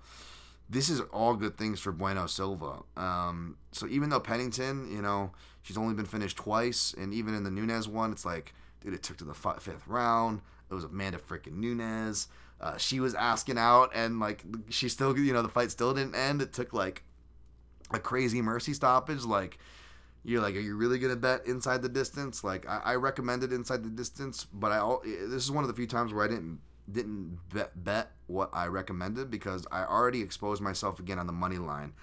this 0.69 0.89
is 0.89 1.01
all 1.11 1.35
good 1.35 1.57
things 1.57 1.79
for 1.79 1.91
Bueno 1.91 2.25
Silva. 2.25 2.79
Um, 2.97 3.57
so 3.71 3.87
even 3.87 4.09
though 4.09 4.19
Pennington, 4.19 4.91
you 4.91 5.01
know, 5.01 5.31
she's 5.61 5.77
only 5.77 5.93
been 5.93 6.05
finished 6.05 6.37
twice, 6.37 6.93
and 6.97 7.13
even 7.13 7.35
in 7.35 7.43
the 7.43 7.51
Nunes 7.51 7.87
one, 7.87 8.11
it's 8.11 8.25
like, 8.25 8.53
dude, 8.81 8.93
it 8.93 9.03
took 9.03 9.17
to 9.17 9.23
the 9.23 9.33
fifth 9.33 9.87
round. 9.87 10.41
It 10.73 10.75
was 10.75 10.83
Amanda 10.85 11.19
freaking 11.19 11.53
Nunes. 11.53 12.27
Uh, 12.59 12.77
she 12.77 12.99
was 12.99 13.13
asking 13.13 13.57
out, 13.57 13.91
and 13.93 14.19
like 14.19 14.43
she 14.69 14.89
still, 14.89 15.17
you 15.17 15.33
know, 15.33 15.41
the 15.41 15.49
fight 15.49 15.71
still 15.71 15.93
didn't 15.93 16.15
end. 16.15 16.41
It 16.41 16.53
took 16.53 16.73
like 16.73 17.03
a 17.91 17.99
crazy 17.99 18.41
mercy 18.41 18.73
stoppage. 18.73 19.23
Like 19.23 19.57
you're 20.23 20.41
like, 20.41 20.55
are 20.55 20.59
you 20.59 20.75
really 20.75 20.97
gonna 20.97 21.15
bet 21.15 21.45
inside 21.45 21.81
the 21.81 21.89
distance? 21.89 22.43
Like 22.43 22.67
I, 22.67 22.81
I 22.83 22.95
recommended 22.95 23.51
inside 23.51 23.83
the 23.83 23.89
distance, 23.89 24.47
but 24.51 24.71
I 24.71 24.79
all 24.79 25.01
this 25.03 25.43
is 25.43 25.51
one 25.51 25.63
of 25.63 25.67
the 25.67 25.73
few 25.73 25.87
times 25.87 26.13
where 26.13 26.25
I 26.25 26.27
didn't 26.27 26.59
didn't 26.91 27.39
bet, 27.53 27.71
bet 27.83 28.11
what 28.27 28.49
I 28.53 28.67
recommended 28.67 29.29
because 29.29 29.65
I 29.71 29.83
already 29.83 30.21
exposed 30.21 30.61
myself 30.61 30.99
again 30.99 31.19
on 31.19 31.27
the 31.27 31.33
money 31.33 31.57
line. 31.57 31.93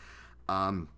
Um, 0.49 0.89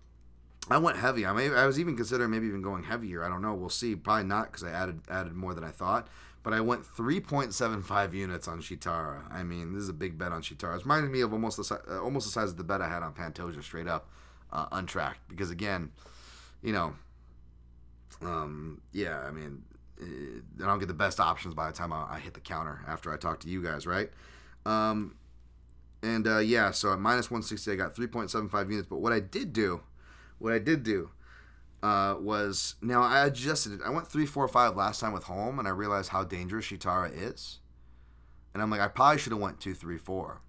I 0.69 0.77
went 0.77 0.97
heavy. 0.97 1.25
I 1.25 1.33
may 1.33 1.49
I 1.53 1.65
was 1.65 1.79
even 1.79 1.95
considering 1.95 2.31
maybe 2.31 2.47
even 2.47 2.61
going 2.61 2.83
heavier. 2.83 3.23
I 3.23 3.29
don't 3.29 3.41
know. 3.41 3.53
We'll 3.53 3.69
see. 3.69 3.95
Probably 3.95 4.25
not 4.25 4.51
because 4.51 4.63
I 4.63 4.71
added 4.71 5.01
added 5.09 5.33
more 5.33 5.53
than 5.53 5.63
I 5.63 5.71
thought. 5.71 6.07
But 6.43 6.53
I 6.53 6.59
went 6.59 6.83
3.75 6.83 8.13
units 8.13 8.49
on 8.49 8.61
Sheetara. 8.61 9.31
I 9.31 9.43
mean, 9.43 9.73
this 9.73 9.83
is 9.83 9.89
a 9.89 9.93
big 9.93 10.17
bet 10.17 10.33
on 10.33 10.41
Sheetara. 10.41 10.75
It 10.75 10.83
reminded 10.83 11.09
me 11.09 11.21
of 11.21 11.31
almost 11.31 11.57
the 11.57 11.81
uh, 11.89 12.01
almost 12.01 12.25
the 12.25 12.31
size 12.31 12.49
of 12.49 12.57
the 12.57 12.65
bet 12.65 12.81
I 12.81 12.89
had 12.89 13.01
on 13.01 13.13
Pantoja 13.13 13.63
straight 13.63 13.87
up, 13.87 14.09
uh, 14.51 14.67
untracked. 14.73 15.27
Because 15.29 15.51
again, 15.51 15.91
you 16.61 16.73
know, 16.73 16.93
um, 18.21 18.81
yeah. 18.91 19.19
I 19.19 19.31
mean, 19.31 19.63
I 20.01 20.65
don't 20.65 20.79
get 20.79 20.87
the 20.87 20.93
best 20.93 21.19
options 21.19 21.53
by 21.53 21.67
the 21.67 21.73
time 21.73 21.93
I, 21.93 22.15
I, 22.15 22.19
hit 22.19 22.33
the 22.33 22.39
counter 22.39 22.81
after 22.87 23.13
I 23.13 23.17
talk 23.17 23.39
to 23.41 23.49
you 23.49 23.63
guys, 23.63 23.87
right? 23.87 24.09
Um, 24.65 25.15
and 26.01 26.27
uh, 26.27 26.39
yeah, 26.39 26.71
so 26.71 26.91
at 26.91 26.99
minus 26.99 27.31
160, 27.31 27.71
I 27.71 27.75
got 27.75 27.95
3.75 27.95 28.69
units. 28.69 28.87
But 28.89 28.97
what 28.97 29.13
I 29.13 29.19
did 29.19 29.53
do, 29.53 29.81
what 30.39 30.51
I 30.51 30.59
did 30.59 30.83
do, 30.83 31.11
uh, 31.83 32.15
was 32.17 32.75
now 32.81 33.03
I 33.03 33.25
adjusted 33.25 33.73
it. 33.73 33.81
I 33.85 33.89
went 33.89 34.07
three, 34.07 34.25
four, 34.25 34.47
five 34.47 34.77
last 34.77 35.01
time 35.01 35.11
with 35.11 35.25
Holm, 35.25 35.59
and 35.59 35.67
I 35.67 35.71
realized 35.71 36.09
how 36.09 36.23
dangerous 36.23 36.65
Sheetara 36.65 37.11
is. 37.13 37.59
And 38.53 38.63
I'm 38.63 38.69
like, 38.69 38.79
I 38.79 38.87
probably 38.87 39.19
should 39.19 39.33
have 39.33 39.41
went 39.41 39.59
two, 39.59 39.73
three, 39.73 39.97
four. 39.97 40.41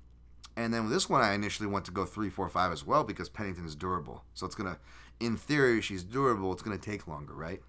And 0.57 0.72
then 0.72 0.85
with 0.85 0.93
this 0.93 1.11
one, 1.11 1.22
I 1.22 1.35
initially 1.35 1.68
went 1.68 1.87
to 1.87 1.91
go 1.91 2.05
three, 2.05 2.30
four, 2.30 2.49
five 2.49 2.70
as 2.70 2.87
well 2.87 3.03
because 3.03 3.28
Pennington 3.28 3.66
is 3.66 3.74
durable. 3.74 4.22
So 4.35 4.47
it's 4.47 4.55
gonna, 4.55 4.78
in 5.18 5.37
theory, 5.37 5.80
she's 5.80 6.05
durable. 6.05 6.53
It's 6.53 6.62
gonna 6.62 6.78
take 6.78 7.09
longer, 7.09 7.35
right? 7.35 7.61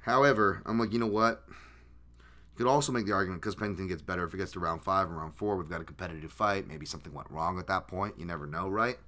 However, 0.00 0.62
I'm 0.66 0.78
like, 0.78 0.92
you 0.92 0.98
know 0.98 1.06
what? 1.06 1.44
You 1.48 2.58
could 2.58 2.66
also 2.66 2.92
make 2.92 3.06
the 3.06 3.12
argument 3.12 3.40
because 3.40 3.54
Pennington 3.54 3.88
gets 3.88 4.02
better 4.02 4.24
if 4.24 4.34
it 4.34 4.36
gets 4.36 4.52
to 4.52 4.60
round 4.60 4.84
five 4.84 5.08
and 5.08 5.16
round 5.16 5.34
four. 5.34 5.56
We've 5.56 5.70
got 5.70 5.80
a 5.80 5.84
competitive 5.84 6.32
fight. 6.32 6.68
Maybe 6.68 6.84
something 6.84 7.14
went 7.14 7.30
wrong 7.30 7.58
at 7.58 7.66
that 7.68 7.88
point. 7.88 8.18
You 8.18 8.26
never 8.26 8.46
know, 8.46 8.68
right? 8.68 8.98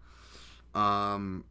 Um, 0.74 1.44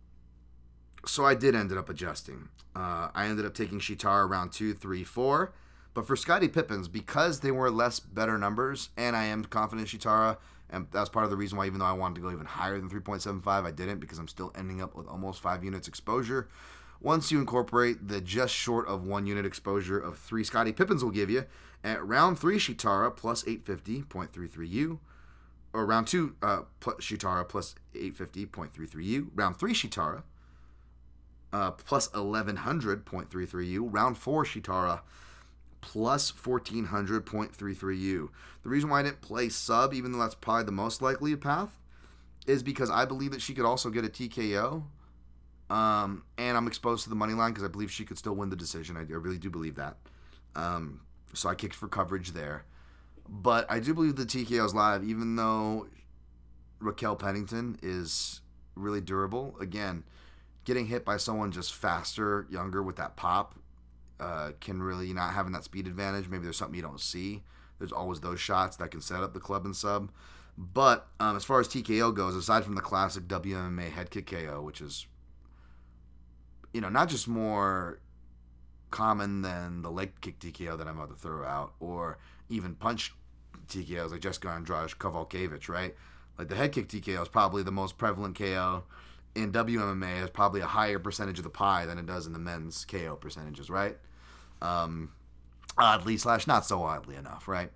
so 1.05 1.25
I 1.25 1.35
did 1.35 1.55
ended 1.55 1.77
up 1.77 1.89
adjusting. 1.89 2.49
Uh, 2.75 3.09
I 3.13 3.27
ended 3.27 3.45
up 3.45 3.53
taking 3.53 3.79
Sheetara 3.79 4.29
round 4.29 4.51
two, 4.51 4.73
three, 4.73 5.03
four. 5.03 5.53
But 5.93 6.07
for 6.07 6.15
Scotty 6.15 6.47
Pippins, 6.47 6.87
because 6.87 7.41
they 7.41 7.51
were 7.51 7.69
less 7.69 7.99
better 7.99 8.37
numbers, 8.37 8.89
and 8.97 9.15
I 9.15 9.25
am 9.25 9.45
confident 9.45 9.93
in 9.93 9.99
Sheetara, 9.99 10.37
and 10.71 10.87
that's 10.91 11.09
part 11.09 11.25
of 11.25 11.29
the 11.29 11.37
reason 11.37 11.57
why, 11.57 11.67
even 11.67 11.77
though 11.77 11.85
I 11.85 11.93
wanted 11.93 12.15
to 12.15 12.21
go 12.21 12.31
even 12.31 12.47
higher 12.47 12.79
than 12.79 12.89
3.75, 12.89 13.45
I 13.65 13.69
didn't 13.69 13.99
because 13.99 14.17
I'm 14.17 14.27
still 14.27 14.51
ending 14.57 14.81
up 14.81 14.95
with 14.95 15.07
almost 15.07 15.39
five 15.39 15.63
units 15.63 15.87
exposure 15.87 16.47
once 17.03 17.31
you 17.31 17.39
incorporate 17.39 18.07
the 18.07 18.21
just 18.21 18.55
short 18.55 18.87
of 18.87 19.05
one 19.05 19.27
unit 19.27 19.45
exposure 19.45 19.99
of 19.99 20.17
three 20.17 20.43
Scotty 20.43 20.71
Pippins 20.71 21.03
will 21.03 21.11
give 21.11 21.29
you 21.29 21.45
at 21.83 22.03
round 22.03 22.39
three 22.39 22.57
Sheetara 22.57 23.15
plus 23.15 23.43
850.33U, 23.43 24.99
or 25.73 25.85
round 25.85 26.07
two 26.07 26.35
uh, 26.41 26.61
plus 26.79 26.95
Sheetara 27.01 27.47
plus 27.47 27.75
850.33U, 27.93 29.27
round 29.35 29.57
three 29.57 29.73
Sheetara 29.73 30.23
uh, 31.53 31.71
plus 31.71 32.09
1100.33U, 32.09 33.87
round 33.91 34.17
four 34.17 34.43
Sheetara, 34.43 35.01
plus 35.79 36.31
1400.33U. 36.31 38.29
The 38.63 38.69
reason 38.69 38.89
why 38.89 38.99
I 38.99 39.03
didn't 39.03 39.21
play 39.21 39.49
sub, 39.49 39.93
even 39.93 40.11
though 40.11 40.19
that's 40.19 40.35
probably 40.35 40.63
the 40.63 40.71
most 40.71 41.01
likely 41.01 41.35
path, 41.35 41.77
is 42.47 42.63
because 42.63 42.89
I 42.89 43.05
believe 43.05 43.31
that 43.31 43.41
she 43.41 43.53
could 43.53 43.65
also 43.65 43.89
get 43.89 44.03
a 44.03 44.09
TKO 44.09 44.83
um, 45.69 46.23
and 46.37 46.57
I'm 46.57 46.67
exposed 46.67 47.03
to 47.03 47.09
the 47.09 47.15
money 47.15 47.33
line 47.33 47.51
because 47.51 47.63
I 47.63 47.67
believe 47.67 47.91
she 47.91 48.05
could 48.05 48.17
still 48.17 48.35
win 48.35 48.49
the 48.49 48.55
decision. 48.55 48.97
I, 48.97 49.01
I 49.01 49.17
really 49.17 49.37
do 49.37 49.49
believe 49.49 49.75
that. 49.75 49.97
Um, 50.55 51.01
so 51.33 51.49
I 51.49 51.55
kicked 51.55 51.75
for 51.75 51.87
coverage 51.87 52.31
there. 52.31 52.65
But 53.27 53.65
I 53.71 53.79
do 53.79 53.93
believe 53.93 54.15
the 54.15 54.25
TKO 54.25 54.65
is 54.65 54.75
live, 54.75 55.03
even 55.03 55.35
though 55.35 55.87
Raquel 56.79 57.15
Pennington 57.15 57.79
is 57.81 58.41
really 58.75 59.01
durable. 59.01 59.55
Again, 59.59 60.03
getting 60.65 60.87
hit 60.87 61.05
by 61.05 61.17
someone 61.17 61.51
just 61.51 61.73
faster, 61.73 62.47
younger 62.49 62.81
with 62.81 62.95
that 62.97 63.15
pop 63.15 63.55
uh, 64.19 64.51
can 64.59 64.81
really 64.81 65.11
not 65.13 65.33
having 65.33 65.53
that 65.53 65.63
speed 65.63 65.87
advantage. 65.87 66.29
Maybe 66.29 66.43
there's 66.43 66.57
something 66.57 66.75
you 66.75 66.81
don't 66.81 67.01
see. 67.01 67.43
There's 67.79 67.91
always 67.91 68.21
those 68.21 68.39
shots 68.39 68.77
that 68.77 68.91
can 68.91 69.01
set 69.01 69.21
up 69.21 69.33
the 69.33 69.39
club 69.39 69.65
and 69.65 69.75
sub. 69.75 70.11
But 70.57 71.07
um, 71.19 71.35
as 71.35 71.43
far 71.43 71.59
as 71.59 71.67
TKO 71.67 72.13
goes, 72.13 72.35
aside 72.35 72.63
from 72.63 72.75
the 72.75 72.81
classic 72.81 73.27
WMMA 73.27 73.91
head 73.91 74.11
kick 74.11 74.27
KO, 74.27 74.61
which 74.61 74.81
is 74.81 75.07
you 76.73 76.81
know, 76.81 76.89
not 76.89 77.07
just 77.07 77.27
more 77.27 77.99
common 78.91 79.41
than 79.41 79.81
the 79.81 79.91
leg 79.91 80.11
kick 80.21 80.39
TKO 80.39 80.77
that 80.77 80.87
I'm 80.87 80.97
about 80.97 81.09
to 81.09 81.15
throw 81.15 81.45
out, 81.45 81.73
or 81.79 82.17
even 82.49 82.75
punch 82.75 83.13
TKOs 83.67 84.11
like 84.11 84.21
Jessica 84.21 84.49
Andrade 84.49 84.89
Kowalkiewicz, 84.91 85.69
right? 85.69 85.95
Like 86.37 86.49
the 86.49 86.55
head 86.55 86.71
kick 86.71 86.89
TKO 86.89 87.21
is 87.21 87.27
probably 87.27 87.63
the 87.63 87.71
most 87.71 87.97
prevalent 87.97 88.37
KO 88.37 88.83
in 89.35 89.51
WMMA. 89.51 90.19
Has 90.19 90.29
probably 90.29 90.61
a 90.61 90.65
higher 90.67 90.99
percentage 90.99 91.37
of 91.37 91.43
the 91.43 91.49
pie 91.49 91.85
than 91.85 91.97
it 91.97 92.05
does 92.05 92.27
in 92.27 92.33
the 92.33 92.39
men's 92.39 92.85
KO 92.85 93.15
percentages, 93.15 93.69
right? 93.69 93.97
Um, 94.61 95.11
oddly 95.77 96.17
slash 96.17 96.47
not 96.47 96.65
so 96.65 96.83
oddly 96.83 97.15
enough, 97.15 97.47
right? 97.47 97.71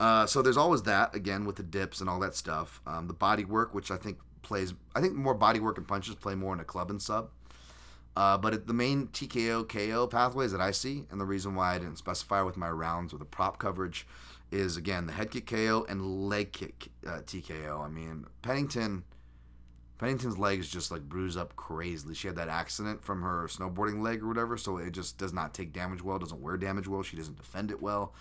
Uh, 0.00 0.26
so 0.26 0.42
there's 0.42 0.56
always 0.56 0.82
that 0.82 1.14
again 1.14 1.44
with 1.44 1.56
the 1.56 1.62
dips 1.62 2.00
and 2.00 2.10
all 2.10 2.20
that 2.20 2.34
stuff. 2.34 2.80
Um, 2.86 3.06
the 3.06 3.14
body 3.14 3.44
work, 3.44 3.74
which 3.74 3.90
I 3.90 3.96
think 3.96 4.18
plays, 4.42 4.74
I 4.94 5.00
think 5.00 5.14
more 5.14 5.34
body 5.34 5.60
work 5.60 5.78
and 5.78 5.86
punches 5.86 6.14
play 6.14 6.34
more 6.34 6.54
in 6.54 6.60
a 6.60 6.64
club 6.64 6.90
and 6.90 7.00
sub. 7.00 7.30
Uh, 8.14 8.36
but 8.36 8.66
the 8.66 8.74
main 8.74 9.08
TKO 9.08 9.66
KO 9.68 10.06
pathways 10.06 10.52
that 10.52 10.60
I 10.60 10.70
see, 10.70 11.06
and 11.10 11.20
the 11.20 11.24
reason 11.24 11.54
why 11.54 11.74
I 11.74 11.78
didn't 11.78 11.96
specify 11.96 12.42
with 12.42 12.56
my 12.56 12.70
rounds 12.70 13.12
with 13.12 13.20
the 13.20 13.26
prop 13.26 13.58
coverage, 13.58 14.06
is 14.50 14.76
again 14.76 15.06
the 15.06 15.12
head 15.12 15.30
kick 15.30 15.46
KO 15.46 15.86
and 15.88 16.28
leg 16.28 16.52
kick 16.52 16.88
uh, 17.06 17.20
TKO. 17.20 17.80
I 17.80 17.88
mean 17.88 18.26
Pennington, 18.42 19.04
Pennington's 20.02 20.36
legs 20.36 20.68
just 20.68 20.90
like 20.90 21.08
bruise 21.08 21.36
up 21.36 21.54
crazily. 21.54 22.12
She 22.12 22.26
had 22.26 22.34
that 22.34 22.48
accident 22.48 23.04
from 23.04 23.22
her 23.22 23.46
snowboarding 23.46 24.02
leg 24.02 24.20
or 24.20 24.26
whatever, 24.26 24.56
so 24.56 24.78
it 24.78 24.90
just 24.90 25.16
does 25.16 25.32
not 25.32 25.54
take 25.54 25.72
damage 25.72 26.02
well, 26.02 26.18
doesn't 26.18 26.42
wear 26.42 26.56
damage 26.56 26.88
well. 26.88 27.04
She 27.04 27.16
doesn't 27.16 27.36
defend 27.36 27.70
it 27.70 27.80
well. 27.80 28.12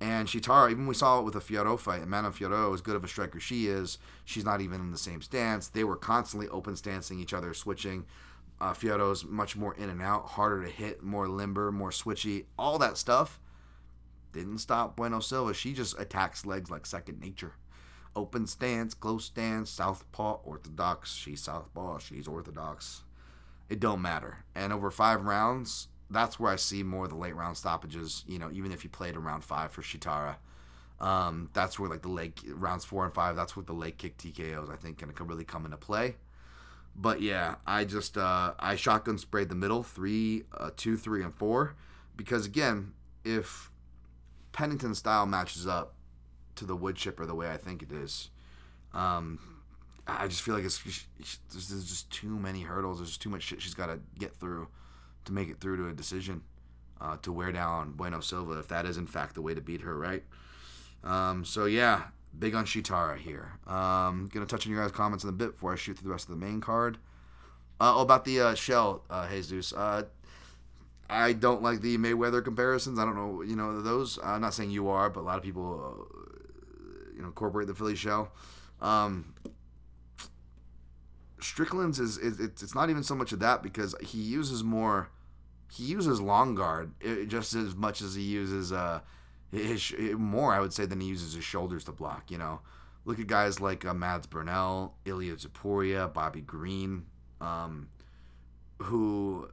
And 0.00 0.28
Sheetara, 0.28 0.70
even 0.70 0.86
we 0.86 0.94
saw 0.94 1.18
it 1.18 1.24
with 1.24 1.34
a 1.34 1.40
Fiorot 1.40 1.80
fight. 1.80 2.04
Amanda 2.04 2.30
Fiorot, 2.30 2.72
as 2.72 2.82
good 2.82 2.94
of 2.94 3.02
a 3.02 3.08
striker 3.08 3.40
she 3.40 3.66
is, 3.66 3.98
she's 4.24 4.44
not 4.44 4.60
even 4.60 4.80
in 4.80 4.92
the 4.92 4.96
same 4.96 5.20
stance. 5.20 5.66
They 5.66 5.82
were 5.82 5.96
constantly 5.96 6.48
open 6.50 6.76
stancing 6.76 7.18
each 7.18 7.34
other, 7.34 7.52
switching. 7.52 8.06
Uh, 8.60 8.72
much 9.26 9.56
more 9.56 9.74
in 9.74 9.90
and 9.90 10.00
out, 10.00 10.26
harder 10.26 10.62
to 10.62 10.70
hit, 10.70 11.02
more 11.02 11.26
limber, 11.26 11.72
more 11.72 11.90
switchy. 11.90 12.44
All 12.56 12.78
that 12.78 12.96
stuff 12.96 13.40
didn't 14.32 14.58
stop 14.58 14.94
Bueno 14.94 15.18
Silva. 15.18 15.52
She 15.52 15.72
just 15.72 15.98
attacks 15.98 16.46
legs 16.46 16.70
like 16.70 16.86
second 16.86 17.18
nature. 17.18 17.54
Open 18.16 18.46
stance, 18.46 18.94
close 18.94 19.24
stance, 19.24 19.70
southpaw, 19.70 20.38
orthodox. 20.44 21.14
She's 21.14 21.42
southpaw, 21.42 21.98
she's 21.98 22.28
orthodox. 22.28 23.02
It 23.68 23.80
don't 23.80 24.02
matter. 24.02 24.44
And 24.54 24.72
over 24.72 24.90
five 24.90 25.24
rounds, 25.24 25.88
that's 26.10 26.38
where 26.38 26.52
I 26.52 26.56
see 26.56 26.82
more 26.82 27.04
of 27.04 27.10
the 27.10 27.16
late 27.16 27.34
round 27.34 27.56
stoppages. 27.56 28.24
You 28.28 28.38
know, 28.38 28.50
even 28.52 28.72
if 28.72 28.84
you 28.84 28.90
played 28.90 29.14
in 29.14 29.22
round 29.22 29.42
five 29.42 29.72
for 29.72 29.82
Sheetara, 29.82 30.36
um, 31.00 31.50
that's 31.52 31.78
where 31.78 31.90
like 31.90 32.02
the 32.02 32.08
leg 32.08 32.38
rounds 32.46 32.84
four 32.84 33.04
and 33.04 33.12
five. 33.12 33.36
That's 33.36 33.56
what 33.56 33.66
the 33.66 33.72
leg 33.72 33.98
kick 33.98 34.16
TKOs 34.16 34.72
I 34.72 34.76
think 34.76 34.98
can 34.98 35.26
really 35.26 35.44
come 35.44 35.64
into 35.64 35.76
play. 35.76 36.16
But 36.96 37.20
yeah, 37.20 37.56
I 37.66 37.84
just 37.84 38.16
uh, 38.16 38.54
I 38.58 38.76
shotgun 38.76 39.18
sprayed 39.18 39.48
the 39.48 39.54
middle 39.54 39.82
three, 39.82 40.44
uh, 40.56 40.70
two, 40.76 40.96
three, 40.96 41.22
and 41.22 41.34
four 41.34 41.74
because 42.16 42.46
again, 42.46 42.92
if 43.24 43.70
Pennington 44.52 44.94
style 44.94 45.26
matches 45.26 45.66
up 45.66 45.94
to 46.56 46.64
the 46.64 46.76
wood 46.76 46.96
chipper 46.96 47.26
the 47.26 47.34
way 47.34 47.50
I 47.50 47.56
think 47.56 47.82
it 47.82 47.92
is, 47.92 48.30
um, 48.92 49.38
I 50.06 50.28
just 50.28 50.42
feel 50.42 50.54
like 50.54 50.64
it's 50.64 50.82
there's, 51.50 51.84
just 51.88 52.10
too 52.10 52.38
many 52.38 52.62
hurdles. 52.62 52.98
There's 52.98 53.16
too 53.16 53.30
much 53.30 53.42
shit 53.42 53.62
she's 53.62 53.74
got 53.74 53.86
to 53.86 53.98
get 54.18 54.36
through 54.36 54.68
to 55.24 55.32
make 55.32 55.48
it 55.48 55.60
through 55.60 55.78
to 55.78 55.88
a 55.88 55.92
decision 55.92 56.42
uh, 57.00 57.16
to 57.22 57.32
wear 57.32 57.52
down 57.52 57.92
Bueno 57.92 58.20
Silva 58.20 58.58
if 58.58 58.68
that 58.68 58.84
is 58.84 58.98
in 58.98 59.06
fact 59.06 59.34
the 59.34 59.42
way 59.42 59.54
to 59.54 59.60
beat 59.60 59.80
her, 59.80 59.96
right? 59.96 60.22
Um, 61.02 61.44
so 61.44 61.64
yeah, 61.64 62.02
big 62.38 62.54
on 62.54 62.66
Sheetara 62.66 63.16
here. 63.16 63.52
Um, 63.66 64.28
gonna 64.32 64.46
touch 64.46 64.66
on 64.66 64.72
your 64.72 64.82
guys' 64.82 64.92
comments 64.92 65.24
in 65.24 65.30
a 65.30 65.32
bit 65.32 65.52
before 65.52 65.72
I 65.72 65.76
shoot 65.76 65.98
through 65.98 66.08
the 66.08 66.12
rest 66.12 66.28
of 66.28 66.38
the 66.38 66.44
main 66.44 66.60
card. 66.60 66.98
Uh, 67.80 67.96
oh, 67.96 68.02
about 68.02 68.24
the 68.24 68.40
uh, 68.40 68.54
shell, 68.54 69.02
uh, 69.10 69.28
Jesus. 69.28 69.72
Uh, 69.72 70.04
I 71.08 71.32
don't 71.32 71.62
like 71.62 71.80
the 71.80 71.98
Mayweather 71.98 72.42
comparisons. 72.42 72.98
I 72.98 73.04
don't 73.04 73.16
know, 73.16 73.42
you 73.42 73.56
know, 73.56 73.82
those. 73.82 74.18
I'm 74.22 74.40
not 74.40 74.54
saying 74.54 74.70
you 74.70 74.88
are, 74.88 75.10
but 75.10 75.20
a 75.20 75.22
lot 75.22 75.36
of 75.36 75.42
people, 75.42 76.08
uh, 76.10 76.23
you 77.14 77.22
know, 77.22 77.28
incorporate 77.28 77.66
the 77.66 77.74
Philly 77.74 77.96
shell. 77.96 78.32
Um, 78.80 79.34
Strickland's 81.40 82.00
is, 82.00 82.18
is 82.18 82.40
it's 82.40 82.74
not 82.74 82.90
even 82.90 83.02
so 83.02 83.14
much 83.14 83.32
of 83.32 83.40
that 83.40 83.62
because 83.62 83.94
he 84.00 84.18
uses 84.18 84.64
more, 84.64 85.10
he 85.72 85.84
uses 85.84 86.20
long 86.20 86.54
guard 86.54 86.92
just 87.28 87.54
as 87.54 87.74
much 87.74 88.00
as 88.00 88.14
he 88.14 88.22
uses 88.22 88.72
uh 88.72 89.00
his 89.52 89.92
more 90.16 90.52
I 90.52 90.60
would 90.60 90.72
say 90.72 90.86
than 90.86 91.00
he 91.00 91.06
uses 91.06 91.34
his 91.34 91.44
shoulders 91.44 91.84
to 91.84 91.92
block. 91.92 92.30
You 92.30 92.38
know, 92.38 92.60
look 93.04 93.18
at 93.20 93.26
guys 93.26 93.60
like 93.60 93.84
uh, 93.84 93.94
Mads 93.94 94.26
Burnell, 94.26 94.94
Ilia 95.04 95.36
Topuria, 95.36 96.12
Bobby 96.12 96.40
Green, 96.40 97.04
um, 97.40 97.88
who 98.80 99.48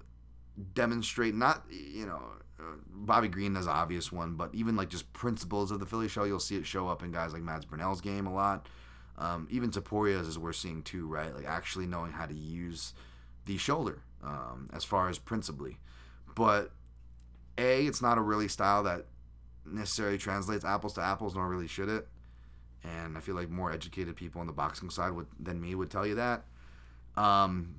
demonstrate 0.74 1.36
not 1.36 1.66
you 1.70 2.06
know 2.06 2.22
uh, 2.62 2.76
Bobby 2.88 3.28
Green 3.28 3.56
is 3.56 3.66
an 3.66 3.72
obvious 3.72 4.12
one, 4.12 4.36
but 4.36 4.54
even 4.54 4.76
like 4.76 4.90
just 4.90 5.12
principles 5.14 5.72
of 5.72 5.80
the 5.80 5.86
Philly 5.86 6.08
shell, 6.08 6.28
you'll 6.28 6.40
see 6.40 6.56
it 6.56 6.66
show 6.66 6.88
up 6.88 7.04
in 7.04 7.12
guys 7.12 7.34
like 7.34 7.42
Mads 7.42 7.66
Burnell's 7.66 8.02
game 8.02 8.28
a 8.28 8.34
lot. 8.34 8.68
Um, 9.18 9.48
even 9.52 9.72
Topuria's 9.72 10.28
as 10.28 10.40
we're 10.40 10.54
seeing 10.54 10.84
too, 10.84 11.08
right? 11.08 11.34
Like 11.36 11.46
actually 11.46 11.88
knowing 11.88 12.12
how 12.12 12.26
to 12.26 12.34
use 12.34 12.94
the 13.46 13.58
shoulder 13.58 14.02
um, 14.24 14.70
as 14.74 14.84
far 14.84 15.10
as 15.10 15.18
principally. 15.18 15.78
But 16.36 16.72
a, 17.58 17.86
it's 17.86 18.02
not 18.02 18.18
a 18.18 18.22
really 18.22 18.48
style 18.48 18.84
that 18.84 19.06
necessarily 19.66 20.18
translates 20.18 20.66
apples 20.66 20.94
to 20.94 21.02
apples, 21.02 21.36
nor 21.36 21.48
really 21.48 21.68
should 21.68 21.90
it. 21.90 22.08
And 22.84 23.18
I 23.18 23.20
feel 23.20 23.36
like 23.36 23.50
more 23.50 23.72
educated 23.72 24.16
people 24.16 24.42
on 24.42 24.48
the 24.48 24.54
boxing 24.54 24.90
side 24.90 25.12
would 25.12 25.28
than 25.40 25.62
me 25.62 25.76
would 25.76 25.92
tell 25.92 26.06
you 26.06 26.16
that. 26.16 26.44
Um, 27.16 27.76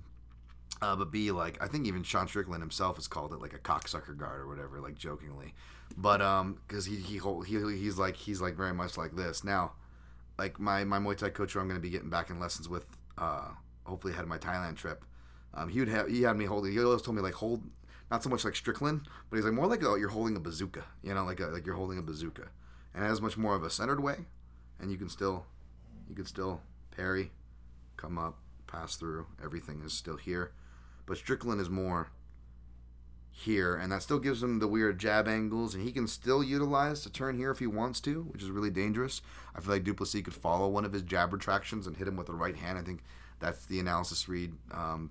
uh, 0.83 0.97
but 0.97 1.11
B, 1.13 1.31
like 1.31 1.63
I 1.63 1.69
think 1.69 1.87
even 1.87 2.03
Sean 2.03 2.27
Strickland 2.27 2.63
himself 2.63 2.97
has 2.97 3.07
called 3.07 3.33
it 3.33 3.41
like 3.41 3.55
a 3.55 3.59
cocksucker 3.59 4.17
guard 4.17 4.41
or 4.41 4.49
whatever, 4.49 4.81
like 4.81 4.97
jokingly. 4.97 5.55
But 5.97 6.21
um, 6.21 6.59
because 6.67 6.87
he 6.87 6.97
he 6.97 7.21
he 7.47 7.77
he's 7.79 7.99
like 7.99 8.17
he's 8.17 8.41
like 8.41 8.57
very 8.57 8.75
much 8.75 8.99
like 8.99 9.15
this 9.15 9.45
now. 9.45 9.73
Like 10.39 10.59
my 10.59 10.85
my 10.85 10.99
Muay 10.99 11.17
Thai 11.17 11.31
coach, 11.31 11.53
who 11.53 11.61
I'm 11.61 11.69
going 11.69 11.81
to 11.81 11.83
be 11.83 11.91
getting 11.91 12.11
back 12.11 12.31
in 12.31 12.41
lessons 12.41 12.69
with, 12.69 12.85
uh, 13.17 13.49
hopefully 13.85 14.13
ahead 14.13 14.25
of 14.25 14.29
my 14.29 14.39
Thailand 14.39 14.77
trip. 14.77 15.05
Um, 15.55 15.69
he 15.69 15.79
would 15.79 15.89
have 15.89 16.09
he 16.09 16.23
had 16.23 16.37
me 16.37 16.47
holding. 16.47 16.73
He 16.73 16.83
always 16.83 17.03
told 17.03 17.17
me 17.17 17.23
like 17.23 17.35
hold 17.35 17.63
not 18.11 18.23
so 18.23 18.29
much 18.29 18.45
like 18.45 18.57
Strickland, 18.57 19.03
but 19.31 19.37
he's 19.37 19.45
like 19.45 19.55
more 19.55 19.67
like 19.67 19.83
a, 19.83 19.97
you're 19.99 20.09
holding 20.09 20.37
a 20.37 20.41
bazooka, 20.41 20.85
you 21.03 21.15
know, 21.15 21.25
like 21.25 21.41
a, 21.41 21.47
like 21.47 21.65
you're 21.65 21.75
holding 21.75 21.99
a 21.99 22.03
bazooka, 22.03 22.49
and 22.95 23.05
it 23.05 23.07
has 23.07 23.23
much 23.23 23.39
more 23.39 23.55
of 23.55 23.63
a 23.63 23.71
centered 23.71 24.01
way, 24.01 24.17
and 24.81 24.91
you 24.91 24.99
can 24.99 25.09
still, 25.09 25.47
you 26.09 26.15
can 26.15 26.27
still 26.27 26.61
parry, 26.95 27.31
come 27.97 28.19
up, 28.19 28.37
pass 28.67 28.97
through. 28.97 29.27
Everything 29.43 29.81
is 29.83 29.95
still 29.95 30.19
here, 30.19 30.53
but 31.07 31.17
Strickland 31.17 31.61
is 31.61 31.71
more 31.71 32.11
here, 33.31 33.75
and 33.75 33.91
that 33.91 34.03
still 34.03 34.19
gives 34.19 34.43
him 34.43 34.59
the 34.59 34.69
weird 34.69 34.99
jab 34.99 35.27
angles, 35.27 35.75
and 35.75 35.83
he 35.83 35.93
can 35.93 36.07
still 36.07 36.45
utilize 36.45 37.03
to 37.03 37.11
turn 37.11 37.39
here 37.39 37.51
if 37.51 37.59
he 37.59 37.67
wants 37.67 38.01
to, 38.01 38.23
which 38.25 38.43
is 38.43 38.51
really 38.51 38.71
dangerous. 38.71 39.23
I 39.55 39.61
feel 39.61 39.73
like 39.73 39.85
Du 39.85 39.95
Plessis 39.95 40.23
could 40.23 40.35
follow 40.35 40.69
one 40.69 40.85
of 40.85 40.93
his 40.93 41.03
jab 41.03 41.33
retractions 41.33 41.87
and 41.87 41.97
hit 41.97 42.09
him 42.09 42.17
with 42.17 42.27
the 42.27 42.35
right 42.35 42.57
hand. 42.57 42.79
I 42.79 42.83
think 42.83 43.03
that's 43.41 43.67
the 43.67 43.81
analysis 43.81 44.29
read 44.29 44.53
um, 44.71 45.11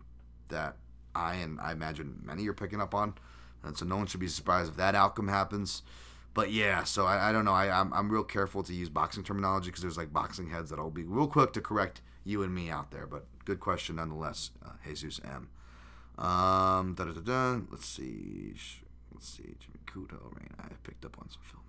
that 0.50 0.78
I 1.14 1.36
and 1.36 1.60
I 1.60 1.72
imagine 1.72 2.22
many 2.24 2.48
are 2.48 2.54
picking 2.54 2.82
up 2.82 2.94
on. 2.96 3.16
And 3.64 3.78
so 3.78 3.86
no 3.86 3.98
one 3.98 4.08
should 4.08 4.20
be 4.20 4.28
surprised 4.28 4.72
if 4.72 4.78
that 4.78 4.96
outcome 4.96 5.28
happens. 5.28 5.84
But 6.34 6.52
yeah, 6.52 6.84
so 6.84 7.06
I, 7.06 7.30
I 7.30 7.32
don't 7.32 7.46
know. 7.46 7.54
I, 7.54 7.70
I'm, 7.70 7.94
I'm 7.94 8.10
real 8.10 8.24
careful 8.24 8.64
to 8.64 8.74
use 8.74 8.90
boxing 8.90 9.24
terminology 9.24 9.68
because 9.68 9.82
there's 9.82 9.98
like 9.98 10.14
boxing 10.14 10.50
heads 10.50 10.70
that'll 10.70 10.90
be 10.90 11.04
real 11.04 11.28
quick 11.28 11.54
to 11.54 11.62
correct 11.62 12.02
you 12.24 12.42
and 12.42 12.56
me 12.56 12.70
out 12.70 12.92
there. 12.92 13.06
But 13.06 13.26
good 13.46 13.60
question 13.60 13.98
nonetheless, 13.98 14.52
uh, 14.66 14.72
Jesus 14.88 15.20
M. 15.24 15.50
Um. 16.18 16.96
Let's 16.98 17.86
see. 17.86 18.54
Let's 19.14 19.30
see. 19.30 19.56
Jimmy 19.60 19.80
Kudo, 19.88 20.34
right? 20.36 20.52
I 20.60 20.74
picked 20.84 21.06
up 21.06 21.18
on 21.20 21.30
some 21.30 21.42
film. 21.44 21.62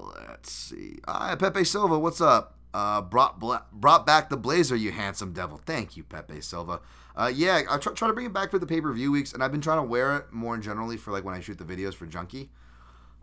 Let's 0.00 0.50
see. 0.50 0.98
Hi, 1.06 1.34
Pepe 1.34 1.64
Silva. 1.64 1.98
What's 1.98 2.20
up? 2.20 2.58
Uh, 2.72 3.02
brought 3.02 3.38
bla- 3.38 3.66
brought 3.70 4.06
back 4.06 4.30
the 4.30 4.36
blazer, 4.36 4.74
you 4.74 4.90
handsome 4.92 5.32
devil. 5.32 5.60
Thank 5.66 5.96
you, 5.96 6.04
Pepe 6.04 6.40
Silva. 6.40 6.80
Uh, 7.14 7.30
yeah, 7.32 7.62
I 7.68 7.76
try, 7.76 7.92
try 7.92 8.08
to 8.08 8.14
bring 8.14 8.24
it 8.24 8.32
back 8.32 8.50
for 8.50 8.58
the 8.58 8.66
pay 8.66 8.80
per 8.80 8.92
view 8.92 9.12
weeks, 9.12 9.34
and 9.34 9.44
I've 9.44 9.52
been 9.52 9.60
trying 9.60 9.78
to 9.78 9.82
wear 9.82 10.16
it 10.16 10.32
more 10.32 10.56
generally 10.56 10.96
for 10.96 11.12
like 11.12 11.24
when 11.24 11.34
I 11.34 11.40
shoot 11.40 11.58
the 11.58 11.64
videos 11.64 11.92
for 11.94 12.06
Junkie. 12.06 12.50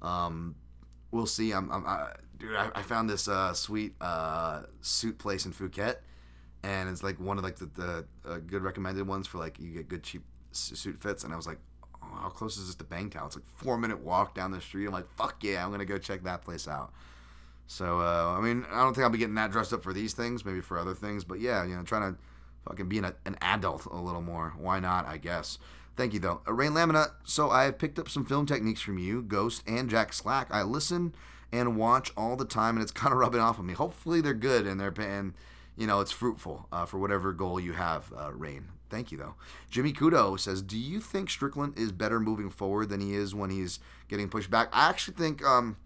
Um, 0.03 0.55
we'll 1.09 1.25
see. 1.25 1.51
I'm, 1.51 1.71
I'm 1.71 1.85
I, 1.87 2.11
dude. 2.37 2.55
I, 2.55 2.69
I, 2.75 2.81
found 2.83 3.09
this 3.09 3.27
uh, 3.27 3.53
sweet 3.53 3.95
uh, 3.99 4.63
suit 4.81 5.17
place 5.17 5.45
in 5.47 5.51
Phuket, 5.51 5.95
and 6.63 6.89
it's 6.89 7.03
like 7.03 7.19
one 7.19 7.37
of 7.37 7.43
like 7.43 7.57
the, 7.57 7.69
the 7.75 8.05
uh, 8.27 8.37
good 8.45 8.61
recommended 8.61 9.07
ones 9.07 9.27
for 9.27 9.37
like 9.37 9.59
you 9.59 9.71
get 9.71 9.87
good 9.87 10.03
cheap 10.03 10.23
suit 10.51 11.01
fits. 11.01 11.23
And 11.23 11.33
I 11.33 11.35
was 11.35 11.47
like, 11.47 11.59
oh, 12.03 12.19
how 12.21 12.29
close 12.29 12.57
is 12.57 12.67
this 12.67 12.75
to 12.75 12.83
Bangtao? 12.83 13.25
It's 13.25 13.35
like 13.35 13.45
four 13.55 13.77
minute 13.77 13.99
walk 13.99 14.35
down 14.35 14.51
the 14.51 14.61
street. 14.61 14.85
I'm 14.85 14.93
like, 14.93 15.09
fuck 15.15 15.43
yeah, 15.43 15.63
I'm 15.63 15.71
gonna 15.71 15.85
go 15.85 15.97
check 15.97 16.23
that 16.23 16.43
place 16.43 16.67
out. 16.67 16.91
So 17.67 17.99
uh, 17.99 18.35
I 18.37 18.41
mean, 18.41 18.65
I 18.71 18.81
don't 18.83 18.93
think 18.93 19.03
I'll 19.03 19.11
be 19.11 19.19
getting 19.19 19.35
that 19.35 19.51
dressed 19.51 19.73
up 19.73 19.83
for 19.83 19.93
these 19.93 20.13
things, 20.13 20.43
maybe 20.43 20.61
for 20.61 20.77
other 20.77 20.95
things, 20.95 21.23
but 21.23 21.39
yeah, 21.39 21.63
you 21.63 21.75
know, 21.75 21.83
trying 21.83 22.13
to 22.13 22.19
fucking 22.67 22.89
be 22.89 22.97
an, 22.97 23.13
an 23.25 23.37
adult 23.41 23.85
a 23.85 23.95
little 23.95 24.21
more. 24.21 24.53
Why 24.57 24.79
not? 24.79 25.05
I 25.05 25.17
guess. 25.17 25.59
Thank 25.95 26.13
you 26.13 26.19
though, 26.19 26.41
uh, 26.47 26.53
Rain 26.53 26.73
Lamina. 26.73 27.07
So 27.23 27.49
I 27.49 27.65
have 27.65 27.77
picked 27.77 27.99
up 27.99 28.09
some 28.09 28.25
film 28.25 28.45
techniques 28.45 28.81
from 28.81 28.97
you, 28.97 29.21
Ghost 29.21 29.63
and 29.67 29.89
Jack 29.89 30.13
Slack. 30.13 30.47
I 30.49 30.63
listen 30.63 31.13
and 31.51 31.77
watch 31.77 32.11
all 32.15 32.35
the 32.35 32.45
time, 32.45 32.75
and 32.75 32.83
it's 32.83 32.91
kind 32.93 33.13
of 33.13 33.19
rubbing 33.19 33.41
off 33.41 33.59
on 33.59 33.65
me. 33.65 33.73
Hopefully 33.73 34.21
they're 34.21 34.33
good 34.33 34.65
and 34.65 34.79
they're 34.79 34.93
and 34.99 35.33
you 35.79 35.87
know 35.87 36.01
it's 36.01 36.11
fruitful 36.11 36.67
uh, 36.71 36.85
for 36.85 36.99
whatever 36.99 37.31
goal 37.33 37.59
you 37.59 37.73
have, 37.73 38.11
uh, 38.15 38.31
Rain. 38.33 38.67
Thank 38.89 39.11
you 39.11 39.17
though. 39.17 39.35
Jimmy 39.71 39.93
Kudo 39.93 40.37
says, 40.37 40.61
"Do 40.61 40.77
you 40.77 40.99
think 40.99 41.29
Strickland 41.29 41.79
is 41.79 41.91
better 41.91 42.19
moving 42.19 42.49
forward 42.49 42.89
than 42.89 42.99
he 42.99 43.15
is 43.15 43.33
when 43.33 43.49
he's 43.49 43.79
getting 44.09 44.29
pushed 44.29 44.51
back?" 44.51 44.69
I 44.73 44.89
actually 44.89 45.15
think. 45.15 45.43
Um, 45.43 45.77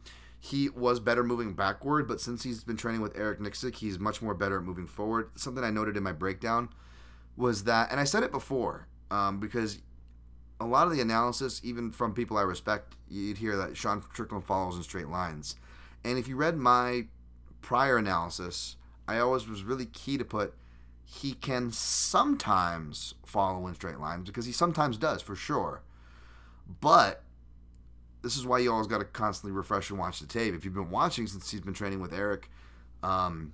he 0.46 0.68
was 0.68 1.00
better 1.00 1.24
moving 1.24 1.54
backward, 1.54 2.06
but 2.06 2.20
since 2.20 2.44
he's 2.44 2.66
been 2.66 2.76
training 2.76 3.00
with 3.00 3.18
Eric 3.18 3.40
Nicksick, 3.40 3.76
he's 3.76 3.98
much 3.98 4.22
more 4.22 4.34
better 4.34 4.58
at 4.58 4.66
moving 4.66 4.88
forward. 4.88 5.30
Something 5.36 5.64
I 5.64 5.70
noted 5.70 5.96
in 5.96 6.04
my 6.04 6.12
breakdown 6.12 6.68
was 7.38 7.64
that, 7.64 7.90
and 7.92 7.98
I 7.98 8.04
said 8.04 8.24
it 8.24 8.32
before, 8.32 8.88
um, 9.10 9.40
because 9.40 9.80
a 10.60 10.66
lot 10.66 10.86
of 10.86 10.92
the 10.92 11.00
analysis, 11.00 11.62
even 11.64 11.92
from 11.92 12.14
people 12.14 12.38
I 12.38 12.42
respect, 12.42 12.98
you'd 13.08 13.38
hear 13.38 13.56
that 13.56 13.78
Sean 13.78 14.04
Strickland 14.12 14.44
follows 14.44 14.76
in 14.76 14.84
straight 14.84 15.08
lines. 15.08 15.56
And 16.04 16.18
if 16.18 16.28
you 16.28 16.36
read 16.36 16.58
my 16.58 17.06
prior 17.62 17.96
analysis, 17.96 18.76
I 19.08 19.20
always 19.20 19.48
was 19.48 19.64
really 19.64 19.86
key 19.86 20.18
to 20.18 20.26
put 20.26 20.56
he 21.06 21.34
can 21.34 21.72
sometimes 21.72 23.14
follow 23.26 23.68
in 23.68 23.76
straight 23.76 24.00
lines 24.00 24.26
because 24.26 24.46
he 24.46 24.52
sometimes 24.52 24.98
does 24.98 25.22
for 25.22 25.36
sure. 25.36 25.82
But 26.80 27.24
this 28.22 28.38
is 28.38 28.46
why 28.46 28.60
you 28.60 28.72
always 28.72 28.88
got 28.88 29.00
to 29.00 29.06
constantly 29.06 29.56
refresh 29.56 29.90
and 29.90 30.00
watch 30.00 30.20
the 30.20 30.28
tape. 30.28 30.56
If 30.56 30.64
you've 30.64 30.74
been 30.74 30.90
watching 30.90 31.28
since 31.28 31.52
he's 31.52 31.62
been 31.62 31.74
training 31.74 32.00
with 32.00 32.14
Eric, 32.14 32.50
um, 33.04 33.54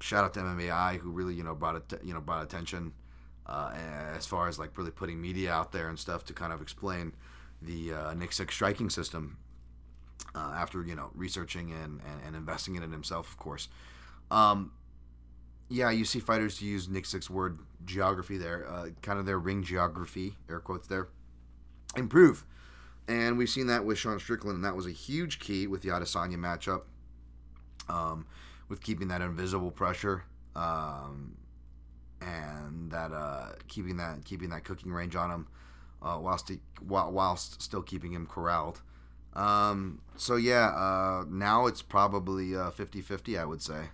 shout 0.00 0.24
out 0.24 0.34
to 0.34 0.40
MMAI 0.40 0.98
who 0.98 1.10
really 1.10 1.34
you 1.34 1.42
know 1.42 1.54
brought 1.54 1.76
it 1.76 2.00
you 2.04 2.14
know 2.14 2.20
brought 2.20 2.42
attention 2.44 2.92
uh, 3.46 3.72
as 4.14 4.26
far 4.26 4.48
as 4.48 4.58
like 4.58 4.76
really 4.78 4.90
putting 4.90 5.20
media 5.20 5.52
out 5.52 5.72
there 5.72 5.88
and 5.88 5.98
stuff 5.98 6.24
to 6.26 6.32
kind 6.32 6.52
of 6.52 6.62
explain 6.62 7.12
the 7.60 7.92
uh, 7.92 8.14
Nicksick 8.14 8.50
striking 8.52 8.88
system 8.88 9.36
uh, 10.34 10.54
after 10.56 10.84
you 10.84 10.94
know 10.94 11.10
researching 11.14 11.72
and, 11.72 12.00
and, 12.06 12.20
and, 12.26 12.36
investing 12.36 12.76
in 12.76 12.82
it 12.82 12.90
himself, 12.90 13.28
of 13.28 13.36
course. 13.38 13.68
Um, 14.30 14.72
yeah, 15.68 15.90
you 15.90 16.04
see 16.04 16.20
fighters 16.20 16.60
use 16.62 16.88
Nicksick 16.88 17.28
word 17.30 17.58
geography 17.84 18.38
there, 18.38 18.66
uh, 18.68 18.88
kind 19.02 19.18
of 19.18 19.26
their 19.26 19.38
ring 19.38 19.62
geography, 19.62 20.36
air 20.48 20.60
quotes 20.60 20.86
there, 20.88 21.08
improve 21.96 22.44
and 23.08 23.38
we've 23.38 23.48
seen 23.48 23.68
that 23.68 23.84
with 23.84 23.96
Sean 23.98 24.18
Strickland, 24.20 24.56
and 24.56 24.64
that 24.64 24.76
was 24.76 24.86
a 24.86 24.90
huge 24.90 25.38
key 25.40 25.66
with 25.66 25.80
the 25.80 25.88
Adesanya 25.88 26.36
matchup, 26.36 26.82
um, 27.88 28.26
with 28.68 28.82
keeping 28.82 29.08
that 29.08 29.22
invisible 29.22 29.70
pressure, 29.70 30.24
um, 30.54 31.34
and 32.20 32.90
that 32.90 33.12
uh, 33.12 33.52
keeping 33.66 33.96
that 33.96 34.24
keeping 34.24 34.50
that 34.50 34.64
cooking 34.64 34.92
range 34.92 35.16
on 35.16 35.30
him. 35.30 35.46
uh, 36.02 36.18
whilst 36.20 36.48
he, 36.48 36.60
whilst 36.86 37.60
still 37.60 37.82
keeping 37.82 38.12
him 38.12 38.26
corralled. 38.26 38.82
Um, 39.34 40.00
so 40.16 40.36
yeah, 40.36 40.68
uh, 40.68 41.24
now 41.28 41.66
it's 41.66 41.82
probably 41.82 42.54
uh, 42.54 42.70
50-50, 42.70 43.38
I 43.38 43.44
would 43.44 43.62
say. 43.62 43.88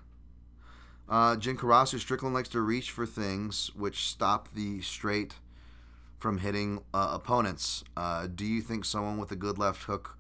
Uh, 1.09 1.37
Jin 1.37 1.57
Karasu 1.57 1.99
Strickland 1.99 2.35
likes 2.35 2.49
to 2.51 2.61
reach 2.61 2.91
for 2.91 3.07
things 3.07 3.71
which 3.75 4.09
stop 4.09 4.49
the 4.55 4.81
straight 4.81 5.35
from 6.19 6.39
hitting 6.39 6.83
uh, 6.95 7.11
opponents. 7.13 7.85
Uh, 7.97 8.27
do 8.27 8.45
you 8.47 8.63
think 8.63 8.85
someone 8.85 9.19
with 9.19 9.31
a 9.31 9.37
good 9.37 9.59
left 9.59 9.83
hook 9.85 10.17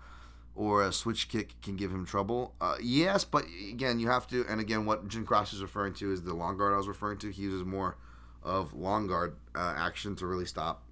or 0.54 0.84
a 0.84 0.92
switch 0.92 1.28
kick 1.28 1.60
can 1.62 1.76
give 1.76 1.90
him 1.90 2.04
trouble? 2.04 2.54
Uh, 2.60 2.76
yes, 2.82 3.24
but 3.24 3.46
again, 3.70 3.98
you 3.98 4.08
have 4.08 4.26
to. 4.28 4.44
And 4.48 4.60
again, 4.60 4.84
what 4.84 5.08
Jin 5.08 5.24
Cross 5.24 5.54
is 5.54 5.62
referring 5.62 5.94
to 5.94 6.12
is 6.12 6.22
the 6.22 6.34
long 6.34 6.58
guard 6.58 6.74
I 6.74 6.76
was 6.76 6.88
referring 6.88 7.18
to. 7.18 7.30
He 7.30 7.42
uses 7.42 7.64
more 7.64 7.96
of 8.42 8.74
long 8.74 9.06
guard 9.06 9.36
uh, 9.54 9.74
action 9.76 10.14
to 10.16 10.26
really 10.26 10.44
stop 10.44 10.82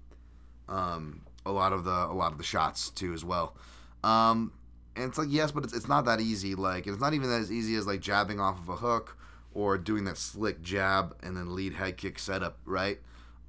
um, 0.67 1.21
a 1.45 1.51
lot 1.51 1.71
of 1.71 1.83
the 1.83 1.91
a 1.91 2.13
lot 2.15 2.31
of 2.31 2.39
the 2.39 2.43
shots 2.43 2.89
too 2.89 3.13
as 3.13 3.23
well. 3.23 3.55
Um, 4.03 4.51
and 4.95 5.05
it's 5.05 5.17
like 5.17 5.27
yes, 5.29 5.51
but 5.51 5.63
it's, 5.63 5.73
it's 5.73 5.87
not 5.87 6.05
that 6.05 6.19
easy. 6.19 6.55
Like 6.55 6.87
it's 6.87 6.99
not 6.99 7.13
even 7.13 7.31
as 7.31 7.51
easy 7.51 7.75
as 7.75 7.85
like 7.85 7.99
jabbing 7.99 8.39
off 8.39 8.59
of 8.59 8.69
a 8.69 8.75
hook 8.75 9.15
or 9.53 9.77
doing 9.77 10.03
that 10.05 10.17
slick 10.17 10.61
jab 10.61 11.15
and 11.23 11.37
then 11.37 11.55
lead 11.55 11.73
head 11.73 11.97
kick 11.97 12.19
setup, 12.19 12.57
right? 12.65 12.99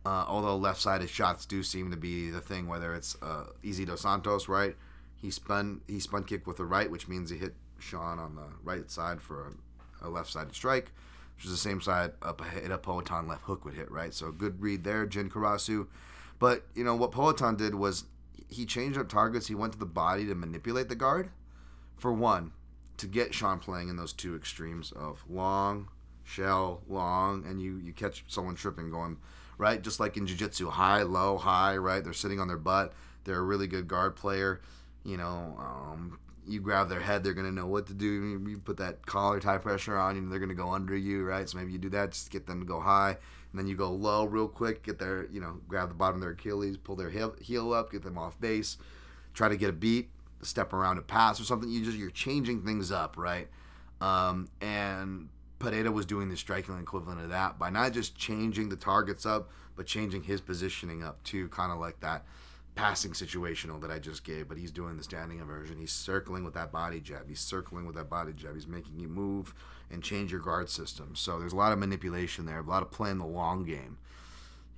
Uh, 0.06 0.24
although 0.28 0.56
left-sided 0.56 1.08
shots 1.08 1.46
do 1.46 1.62
seem 1.62 1.90
to 1.90 1.96
be 1.96 2.30
the 2.30 2.40
thing, 2.40 2.66
whether 2.68 2.94
it's 2.94 3.16
uh, 3.22 3.44
Easy 3.62 3.84
dos 3.84 4.02
Santos, 4.02 4.48
right? 4.48 4.76
He 5.16 5.30
spun 5.30 5.80
he 5.88 5.98
spun 5.98 6.24
kick 6.24 6.46
with 6.46 6.58
the 6.58 6.66
right, 6.66 6.90
which 6.90 7.08
means 7.08 7.30
he 7.30 7.38
hit 7.38 7.54
Sean 7.78 8.18
on 8.18 8.34
the 8.34 8.46
right 8.62 8.90
side 8.90 9.22
for 9.22 9.54
a, 10.02 10.06
a 10.06 10.08
left-sided 10.10 10.54
strike, 10.54 10.90
which 11.36 11.46
is 11.46 11.50
the 11.50 11.56
same 11.56 11.80
side 11.80 12.12
up 12.22 12.42
hit 12.44 12.70
a 12.70 12.76
Poatan 12.76 13.26
left 13.26 13.44
hook 13.44 13.64
would 13.64 13.74
hit, 13.74 13.90
right? 13.90 14.12
So 14.12 14.30
good 14.30 14.60
read 14.60 14.84
there, 14.84 15.06
Jin 15.06 15.30
Karasu. 15.30 15.86
But 16.38 16.64
you 16.74 16.84
know 16.84 16.96
what 16.96 17.12
Poatan 17.12 17.56
did 17.56 17.74
was 17.74 18.04
he 18.48 18.66
changed 18.66 18.98
up 18.98 19.08
targets. 19.08 19.46
He 19.46 19.54
went 19.54 19.72
to 19.72 19.78
the 19.78 19.86
body 19.86 20.26
to 20.26 20.34
manipulate 20.34 20.90
the 20.90 20.94
guard. 20.94 21.30
For 21.96 22.12
one, 22.12 22.52
to 22.98 23.06
get 23.06 23.32
Sean 23.32 23.58
playing 23.58 23.88
in 23.88 23.96
those 23.96 24.12
two 24.12 24.36
extremes 24.36 24.92
of 24.92 25.24
long, 25.28 25.88
shell, 26.24 26.82
long, 26.88 27.44
and 27.46 27.60
you 27.60 27.76
you 27.78 27.92
catch 27.92 28.24
someone 28.28 28.54
tripping 28.54 28.90
going 28.90 29.18
right, 29.58 29.82
just 29.82 30.00
like 30.00 30.16
in 30.16 30.26
jiu-jitsu, 30.26 30.68
high, 30.68 31.02
low, 31.02 31.36
high, 31.36 31.76
right? 31.76 32.02
They're 32.02 32.12
sitting 32.12 32.40
on 32.40 32.48
their 32.48 32.58
butt. 32.58 32.92
They're 33.24 33.38
a 33.38 33.42
really 33.42 33.66
good 33.66 33.86
guard 33.86 34.16
player. 34.16 34.60
You 35.04 35.16
know, 35.16 35.56
um, 35.58 36.18
you 36.46 36.60
grab 36.60 36.88
their 36.88 37.00
head, 37.00 37.22
they're 37.22 37.34
gonna 37.34 37.52
know 37.52 37.66
what 37.66 37.86
to 37.86 37.94
do. 37.94 38.42
You 38.48 38.58
put 38.58 38.78
that 38.78 39.06
collar 39.06 39.40
tie 39.40 39.58
pressure 39.58 39.96
on, 39.96 40.16
and 40.16 40.30
they're 40.30 40.38
gonna 40.38 40.54
go 40.54 40.70
under 40.70 40.96
you, 40.96 41.24
right? 41.24 41.48
So 41.48 41.58
maybe 41.58 41.72
you 41.72 41.78
do 41.78 41.90
that, 41.90 42.12
just 42.12 42.30
get 42.30 42.46
them 42.46 42.60
to 42.60 42.66
go 42.66 42.80
high, 42.80 43.10
and 43.10 43.58
then 43.58 43.66
you 43.66 43.76
go 43.76 43.90
low 43.90 44.24
real 44.24 44.48
quick, 44.48 44.82
get 44.82 44.98
their, 44.98 45.26
you 45.30 45.40
know, 45.40 45.60
grab 45.68 45.88
the 45.88 45.94
bottom 45.94 46.16
of 46.16 46.20
their 46.22 46.32
Achilles, 46.32 46.76
pull 46.76 46.96
their 46.96 47.10
heel, 47.10 47.34
heel 47.40 47.72
up, 47.72 47.92
get 47.92 48.02
them 48.02 48.18
off 48.18 48.40
base, 48.40 48.76
try 49.32 49.48
to 49.48 49.56
get 49.56 49.70
a 49.70 49.72
beat, 49.72 50.10
step 50.42 50.72
around 50.72 50.98
a 50.98 51.02
pass 51.02 51.40
or 51.40 51.44
something. 51.44 51.70
You 51.70 51.84
just 51.84 51.96
you're 51.96 52.10
changing 52.10 52.62
things 52.62 52.90
up, 52.90 53.16
right? 53.16 53.48
Um, 54.00 54.48
and 54.60 55.28
Pereira 55.64 55.90
was 55.90 56.06
doing 56.06 56.28
the 56.28 56.36
striking 56.36 56.78
equivalent 56.78 57.20
of 57.20 57.30
that 57.30 57.58
by 57.58 57.70
not 57.70 57.92
just 57.92 58.16
changing 58.16 58.68
the 58.68 58.76
targets 58.76 59.24
up, 59.24 59.50
but 59.76 59.86
changing 59.86 60.22
his 60.22 60.40
positioning 60.40 61.02
up 61.02 61.22
too, 61.24 61.48
kind 61.48 61.72
of 61.72 61.78
like 61.78 62.00
that 62.00 62.24
passing 62.74 63.12
situational 63.12 63.80
that 63.80 63.90
I 63.90 63.98
just 63.98 64.24
gave. 64.24 64.48
But 64.48 64.58
he's 64.58 64.70
doing 64.70 64.96
the 64.96 65.02
standing 65.02 65.38
inversion. 65.38 65.78
He's 65.78 65.92
circling 65.92 66.44
with 66.44 66.54
that 66.54 66.72
body 66.72 67.00
jab. 67.00 67.28
He's 67.28 67.40
circling 67.40 67.86
with 67.86 67.96
that 67.96 68.10
body 68.10 68.32
jab. 68.32 68.54
He's 68.54 68.66
making 68.66 68.98
you 68.98 69.08
move 69.08 69.54
and 69.90 70.02
change 70.02 70.30
your 70.30 70.40
guard 70.40 70.68
system. 70.68 71.14
So 71.14 71.38
there's 71.38 71.52
a 71.52 71.56
lot 71.56 71.72
of 71.72 71.78
manipulation 71.78 72.46
there, 72.46 72.58
a 72.58 72.62
lot 72.62 72.82
of 72.82 72.90
playing 72.90 73.18
the 73.18 73.26
long 73.26 73.64
game. 73.64 73.98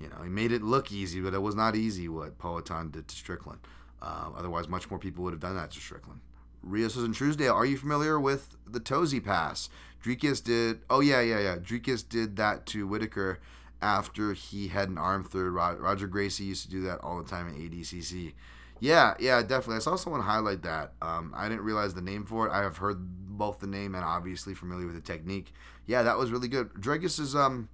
You 0.00 0.08
know, 0.08 0.22
he 0.22 0.28
made 0.28 0.52
it 0.52 0.62
look 0.62 0.92
easy, 0.92 1.20
but 1.20 1.32
it 1.32 1.40
was 1.40 1.54
not 1.54 1.74
easy 1.74 2.08
what 2.08 2.38
Poatan 2.38 2.92
did 2.92 3.08
to 3.08 3.16
Strickland. 3.16 3.60
Uh, 4.02 4.28
otherwise, 4.36 4.68
much 4.68 4.90
more 4.90 4.98
people 4.98 5.24
would 5.24 5.32
have 5.32 5.40
done 5.40 5.56
that 5.56 5.70
to 5.70 5.80
Strickland. 5.80 6.20
Rios 6.62 6.96
and 6.96 7.14
Truesdale, 7.14 7.54
are 7.54 7.64
you 7.64 7.78
familiar 7.78 8.20
with 8.20 8.56
the 8.66 8.80
Tozy 8.80 9.24
pass? 9.24 9.68
Dricus 10.06 10.42
did. 10.42 10.80
Oh 10.88 11.00
yeah, 11.00 11.20
yeah, 11.20 11.40
yeah. 11.40 11.56
Dricus 11.56 12.08
did 12.08 12.36
that 12.36 12.64
to 12.66 12.86
Whittaker 12.86 13.40
after 13.82 14.34
he 14.34 14.68
had 14.68 14.88
an 14.88 14.98
arm 14.98 15.24
third. 15.24 15.50
Roger 15.50 16.06
Gracie 16.06 16.44
used 16.44 16.64
to 16.64 16.70
do 16.70 16.82
that 16.82 17.00
all 17.00 17.20
the 17.20 17.28
time 17.28 17.48
in 17.48 17.54
ADCC. 17.54 18.34
Yeah, 18.78 19.14
yeah, 19.18 19.40
definitely. 19.42 19.76
I 19.76 19.80
saw 19.80 19.96
someone 19.96 20.22
highlight 20.22 20.62
that. 20.62 20.92
Um, 21.02 21.32
I 21.34 21.48
didn't 21.48 21.64
realize 21.64 21.94
the 21.94 22.02
name 22.02 22.24
for 22.24 22.46
it. 22.46 22.52
I 22.52 22.62
have 22.62 22.76
heard 22.76 22.98
both 23.00 23.58
the 23.58 23.66
name 23.66 23.94
and 23.94 24.04
obviously 24.04 24.54
familiar 24.54 24.86
with 24.86 24.94
the 24.94 25.00
technique. 25.00 25.52
Yeah, 25.86 26.02
that 26.02 26.18
was 26.18 26.30
really 26.30 26.48
good. 26.48 26.70
Dricus 26.74 27.18
is 27.18 27.34
um, 27.34 27.68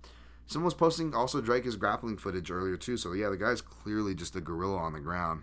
someone 0.46 0.66
was 0.66 0.74
posting 0.74 1.14
also 1.14 1.42
Dricus 1.42 1.78
grappling 1.78 2.16
footage 2.16 2.50
earlier 2.50 2.76
too. 2.76 2.96
So 2.96 3.12
yeah, 3.12 3.28
the 3.28 3.36
guy's 3.36 3.60
clearly 3.60 4.14
just 4.14 4.36
a 4.36 4.40
gorilla 4.40 4.78
on 4.78 4.94
the 4.94 5.00
ground. 5.00 5.42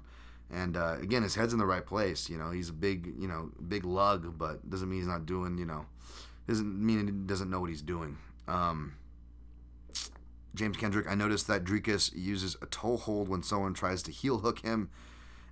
And 0.51 0.75
uh, 0.75 0.95
again, 0.99 1.21
his 1.21 1.35
head's 1.35 1.53
in 1.53 1.59
the 1.59 1.65
right 1.65 1.85
place. 1.85 2.29
You 2.29 2.37
know, 2.37 2.49
he's 2.49 2.69
a 2.69 2.73
big, 2.73 3.13
you 3.19 3.27
know, 3.27 3.51
big 3.67 3.85
lug, 3.85 4.37
but 4.39 4.67
doesn't 4.67 4.89
mean 4.89 4.99
he's 4.99 5.07
not 5.07 5.27
doing, 5.27 5.57
you 5.57 5.65
know, 5.65 5.85
doesn't 6.49 6.85
mean 6.85 7.05
he 7.05 7.11
doesn't 7.11 7.49
know 7.49 7.61
what 7.61 7.69
he's 7.69 7.81
doing. 7.81 8.17
Um, 8.47 8.93
James 10.55 10.77
Kendrick, 10.77 11.07
I 11.07 11.15
noticed 11.15 11.47
that 11.47 11.63
Dricus 11.63 12.11
uses 12.15 12.57
a 12.61 12.65
toe 12.65 12.97
hold 12.97 13.29
when 13.29 13.43
someone 13.43 13.73
tries 13.73 14.01
to 14.03 14.11
heel 14.11 14.39
hook 14.39 14.59
him, 14.59 14.89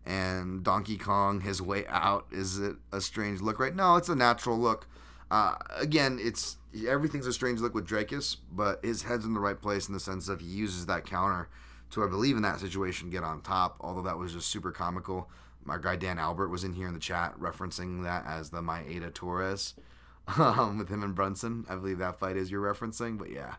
and 0.06 0.64
Donkey 0.64 0.98
Kong 0.98 1.42
his 1.42 1.62
way 1.62 1.86
out. 1.88 2.26
Is 2.32 2.58
it 2.58 2.76
a 2.92 3.00
strange 3.00 3.42
look? 3.42 3.60
Right? 3.60 3.76
No, 3.76 3.96
it's 3.96 4.10
a 4.10 4.16
natural 4.16 4.58
look. 4.58 4.88
Uh, 5.30 5.56
again, 5.76 6.18
it's 6.22 6.58
everything's 6.88 7.28
a 7.28 7.34
strange 7.34 7.60
look 7.60 7.76
with 7.76 7.88
Dricus, 7.88 8.38
but 8.52 8.84
his 8.84 9.04
head's 9.04 9.26
in 9.26 9.34
the 9.34 9.40
right 9.40 9.62
place 9.62 9.88
in 9.88 9.94
the 9.94 10.00
sense 10.00 10.28
of 10.30 10.40
he 10.40 10.48
uses 10.48 10.88
that 10.88 11.06
counter 11.06 11.48
to, 11.92 12.04
I 12.04 12.08
believe, 12.08 12.36
in 12.36 12.42
that 12.42 12.60
situation, 12.60 13.10
get 13.10 13.24
on 13.24 13.42
top. 13.42 13.78
Although 13.82 14.04
that 14.04 14.18
was 14.18 14.34
just 14.34 14.50
super 14.50 14.72
comical. 14.72 15.30
My 15.64 15.78
guy 15.78 15.96
Dan 15.98 16.18
Albert 16.18 16.48
was 16.48 16.64
in 16.64 16.74
here 16.74 16.88
in 16.88 16.94
the 16.94 17.00
chat 17.00 17.38
referencing 17.40 18.04
that 18.04 18.26
as 18.26 18.50
the 18.50 18.62
Maeda 18.62 19.14
Torres 19.14 19.74
um, 20.38 20.78
with 20.78 20.90
him 20.90 21.04
and 21.04 21.16
Brunson. 21.16 21.66
I 21.70 21.76
believe 21.76 22.00
that 22.00 22.20
fight 22.20 22.38
is 22.38 22.52
you're 22.52 22.62
referencing, 22.62 23.18
but 23.18 23.32
yeah. 23.32 23.56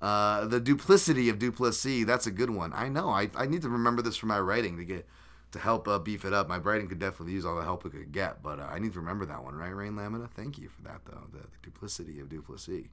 Uh, 0.00 0.46
the 0.46 0.60
duplicity 0.60 1.28
of 1.28 1.38
Du 1.38 1.52
Plessis, 1.52 2.06
that's 2.06 2.26
a 2.26 2.30
good 2.30 2.50
one. 2.50 2.72
I 2.74 2.88
know. 2.88 3.10
I, 3.10 3.30
I 3.36 3.46
need 3.46 3.62
to 3.62 3.68
remember 3.68 4.02
this 4.02 4.16
for 4.16 4.26
my 4.26 4.40
writing 4.40 4.78
to 4.78 4.84
get 4.84 5.06
to 5.52 5.58
help 5.58 5.86
uh, 5.88 5.98
beef 5.98 6.24
it 6.24 6.32
up. 6.32 6.48
My 6.48 6.58
writing 6.58 6.88
could 6.88 6.98
definitely 6.98 7.34
use 7.34 7.44
all 7.44 7.56
the 7.56 7.62
help 7.62 7.84
it 7.84 7.90
could 7.90 8.12
get, 8.12 8.42
but 8.42 8.60
uh, 8.60 8.68
I 8.70 8.78
need 8.78 8.92
to 8.94 9.00
remember 9.00 9.26
that 9.26 9.42
one, 9.42 9.54
right, 9.56 9.74
Rain 9.74 9.96
Lamina? 9.96 10.28
Thank 10.34 10.58
you 10.58 10.68
for 10.68 10.82
that, 10.82 11.00
though. 11.04 11.26
The, 11.32 11.38
the 11.40 11.48
duplicity 11.62 12.20
of 12.20 12.28
Du 12.28 12.40
Plessis. 12.40 12.86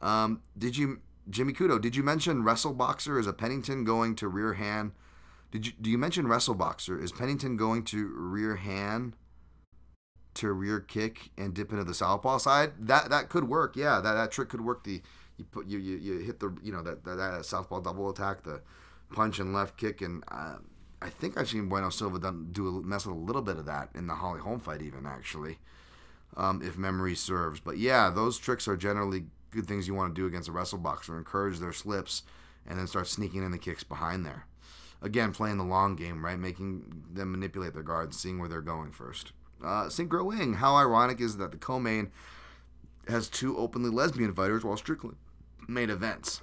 Um, 0.00 0.42
did 0.56 0.76
you, 0.76 1.00
Jimmy 1.28 1.52
Kudo? 1.52 1.80
Did 1.80 1.96
you 1.96 2.02
mention 2.02 2.44
wrestle 2.44 2.74
boxer? 2.74 3.18
Is 3.18 3.26
a 3.26 3.32
Pennington 3.32 3.84
going 3.84 4.14
to 4.16 4.28
rear 4.28 4.54
hand? 4.54 4.92
Did 5.50 5.66
you 5.68 5.72
do 5.80 5.88
you 5.88 5.98
mention 5.98 6.26
wrestle 6.26 6.54
boxer? 6.54 7.00
Is 7.00 7.12
Pennington 7.12 7.56
going 7.56 7.84
to 7.84 8.12
rear 8.16 8.56
hand? 8.56 9.14
To 10.34 10.52
rear 10.52 10.80
kick 10.80 11.30
and 11.38 11.54
dip 11.54 11.70
into 11.70 11.84
the 11.84 11.94
southpaw 11.94 12.38
side, 12.38 12.72
that 12.78 13.10
that 13.10 13.28
could 13.28 13.48
work. 13.48 13.76
Yeah, 13.76 14.00
that, 14.00 14.14
that 14.14 14.30
trick 14.30 14.48
could 14.48 14.60
work. 14.60 14.84
The 14.84 15.00
you 15.36 15.44
put 15.44 15.66
you, 15.66 15.78
you, 15.78 15.96
you 15.96 16.18
hit 16.18 16.40
the 16.40 16.56
you 16.62 16.72
know 16.72 16.82
that, 16.82 17.04
that, 17.04 17.16
that 17.16 17.44
southpaw 17.44 17.80
double 17.80 18.10
attack, 18.10 18.42
the 18.42 18.60
punch 19.12 19.38
and 19.38 19.52
left 19.52 19.76
kick, 19.76 20.00
and 20.00 20.22
uh, 20.28 20.56
I 21.02 21.08
think 21.08 21.36
I've 21.36 21.48
seen 21.48 21.68
Bueno 21.68 21.90
Silva 21.90 22.18
done 22.18 22.48
do 22.52 22.68
a, 22.68 22.82
mess 22.82 23.06
with 23.06 23.16
a 23.16 23.18
little 23.18 23.42
bit 23.42 23.56
of 23.56 23.66
that 23.66 23.90
in 23.94 24.06
the 24.06 24.14
Holly 24.14 24.40
Holm 24.40 24.60
fight, 24.60 24.82
even 24.82 25.06
actually, 25.06 25.58
um, 26.36 26.62
if 26.62 26.76
memory 26.76 27.14
serves. 27.14 27.60
But 27.60 27.78
yeah, 27.78 28.10
those 28.10 28.38
tricks 28.38 28.68
are 28.68 28.76
generally 28.76 29.24
good 29.50 29.66
things 29.66 29.86
you 29.86 29.94
want 29.94 30.14
to 30.14 30.20
do 30.20 30.26
against 30.26 30.48
a 30.48 30.52
wrestle 30.52 30.78
boxer. 30.78 31.16
Encourage 31.16 31.58
their 31.58 31.72
slips, 31.72 32.22
and 32.66 32.78
then 32.78 32.86
start 32.86 33.06
sneaking 33.06 33.44
in 33.44 33.50
the 33.50 33.58
kicks 33.58 33.84
behind 33.84 34.24
there. 34.24 34.46
Again, 35.02 35.32
playing 35.32 35.58
the 35.58 35.64
long 35.64 35.96
game, 35.96 36.24
right? 36.24 36.38
Making 36.38 37.04
them 37.12 37.32
manipulate 37.32 37.74
their 37.74 37.82
guards, 37.82 38.18
seeing 38.18 38.38
where 38.38 38.48
they're 38.48 38.62
going 38.62 38.90
first. 38.90 39.32
Uh, 39.64 39.86
Synchro 39.86 40.24
Wing. 40.24 40.54
How 40.54 40.76
ironic 40.76 41.20
is 41.20 41.36
that 41.38 41.50
the 41.50 41.56
co-main 41.56 42.10
has 43.08 43.28
two 43.28 43.56
openly 43.56 43.90
lesbian 43.90 44.34
fighters 44.34 44.64
while 44.64 44.76
Strickland 44.76 45.16
made 45.68 45.90
events. 45.90 46.40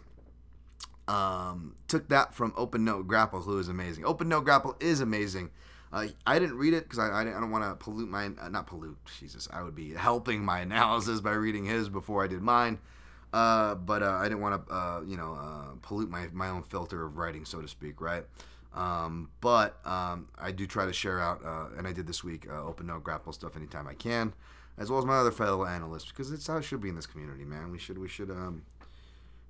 Um, 1.07 1.76
took 1.88 2.07
that 2.10 2.34
from 2.34 2.53
Open 2.56 2.85
Note 2.85 3.07
Grapple, 3.07 3.41
who 3.41 3.57
is 3.60 3.68
amazing. 3.68 4.06
Open 4.06 4.30
Note 4.30 4.45
Grapple 4.45 4.76
is 4.80 5.02
amazing. 5.02 5.49
Uh, 5.91 6.07
I 6.26 6.39
didn't 6.39 6.57
read 6.57 6.73
it 6.73 6.84
because 6.84 6.99
I, 6.99 7.10
I, 7.10 7.22
I, 7.22 7.26
don't 7.26 7.52
want 7.52 7.65
to 7.65 7.76
pollute 7.76 8.07
my 8.07 8.27
uh, 8.41 8.48
not 8.48 8.65
pollute. 8.65 8.98
Jesus, 9.19 9.49
I 9.52 9.61
would 9.61 9.76
be 9.76 9.93
helping 9.93 10.45
my 10.45 10.60
analysis 10.61 11.19
by 11.19 11.31
reading 11.31 11.65
his 11.65 11.89
before 11.89 12.23
I 12.23 12.27
did 12.27 12.41
mine. 12.41 12.80
Uh, 13.34 13.76
but 13.76 14.03
uh, 14.03 14.11
I 14.11 14.23
didn't 14.23 14.41
want 14.41 14.68
to 14.68 14.73
uh, 14.73 15.02
you 15.06 15.18
know 15.18 15.34
uh, 15.34 15.76
pollute 15.81 16.10
my 16.10 16.27
my 16.31 16.49
own 16.49 16.64
filter 16.64 17.03
of 17.03 17.18
writing, 17.18 17.43
so 17.45 17.61
to 17.61 17.68
speak, 17.68 17.99
right? 17.99 18.23
Um, 18.73 19.30
but 19.41 19.85
um, 19.85 20.30
I 20.39 20.52
do 20.52 20.65
try 20.65 20.85
to 20.85 20.93
share 20.93 21.19
out, 21.19 21.43
uh, 21.43 21.77
and 21.77 21.88
I 21.88 21.91
did 21.91 22.07
this 22.07 22.23
week, 22.23 22.48
uh, 22.49 22.64
open 22.64 22.88
note 22.88 23.03
grapple 23.03 23.34
stuff 23.34 23.57
anytime 23.57 23.88
I 23.88 23.93
can, 23.93 24.34
as 24.77 24.89
well 24.89 24.99
as 24.99 25.06
my 25.06 25.18
other 25.18 25.31
fellow 25.31 25.65
analysts, 25.65 26.10
because 26.10 26.31
it's 26.31 26.48
how 26.48 26.57
it 26.57 26.64
should 26.64 26.81
be 26.81 26.89
in 26.89 26.95
this 26.95 27.06
community, 27.06 27.43
man. 27.43 27.72
We 27.72 27.77
should 27.77 27.98
we 27.98 28.07
should 28.07 28.31
um, 28.31 28.64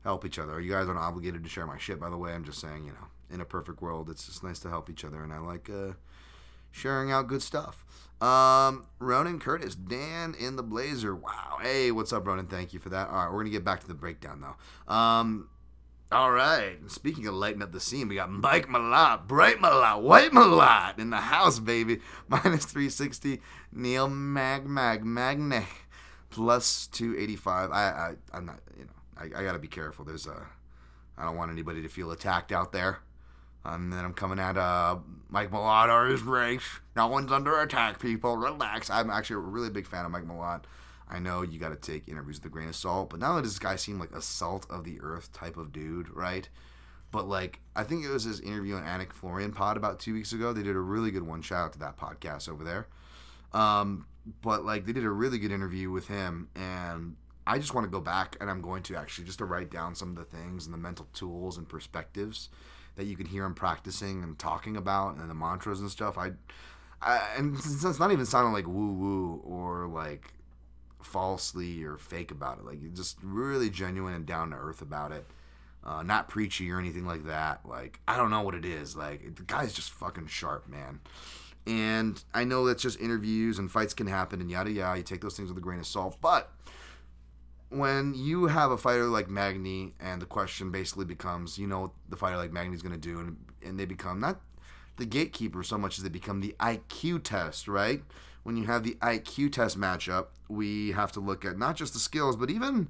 help 0.04 0.26
each 0.26 0.40
other. 0.40 0.60
You 0.60 0.72
guys 0.72 0.88
aren't 0.88 1.00
obligated 1.00 1.44
to 1.44 1.50
share 1.50 1.68
my 1.68 1.78
shit, 1.78 2.00
by 2.00 2.10
the 2.10 2.18
way. 2.18 2.34
I'm 2.34 2.44
just 2.44 2.60
saying, 2.60 2.84
you 2.84 2.92
know, 2.92 3.08
in 3.32 3.42
a 3.42 3.46
perfect 3.46 3.82
world, 3.82 4.10
it's 4.10 4.26
just 4.26 4.44
nice 4.44 4.60
to 4.60 4.70
help 4.70 4.90
each 4.90 5.06
other, 5.06 5.22
and 5.24 5.32
I 5.32 5.38
like 5.38 5.70
uh, 5.70 5.94
sharing 6.72 7.12
out 7.12 7.28
good 7.28 7.44
stuff. 7.44 7.86
Um, 8.22 8.86
Ronan 9.00 9.40
Curtis, 9.40 9.76
Dan 9.76 10.36
in 10.40 10.56
the 10.56 10.64
Blazer. 10.64 11.16
Wow. 11.16 11.58
Hey, 11.62 11.92
what's 11.92 12.14
up, 12.14 12.26
Ronan? 12.26 12.48
Thank 12.48 12.74
you 12.74 12.80
for 12.80 12.90
that. 12.90 13.10
All 13.10 13.16
right, 13.16 13.32
we're 13.32 13.40
gonna 13.40 13.50
get 13.50 13.64
back 13.64 13.82
to 13.82 13.88
the 13.88 13.94
breakdown 13.94 14.42
though. 14.42 14.94
Um, 14.94 15.50
All 16.12 16.32
right. 16.32 16.78
Speaking 16.88 17.26
of 17.28 17.36
lighting 17.36 17.62
up 17.62 17.72
the 17.72 17.80
scene, 17.80 18.10
we 18.10 18.16
got 18.16 18.30
Mike 18.30 18.68
Malott, 18.68 19.28
Bright 19.28 19.60
Malott, 19.60 20.02
White 20.02 20.32
Malott 20.32 21.00
in 21.00 21.10
the 21.10 21.18
house, 21.18 21.58
baby. 21.60 22.02
Minus 22.28 22.66
360. 22.66 23.40
Neil 23.72 24.10
Mag 24.10 24.68
Mag 24.68 25.06
Magny 25.06 25.66
plus 26.30 26.88
285. 26.88 27.72
I, 27.72 27.76
I 27.76 28.14
I'm 28.34 28.46
not, 28.46 28.60
you 28.78 28.84
know, 28.84 28.92
I, 29.18 29.40
I 29.40 29.44
got 29.46 29.54
to 29.54 29.60
be 29.60 29.70
careful. 29.70 30.04
There's 30.04 30.28
a, 30.28 30.46
I 31.18 31.24
don't 31.24 31.38
want 31.38 31.50
anybody 31.50 31.82
to 31.82 31.88
feel 31.88 32.12
attacked 32.12 32.52
out 32.52 32.74
there. 32.74 33.00
And 33.64 33.94
then 33.94 34.04
I'm 34.04 34.14
coming 34.14 34.40
at 34.40 34.58
uh, 34.58 34.98
Mike 35.30 35.52
Malott 35.52 35.88
or 35.88 36.08
his 36.08 36.24
race. 36.24 36.68
No 36.98 37.08
one's 37.08 37.32
under 37.32 37.62
attack, 37.62 38.00
people. 38.00 38.36
Relax. 38.36 38.90
I'm 38.90 39.10
actually 39.10 39.36
a 39.36 39.40
really 39.40 39.70
big 39.70 39.88
fan 39.88 40.04
of 40.04 40.12
Mike 40.12 40.28
Malott. 40.28 40.64
I 41.12 41.20
know 41.20 41.42
you 41.42 41.60
got 41.60 41.70
to 41.70 41.76
take 41.76 42.08
interviews 42.08 42.38
with 42.38 42.46
a 42.46 42.50
grain 42.50 42.70
of 42.70 42.76
salt, 42.76 43.10
but 43.10 43.20
now 43.20 43.36
that 43.36 43.44
this 43.44 43.60
guy 43.60 43.76
seemed 43.76 44.00
like 44.00 44.14
a 44.14 44.22
salt 44.22 44.66
of 44.70 44.86
the 44.86 45.00
earth 45.02 45.32
type 45.34 45.58
of 45.58 45.74
dude, 45.74 46.10
right? 46.16 46.48
But 47.12 47.28
like, 47.28 47.60
I 47.76 47.84
think 47.84 48.06
it 48.06 48.10
was 48.10 48.24
his 48.24 48.40
interview 48.40 48.76
on 48.76 48.84
Anik 48.84 49.12
Florian 49.12 49.52
pod 49.52 49.76
about 49.76 50.00
two 50.00 50.14
weeks 50.14 50.32
ago. 50.32 50.54
They 50.54 50.64
did 50.64 50.78
a 50.78 50.80
really 50.80 51.12
good 51.12 51.28
one. 51.28 51.42
Shout 51.42 51.66
out 51.66 51.74
to 51.74 51.80
that 51.80 51.98
podcast 51.98 52.48
over 52.48 52.64
there. 52.64 52.88
Um, 53.52 54.06
but 54.42 54.64
like, 54.64 54.86
they 54.86 54.94
did 54.94 55.04
a 55.04 55.10
really 55.10 55.38
good 55.38 55.52
interview 55.52 55.92
with 55.92 56.08
him, 56.08 56.48
and 56.56 57.18
I 57.46 57.60
just 57.60 57.74
want 57.74 57.86
to 57.86 57.92
go 57.92 58.00
back, 58.00 58.38
and 58.40 58.50
I'm 58.50 58.62
going 58.62 58.84
to 58.84 58.96
actually 58.96 59.26
just 59.26 59.40
to 59.40 59.46
write 59.46 59.70
down 59.70 59.96
some 59.96 60.10
of 60.10 60.16
the 60.16 60.24
things 60.24 60.66
and 60.66 60.74
the 60.74 60.78
mental 60.78 61.08
tools 61.14 61.58
and 61.58 61.68
perspectives 61.68 62.50
that 62.96 63.06
you 63.06 63.18
can 63.18 63.26
hear 63.26 63.44
him 63.46 63.54
practicing 63.54 64.24
and 64.24 64.40
talking 64.40 64.78
about, 64.78 65.18
and 65.18 65.30
the 65.30 65.34
mantras 65.34 65.82
and 65.82 65.90
stuff. 65.90 66.18
I, 66.18 66.32
I 67.02 67.20
and 67.38 67.58
it's 67.58 68.00
not 68.00 68.12
even 68.12 68.26
sounding 68.26 68.54
like 68.54 68.68
woo 68.68 68.94
woo 68.94 69.42
or 69.44 69.88
like 69.88 70.34
falsely 71.04 71.84
or 71.84 71.98
fake 71.98 72.32
about 72.32 72.60
it. 72.60 72.66
Like 72.66 72.94
just 72.94 73.18
really 73.24 73.70
genuine 73.70 74.14
and 74.14 74.26
down 74.26 74.52
to 74.52 74.56
earth 74.56 74.82
about 74.82 75.12
it. 75.12 75.26
Uh, 75.84 76.04
not 76.04 76.30
preachy 76.30 76.70
or 76.72 76.80
anything 76.80 77.06
like 77.06 77.26
that. 77.26 77.62
Like 77.66 78.00
I 78.08 78.18
don't 78.18 78.30
know 78.30 78.42
what 78.42 78.56
it 78.56 78.66
is. 78.66 78.96
Like 78.96 79.36
the 79.36 79.44
guy's 79.44 79.74
just 79.74 79.92
fucking 79.92 80.28
sharp, 80.28 80.68
man. 80.68 81.00
And 81.68 82.24
I 82.34 82.44
know 82.44 82.66
that's 82.66 82.82
just 82.82 83.00
interviews 83.00 83.60
and 83.60 83.72
fights 83.72 83.94
can 83.94 84.08
happen 84.08 84.42
and 84.42 84.50
yada 84.50 84.72
yada. 84.72 84.98
You 84.98 85.04
take 85.04 85.22
those 85.22 85.38
things 85.38 85.50
with 85.50 85.58
a 85.58 85.62
grain 85.62 85.80
of 85.80 85.88
salt, 85.88 86.18
but 86.22 86.52
when 87.72 88.14
you 88.14 88.48
have 88.48 88.72
a 88.72 88.78
fighter 88.78 89.06
like 89.06 89.30
Magny, 89.30 89.94
and 90.00 90.22
the 90.22 90.26
question 90.26 90.72
basically 90.72 91.06
becomes, 91.06 91.58
you 91.58 91.68
know, 91.68 91.94
the 92.10 92.18
fighter 92.18 92.36
like 92.36 92.52
Magny's 92.52 92.82
going 92.82 92.94
to 92.94 93.00
do, 93.00 93.20
and 93.20 93.38
and 93.64 93.80
they 93.80 93.86
become 93.86 94.20
not 94.20 94.42
the 94.98 95.06
gatekeeper 95.06 95.64
so 95.64 95.78
much 95.78 95.98
as 95.98 96.04
they 96.04 96.10
become 96.10 96.42
the 96.42 96.56
IQ 96.60 97.24
test, 97.24 97.68
right? 97.68 98.04
When 98.44 98.58
you 98.58 98.66
have 98.66 98.84
the 98.84 98.96
IQ 99.02 99.54
test 99.54 99.80
matchup, 99.80 100.28
we 100.50 100.92
have 100.92 101.12
to 101.14 101.20
look 101.20 101.46
at 101.46 101.58
not 101.58 101.76
just 101.76 101.94
the 101.94 102.00
skills, 102.00 102.36
but 102.36 102.50
even 102.50 102.90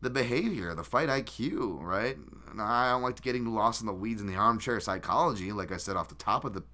the 0.00 0.10
behavior, 0.10 0.74
the 0.74 0.84
fight 0.84 1.08
IQ, 1.08 1.82
right? 1.82 2.16
And 2.50 2.60
I 2.60 2.90
don't 2.90 3.02
like 3.02 3.20
getting 3.20 3.46
lost 3.54 3.80
in 3.80 3.86
the 3.86 3.92
weeds 3.92 4.20
in 4.20 4.26
the 4.26 4.36
armchair 4.36 4.80
psychology, 4.80 5.52
like 5.52 5.72
I 5.72 5.76
said 5.76 5.96
off 5.96 6.08
the 6.08 6.14
top 6.14 6.44
of 6.44 6.54
the 6.54 6.64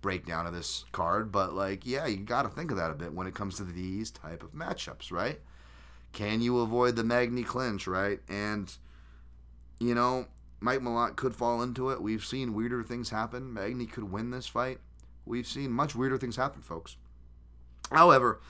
breakdown 0.00 0.46
of 0.46 0.54
this 0.54 0.84
card, 0.92 1.32
but 1.32 1.52
like, 1.52 1.86
yeah, 1.86 2.06
you 2.06 2.18
got 2.18 2.42
to 2.42 2.48
think 2.48 2.70
of 2.70 2.76
that 2.76 2.90
a 2.90 2.94
bit 2.94 3.12
when 3.12 3.26
it 3.26 3.34
comes 3.34 3.56
to 3.56 3.64
these 3.64 4.10
type 4.10 4.42
of 4.42 4.52
matchups, 4.52 5.10
right? 5.10 5.40
Can 6.12 6.40
you 6.40 6.60
avoid 6.60 6.96
the 6.96 7.04
Magny 7.04 7.42
clinch, 7.42 7.86
right? 7.86 8.20
And 8.28 8.72
you 9.78 9.94
know, 9.94 10.26
Mike 10.60 10.80
Malott 10.80 11.16
could 11.16 11.34
fall 11.34 11.62
into 11.62 11.90
it. 11.90 12.00
We've 12.00 12.24
seen 12.24 12.54
weirder 12.54 12.82
things 12.82 13.10
happen. 13.10 13.52
Magny 13.52 13.86
could 13.86 14.10
win 14.10 14.30
this 14.30 14.46
fight. 14.46 14.78
We've 15.24 15.46
seen 15.46 15.70
much 15.70 15.94
weirder 15.94 16.18
things 16.18 16.36
happen, 16.36 16.62
folks. 16.62 16.96
However, 17.90 18.40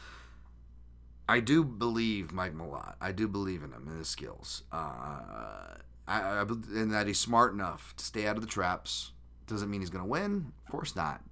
I 1.29 1.41
do 1.41 1.65
believe 1.65 2.33
Mike 2.33 2.55
Malott. 2.55 2.95
I 3.01 3.13
do 3.13 3.29
believe 3.29 3.63
in 3.63 3.73
him 3.73 3.89
and 3.89 3.99
his 3.99 4.09
skills. 4.09 4.63
Uh, 4.73 4.77
I, 6.07 6.21
I, 6.21 6.41
and 6.43 6.93
that 6.93 7.07
he's 7.07 7.19
smart 7.19 7.53
enough 7.53 7.95
to 7.97 8.05
stay 8.05 8.27
out 8.27 8.37
of 8.37 8.43
the 8.43 8.49
traps. 8.49 9.13
Doesn't 9.47 9.71
mean 9.71 9.81
he's 9.81 9.91
going 9.91 10.05
to 10.05 10.11
win. 10.11 10.53
Of 10.65 10.73
course 10.73 10.95
not. 10.95 11.23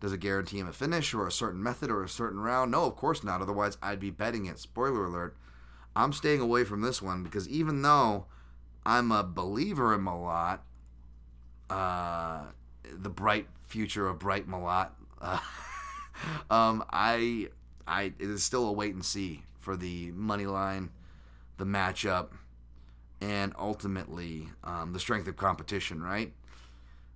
Does 0.00 0.12
it 0.12 0.20
guarantee 0.20 0.58
him 0.58 0.68
a 0.68 0.72
finish 0.72 1.12
or 1.12 1.26
a 1.26 1.32
certain 1.32 1.62
method 1.62 1.90
or 1.90 2.04
a 2.04 2.08
certain 2.08 2.38
round? 2.40 2.70
No, 2.70 2.84
of 2.84 2.96
course 2.96 3.24
not. 3.24 3.40
Otherwise, 3.42 3.78
I'd 3.82 4.00
be 4.00 4.10
betting 4.10 4.46
it. 4.46 4.58
Spoiler 4.58 5.04
alert. 5.04 5.36
I'm 5.96 6.12
staying 6.12 6.40
away 6.40 6.64
from 6.64 6.82
this 6.82 7.02
one 7.02 7.24
because 7.24 7.48
even 7.48 7.82
though 7.82 8.26
I'm 8.86 9.10
a 9.10 9.24
believer 9.24 9.94
in 9.94 10.02
Malott, 10.02 10.60
uh, 11.68 12.42
the 12.84 13.10
bright 13.10 13.48
future 13.66 14.08
of 14.08 14.20
Bright 14.20 14.48
Malott, 14.48 14.90
uh, 15.20 15.40
um, 16.50 16.84
I 16.90 17.48
I 17.86 18.12
it 18.18 18.30
is 18.30 18.42
still 18.42 18.68
a 18.68 18.72
wait 18.72 18.94
and 18.94 19.04
see 19.04 19.42
for 19.58 19.76
the 19.76 20.12
money 20.12 20.46
line, 20.46 20.90
the 21.56 21.64
matchup, 21.64 22.28
and 23.20 23.52
ultimately 23.58 24.48
um, 24.64 24.92
the 24.92 25.00
strength 25.00 25.28
of 25.28 25.36
competition. 25.36 26.02
Right. 26.02 26.32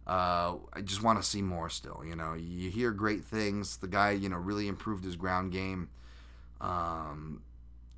Uh, 0.06 0.56
I 0.72 0.80
just 0.82 1.02
want 1.02 1.22
to 1.22 1.28
see 1.28 1.42
more 1.42 1.68
still. 1.70 2.02
You 2.04 2.16
know, 2.16 2.34
you 2.34 2.70
hear 2.70 2.90
great 2.90 3.24
things. 3.24 3.76
The 3.76 3.86
guy, 3.86 4.10
you 4.10 4.28
know, 4.28 4.36
really 4.36 4.66
improved 4.66 5.04
his 5.04 5.14
ground 5.14 5.52
game. 5.52 5.90
Um, 6.60 7.42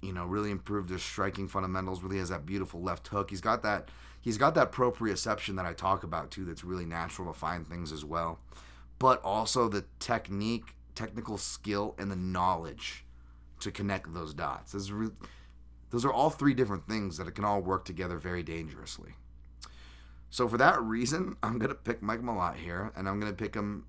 you 0.02 0.12
know, 0.12 0.26
really 0.26 0.50
improved 0.50 0.90
his 0.90 1.02
striking 1.02 1.48
fundamentals. 1.48 2.02
Really 2.02 2.18
has 2.18 2.28
that 2.28 2.44
beautiful 2.44 2.82
left 2.82 3.08
hook. 3.08 3.30
He's 3.30 3.40
got 3.40 3.62
that. 3.62 3.88
He's 4.20 4.38
got 4.38 4.54
that 4.54 4.72
proprioception 4.72 5.56
that 5.56 5.66
I 5.66 5.72
talk 5.72 6.02
about 6.02 6.30
too. 6.30 6.44
That's 6.44 6.64
really 6.64 6.86
natural 6.86 7.32
to 7.32 7.38
find 7.38 7.66
things 7.66 7.92
as 7.92 8.04
well, 8.04 8.38
but 8.98 9.22
also 9.22 9.68
the 9.68 9.84
technique 9.98 10.74
technical 10.94 11.38
skill 11.38 11.94
and 11.98 12.10
the 12.10 12.16
knowledge 12.16 13.04
to 13.60 13.70
connect 13.70 14.12
those 14.12 14.34
dots. 14.34 14.72
Those 14.72 14.90
are, 14.90 15.10
those 15.90 16.04
are 16.04 16.12
all 16.12 16.30
three 16.30 16.54
different 16.54 16.88
things 16.88 17.16
that 17.16 17.34
can 17.34 17.44
all 17.44 17.60
work 17.60 17.84
together 17.84 18.18
very 18.18 18.42
dangerously. 18.42 19.14
So 20.30 20.48
for 20.48 20.58
that 20.58 20.82
reason, 20.82 21.36
I'm 21.42 21.58
gonna 21.58 21.74
pick 21.74 22.02
Mike 22.02 22.20
Malott 22.20 22.56
here, 22.56 22.92
and 22.96 23.08
I'm 23.08 23.20
gonna 23.20 23.32
pick 23.32 23.54
him. 23.54 23.86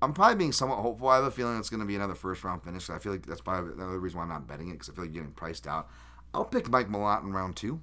I'm 0.00 0.14
probably 0.14 0.36
being 0.36 0.52
somewhat 0.52 0.78
hopeful. 0.78 1.08
I 1.08 1.16
have 1.16 1.24
a 1.24 1.30
feeling 1.30 1.58
it's 1.58 1.70
gonna 1.70 1.84
be 1.84 1.94
another 1.94 2.14
first 2.14 2.42
round 2.42 2.64
finish. 2.64 2.90
I 2.90 2.98
feel 2.98 3.12
like 3.12 3.26
that's 3.26 3.40
probably 3.40 3.72
another 3.72 4.00
reason 4.00 4.18
why 4.18 4.24
I'm 4.24 4.30
not 4.30 4.48
betting 4.48 4.68
it 4.68 4.72
because 4.72 4.88
I 4.88 4.94
feel 4.94 5.04
like 5.04 5.12
getting 5.12 5.32
priced 5.32 5.66
out. 5.66 5.88
I'll 6.34 6.44
pick 6.44 6.70
Mike 6.70 6.88
Malott 6.88 7.22
in 7.22 7.32
round 7.32 7.56
two. 7.56 7.82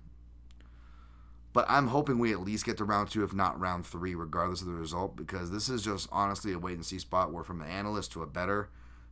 But 1.52 1.66
I'm 1.68 1.88
hoping 1.88 2.20
we 2.20 2.32
at 2.32 2.42
least 2.42 2.66
get 2.66 2.78
to 2.78 2.86
round 2.86 3.10
two, 3.10 3.24
if 3.24 3.34
not 3.34 3.60
round 3.60 3.86
three, 3.86 4.14
regardless 4.14 4.62
of 4.62 4.68
the 4.68 4.74
result, 4.74 5.16
because 5.16 5.50
this 5.50 5.68
is 5.68 5.84
just 5.84 6.08
honestly 6.12 6.54
a 6.54 6.60
wait 6.60 6.76
and 6.76 6.86
see 6.86 7.00
spot 7.00 7.34
where, 7.34 7.44
from 7.44 7.62
an 7.62 7.70
analyst 7.70 8.12
to 8.12 8.22
a 8.22 8.28
better 8.28 8.70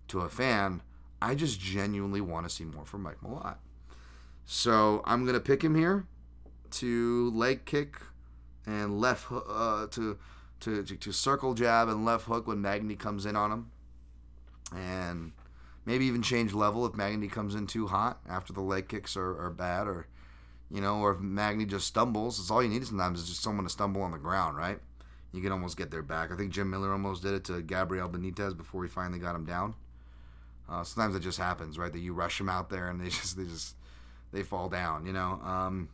to 0.09 0.22
a 0.22 0.30
fan, 0.30 0.81
I 1.22 1.34
just 1.34 1.59
genuinely 1.59 2.22
want 2.22 2.47
to 2.47 2.53
see 2.53 2.64
more 2.64 2.85
from 2.85 3.03
Mike 3.03 3.22
Malott. 3.23 3.57
So 4.45 5.01
I'm 5.05 5.26
gonna 5.26 5.39
pick 5.39 5.64
him 5.64 5.76
here 5.76 6.05
to 6.72 7.31
leg 7.31 7.65
kick 7.65 7.97
and 8.65 9.01
left 9.01 9.31
uh, 9.31 9.88
to, 9.88 10.18
to 10.59 10.84
to 10.84 11.11
circle 11.11 11.53
jab 11.53 11.89
and 11.89 12.05
left 12.05 12.26
hook 12.26 12.45
when 12.47 12.61
Magny 12.61 12.95
comes 12.95 13.26
in 13.26 13.35
on 13.35 13.51
him, 13.51 13.72
and 14.76 15.31
maybe 15.85 16.05
even 16.05 16.22
change 16.22 16.53
level 16.53 16.85
if 16.85 16.93
Magny 16.93 17.27
comes 17.27 17.55
in 17.55 17.65
too 17.65 17.88
hot 17.88 18.19
after 18.30 18.53
the 18.53 18.61
leg 18.61 18.88
kicks 18.88 19.18
are, 19.18 19.41
are 19.41 19.49
bad 19.49 19.88
or 19.88 20.07
you 20.69 20.81
know, 20.81 20.99
or 20.99 21.11
if 21.11 21.19
Magny 21.19 21.65
just 21.65 21.88
stumbles, 21.88 22.39
it's 22.39 22.52
all 22.52 22.61
you 22.61 22.69
need 22.69 22.85
sometimes 22.85 23.22
is 23.22 23.30
just 23.30 23.41
someone 23.41 23.65
to 23.65 23.69
stumble 23.69 24.02
on 24.02 24.11
the 24.11 24.18
ground, 24.18 24.57
right? 24.57 24.80
You 25.31 25.41
can 25.41 25.52
almost 25.52 25.77
get 25.77 25.91
their 25.91 26.02
back. 26.02 26.31
I 26.31 26.35
think 26.35 26.52
Jim 26.52 26.69
Miller 26.69 26.91
almost 26.91 27.23
did 27.23 27.34
it 27.34 27.44
to 27.45 27.61
Gabriel 27.61 28.10
Benitez 28.10 28.56
before 28.56 28.84
he 28.84 28.89
finally 28.89 29.19
got 29.19 29.35
him 29.35 29.45
down. 29.45 29.76
Uh, 30.69 30.84
sometimes 30.84 31.15
it 31.15 31.22
just 31.22 31.38
happens, 31.38 31.77
right? 31.77 31.91
That 31.91 31.99
you 31.99 32.14
rush 32.14 32.38
them 32.38 32.49
out 32.49 32.69
there 32.69 32.89
and 32.89 32.99
they 32.99 33.06
just 33.10 33.38
they 33.38 33.45
just 33.45 33.76
they 34.31 34.44
fall 34.44 34.69
down, 34.69 35.06
you 35.06 35.14
know. 35.14 35.39
Um, 35.44 35.89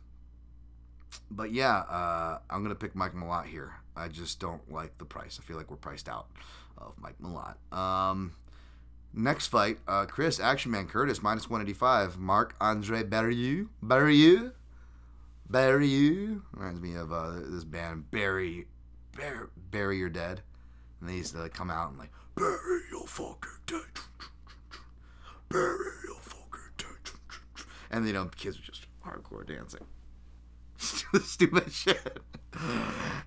but 1.30 1.52
yeah, 1.52 1.78
uh, 1.78 2.38
I'm 2.50 2.62
gonna 2.62 2.74
pick 2.74 2.94
Mike 2.94 3.14
Malott 3.14 3.46
here. 3.46 3.74
I 3.96 4.08
just 4.08 4.40
don't 4.40 4.70
like 4.72 4.98
the 4.98 5.04
price. 5.04 5.38
I 5.40 5.46
feel 5.46 5.56
like 5.56 5.70
we're 5.70 5.76
priced 5.76 6.08
out 6.08 6.26
of 6.78 6.94
Mike 6.98 7.16
Malott. 7.22 7.54
Um, 7.76 8.32
next 9.12 9.48
fight, 9.48 9.78
uh, 9.86 10.06
Chris 10.06 10.40
Action 10.40 10.72
Man 10.72 10.86
Curtis 10.86 11.22
minus 11.22 11.48
185. 11.48 12.18
Marc 12.18 12.56
Andre 12.60 13.04
Barriault. 13.04 13.68
Barriault. 13.82 14.52
Barry 15.48 15.88
You 15.88 16.42
reminds 16.52 16.80
me 16.80 16.94
of 16.94 17.12
uh, 17.12 17.32
this 17.48 17.64
band 17.64 18.10
Bury, 18.10 18.66
Bury, 19.16 19.46
Barry 19.70 19.98
You're 19.98 20.08
Dead, 20.08 20.40
and 21.00 21.08
they 21.08 21.14
used 21.14 21.32
to 21.32 21.40
like, 21.40 21.54
come 21.54 21.70
out 21.70 21.90
and 21.90 21.98
like 21.98 22.10
Bury 22.34 22.80
You're 22.90 23.06
fucking 23.06 23.50
dead, 23.66 23.80
Barry 25.48 25.92
You're 26.06 26.16
fucking 26.20 26.72
dead, 26.78 27.12
and 27.90 28.06
you 28.06 28.12
know 28.12 28.26
kids 28.36 28.58
were 28.58 28.64
just 28.64 28.86
hardcore 29.04 29.46
dancing, 29.46 29.84
stupid 30.78 31.70
shit. 31.70 32.20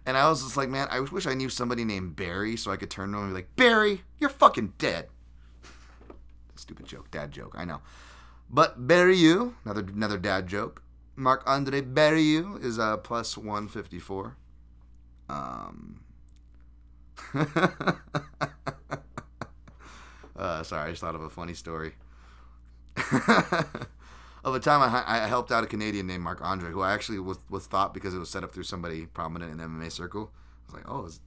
And 0.05 0.15
I 0.15 0.29
was 0.29 0.41
just 0.41 0.55
like, 0.55 0.69
man, 0.69 0.87
I 0.89 1.01
wish 1.01 1.27
I 1.27 1.33
knew 1.33 1.49
somebody 1.49 1.83
named 1.83 2.15
Barry 2.15 2.55
so 2.55 2.71
I 2.71 2.77
could 2.77 2.89
turn 2.89 3.11
to 3.11 3.17
him 3.17 3.23
and 3.25 3.33
be 3.33 3.35
like, 3.35 3.55
Barry, 3.57 4.03
you're 4.19 4.29
fucking 4.29 4.73
dead. 4.77 5.07
Stupid 6.55 6.85
joke, 6.85 7.11
dad 7.11 7.31
joke, 7.31 7.53
I 7.57 7.65
know. 7.65 7.81
But 8.49 8.87
Barry, 8.87 9.17
you 9.17 9.55
another 9.65 9.81
another 9.81 10.17
dad 10.17 10.47
joke. 10.47 10.81
Marc 11.17 11.41
Andre 11.47 11.81
Barriault 11.81 12.63
is 12.63 12.77
a 12.77 12.99
plus 13.03 13.35
154. 13.35 14.37
Um, 15.29 15.99
uh, 20.37 20.61
sorry, 20.61 20.87
I 20.87 20.89
just 20.91 21.01
thought 21.01 21.15
of 21.15 21.23
a 21.23 21.29
funny 21.29 21.55
story. 21.55 21.93
of 24.45 24.53
a 24.53 24.59
time 24.59 24.81
I, 24.83 25.03
I 25.07 25.27
helped 25.27 25.51
out 25.51 25.63
a 25.63 25.67
Canadian 25.67 26.05
named 26.05 26.21
Marc 26.21 26.39
Andre, 26.43 26.69
who 26.69 26.81
I 26.81 26.93
actually 26.93 27.17
was, 27.17 27.39
was 27.49 27.65
thought 27.65 27.95
because 27.95 28.13
it 28.13 28.19
was 28.19 28.29
set 28.29 28.43
up 28.43 28.53
through 28.53 28.63
somebody 28.63 29.07
prominent 29.07 29.51
in 29.51 29.57
the 29.57 29.63
MMA 29.63 29.91
circle. 29.91 30.31
I 30.31 30.71
was 30.71 30.75
like, 30.75 30.83
oh, 30.87 31.05
is, 31.05 31.19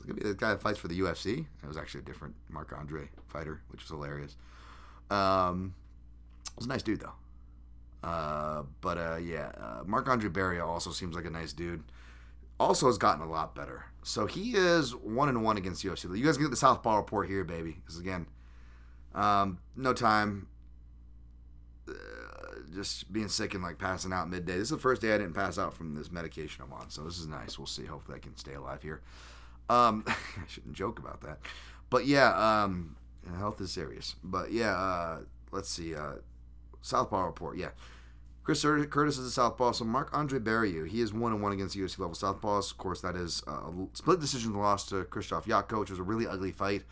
is 0.00 0.06
gonna 0.06 0.20
be 0.20 0.28
the 0.28 0.34
guy 0.34 0.50
that 0.50 0.60
fights 0.60 0.78
for 0.78 0.88
the 0.88 1.00
UFC? 1.00 1.46
It 1.62 1.66
was 1.66 1.78
actually 1.78 2.02
a 2.02 2.04
different 2.04 2.34
Marc 2.50 2.74
Andre 2.78 3.08
fighter, 3.26 3.62
which 3.68 3.80
was 3.80 3.88
hilarious. 3.88 4.36
Um, 5.10 5.74
it 6.44 6.58
was 6.58 6.66
a 6.66 6.68
nice 6.68 6.82
dude 6.82 7.00
though. 7.00 7.14
Uh, 8.02 8.62
but 8.80 8.98
uh, 8.98 9.16
yeah, 9.16 9.52
uh, 9.56 9.82
Marc 9.86 10.08
Andre 10.08 10.28
Barriault 10.28 10.66
also 10.66 10.90
seems 10.90 11.14
like 11.14 11.24
a 11.24 11.30
nice 11.30 11.52
dude. 11.52 11.84
Also 12.58 12.86
has 12.86 12.98
gotten 12.98 13.22
a 13.22 13.30
lot 13.30 13.54
better. 13.54 13.84
So 14.02 14.26
he 14.26 14.52
is 14.54 14.94
one 14.94 15.28
and 15.28 15.42
one 15.44 15.56
against 15.56 15.84
UFC. 15.84 16.16
You 16.16 16.24
guys 16.24 16.36
get 16.36 16.50
the 16.50 16.56
Southpaw 16.56 16.96
report 16.96 17.28
here, 17.28 17.44
baby. 17.44 17.76
Because 17.80 17.98
again, 17.98 18.26
um, 19.14 19.58
no 19.76 19.92
time. 19.92 20.48
Uh, 21.88 21.92
just 22.74 23.12
being 23.12 23.28
sick 23.28 23.54
and 23.54 23.62
like 23.62 23.78
passing 23.78 24.12
out 24.12 24.28
midday. 24.28 24.54
This 24.54 24.64
is 24.64 24.70
the 24.70 24.78
first 24.78 25.02
day 25.02 25.14
I 25.14 25.18
didn't 25.18 25.34
pass 25.34 25.58
out 25.58 25.74
from 25.74 25.94
this 25.94 26.10
medication 26.10 26.64
I'm 26.64 26.72
on, 26.72 26.90
so 26.90 27.02
this 27.02 27.18
is 27.18 27.26
nice. 27.26 27.58
We'll 27.58 27.66
see. 27.66 27.84
Hopefully, 27.84 28.16
I 28.16 28.20
can 28.20 28.36
stay 28.36 28.54
alive 28.54 28.82
here. 28.82 29.02
Um, 29.68 30.04
I 30.06 30.14
shouldn't 30.48 30.74
joke 30.74 30.98
about 30.98 31.20
that, 31.22 31.38
but 31.90 32.06
yeah, 32.06 32.62
um, 32.62 32.96
health 33.36 33.60
is 33.60 33.72
serious. 33.72 34.16
But 34.22 34.52
yeah, 34.52 34.76
uh, 34.76 35.20
let's 35.50 35.68
see. 35.68 35.94
Uh, 35.94 36.14
Southpaw 36.82 37.24
report. 37.24 37.56
Yeah, 37.56 37.70
Chris 38.44 38.62
Curtis 38.62 39.18
is 39.18 39.26
a 39.26 39.30
southpaw. 39.30 39.72
So 39.72 39.84
Mark 39.84 40.10
Andre 40.12 40.38
Barriault, 40.38 40.88
he 40.88 41.00
is 41.00 41.12
one 41.12 41.32
and 41.32 41.42
one 41.42 41.52
against 41.52 41.76
UFC 41.76 41.98
level 41.98 42.14
southpaws. 42.14 42.72
Of 42.72 42.78
course, 42.78 43.00
that 43.00 43.16
is 43.16 43.42
uh, 43.46 43.70
a 43.70 43.72
split 43.94 44.20
decision 44.20 44.54
loss 44.54 44.86
to 44.88 45.04
Christoph 45.04 45.46
Jotko, 45.46 45.80
which 45.80 45.90
was 45.90 45.98
a 45.98 46.02
really 46.02 46.26
ugly 46.26 46.52
fight. 46.52 46.82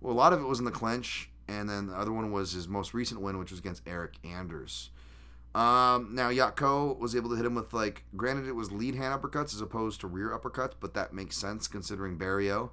Well, 0.00 0.12
a 0.12 0.16
lot 0.16 0.32
of 0.32 0.40
it 0.40 0.46
was 0.46 0.60
in 0.60 0.64
the 0.64 0.70
clinch, 0.70 1.30
and 1.48 1.68
then 1.68 1.88
the 1.88 1.94
other 1.94 2.12
one 2.12 2.30
was 2.30 2.52
his 2.52 2.68
most 2.68 2.94
recent 2.94 3.20
win, 3.20 3.38
which 3.38 3.50
was 3.50 3.58
against 3.60 3.84
Eryk 3.86 4.14
Anders. 4.24 4.90
Um, 5.54 6.14
now 6.14 6.30
Jotko 6.30 6.98
was 6.98 7.14
able 7.14 7.30
to 7.30 7.36
hit 7.36 7.46
him 7.46 7.54
with 7.54 7.72
like, 7.72 8.04
granted 8.16 8.48
it 8.48 8.56
was 8.56 8.72
lead 8.72 8.96
hand 8.96 9.20
uppercuts 9.20 9.54
as 9.54 9.60
opposed 9.60 10.00
to 10.00 10.08
rear 10.08 10.30
uppercuts, 10.30 10.72
but 10.80 10.94
that 10.94 11.12
makes 11.12 11.36
sense 11.36 11.68
considering 11.68 12.18
Barriault. 12.18 12.70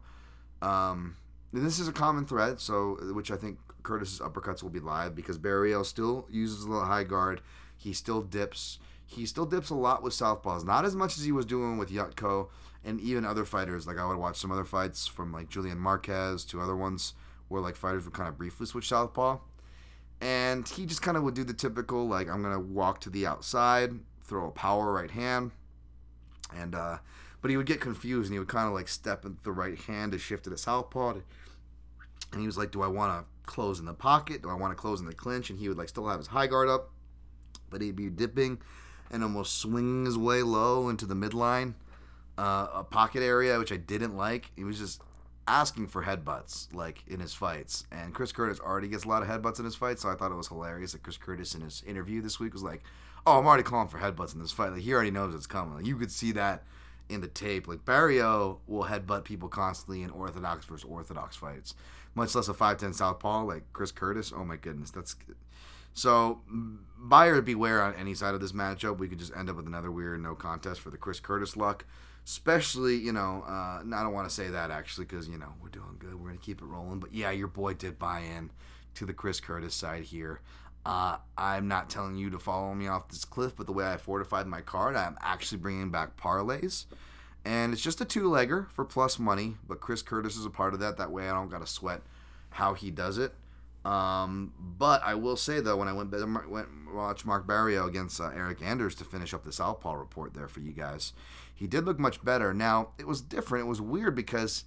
Um, 0.62 1.16
this 1.54 1.80
is 1.80 1.88
a 1.88 1.92
common 1.92 2.26
thread, 2.26 2.60
so 2.60 2.98
which 3.14 3.30
I 3.30 3.36
think 3.36 3.60
Curtis's 3.84 4.20
uppercuts 4.20 4.64
will 4.64 4.70
be 4.70 4.80
live 4.80 5.16
because 5.16 5.38
Barriault 5.38 5.86
still 5.86 6.28
uses 6.30 6.64
a 6.64 6.70
little 6.70 6.86
high 6.86 7.04
guard. 7.04 7.42
He 7.78 7.94
still 7.94 8.22
dips. 8.22 8.80
He 9.06 9.26
still 9.26 9.46
dips 9.46 9.70
a 9.70 9.76
lot 9.76 10.04
with 10.04 10.14
southpaws, 10.14 10.66
not 10.66 10.86
as 10.86 10.96
much 10.96 11.18
as 11.18 11.26
he 11.26 11.32
was 11.32 11.46
doing 11.46 11.78
with 11.78 11.92
Jotko 11.92 12.48
and 12.84 13.00
even 13.02 13.26
other 13.26 13.46
fighters. 13.46 13.86
Like 13.86 13.98
I 13.98 14.08
would 14.08 14.18
watch 14.18 14.38
some 14.38 14.52
other 14.52 14.64
fights 14.66 15.08
from 15.08 15.32
like 15.34 15.50
Julian 15.50 15.80
Marquez 15.80 16.46
to 16.46 16.62
other 16.62 16.76
ones 16.76 17.14
where 17.50 17.62
like 17.62 17.76
fighters 17.76 18.06
would 18.06 18.14
kind 18.14 18.30
of 18.30 18.38
briefly 18.38 18.66
switch 18.66 18.88
southpaw 18.88 19.38
and 20.22 20.68
he 20.68 20.86
just 20.86 21.02
kind 21.02 21.18
of 21.18 21.24
would 21.24 21.34
do 21.34 21.44
the 21.44 21.54
typical 21.54 22.08
like 22.08 22.30
I'm 22.30 22.42
gonna 22.44 22.60
walk 22.60 23.02
to 23.02 23.10
the 23.10 23.26
outside, 23.26 23.92
throw 24.24 24.48
a 24.48 24.52
power 24.52 24.94
right 24.94 25.10
hand, 25.10 25.52
and 26.56 26.76
uh, 26.76 27.00
but 27.42 27.50
he 27.50 27.58
would 27.58 27.66
get 27.66 27.82
confused 27.82 28.28
and 28.28 28.36
he 28.36 28.40
would 28.40 28.48
kind 28.48 28.68
of 28.68 28.74
like 28.74 28.88
step 28.88 29.26
into 29.26 29.42
the 29.44 29.52
right 29.52 29.78
hand 29.78 30.12
to 30.12 30.20
shift 30.20 30.44
to 30.46 30.50
the 30.52 30.58
southpaw, 30.58 31.16
and 32.32 32.40
he 32.40 32.46
was 32.46 32.58
like, 32.58 32.72
"Do 32.72 32.84
I 32.84 32.88
want 32.88 33.26
to 33.26 33.41
close 33.52 33.80
in 33.80 33.86
the 33.86 33.94
pocket? 33.94 34.42
Do 34.42 34.50
I 34.50 34.54
want 34.54 34.72
to 34.72 34.76
close 34.76 35.00
in 35.02 35.06
the 35.06 35.14
clinch?" 35.14 35.50
And 35.50 35.60
he 35.60 35.68
would 35.68 35.78
like 35.78 35.90
still 35.90 36.08
have 36.08 36.20
his 36.20 36.28
high 36.28 36.48
guard 36.48 36.70
up, 36.70 36.90
but 37.70 37.82
he'd 37.82 37.96
be 37.96 38.10
dipping 38.10 38.60
and 39.12 39.24
almost 39.24 39.60
swinging 39.60 40.06
his 40.06 40.18
way 40.18 40.42
low 40.42 40.90
into 40.90 41.06
the 41.06 41.16
midline, 41.16 41.74
uh, 42.38 42.68
a 42.74 42.84
pocket 42.84 43.22
area, 43.22 43.60
which 43.60 43.72
I 43.72 43.78
didn't 43.78 44.16
like. 44.16 44.52
He 44.56 44.64
was 44.64 44.80
just 44.80 45.02
asking 45.48 45.88
for 45.88 46.04
headbutts 46.04 46.74
like 46.74 47.04
in 47.08 47.20
his 47.20 47.34
fights 47.34 47.84
and 47.92 48.14
chris 48.14 48.32
curtis 48.32 48.60
already 48.60 48.88
gets 48.88 49.06
a 49.06 49.08
lot 49.08 49.24
of 49.24 49.28
headbutts 49.28 49.58
in 49.58 49.66
his 49.66 49.76
fights 49.76 50.04
so 50.04 50.10
i 50.10 50.16
thought 50.16 50.32
it 50.32 50.36
was 50.36 50.48
hilarious 50.48 50.92
that 50.92 51.02
chris 51.02 51.18
curtis 51.18 51.56
in 51.56 51.62
his 51.62 51.84
interview 51.88 52.22
this 52.22 52.40
week 52.40 52.54
was 52.54 52.62
like 52.62 52.84
oh 53.26 53.40
i'm 53.40 53.46
already 53.46 53.64
calling 53.64 53.88
for 53.88 53.98
headbutts 53.98 54.36
in 54.36 54.40
this 54.40 54.52
fight 54.52 54.72
like 54.72 54.82
he 54.82 54.94
already 54.94 55.12
knows 55.12 55.34
it's 55.34 55.48
coming 55.48 55.76
like 55.76 55.86
you 55.86 55.98
could 55.98 56.12
see 56.12 56.32
that 56.32 56.64
in 57.10 57.22
the 57.22 57.28
tape 57.28 57.68
like 57.68 57.84
Barriault 57.84 58.60
will 58.68 58.86
headbutt 58.86 59.24
people 59.24 59.50
constantly 59.50 60.04
in 60.04 60.12
orthodox 60.12 60.66
versus 60.66 60.86
orthodox 60.88 61.36
fights 61.36 61.74
much 62.16 62.36
less 62.36 62.48
a 62.48 62.54
5'10 62.54 62.94
southpaw 62.94 63.44
like 63.44 63.64
chris 63.74 63.92
curtis. 63.92 64.34
Oh 64.36 64.46
my 64.46 64.56
goodness 64.56 64.92
that's 64.92 65.16
so 65.94 66.42
buyer 66.98 67.42
beware 67.42 67.82
on 67.82 67.94
any 67.96 68.14
side 68.14 68.34
of 68.34 68.40
this 68.40 68.54
matchup. 68.54 68.98
We 68.98 69.08
could 69.08 69.20
just 69.20 69.36
end 69.36 69.50
up 69.50 69.58
with 69.58 69.68
another 69.68 69.92
weird 69.92 70.22
no 70.22 70.36
contest 70.36 70.82
for 70.82 70.90
the 70.90 70.98
chris 70.98 71.20
curtis 71.20 71.58
luck 71.58 71.86
especially 72.26 72.96
you 72.96 73.12
know 73.12 73.44
uh, 73.48 73.82
i 73.82 74.04
don't 74.04 74.14
want 74.14 74.28
to 74.28 74.34
say 74.34 74.48
that 74.50 74.70
actually 74.70 75.06
because 75.06 75.28
you 75.28 75.38
know 75.38 75.54
we're 75.62 75.70
doing 75.70 75.96
good 76.00 76.14
we're 76.14 76.28
gonna 76.28 76.40
keep 76.40 76.62
it 76.62 76.66
rolling 76.66 77.00
but 77.00 77.14
yeah 77.14 77.32
your 77.32 77.48
boy 77.48 77.74
did 77.74 77.98
buy 77.98 78.20
in 78.20 78.50
to 78.94 79.06
the 79.06 79.14
chris 79.14 79.40
curtis 79.40 79.74
side 79.74 80.04
here. 80.04 80.42
Uh, 80.86 81.18
i'm 81.38 81.68
not 81.68 81.90
telling 81.90 82.16
you 82.16 82.30
to 82.30 82.40
follow 82.40 82.74
me 82.74 82.88
off 82.88 83.08
this 83.10 83.24
cliff 83.26 83.56
but 83.56 83.68
the 83.68 83.72
way 83.72 83.86
i 83.86 83.98
fortified 83.98 84.48
my 84.48 84.62
card 84.62 84.96
i'm 84.96 85.16
actually 85.22 85.60
bringing 85.60 85.92
back 85.92 86.18
parlays 86.18 86.86
and 87.44 87.74
it's 87.74 87.82
just 87.82 88.02
a 88.02 88.06
two-legger 88.06 88.70
for 88.72 88.86
plus 88.86 89.18
money 89.18 89.56
but 89.68 89.80
chris 89.80 90.02
curtis 90.02 90.36
is 90.36 90.46
a 90.46 90.50
part 90.50 90.74
of 90.74 90.80
that 90.80 90.98
that 90.98 91.12
way 91.12 91.30
i 91.30 91.34
don't 91.34 91.50
gotta 91.50 91.68
sweat 91.68 92.02
how 92.52 92.74
he 92.74 92.92
does 92.92 93.18
it 93.18 93.34
um, 93.84 94.54
but 94.60 95.02
I 95.04 95.16
will 95.16 95.38
say 95.38 95.60
though, 95.60 95.78
when 95.78 95.88
I 95.88 95.94
went 95.94 96.12
went 96.50 96.68
watch 96.94 97.26
Mark 97.26 97.48
Barriault 97.48 97.88
against 97.88 98.22
uh, 98.22 98.30
Eryk 98.30 98.62
Anders 98.62 98.94
to 98.96 99.04
finish 99.04 99.34
up 99.34 99.44
the 99.44 99.52
Southpaw 99.52 99.94
report 99.94 100.34
there 100.34 100.48
for 100.48 100.60
you 100.60 100.72
guys, 100.72 101.14
he 101.56 101.66
did 101.66 101.86
look 101.86 101.98
much 101.98 102.24
better. 102.24 102.54
Now 102.54 102.90
it 103.00 103.08
was 103.08 103.22
different. 103.22 103.66
It 103.66 103.70
was 103.70 103.82
weird 103.82 104.16
because 104.16 104.66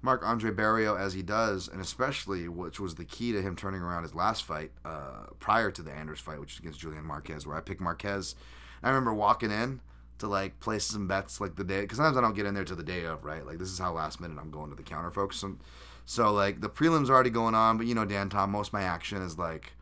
Mark 0.00 0.22
Andre 0.24 0.50
Barriault, 0.50 0.98
as 0.98 1.12
he 1.12 1.22
does, 1.22 1.68
and 1.68 1.80
especially 1.80 2.48
which 2.48 2.80
was 2.80 2.94
the 2.94 3.04
key 3.04 3.32
to 3.32 3.42
him 3.42 3.54
turning 3.54 3.82
around 3.82 4.02
his 4.02 4.14
last 4.14 4.44
fight 4.44 4.70
uh, 4.84 5.26
prior 5.40 5.70
to 5.70 5.82
the 5.82 5.92
Anders 5.92 6.20
fight, 6.20 6.40
which 6.40 6.54
is 6.54 6.58
against 6.58 6.80
Julian 6.80 7.04
Marquez, 7.04 7.46
where 7.46 7.56
I 7.56 7.60
picked 7.60 7.82
Marquez. 7.82 8.34
I 8.82 8.88
remember 8.88 9.12
walking 9.12 9.50
in 9.50 9.80
to 10.18 10.28
like 10.28 10.58
place 10.60 10.84
some 10.84 11.06
bets 11.06 11.40
like 11.40 11.56
the 11.56 11.64
day 11.64 11.82
because 11.82 11.96
sometimes 11.96 12.16
I 12.16 12.20
don't 12.20 12.34
get 12.34 12.46
in 12.46 12.54
there 12.54 12.64
to 12.64 12.74
the 12.74 12.82
day 12.82 13.04
of, 13.04 13.24
right? 13.24 13.44
Like 13.44 13.58
this 13.58 13.68
is 13.68 13.78
how 13.78 13.92
last 13.92 14.20
minute 14.20 14.38
I'm 14.40 14.50
going 14.50 14.70
to 14.70 14.76
the 14.76 14.82
counter, 14.82 15.10
folks. 15.10 15.42
And, 15.42 15.58
so 16.06 16.32
like 16.32 16.60
the 16.60 16.68
prelims 16.68 17.08
are 17.08 17.14
already 17.14 17.30
going 17.30 17.54
on, 17.54 17.78
but 17.78 17.86
you 17.86 17.94
know, 17.94 18.04
Dan 18.04 18.28
Tom, 18.28 18.50
most 18.50 18.72
my 18.72 18.82
action 18.82 19.22
is 19.22 19.38
like 19.38 19.72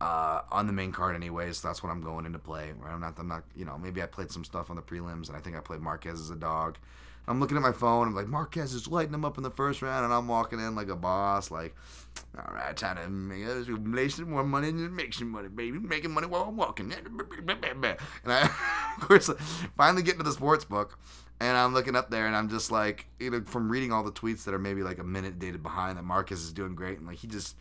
uh, 0.00 0.42
on 0.50 0.66
the 0.66 0.72
main 0.72 0.92
card 0.92 1.14
anyways. 1.14 1.58
So 1.58 1.68
that's 1.68 1.82
what 1.82 1.90
I'm 1.90 2.00
going 2.00 2.26
into 2.26 2.38
play. 2.38 2.72
Right? 2.78 2.92
I'm 2.92 3.00
not, 3.00 3.14
I'm 3.18 3.28
not, 3.28 3.44
you 3.54 3.64
know, 3.64 3.78
maybe 3.78 4.02
I 4.02 4.06
played 4.06 4.30
some 4.30 4.44
stuff 4.44 4.70
on 4.70 4.76
the 4.76 4.82
prelims, 4.82 5.28
and 5.28 5.36
I 5.36 5.40
think 5.40 5.56
I 5.56 5.60
played 5.60 5.80
Marquez 5.80 6.20
as 6.20 6.30
a 6.30 6.36
dog. 6.36 6.78
I'm 7.28 7.40
looking 7.40 7.56
at 7.56 7.62
my 7.62 7.72
phone. 7.72 8.08
I'm 8.08 8.14
like, 8.14 8.28
Marquez 8.28 8.72
is 8.72 8.86
lighting 8.86 9.14
him 9.14 9.24
up 9.24 9.36
in 9.36 9.42
the 9.42 9.50
first 9.50 9.82
round, 9.82 10.04
and 10.04 10.14
I'm 10.14 10.28
walking 10.28 10.60
in 10.60 10.74
like 10.74 10.88
a 10.88 10.96
boss. 10.96 11.50
Like, 11.50 11.74
all 12.38 12.54
right, 12.54 12.76
time 12.76 12.96
to 12.96 13.08
make 13.08 14.10
some 14.10 14.30
more 14.30 14.44
money 14.44 14.68
and 14.68 14.94
make 14.94 15.12
some 15.12 15.30
money, 15.30 15.48
baby. 15.48 15.78
Making 15.78 16.12
money 16.12 16.26
while 16.26 16.42
I'm 16.42 16.56
walking. 16.56 16.92
And 16.92 18.32
I, 18.32 18.40
of 18.96 19.08
course, 19.08 19.30
finally 19.76 20.02
get 20.02 20.18
to 20.18 20.22
the 20.22 20.32
sports 20.32 20.64
book 20.64 20.98
and 21.40 21.56
I'm 21.56 21.74
looking 21.74 21.96
up 21.96 22.10
there 22.10 22.26
and 22.26 22.34
I'm 22.34 22.48
just 22.48 22.70
like, 22.70 23.06
you 23.20 23.30
know, 23.30 23.42
from 23.46 23.70
reading 23.70 23.92
all 23.92 24.02
the 24.02 24.12
tweets 24.12 24.44
that 24.44 24.54
are 24.54 24.58
maybe 24.58 24.82
like 24.82 24.98
a 24.98 25.04
minute 25.04 25.38
dated 25.38 25.62
behind 25.62 25.98
that 25.98 26.04
Marquez 26.04 26.42
is 26.42 26.52
doing 26.52 26.74
great 26.74 26.98
and 26.98 27.06
like 27.06 27.18
he 27.18 27.26
just 27.26 27.56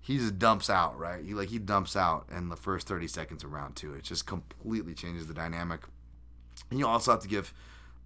he 0.00 0.18
just 0.18 0.38
dumps 0.38 0.70
out, 0.70 0.98
right? 0.98 1.24
He 1.24 1.34
like 1.34 1.48
he 1.48 1.58
dumps 1.58 1.96
out 1.96 2.26
in 2.34 2.48
the 2.48 2.56
first 2.56 2.88
30 2.88 3.08
seconds 3.08 3.44
of 3.44 3.52
round 3.52 3.76
2. 3.76 3.94
It 3.94 4.04
just 4.04 4.26
completely 4.26 4.94
changes 4.94 5.26
the 5.26 5.34
dynamic. 5.34 5.82
And 6.70 6.78
you 6.78 6.86
also 6.86 7.10
have 7.10 7.20
to 7.20 7.28
give 7.28 7.52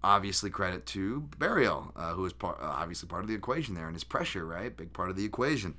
obviously 0.03 0.49
credit 0.49 0.85
to 0.87 1.27
Barriault, 1.37 1.91
uh, 1.95 2.13
who 2.13 2.25
is 2.25 2.33
part, 2.33 2.59
uh, 2.61 2.65
obviously 2.65 3.07
part 3.07 3.23
of 3.23 3.27
the 3.27 3.35
equation 3.35 3.75
there 3.75 3.85
and 3.85 3.95
his 3.95 4.03
pressure, 4.03 4.45
right? 4.45 4.75
Big 4.75 4.93
part 4.93 5.09
of 5.09 5.15
the 5.15 5.25
equation. 5.25 5.75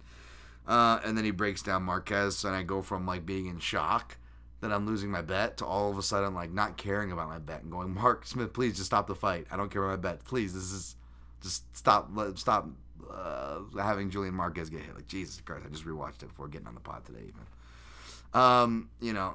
Uh, 0.66 1.01
and 1.05 1.16
then 1.16 1.24
he 1.24 1.31
breaks 1.31 1.62
down 1.62 1.82
Marquez 1.82 2.44
and 2.44 2.55
I 2.55 2.62
go 2.62 2.82
from 2.82 3.07
like 3.07 3.27
being 3.27 3.47
in 3.47 3.59
shock 3.59 4.16
that 4.61 4.73
I'm 4.73 4.86
losing 4.86 5.11
my 5.11 5.23
bet 5.23 5.57
to 5.57 5.66
all 5.66 5.90
of 5.90 5.99
a 5.99 6.03
sudden 6.03 6.35
like 6.35 6.53
not 6.53 6.77
caring 6.77 7.11
about 7.11 7.28
my 7.28 7.40
bet 7.40 7.62
and 7.62 7.73
going, 7.73 7.93
Mark 7.93 8.27
Smith, 8.27 8.53
please 8.53 8.77
just 8.77 8.86
stop 8.86 9.09
the 9.09 9.15
fight. 9.15 9.47
I 9.51 9.57
don't 9.57 9.70
care 9.70 9.82
about 9.82 10.03
my 10.03 10.11
bet. 10.11 10.24
Please, 10.24 10.55
this 10.55 10.73
is 10.73 10.97
just 11.43 11.77
stop 11.77 12.09
stop 12.36 12.69
uh, 13.12 13.61
having 13.77 14.09
Julian 14.09 14.35
Marquez 14.35 14.70
get 14.70 14.81
hit. 14.81 14.94
Like 14.94 15.09
Jesus 15.09 15.40
Christ, 15.40 15.65
I 15.66 15.70
just 15.70 15.85
rewatched 15.85 16.23
it 16.23 16.28
before 16.28 16.47
getting 16.47 16.69
on 16.69 16.74
the 16.74 16.81
pod 16.81 17.05
today 17.05 17.23
even. 17.23 18.40
Um, 18.40 18.89
you 19.01 19.12
know, 19.12 19.35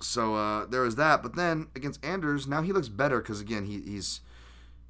so 0.00 0.34
uh, 0.34 0.66
there 0.66 0.82
was 0.82 0.96
that. 0.96 1.22
But 1.22 1.36
then 1.36 1.68
against 1.74 2.04
Anders, 2.04 2.46
now 2.46 2.62
he 2.62 2.72
looks 2.72 2.88
better 2.88 3.20
because 3.20 3.40
again 3.40 3.64
he, 3.64 3.80
he's, 3.80 4.20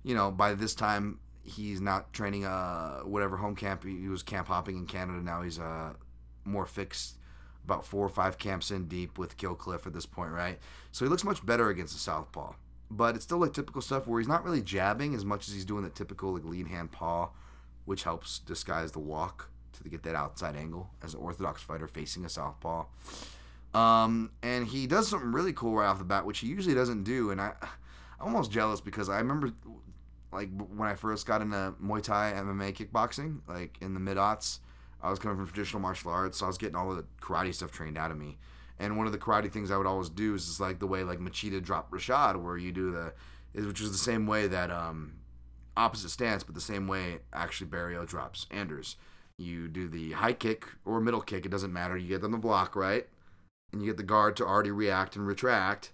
you 0.06 0.14
know, 0.14 0.30
by 0.30 0.54
this 0.54 0.72
time 0.76 1.18
he's 1.42 1.80
not 1.80 2.12
training 2.12 2.44
uh 2.44 3.00
whatever 3.00 3.36
home 3.36 3.56
camp 3.56 3.84
he, 3.84 4.08
was 4.08 4.22
camp 4.22 4.46
hopping 4.46 4.76
in 4.76 4.86
Canada. 4.86 5.18
Now 5.18 5.42
he's 5.42 5.58
uh 5.58 5.94
more 6.44 6.64
fixed 6.64 7.16
about 7.64 7.84
four 7.84 8.06
or 8.06 8.08
five 8.08 8.38
camps 8.38 8.70
in 8.70 8.86
deep 8.86 9.18
with 9.18 9.36
Kill 9.36 9.56
Cliff 9.56 9.84
at 9.84 9.92
this 9.92 10.06
point, 10.06 10.30
right? 10.30 10.60
So 10.92 11.04
he 11.04 11.08
looks 11.08 11.24
much 11.24 11.44
better 11.44 11.70
against 11.70 11.92
the 11.92 11.98
southpaw. 11.98 12.52
But 12.88 13.16
it's 13.16 13.24
still 13.24 13.38
like 13.38 13.52
typical 13.52 13.82
stuff 13.82 14.06
where 14.06 14.20
he's 14.20 14.28
not 14.28 14.44
really 14.44 14.62
jabbing 14.62 15.12
as 15.12 15.24
much 15.24 15.48
as 15.48 15.54
he's 15.54 15.64
doing 15.64 15.82
the 15.82 15.90
typical 15.90 16.32
like 16.34 16.44
lead 16.44 16.68
hand 16.68 16.92
paw, 16.92 17.30
which 17.84 18.04
helps 18.04 18.38
disguise 18.38 18.92
the 18.92 19.00
walk 19.00 19.50
to 19.82 19.88
get 19.88 20.04
that 20.04 20.14
outside 20.14 20.54
angle 20.54 20.88
as 21.02 21.14
an 21.14 21.20
orthodox 21.20 21.62
fighter 21.62 21.88
facing 21.88 22.24
a 22.24 22.28
southpaw. 22.28 22.84
Um, 23.74 24.30
and 24.44 24.68
he 24.68 24.86
does 24.86 25.08
something 25.08 25.32
really 25.32 25.52
cool 25.52 25.74
right 25.74 25.88
off 25.88 25.98
the 25.98 26.04
bat, 26.04 26.24
which 26.24 26.38
he 26.38 26.46
usually 26.46 26.76
doesn't 26.76 27.02
do. 27.02 27.32
And 27.32 27.40
I, 27.40 27.54
I'm 28.20 28.28
almost 28.28 28.52
jealous 28.52 28.80
because 28.80 29.08
I 29.08 29.18
remember, 29.18 29.52
like 30.36 30.50
when 30.76 30.88
I 30.88 30.94
first 30.94 31.26
got 31.26 31.40
into 31.40 31.74
Muay 31.82 32.02
Thai, 32.02 32.34
MMA, 32.36 32.76
kickboxing, 32.76 33.40
like 33.48 33.78
in 33.80 33.94
the 33.94 34.00
mid 34.00 34.18
aughts, 34.18 34.58
I 35.02 35.10
was 35.10 35.18
coming 35.18 35.36
from 35.36 35.46
traditional 35.46 35.80
martial 35.80 36.10
arts, 36.10 36.38
so 36.38 36.44
I 36.44 36.48
was 36.48 36.58
getting 36.58 36.76
all 36.76 36.94
the 36.94 37.04
karate 37.20 37.54
stuff 37.54 37.72
trained 37.72 37.96
out 37.96 38.10
of 38.10 38.18
me. 38.18 38.36
And 38.78 38.98
one 38.98 39.06
of 39.06 39.12
the 39.12 39.18
karate 39.18 39.50
things 39.50 39.70
I 39.70 39.78
would 39.78 39.86
always 39.86 40.10
do 40.10 40.34
is 40.34 40.46
just 40.46 40.60
like 40.60 40.78
the 40.78 40.86
way 40.86 41.02
like 41.04 41.18
Machida 41.18 41.62
dropped 41.62 41.90
Rashad, 41.90 42.42
where 42.42 42.58
you 42.58 42.70
do 42.70 42.92
the, 42.92 43.12
which 43.66 43.80
is 43.80 43.90
the 43.90 43.98
same 43.98 44.26
way 44.26 44.46
that 44.46 44.70
um, 44.70 45.14
opposite 45.76 46.10
stance, 46.10 46.42
but 46.42 46.54
the 46.54 46.60
same 46.60 46.86
way 46.86 47.18
actually 47.32 47.70
Barriault 47.70 48.06
drops 48.06 48.46
Anders. 48.50 48.96
You 49.38 49.68
do 49.68 49.88
the 49.88 50.12
high 50.12 50.34
kick 50.34 50.66
or 50.84 51.00
middle 51.00 51.22
kick, 51.22 51.46
it 51.46 51.50
doesn't 51.50 51.72
matter. 51.72 51.96
You 51.96 52.08
get 52.08 52.20
them 52.20 52.32
the 52.32 52.38
block, 52.38 52.76
right? 52.76 53.06
And 53.72 53.80
you 53.80 53.88
get 53.88 53.96
the 53.96 54.02
guard 54.02 54.36
to 54.36 54.46
already 54.46 54.70
react 54.70 55.16
and 55.16 55.26
retract. 55.26 55.92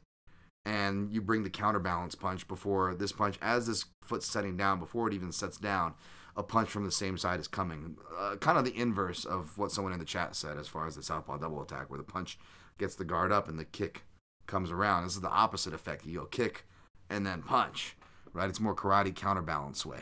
And 0.64 1.12
you 1.12 1.20
bring 1.20 1.42
the 1.42 1.50
counterbalance 1.50 2.14
punch 2.14 2.46
before 2.46 2.94
this 2.94 3.12
punch, 3.12 3.36
as 3.42 3.66
this 3.66 3.84
foot's 4.04 4.26
setting 4.26 4.56
down, 4.56 4.78
before 4.78 5.08
it 5.08 5.14
even 5.14 5.32
sets 5.32 5.58
down, 5.58 5.94
a 6.36 6.42
punch 6.42 6.70
from 6.70 6.84
the 6.84 6.92
same 6.92 7.18
side 7.18 7.40
is 7.40 7.48
coming. 7.48 7.96
Uh, 8.16 8.36
kind 8.36 8.56
of 8.56 8.64
the 8.64 8.76
inverse 8.78 9.24
of 9.24 9.58
what 9.58 9.72
someone 9.72 9.92
in 9.92 9.98
the 9.98 10.04
chat 10.04 10.36
said 10.36 10.56
as 10.56 10.68
far 10.68 10.86
as 10.86 10.94
the 10.94 11.02
southpaw 11.02 11.38
double 11.38 11.62
attack, 11.62 11.90
where 11.90 11.98
the 11.98 12.04
punch 12.04 12.38
gets 12.78 12.94
the 12.94 13.04
guard 13.04 13.32
up 13.32 13.48
and 13.48 13.58
the 13.58 13.64
kick 13.64 14.04
comes 14.46 14.70
around. 14.70 15.04
This 15.04 15.14
is 15.14 15.20
the 15.20 15.28
opposite 15.28 15.74
effect. 15.74 16.06
You 16.06 16.20
go 16.20 16.26
kick 16.26 16.64
and 17.10 17.26
then 17.26 17.42
punch, 17.42 17.96
right? 18.32 18.48
It's 18.48 18.60
more 18.60 18.74
karate 18.74 19.14
counterbalance 19.14 19.84
way. 19.84 20.00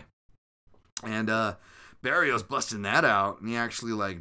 And 1.03 1.31
uh, 1.31 1.55
Barriault's 2.03 2.43
busting 2.43 2.83
that 2.83 3.05
out, 3.05 3.41
and 3.41 3.49
he 3.49 3.57
actually 3.57 3.93
like 3.93 4.19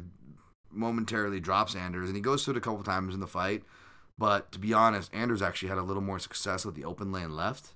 momentarily 0.70 1.40
drops 1.40 1.74
Anders, 1.74 2.08
and 2.08 2.16
he 2.16 2.22
goes 2.22 2.44
through 2.44 2.54
it 2.54 2.58
a 2.58 2.62
couple 2.62 2.82
times 2.82 3.14
in 3.14 3.20
the 3.20 3.26
fight. 3.26 3.62
But 4.20 4.52
to 4.52 4.58
be 4.58 4.74
honest, 4.74 5.12
Anders 5.14 5.40
actually 5.40 5.70
had 5.70 5.78
a 5.78 5.82
little 5.82 6.02
more 6.02 6.18
success 6.18 6.66
with 6.66 6.74
the 6.74 6.84
open 6.84 7.10
lane 7.10 7.34
left 7.34 7.72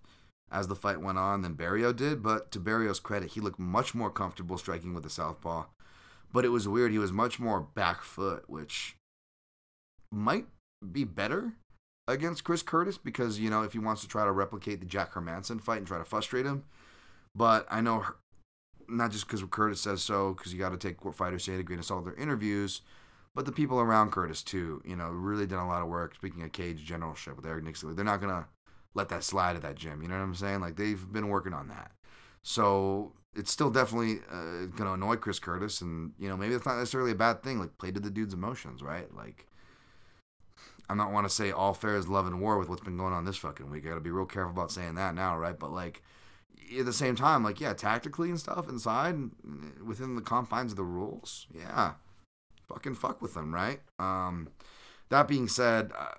as 0.53 0.69
the 0.69 0.77
fight 0.77 1.01
went 1.01 1.17
on 1.17 1.41
than 1.41 1.55
Barriault 1.55 1.97
did. 1.97 2.23
But 2.23 2.53
to 2.53 2.61
Barriault's 2.61 3.01
credit, 3.01 3.31
he 3.31 3.41
looked 3.41 3.59
much 3.59 3.95
more 3.95 4.11
comfortable 4.11 4.59
striking 4.59 4.93
with 4.93 5.05
the 5.05 5.11
southpaw. 5.11 5.65
But 6.35 6.45
it 6.45 6.51
was 6.51 6.69
weird. 6.69 6.93
He 6.93 6.99
was 6.99 7.13
much 7.13 7.41
more 7.41 7.61
back 7.61 8.03
foot, 8.03 8.45
which 8.47 8.95
might 10.13 10.47
be 10.93 11.05
better 11.05 11.55
against 12.07 12.45
Chris 12.45 12.63
Curtis 12.63 12.99
because, 12.99 13.41
you 13.41 13.49
know, 13.49 13.63
if 13.63 13.73
he 13.73 13.79
wants 13.79 14.03
to 14.03 14.09
try 14.09 14.25
to 14.25 14.31
replicate 14.31 14.81
the 14.81 14.87
Jack 14.87 15.15
Hermansson 15.15 15.63
fight 15.63 15.79
and 15.79 15.87
try 15.87 15.97
to 15.97 16.05
frustrate 16.05 16.45
him. 16.45 16.65
But 17.35 17.67
I 17.71 17.81
know 17.81 18.05
not 18.87 19.13
just 19.13 19.27
because 19.27 19.43
Curtis 19.51 19.81
says 19.81 20.03
so, 20.03 20.35
because 20.35 20.53
you 20.53 20.59
got 20.59 20.73
to 20.73 20.77
take 20.77 21.07
what 21.07 21.15
fighters 21.15 21.45
say 21.45 21.57
to 21.57 21.63
grain 21.63 21.79
of 21.79 21.87
salt 21.87 22.05
their 22.05 22.15
interviews, 22.15 22.83
but 23.35 23.47
the 23.47 23.53
people 23.53 23.81
around 23.81 24.13
Curtis 24.13 24.43
too. 24.43 24.83
You 24.85 24.97
know, 24.97 25.09
really 25.09 25.47
done 25.47 25.65
a 25.65 25.69
lot 25.69 25.83
of 25.83 25.89
work. 25.89 26.15
Speaking 26.15 26.43
of 26.43 26.53
cage 26.53 26.85
generalship 26.85 27.37
with 27.37 27.47
Eric 27.47 27.65
Nicksick, 27.65 27.97
they're 27.97 28.05
not 28.05 28.21
gonna 28.21 28.47
let 28.95 29.09
that 29.09 29.25
slide 29.25 29.57
at 29.57 29.63
that 29.63 29.75
gym. 29.75 30.03
You 30.03 30.09
know 30.09 30.17
what 30.17 30.23
I'm 30.25 30.35
saying? 30.35 30.61
Like 30.61 30.77
they've 30.77 31.13
been 31.13 31.29
working 31.29 31.53
on 31.53 31.69
that. 31.69 31.93
So 32.43 33.13
it's 33.35 33.51
still 33.51 33.71
definitely 33.71 34.21
uh, 34.31 34.67
gonna 34.77 34.93
annoy 34.93 35.17
Chris 35.17 35.39
Curtis, 35.39 35.81
and 35.81 36.13
you 36.19 36.29
know 36.29 36.37
maybe 36.37 36.53
that's 36.53 36.67
not 36.67 36.79
necessarily 36.79 37.13
a 37.13 37.17
bad 37.17 37.43
thing. 37.43 37.59
Like 37.59 37.77
play 37.79 37.91
to 37.91 38.01
the 38.01 38.11
dude's 38.11 38.35
emotions, 38.35 38.83
right? 38.83 39.13
Like 39.15 39.47
I'm 40.89 40.97
not 40.97 41.13
want 41.13 41.27
to 41.27 41.35
say 41.35 41.51
all 41.51 41.75
fair 41.75 41.97
is 41.97 42.09
love 42.09 42.27
and 42.27 42.41
war 42.41 42.59
with 42.59 42.69
what's 42.69 42.83
been 42.83 42.97
going 42.99 43.13
on 43.13 43.25
this 43.25 43.37
fucking 43.37 43.71
week. 43.71 43.85
I 43.87 43.89
gotta 43.89 44.01
be 44.01 44.11
real 44.11 44.27
careful 44.27 44.53
about 44.53 44.71
saying 44.71 44.95
that 44.97 45.15
now, 45.15 45.37
right? 45.37 45.59
But 45.59 45.73
like 45.73 46.03
at 46.79 46.87
the 46.87 46.93
same 46.93 47.17
time, 47.17 47.43
like 47.43 47.61
yeah, 47.61 47.73
tactically 47.73 48.31
and 48.31 48.39
stuff 48.39 48.69
inside 48.69 49.17
within 49.85 50.15
the 50.15 50.23
confines 50.23 50.73
of 50.73 50.77
the 50.77 50.85
rules, 50.85 51.47
yeah, 51.55 51.95
fucking 52.69 52.95
fuck 52.95 53.23
with 53.23 53.35
them, 53.35 53.53
right? 53.53 53.81
Um, 53.99 54.49
that 55.11 55.29
being 55.29 55.49
said, 55.49 55.93
uh, 55.97 56.15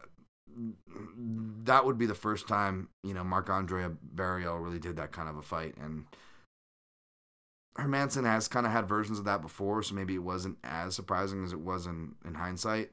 that 1.64 1.86
would 1.86 1.98
be 1.98 2.06
the 2.06 2.16
first 2.16 2.48
time 2.48 2.90
you 3.04 3.14
know 3.14 3.24
Marc 3.24 3.50
Andre 3.50 3.88
Barriault 4.16 4.64
really 4.64 4.80
did 4.80 4.96
that 4.98 5.12
kind 5.12 5.30
of 5.30 5.38
a 5.38 5.42
fight, 5.42 5.76
and 5.78 6.06
Hermansson 7.78 8.26
has 8.26 8.48
kind 8.48 8.66
of 8.66 8.72
had 8.72 8.88
versions 8.88 9.20
of 9.20 9.26
that 9.26 9.42
before, 9.42 9.84
so 9.84 9.96
maybe 9.96 10.16
it 10.16 10.24
wasn't 10.24 10.58
as 10.64 10.96
surprising 10.96 11.44
as 11.44 11.52
it 11.52 11.60
was 11.60 11.88
in 11.88 12.16
in 12.26 12.36
hindsight. 12.36 12.92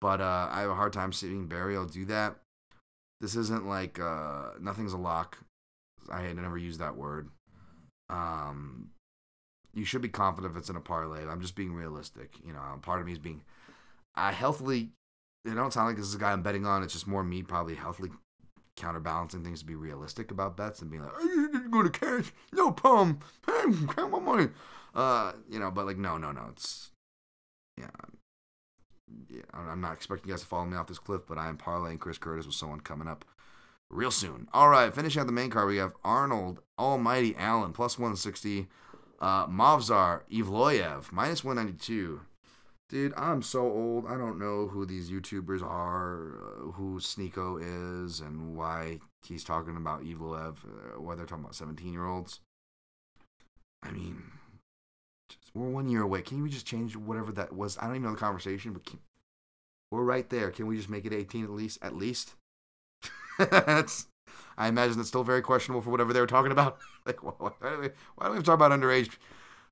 But 0.00 0.20
uh, 0.20 0.48
I 0.50 0.60
have 0.60 0.70
a 0.70 0.74
hard 0.74 0.92
time 0.92 1.12
seeing 1.12 1.48
Barriault 1.48 1.92
do 1.92 2.04
that. 2.06 2.36
This 3.20 3.34
isn't 3.34 3.66
like 3.66 3.98
uh, 3.98 4.50
nothing's 4.60 4.92
a 4.92 4.98
lock 4.98 5.38
I 6.10 6.22
had 6.22 6.36
never 6.36 6.58
used 6.58 6.80
that 6.80 6.96
word. 6.96 7.28
Um, 8.10 8.90
you 9.74 9.84
should 9.84 10.02
be 10.02 10.08
confident 10.08 10.52
if 10.52 10.58
it's 10.58 10.70
in 10.70 10.76
a 10.76 10.80
parlay. 10.80 11.26
I'm 11.26 11.40
just 11.40 11.54
being 11.54 11.74
realistic. 11.74 12.34
You 12.44 12.52
know, 12.52 12.60
part 12.82 13.00
of 13.00 13.06
me 13.06 13.12
is 13.12 13.18
being 13.18 13.42
I 14.14 14.32
healthily. 14.32 14.90
It 15.44 15.54
don't 15.54 15.72
sound 15.72 15.88
like 15.88 15.96
this 15.96 16.06
is 16.06 16.14
a 16.14 16.18
guy 16.18 16.32
I'm 16.32 16.42
betting 16.42 16.66
on. 16.66 16.82
It's 16.82 16.92
just 16.92 17.06
more 17.06 17.24
me 17.24 17.42
probably 17.42 17.74
healthily 17.74 18.10
counterbalancing 18.76 19.42
things 19.42 19.60
to 19.60 19.66
be 19.66 19.74
realistic 19.74 20.30
about 20.30 20.56
bets 20.56 20.80
and 20.80 20.90
being 20.90 21.02
like, 21.02 21.12
I 21.16 21.48
didn't 21.52 21.70
go 21.70 21.82
to 21.82 21.90
cash, 21.90 22.32
no 22.52 22.70
problem, 22.70 23.18
hey, 23.46 23.72
count 23.94 24.12
my 24.12 24.20
money." 24.20 24.48
Uh, 24.94 25.32
you 25.50 25.58
know, 25.58 25.70
but 25.70 25.86
like, 25.86 25.98
no, 25.98 26.16
no, 26.16 26.32
no. 26.32 26.46
It's 26.52 26.90
yeah, 27.78 27.86
yeah. 29.28 29.42
I'm 29.52 29.80
not 29.80 29.92
expecting 29.92 30.28
you 30.28 30.34
guys 30.34 30.40
to 30.40 30.46
follow 30.46 30.64
me 30.64 30.76
off 30.76 30.86
this 30.86 30.98
cliff, 30.98 31.22
but 31.26 31.38
I 31.38 31.48
am 31.48 31.58
parlaying 31.58 31.98
Chris 31.98 32.18
Curtis 32.18 32.46
with 32.46 32.54
someone 32.54 32.80
coming 32.80 33.08
up 33.08 33.24
real 33.90 34.10
soon. 34.10 34.48
All 34.52 34.68
right, 34.68 34.94
finishing 34.94 35.20
out 35.20 35.26
the 35.26 35.32
main 35.32 35.50
card, 35.50 35.68
we 35.68 35.76
have 35.76 35.92
Arnold 36.04 36.60
Almighty 36.78 37.34
Allen 37.36 37.72
plus 37.72 37.98
160, 37.98 38.66
uh, 39.20 39.46
Movsar 39.46 40.22
Evloev 40.30 41.12
minus 41.12 41.44
192. 41.44 42.20
Dude, 42.88 43.12
I'm 43.16 43.42
so 43.42 43.60
old. 43.60 44.06
I 44.06 44.16
don't 44.16 44.38
know 44.38 44.66
who 44.66 44.86
these 44.86 45.10
YouTubers 45.10 45.62
are, 45.62 46.38
uh, 46.38 46.72
who 46.72 46.98
Sneako 46.98 47.60
is, 48.06 48.20
and 48.20 48.56
why 48.56 49.00
he's 49.26 49.44
talking 49.44 49.76
about 49.76 50.04
Evloev, 50.04 50.56
uh, 50.64 51.00
why 51.00 51.14
they're 51.14 51.26
talking 51.26 51.44
about 51.44 51.54
17 51.54 51.92
year 51.92 52.06
olds. 52.06 52.40
I 53.82 53.90
mean, 53.90 54.22
just, 55.28 55.54
we're 55.54 55.68
one 55.68 55.90
year 55.90 56.02
away. 56.02 56.22
Can 56.22 56.42
we 56.42 56.48
just 56.48 56.66
change 56.66 56.96
whatever 56.96 57.30
that 57.32 57.52
was? 57.52 57.76
I 57.76 57.82
don't 57.86 57.96
even 57.96 58.04
know 58.04 58.12
the 58.12 58.16
conversation, 58.16 58.72
but 58.72 58.86
can, 58.86 58.98
we're 59.90 60.02
right 60.02 60.28
there. 60.30 60.50
Can 60.50 60.66
we 60.66 60.76
just 60.76 60.88
make 60.88 61.04
it 61.04 61.12
18 61.12 61.44
at 61.44 61.50
least? 61.50 61.78
At 61.82 61.94
least? 61.94 62.34
that's 63.38 64.06
I 64.56 64.68
imagine 64.68 64.96
that's 64.96 65.08
still 65.08 65.24
very 65.24 65.42
questionable 65.42 65.82
for 65.82 65.90
whatever 65.90 66.12
they 66.12 66.20
were 66.20 66.26
talking 66.26 66.52
about. 66.52 66.78
like, 67.06 67.22
why, 67.22 67.32
why, 67.38 67.70
do 67.70 67.78
we, 67.80 67.88
why 68.16 68.26
do 68.28 68.32
we 68.32 68.42
talk 68.42 68.54
about 68.54 68.72
underage 68.72 69.16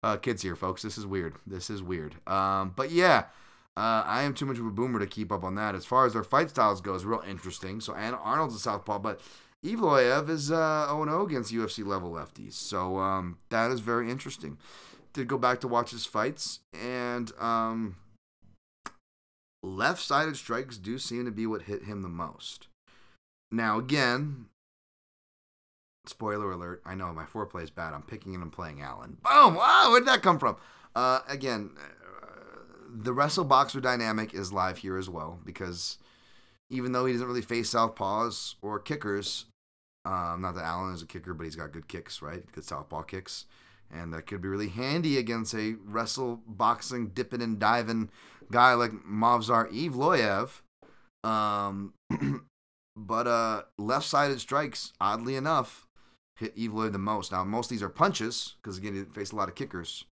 uh, 0.02 0.16
kids 0.16 0.42
here, 0.42 0.56
folks? 0.56 0.82
This 0.82 0.98
is 0.98 1.06
weird. 1.06 1.34
This 1.46 1.70
is 1.70 1.82
weird. 1.82 2.14
Um, 2.26 2.72
but 2.76 2.90
yeah, 2.90 3.24
uh, 3.76 4.02
I 4.06 4.22
am 4.22 4.32
too 4.32 4.46
much 4.46 4.58
of 4.58 4.66
a 4.66 4.70
boomer 4.70 4.98
to 4.98 5.06
keep 5.06 5.30
up 5.30 5.44
on 5.44 5.54
that. 5.56 5.74
As 5.74 5.84
far 5.84 6.06
as 6.06 6.14
their 6.14 6.24
fight 6.24 6.50
styles 6.50 6.80
goes, 6.80 7.02
it's 7.02 7.04
real 7.04 7.22
interesting. 7.28 7.80
So 7.80 7.94
Arnold's 7.94 8.54
a 8.54 8.58
southpaw, 8.58 9.00
but 9.00 9.20
Evloev 9.64 10.28
is 10.30 10.50
uh, 10.50 10.86
0-0 10.88 11.26
against 11.26 11.52
UFC 11.52 11.84
level 11.84 12.12
lefties. 12.12 12.54
So 12.54 12.98
um, 12.98 13.38
that 13.50 13.70
is 13.70 13.80
very 13.80 14.10
interesting. 14.10 14.58
Did 15.12 15.28
go 15.28 15.38
back 15.38 15.60
to 15.60 15.68
watch 15.68 15.90
his 15.90 16.06
fights, 16.06 16.60
and 16.72 17.32
um, 17.38 17.96
left-sided 19.62 20.36
strikes 20.36 20.76
do 20.76 20.98
seem 20.98 21.24
to 21.24 21.30
be 21.30 21.46
what 21.46 21.62
hit 21.62 21.84
him 21.84 22.02
the 22.02 22.08
most. 22.08 22.68
Now, 23.50 23.78
again, 23.78 24.46
spoiler 26.06 26.52
alert, 26.52 26.82
I 26.84 26.94
know 26.94 27.12
my 27.12 27.24
foreplay 27.24 27.62
is 27.62 27.70
bad. 27.70 27.94
I'm 27.94 28.02
picking 28.02 28.34
and 28.34 28.42
I'm 28.42 28.50
playing 28.50 28.82
Allen. 28.82 29.18
Boom! 29.22 29.54
Wow, 29.54 29.88
where 29.90 30.00
did 30.00 30.08
that 30.08 30.22
come 30.22 30.38
from? 30.38 30.56
Uh, 30.94 31.20
again, 31.28 31.70
uh, 31.78 32.60
the 32.88 33.12
wrestle 33.12 33.44
boxer 33.44 33.80
dynamic 33.80 34.34
is 34.34 34.52
live 34.52 34.78
here 34.78 34.96
as 34.96 35.08
well 35.08 35.38
because 35.44 35.98
even 36.70 36.92
though 36.92 37.06
he 37.06 37.12
doesn't 37.12 37.26
really 37.26 37.42
face 37.42 37.72
southpaws 37.72 38.54
or 38.62 38.80
kickers, 38.80 39.46
um, 40.04 40.40
not 40.40 40.54
that 40.54 40.64
Allen 40.64 40.94
is 40.94 41.02
a 41.02 41.06
kicker, 41.06 41.34
but 41.34 41.44
he's 41.44 41.56
got 41.56 41.72
good 41.72 41.88
kicks, 41.88 42.22
right? 42.22 42.44
Good 42.52 42.64
southpaw 42.64 43.02
kicks. 43.02 43.46
And 43.92 44.12
that 44.12 44.26
could 44.26 44.40
be 44.40 44.48
really 44.48 44.68
handy 44.68 45.18
against 45.18 45.54
a 45.54 45.74
wrestle 45.84 46.40
boxing, 46.46 47.08
dipping 47.08 47.42
and 47.42 47.58
diving 47.58 48.10
guy 48.50 48.74
like 48.74 48.92
Movsar 48.92 49.70
Evloev. 49.72 50.50
Um, 51.28 51.94
But 52.96 53.26
uh, 53.26 53.62
left-sided 53.76 54.40
strikes, 54.40 54.92
oddly 55.00 55.36
enough, 55.36 55.86
hit 56.36 56.56
Evloev 56.56 56.92
the 56.92 56.98
most. 56.98 57.32
Now 57.32 57.44
most 57.44 57.66
of 57.66 57.70
these 57.70 57.82
are 57.82 57.88
punches 57.88 58.54
because 58.62 58.78
again 58.78 58.94
he 58.94 59.02
faced 59.04 59.32
a 59.32 59.36
lot 59.36 59.48
of 59.48 59.54
kickers, 59.54 60.04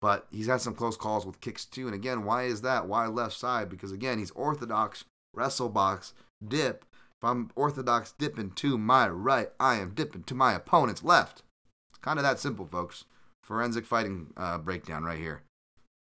but 0.00 0.26
he's 0.30 0.46
had 0.46 0.60
some 0.60 0.74
close 0.74 0.96
calls 0.96 1.26
with 1.26 1.40
kicks 1.40 1.64
too. 1.64 1.86
And 1.86 1.94
again, 1.94 2.24
why 2.24 2.44
is 2.44 2.62
that? 2.62 2.86
Why 2.86 3.06
left 3.06 3.34
side? 3.34 3.68
Because 3.68 3.92
again 3.92 4.18
he's 4.18 4.30
orthodox 4.32 5.04
wrestle 5.34 5.68
box 5.68 6.14
dip. 6.46 6.84
If 7.18 7.24
I'm 7.28 7.50
orthodox 7.54 8.14
dipping 8.18 8.52
to 8.52 8.78
my 8.78 9.08
right, 9.08 9.50
I 9.58 9.76
am 9.76 9.92
dipping 9.94 10.22
to 10.24 10.34
my 10.34 10.54
opponent's 10.54 11.04
left. 11.04 11.42
It's 11.90 11.98
kind 11.98 12.18
of 12.18 12.22
that 12.22 12.38
simple, 12.38 12.64
folks. 12.64 13.04
Forensic 13.42 13.84
fighting 13.84 14.28
uh, 14.36 14.58
breakdown 14.58 15.04
right 15.04 15.18
here. 15.18 15.42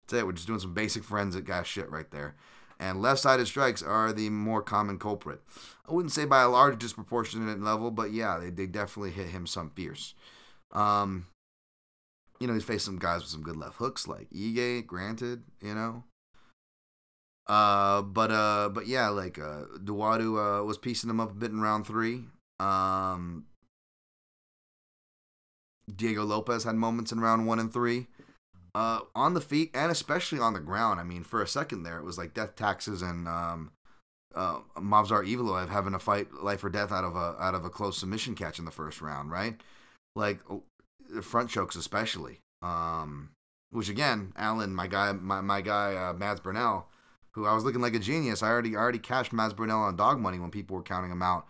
That's 0.02 0.20
it. 0.20 0.26
We're 0.26 0.32
just 0.32 0.48
doing 0.48 0.58
some 0.58 0.74
basic 0.74 1.04
forensic 1.04 1.44
guy 1.44 1.62
shit 1.62 1.90
right 1.90 2.10
there 2.10 2.34
and 2.78 3.00
left 3.00 3.20
sided 3.20 3.46
strikes 3.46 3.82
are 3.82 4.12
the 4.12 4.30
more 4.30 4.62
common 4.62 4.98
culprit. 4.98 5.40
I 5.88 5.92
wouldn't 5.92 6.12
say 6.12 6.24
by 6.24 6.42
a 6.42 6.48
large 6.48 6.78
disproportionate 6.78 7.60
level, 7.60 7.90
but 7.90 8.12
yeah, 8.12 8.38
they, 8.38 8.50
they 8.50 8.66
definitely 8.66 9.10
hit 9.10 9.28
him 9.28 9.46
some 9.46 9.70
fierce. 9.70 10.14
Um, 10.72 11.26
you 12.40 12.46
know, 12.46 12.54
he's 12.54 12.64
faced 12.64 12.84
some 12.84 12.98
guys 12.98 13.20
with 13.22 13.30
some 13.30 13.42
good 13.42 13.56
left 13.56 13.76
hooks 13.76 14.08
like 14.08 14.28
Ige, 14.30 14.86
granted, 14.86 15.42
you 15.60 15.74
know. 15.74 16.04
Uh, 17.46 18.02
but 18.02 18.30
uh, 18.30 18.70
but 18.70 18.86
yeah, 18.86 19.08
like 19.08 19.38
uh, 19.38 19.64
Dawodu 19.78 20.60
uh, 20.60 20.64
was 20.64 20.78
piecing 20.78 21.10
him 21.10 21.20
up 21.20 21.30
a 21.30 21.34
bit 21.34 21.50
in 21.50 21.60
round 21.60 21.86
three. 21.86 22.24
Um, 22.58 23.44
Diego 25.94 26.24
Lopes 26.24 26.64
had 26.64 26.76
moments 26.76 27.12
in 27.12 27.20
round 27.20 27.46
one 27.46 27.58
and 27.58 27.72
three 27.72 28.06
uh, 28.74 29.00
on 29.14 29.34
the 29.34 29.40
feet 29.40 29.70
and 29.74 29.90
especially 29.90 30.38
on 30.38 30.54
the 30.54 30.60
ground. 30.60 31.00
I 31.00 31.04
mean, 31.04 31.22
for 31.22 31.42
a 31.42 31.48
second 31.48 31.82
there, 31.82 31.98
it 31.98 32.04
was 32.04 32.18
like 32.18 32.34
death 32.34 32.56
taxes 32.56 33.02
and 33.02 33.28
um, 33.28 33.72
uh, 34.34 34.58
Movsar 34.76 35.26
Evloev 35.26 35.68
having 35.68 35.94
a 35.94 35.98
fight 35.98 36.32
life 36.32 36.64
or 36.64 36.70
death 36.70 36.92
out 36.92 37.04
of 37.04 37.16
a 37.16 37.36
out 37.40 37.54
of 37.54 37.64
a 37.64 37.70
close 37.70 37.98
submission 37.98 38.34
catch 38.34 38.58
in 38.58 38.64
the 38.64 38.70
first 38.70 39.00
round, 39.00 39.30
right? 39.30 39.60
Like 40.16 40.40
the 41.12 41.22
front 41.22 41.50
chokes 41.50 41.76
especially. 41.76 42.40
Um, 42.62 43.30
which 43.70 43.88
again, 43.88 44.32
Allen, 44.36 44.74
my 44.74 44.86
guy, 44.86 45.12
my, 45.12 45.40
my 45.40 45.60
guy, 45.60 45.96
uh, 45.96 46.12
Mads 46.12 46.40
Burnell, 46.40 46.88
who 47.32 47.44
I 47.44 47.54
was 47.54 47.64
looking 47.64 47.80
like 47.80 47.94
a 47.94 47.98
genius. 47.98 48.42
I 48.42 48.48
already 48.48 48.76
I 48.76 48.80
already 48.80 49.00
cashed 49.00 49.32
Mads 49.32 49.52
Burnell 49.52 49.82
on 49.82 49.96
dog 49.96 50.20
money 50.20 50.38
when 50.38 50.50
people 50.50 50.76
were 50.76 50.82
counting 50.82 51.10
him 51.10 51.22
out, 51.22 51.46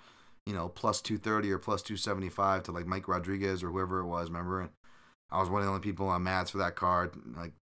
you 0.47 0.55
know, 0.55 0.69
plus 0.69 1.01
two 1.01 1.19
thirty 1.19 1.51
or 1.51 1.59
plus 1.59 1.83
two 1.83 1.97
seventy 1.97 2.31
five 2.31 2.63
to 2.65 2.73
like 2.73 2.87
Mike 2.87 3.09
Rodriguez 3.09 3.63
or 3.63 3.71
whoever 3.71 4.01
it 4.01 4.07
was. 4.07 4.29
Remember, 4.29 4.71
I 5.31 5.41
was 5.41 5.51
one 5.51 5.61
of 5.61 5.67
the 5.67 5.71
only 5.73 5.83
people 5.83 6.09
on 6.09 6.23
Mads 6.23 6.51
for 6.51 6.59
that 6.59 6.77
card. 6.77 7.15
Like 7.37 7.53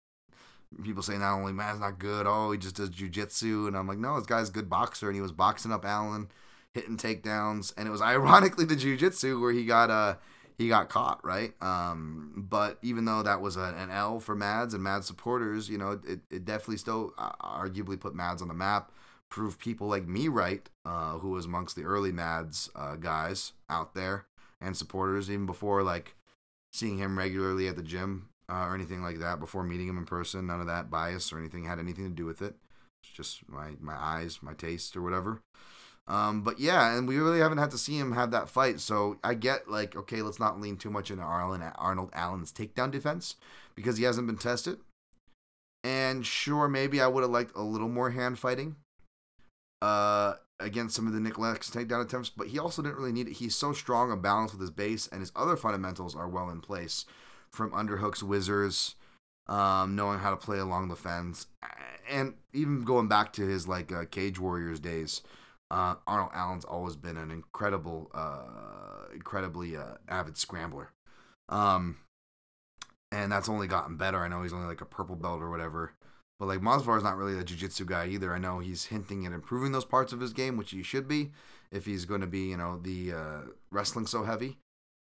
people 0.83 1.03
say 1.03 1.19
not 1.19 1.35
only 1.35 1.53
Mads 1.53 1.81
not 1.81 1.99
good, 1.99 2.27
oh 2.27 2.51
he 2.53 2.59
just 2.59 2.77
does 2.77 2.91
jujitsu, 2.91 3.69
and 3.69 3.77
I'm 3.77 3.87
like, 3.87 3.99
no, 3.99 4.17
this 4.17 4.27
guy's 4.27 4.49
a 4.49 4.53
good 4.53 4.71
boxer, 4.71 5.09
and 5.09 5.15
he 5.15 5.23
was 5.23 5.33
boxing 5.33 5.73
up 5.73 5.85
Allen, 5.85 6.29
hitting 6.73 6.97
takedowns, 6.97 7.73
and 7.77 7.87
it 7.87 7.91
was 7.91 8.03
ironically 8.03 8.65
the 8.65 8.77
jujitsu 8.77 9.41
where 9.41 9.53
he 9.53 9.65
got 9.65 9.91
uh 9.91 10.17
he 10.59 10.69
got 10.69 10.89
caught, 10.89 11.25
right? 11.25 11.55
Um, 11.63 12.47
but 12.49 12.79
even 12.83 13.05
though 13.05 13.23
that 13.23 13.41
was 13.41 13.57
a, 13.57 13.75
an 13.77 13.91
L 13.91 14.21
for 14.21 14.35
Mads 14.35 14.75
and 14.75 14.83
Mads 14.83 15.07
supporters, 15.07 15.69
you 15.69 15.79
know, 15.79 16.01
it, 16.07 16.21
it 16.31 16.45
definitely 16.45 16.77
still 16.77 17.13
uh, 17.19 17.33
arguably 17.41 17.99
put 17.99 18.15
Mads 18.15 18.43
on 18.43 18.49
the 18.49 18.55
map, 18.55 18.93
proved 19.29 19.59
people 19.59 19.89
like 19.89 20.07
me 20.07 20.29
right, 20.29 20.69
uh, 20.85 21.19
who 21.19 21.31
was 21.31 21.47
amongst 21.47 21.75
the 21.75 21.85
early 21.85 22.13
Mads 22.13 22.71
uh, 22.77 22.97
guys 22.97 23.53
out 23.71 23.95
there 23.95 24.27
and 24.61 24.77
supporters, 24.77 25.31
even 25.31 25.47
before 25.47 25.83
like 25.83 26.15
seeing 26.73 26.99
him 26.99 27.19
regularly 27.19 27.69
at 27.69 27.77
the 27.77 27.83
gym 27.83 28.29
uh, 28.51 28.67
or 28.67 28.75
anything 28.75 29.03
like 29.03 29.19
that, 29.19 29.41
before 29.41 29.65
meeting 29.65 29.89
him 29.89 29.99
in 29.99 30.07
person. 30.07 30.47
None 30.47 30.61
of 30.61 30.67
that 30.67 30.91
bias 30.91 31.33
or 31.33 31.39
anything 31.39 31.65
had 31.65 31.79
anything 31.79 32.05
to 32.05 32.15
do 32.15 32.25
with 32.25 32.43
it. 32.43 32.55
It's 33.03 33.13
just 33.13 33.49
my 33.49 33.73
my 33.81 33.97
eyes, 33.97 34.39
my 34.43 34.55
taste, 34.55 34.97
or 34.97 35.03
whatever. 35.03 35.41
Um, 36.09 36.43
but 36.43 36.59
yeah, 36.59 36.97
and 36.97 37.07
we 37.07 37.19
really 37.19 37.39
haven't 37.39 37.59
had 37.59 37.71
to 37.71 37.79
see 37.79 37.97
him 37.97 38.13
have 38.13 38.33
that 38.33 38.49
fight. 38.49 38.81
So 38.81 39.19
I 39.23 39.35
get 39.35 39.71
like, 39.71 39.95
okay, 39.95 40.21
let's 40.23 40.41
not 40.41 40.61
lean 40.61 40.77
too 40.77 40.91
much 40.91 41.11
into 41.11 41.23
Arnold 41.23 42.11
Allen's 42.13 42.53
takedown 42.53 42.91
defense 42.91 43.37
because 43.77 43.99
he 43.99 44.05
hasn't 44.05 44.27
been 44.27 44.37
tested. 44.39 44.79
And 45.85 46.27
sure, 46.27 46.69
maybe 46.69 47.01
I 47.01 47.07
would 47.07 47.23
have 47.23 47.31
liked 47.31 47.57
a 47.57 47.63
little 47.63 47.89
more 47.89 48.11
hand 48.11 48.39
fighting 48.39 48.77
uh, 49.83 50.35
against 50.63 50.95
some 50.95 51.07
of 51.07 51.13
the 51.13 51.21
Nik 51.21 51.39
Lentz 51.39 51.71
takedown 51.71 52.03
attempts, 52.03 52.31
but 52.31 52.49
he 52.49 52.59
also 52.59 52.83
didn't 52.83 52.97
really 52.97 53.13
need 53.13 53.29
it. 53.29 53.35
He's 53.35 53.55
so 53.55 53.73
strong 53.73 54.11
and 54.11 54.23
balanced 54.23 54.55
with 54.55 54.61
his 54.61 54.71
base, 54.71 55.09
and 55.09 55.21
his 55.21 55.33
other 55.37 55.57
fundamentals 55.57 56.17
are 56.17 56.29
well 56.29 56.51
in 56.51 56.61
place 56.61 57.05
from 57.51 57.73
underhooks, 57.73 58.23
whizzers, 58.23 58.95
um, 59.53 59.95
knowing 59.95 60.19
how 60.19 60.31
to 60.31 60.37
play 60.37 60.59
along 60.59 60.89
the 60.89 60.97
fence, 60.97 61.47
and 62.09 62.35
even 62.53 62.85
going 62.85 63.09
back 63.09 63.33
to 63.35 63.43
his 63.43 63.69
like 63.69 63.93
uh, 63.93 64.05
Cage 64.07 64.39
Warriors 64.39 64.81
days 64.81 65.23
uh, 65.73 65.95
Arnold 66.07 66.33
Allen's 66.35 66.67
always 66.67 66.97
been 66.97 67.17
an 67.17 67.31
incredible, 67.31 68.11
uh, 68.13 69.07
incredibly 69.15 69.75
uh, 69.75 69.95
avid 70.07 70.37
scrambler. 70.37 70.93
Um, 71.49 71.97
and 73.11 73.33
that's 73.33 73.49
only 73.49 73.67
gotten 73.67 73.97
better. 73.97 74.19
I 74.19 74.29
know 74.29 74.43
he's 74.43 74.53
only 74.53 74.67
like 74.67 74.83
a 74.83 74.87
purple 74.87 75.17
belt 75.17 75.41
or 75.41 75.51
whatever. 75.51 75.95
But 76.43 76.49
like 76.49 76.61
Movsar 76.61 76.97
is 76.97 77.05
not 77.05 77.17
really 77.17 77.39
a 77.39 77.45
jiu-jitsu 77.45 77.85
guy 77.85 78.09
either. 78.09 78.35
I 78.35 78.39
know 78.39 78.59
he's 78.59 78.87
hinting 78.87 79.25
at 79.27 79.33
improving 79.33 79.71
those 79.71 79.85
parts 79.85 80.13
of 80.13 80.19
his 80.19 80.33
game, 80.33 80.57
which 80.57 80.73
he 80.73 80.83
should 80.83 81.07
be 81.07 81.31
if 81.71 81.87
he's 81.87 82.05
going 82.05 82.21
to 82.21 82.27
be, 82.27 82.47
you 82.47 82.57
know, 82.57 82.81
the 82.83 83.13
uh, 83.13 83.41
wrestling 83.71 84.09
so 84.09 84.25
heavy. 84.25 84.59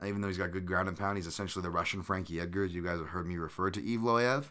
Even 0.06 0.20
though 0.20 0.28
he's 0.28 0.38
got 0.38 0.52
good 0.52 0.66
ground 0.66 0.90
and 0.90 0.98
pound, 0.98 1.16
he's 1.16 1.28
essentially 1.28 1.64
the 1.64 1.70
Russian 1.70 2.04
Frankie 2.04 2.42
Edgar. 2.42 2.66
You 2.66 2.84
guys 2.84 3.00
have 3.00 3.08
heard 3.08 3.28
me 3.28 3.38
refer 3.38 3.72
to 3.72 3.82
Evloev. 3.82 4.50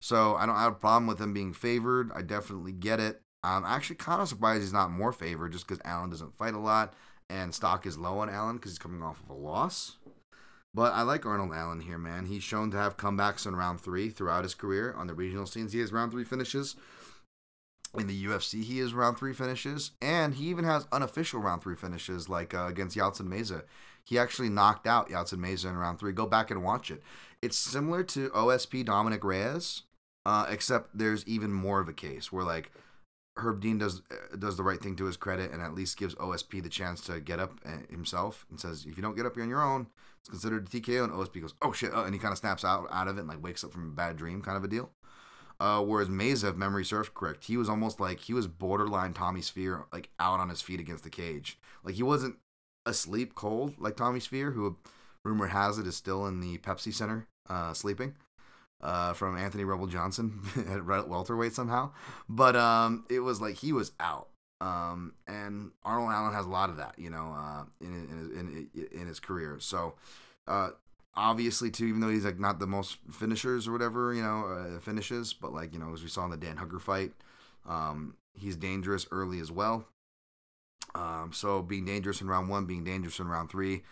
So 0.00 0.36
I 0.36 0.46
don't 0.46 0.56
have 0.56 0.72
a 0.72 0.76
problem 0.76 1.06
with 1.06 1.20
him 1.20 1.34
being 1.34 1.52
favored. 1.52 2.10
I 2.14 2.22
definitely 2.22 2.72
get 2.72 2.98
it. 2.98 3.20
I'm 3.44 3.66
actually 3.66 3.96
kind 3.96 4.22
of 4.22 4.28
surprised 4.28 4.62
he's 4.62 4.72
not 4.72 4.90
more 4.90 5.12
favored 5.12 5.52
just 5.52 5.68
because 5.68 5.82
Allen 5.84 6.08
doesn't 6.08 6.38
fight 6.38 6.54
a 6.54 6.58
lot 6.58 6.94
and 7.28 7.54
stock 7.54 7.84
is 7.84 7.98
low 7.98 8.20
on 8.20 8.30
Allen 8.30 8.56
because 8.56 8.72
he's 8.72 8.78
coming 8.78 9.02
off 9.02 9.20
of 9.22 9.28
a 9.28 9.38
loss. 9.38 9.98
But 10.76 10.92
I 10.92 11.00
like 11.00 11.24
Arnold 11.24 11.54
Allen 11.54 11.80
here, 11.80 11.96
man. 11.96 12.26
He's 12.26 12.42
shown 12.42 12.70
to 12.70 12.76
have 12.76 12.98
comebacks 12.98 13.46
in 13.46 13.56
round 13.56 13.80
three 13.80 14.10
throughout 14.10 14.44
his 14.44 14.54
career. 14.54 14.92
On 14.92 15.06
the 15.06 15.14
regional 15.14 15.46
scenes, 15.46 15.72
he 15.72 15.80
has 15.80 15.90
round 15.90 16.12
three 16.12 16.22
finishes. 16.22 16.76
In 17.98 18.06
the 18.06 18.24
UFC, 18.26 18.62
he 18.62 18.80
has 18.80 18.92
round 18.92 19.16
three 19.16 19.32
finishes. 19.32 19.92
And 20.02 20.34
he 20.34 20.48
even 20.48 20.66
has 20.66 20.86
unofficial 20.92 21.40
round 21.40 21.62
three 21.62 21.76
finishes, 21.76 22.28
like 22.28 22.52
uh, 22.52 22.66
against 22.66 22.94
Yaotzin 22.94 23.26
Meza. 23.26 23.62
He 24.04 24.18
actually 24.18 24.50
knocked 24.50 24.86
out 24.86 25.08
Yaotzin 25.08 25.38
Meza 25.38 25.70
in 25.70 25.78
round 25.78 25.98
three. 25.98 26.12
Go 26.12 26.26
back 26.26 26.50
and 26.50 26.62
watch 26.62 26.90
it. 26.90 27.02
It's 27.40 27.56
similar 27.56 28.04
to 28.04 28.28
OSP 28.28 28.84
Dominick 28.84 29.24
Reyes, 29.24 29.84
uh, 30.26 30.44
except 30.50 30.90
there's 30.98 31.26
even 31.26 31.54
more 31.54 31.80
of 31.80 31.88
a 31.88 31.94
case 31.94 32.30
where, 32.30 32.44
like, 32.44 32.70
Herb 33.38 33.62
Dean 33.62 33.78
does 33.78 34.02
uh, 34.10 34.36
does 34.36 34.58
the 34.58 34.62
right 34.62 34.82
thing 34.82 34.96
to 34.96 35.06
his 35.06 35.16
credit 35.16 35.52
and 35.52 35.62
at 35.62 35.74
least 35.74 35.96
gives 35.96 36.14
OSP 36.16 36.62
the 36.62 36.68
chance 36.68 37.00
to 37.02 37.18
get 37.18 37.40
up 37.40 37.58
uh, 37.64 37.78
himself 37.90 38.44
and 38.50 38.60
says, 38.60 38.84
if 38.84 38.98
you 38.98 39.02
don't 39.02 39.16
get 39.16 39.24
up 39.24 39.36
here 39.36 39.42
on 39.42 39.48
your 39.48 39.62
own, 39.62 39.86
considered 40.28 40.66
a 40.66 40.70
TKO. 40.70 41.04
And 41.04 41.12
OSP 41.12 41.40
goes, 41.40 41.54
oh 41.62 41.72
shit, 41.72 41.92
and 41.92 42.14
he 42.14 42.18
kind 42.18 42.32
of 42.32 42.38
snaps 42.38 42.64
out 42.64 42.86
out 42.90 43.08
of 43.08 43.16
it 43.16 43.20
and 43.20 43.28
like 43.28 43.42
wakes 43.42 43.64
up 43.64 43.72
from 43.72 43.88
a 43.88 43.94
bad 43.94 44.16
dream, 44.16 44.42
kind 44.42 44.56
of 44.56 44.64
a 44.64 44.68
deal. 44.68 44.90
Uh, 45.58 45.82
whereas 45.82 46.08
Meza, 46.08 46.50
if 46.50 46.56
memory 46.56 46.84
serves 46.84 47.08
correct, 47.08 47.44
he 47.44 47.56
was 47.56 47.68
almost 47.68 47.98
like 47.98 48.20
he 48.20 48.34
was 48.34 48.46
borderline 48.46 49.14
Tommy 49.14 49.40
Speer, 49.40 49.86
like 49.92 50.10
out 50.20 50.38
on 50.38 50.50
his 50.50 50.60
feet 50.60 50.80
against 50.80 51.04
the 51.04 51.10
cage. 51.10 51.58
Like 51.82 51.94
he 51.94 52.02
wasn't 52.02 52.36
asleep 52.84 53.34
cold 53.34 53.74
like 53.78 53.96
Tommy 53.96 54.20
Speer, 54.20 54.50
who 54.50 54.76
rumor 55.24 55.46
has 55.46 55.78
it 55.78 55.86
is 55.86 55.96
still 55.96 56.26
in 56.26 56.40
the 56.40 56.58
Pepsi 56.58 56.92
Center 56.92 57.26
uh, 57.48 57.72
sleeping 57.72 58.14
uh, 58.82 59.12
from 59.14 59.36
Anthony 59.36 59.64
Rumble 59.64 59.86
Johnson 59.86 60.40
at 60.68 60.84
welterweight 61.08 61.54
somehow. 61.54 61.92
But 62.28 62.56
um, 62.56 63.04
it 63.08 63.20
was 63.20 63.40
like 63.40 63.56
he 63.56 63.72
was 63.72 63.92
out. 63.98 64.28
Um, 64.60 65.12
and 65.26 65.70
Arnold 65.84 66.10
Allen 66.10 66.32
has 66.32 66.46
a 66.46 66.50
lot 66.50 66.70
of 66.70 66.78
that, 66.78 66.94
you 66.98 67.10
know, 67.10 67.34
uh, 67.36 67.64
in, 67.80 68.30
in, 68.36 68.68
in, 68.74 69.00
in 69.00 69.06
his 69.06 69.20
career. 69.20 69.58
So, 69.60 69.94
uh, 70.48 70.70
obviously, 71.14 71.70
too, 71.70 71.86
even 71.86 72.00
though 72.00 72.08
he's 72.08 72.24
like 72.24 72.38
not 72.38 72.58
the 72.58 72.66
most 72.66 72.98
finishers 73.10 73.68
or 73.68 73.72
whatever, 73.72 74.14
you 74.14 74.22
know, 74.22 74.46
uh, 74.46 74.80
finishes, 74.80 75.34
but 75.34 75.52
like, 75.52 75.72
you 75.72 75.78
know, 75.78 75.92
as 75.92 76.02
we 76.02 76.08
saw 76.08 76.24
in 76.24 76.30
the 76.30 76.36
Dan 76.36 76.56
Hooker 76.56 76.78
fight, 76.78 77.12
um, 77.68 78.16
he's 78.34 78.56
dangerous 78.56 79.06
early 79.10 79.40
as 79.40 79.50
well. 79.50 79.86
Um, 80.94 81.30
so 81.32 81.60
being 81.62 81.84
dangerous 81.84 82.20
in 82.20 82.28
round 82.28 82.48
one, 82.48 82.64
being 82.64 82.84
dangerous 82.84 83.18
in 83.18 83.28
round 83.28 83.50
three, 83.50 83.82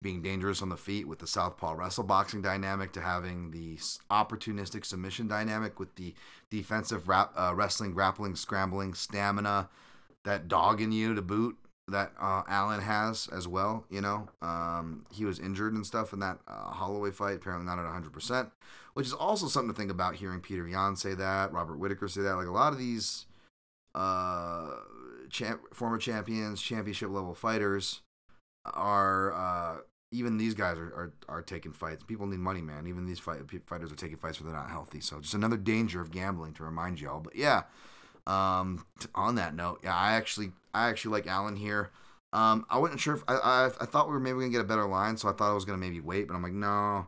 being 0.00 0.22
dangerous 0.22 0.62
on 0.62 0.68
the 0.68 0.76
feet 0.76 1.08
with 1.08 1.18
the 1.18 1.26
southpaw 1.26 1.72
wrestle 1.74 2.04
boxing 2.04 2.42
dynamic 2.42 2.92
to 2.92 3.00
having 3.00 3.50
the 3.50 3.76
opportunistic 4.10 4.84
submission 4.84 5.28
dynamic 5.28 5.78
with 5.78 5.94
the 5.96 6.14
defensive 6.50 7.08
rap, 7.08 7.32
uh, 7.36 7.52
wrestling, 7.54 7.92
grappling, 7.92 8.36
scrambling, 8.36 8.94
stamina, 8.94 9.68
that 10.24 10.48
dog 10.48 10.80
in 10.80 10.92
you 10.92 11.14
to 11.14 11.22
boot 11.22 11.56
that 11.88 12.12
uh, 12.18 12.42
Allen 12.48 12.80
has 12.80 13.28
as 13.28 13.46
well. 13.46 13.84
You 13.90 14.00
know, 14.00 14.28
um, 14.42 15.04
he 15.12 15.24
was 15.24 15.38
injured 15.38 15.74
and 15.74 15.86
stuff 15.86 16.12
in 16.12 16.20
that 16.20 16.38
uh, 16.48 16.70
Holloway 16.70 17.10
fight, 17.10 17.36
apparently 17.36 17.66
not 17.66 17.78
at 17.78 17.84
100%, 17.84 18.50
which 18.94 19.06
is 19.06 19.12
also 19.12 19.46
something 19.48 19.72
to 19.72 19.76
think 19.76 19.90
about 19.90 20.16
hearing 20.16 20.40
Petr 20.40 20.70
Yan 20.70 20.96
say 20.96 21.14
that, 21.14 21.52
Robert 21.52 21.78
Whittaker 21.78 22.08
say 22.08 22.22
that. 22.22 22.36
Like 22.36 22.46
a 22.46 22.52
lot 22.52 22.72
of 22.72 22.78
these 22.78 23.26
uh, 23.94 24.70
champ- 25.30 25.74
former 25.74 25.98
champions, 25.98 26.62
championship 26.62 27.10
level 27.10 27.34
fighters 27.34 28.00
are 28.64 29.32
uh, 29.34 29.80
even 30.10 30.38
these 30.38 30.54
guys 30.54 30.78
are, 30.78 30.86
are, 30.86 31.12
are 31.28 31.42
taking 31.42 31.72
fights. 31.72 32.02
People 32.04 32.26
need 32.26 32.38
money, 32.38 32.62
man. 32.62 32.86
Even 32.86 33.04
these 33.04 33.18
fight, 33.18 33.40
fighters 33.66 33.92
are 33.92 33.96
taking 33.96 34.16
fights 34.16 34.40
when 34.40 34.48
they're 34.48 34.58
not 34.58 34.70
healthy. 34.70 35.00
So 35.00 35.20
just 35.20 35.34
another 35.34 35.56
danger 35.56 36.00
of 36.00 36.10
gambling 36.10 36.54
to 36.54 36.64
remind 36.64 37.00
y'all. 37.00 37.20
But 37.20 37.36
yeah, 37.36 37.64
um, 38.26 38.84
on 39.14 39.34
that 39.36 39.54
note, 39.54 39.80
yeah, 39.82 39.94
I 39.94 40.12
actually 40.14 40.52
I 40.72 40.88
actually 40.88 41.12
like 41.12 41.26
Allen 41.26 41.56
here. 41.56 41.90
Um, 42.32 42.66
I 42.68 42.78
wasn't 42.78 43.00
sure 43.00 43.14
if 43.14 43.22
I, 43.28 43.34
I, 43.34 43.66
I 43.66 43.86
thought 43.86 44.08
we 44.08 44.14
were 44.14 44.20
maybe 44.20 44.38
gonna 44.38 44.50
get 44.50 44.60
a 44.60 44.64
better 44.64 44.86
line, 44.86 45.16
so 45.16 45.28
I 45.28 45.32
thought 45.32 45.50
I 45.50 45.54
was 45.54 45.64
gonna 45.64 45.78
maybe 45.78 46.00
wait, 46.00 46.28
but 46.28 46.34
I'm 46.34 46.42
like 46.42 46.52
no. 46.52 47.06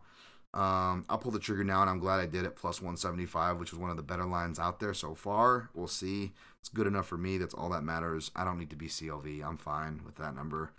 Um, 0.55 1.05
I'll 1.11 1.19
pull 1.19 1.33
the 1.33 1.39
trigger 1.39 1.65
now, 1.65 1.83
and 1.83 1.91
I'm 1.91 1.99
glad 1.99 2.19
I 2.19 2.27
did 2.27 2.47
it. 2.47 2.57
Plus 2.57 2.81
175, 2.81 3.59
which 3.59 3.73
was 3.73 3.79
one 3.79 3.91
of 3.91 3.97
the 3.97 4.03
better 4.03 4.25
lines 4.25 4.59
out 4.59 4.81
there 4.81 4.95
so 4.95 5.15
far. 5.15 5.69
We'll 5.75 5.87
see. 5.87 6.33
It's 6.61 6.71
good 6.71 6.87
enough 6.87 7.07
for 7.07 7.19
me. 7.19 7.37
That's 7.37 7.53
all 7.53 7.69
that 7.71 7.83
matters. 7.83 8.31
I 8.35 8.45
don't 8.45 8.59
need 8.59 8.71
to 8.71 8.77
be 8.77 8.87
CLV. 8.87 9.45
I'm 9.45 9.59
fine 9.59 10.01
with 10.07 10.17
that 10.17 10.35
number 10.35 10.71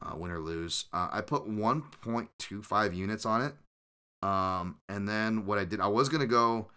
uh, 0.00 0.14
win 0.16 0.30
or 0.30 0.40
lose. 0.40 0.86
Uh, 0.92 1.08
I 1.10 1.20
put 1.20 1.48
1.25 1.48 2.96
units 2.96 3.26
on 3.26 3.42
it. 3.42 3.54
Um, 4.26 4.78
and 4.88 5.08
then 5.08 5.46
what 5.46 5.58
I 5.58 5.64
did, 5.64 5.80
I 5.80 5.88
was 5.88 6.08
gonna 6.08 6.26
go. 6.26 6.68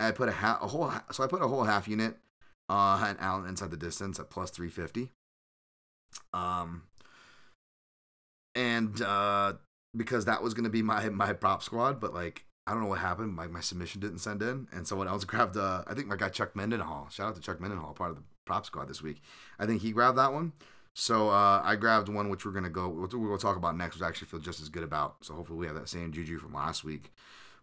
I 0.00 0.10
put 0.10 0.28
a 0.28 0.32
half, 0.32 0.62
a 0.62 0.66
whole, 0.66 0.92
so 1.12 1.22
I 1.22 1.26
put 1.26 1.42
a 1.42 1.48
whole 1.48 1.64
half 1.64 1.86
unit 1.86 2.16
uh, 2.74 3.04
and 3.06 3.20
Allen 3.20 3.46
inside 3.46 3.70
the 3.70 3.76
distance 3.76 4.18
at 4.18 4.30
plus 4.30 4.50
350. 4.50 5.12
Um, 6.32 6.82
and 8.56 9.00
uh, 9.00 9.54
because 9.96 10.24
that 10.24 10.42
was 10.42 10.54
gonna 10.54 10.70
be 10.70 10.82
my 10.82 11.08
my 11.08 11.32
prop 11.32 11.62
squad, 11.62 12.00
but 12.00 12.12
like 12.12 12.44
I 12.66 12.72
don't 12.72 12.82
know 12.82 12.88
what 12.88 12.98
happened. 12.98 13.34
My 13.34 13.46
my 13.46 13.60
submission 13.60 14.00
didn't 14.00 14.18
send 14.18 14.42
in, 14.42 14.66
and 14.72 14.86
someone 14.88 15.06
else 15.06 15.24
grabbed. 15.30 15.56
Uh, 15.56 15.84
I 15.86 15.94
think 15.94 16.08
my 16.08 16.16
guy 16.16 16.28
Chuck 16.30 16.54
Mindenhall. 16.54 17.10
Shout 17.10 17.28
out 17.28 17.36
to 17.36 17.40
Chuck 17.40 17.58
Mindenhall, 17.58 17.94
part 17.94 18.10
of 18.10 18.16
the 18.16 18.22
prop 18.44 18.66
squad 18.66 18.88
this 18.88 19.02
week. 19.02 19.22
I 19.58 19.66
think 19.66 19.82
he 19.82 19.92
grabbed 19.92 20.18
that 20.18 20.32
one. 20.32 20.52
So 20.94 21.28
uh, 21.28 21.60
I 21.64 21.76
grabbed 21.76 22.08
one 22.08 22.28
which 22.28 22.44
we're 22.44 22.52
gonna 22.52 22.70
go. 22.70 22.88
We'll, 22.88 23.08
we'll 23.12 23.38
talk 23.38 23.56
about 23.56 23.76
next, 23.76 23.96
which 23.96 24.02
I 24.02 24.08
actually 24.08 24.28
feel 24.28 24.40
just 24.40 24.60
as 24.60 24.68
good 24.68 24.84
about. 24.84 25.16
So 25.22 25.34
hopefully 25.34 25.60
we 25.60 25.66
have 25.66 25.76
that 25.76 25.88
same 25.88 26.12
juju 26.12 26.38
from 26.38 26.54
last 26.54 26.82
week. 26.82 27.12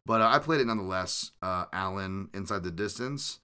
But 0.06 0.22
uh, 0.22 0.28
I 0.28 0.40
played 0.40 0.62
it 0.62 0.68
nonetheless. 0.68 1.32
Uh, 1.42 1.66
Allen 1.74 2.30
inside 2.34 2.64
the 2.64 2.72
distance, 2.72 3.40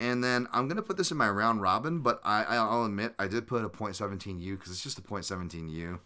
And 0.00 0.22
then 0.22 0.46
I'm 0.52 0.68
gonna 0.68 0.82
put 0.82 0.96
this 0.96 1.10
in 1.10 1.16
my 1.16 1.28
round 1.28 1.60
robin, 1.60 2.00
but 2.00 2.20
I 2.24 2.44
I'll 2.44 2.84
admit 2.84 3.14
I 3.18 3.26
did 3.26 3.46
put 3.46 3.64
a 3.64 3.68
.17u 3.68 4.52
because 4.52 4.70
it's 4.70 4.82
just 4.82 4.98
a 4.98 5.02
.17u. 5.02 5.98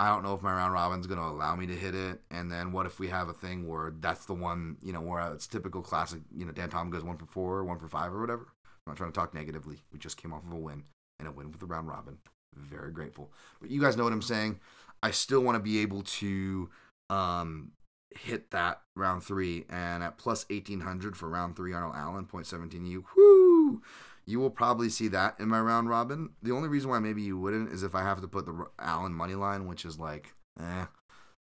I 0.00 0.08
don't 0.08 0.22
know 0.22 0.34
if 0.34 0.42
my 0.42 0.52
round 0.52 0.72
robin's 0.72 1.06
gonna 1.06 1.28
allow 1.28 1.54
me 1.56 1.66
to 1.66 1.74
hit 1.74 1.94
it. 1.94 2.20
And 2.30 2.50
then 2.50 2.72
what 2.72 2.86
if 2.86 2.98
we 2.98 3.08
have 3.08 3.28
a 3.28 3.34
thing 3.34 3.68
where 3.68 3.92
that's 4.00 4.24
the 4.24 4.34
one 4.34 4.76
you 4.82 4.92
know 4.92 5.00
where 5.00 5.32
it's 5.32 5.46
typical 5.46 5.82
classic 5.82 6.20
you 6.34 6.46
know 6.46 6.52
Dan 6.52 6.70
Tom 6.70 6.90
goes 6.90 7.04
one 7.04 7.18
for 7.18 7.26
four, 7.26 7.64
one 7.64 7.78
for 7.78 7.88
five, 7.88 8.14
or 8.14 8.20
whatever. 8.20 8.46
I'm 8.86 8.92
not 8.92 8.96
trying 8.96 9.12
to 9.12 9.18
talk 9.18 9.34
negatively. 9.34 9.76
We 9.92 9.98
just 9.98 10.16
came 10.16 10.32
off 10.32 10.46
of 10.46 10.52
a 10.52 10.56
win 10.56 10.84
and 11.18 11.28
a 11.28 11.32
win 11.32 11.50
with 11.50 11.60
the 11.60 11.66
round 11.66 11.88
robin. 11.88 12.18
Very 12.54 12.92
grateful. 12.92 13.30
But 13.60 13.70
you 13.70 13.80
guys 13.80 13.96
know 13.96 14.04
what 14.04 14.12
I'm 14.12 14.22
saying. 14.22 14.60
I 15.02 15.10
still 15.10 15.40
want 15.40 15.56
to 15.56 15.62
be 15.62 15.80
able 15.80 16.02
to 16.02 16.70
um, 17.10 17.72
hit 18.16 18.50
that 18.50 18.80
round 18.96 19.22
three, 19.22 19.64
and 19.68 20.02
at 20.02 20.18
plus 20.18 20.44
1800 20.50 21.16
for 21.16 21.28
round 21.28 21.56
three, 21.56 21.72
Arnold 21.72 21.94
Allen, 21.96 22.26
0.17 22.26 23.02
whoo! 23.16 23.82
You 24.26 24.40
will 24.40 24.50
probably 24.50 24.90
see 24.90 25.08
that 25.08 25.36
in 25.38 25.48
my 25.48 25.60
round 25.60 25.88
robin. 25.88 26.30
The 26.42 26.52
only 26.52 26.68
reason 26.68 26.90
why 26.90 26.98
maybe 26.98 27.22
you 27.22 27.38
wouldn't 27.38 27.72
is 27.72 27.82
if 27.82 27.94
I 27.94 28.02
have 28.02 28.20
to 28.20 28.28
put 28.28 28.44
the 28.44 28.66
Allen 28.78 29.12
money 29.12 29.34
line, 29.34 29.66
which 29.66 29.84
is 29.84 29.98
like, 29.98 30.34
eh. 30.60 30.86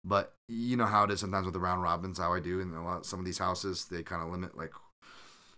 But 0.04 0.34
you 0.48 0.76
know 0.76 0.84
how 0.84 1.04
it 1.04 1.10
is 1.10 1.20
sometimes 1.20 1.46
with 1.46 1.54
the 1.54 1.60
round 1.60 1.82
robins, 1.82 2.18
how 2.18 2.34
I 2.34 2.40
do 2.40 2.60
in 2.60 2.74
a 2.74 2.84
lot 2.84 3.06
some 3.06 3.18
of 3.18 3.24
these 3.24 3.38
houses, 3.38 3.86
they 3.86 4.02
kind 4.02 4.22
of 4.22 4.28
limit 4.28 4.56
like 4.56 4.72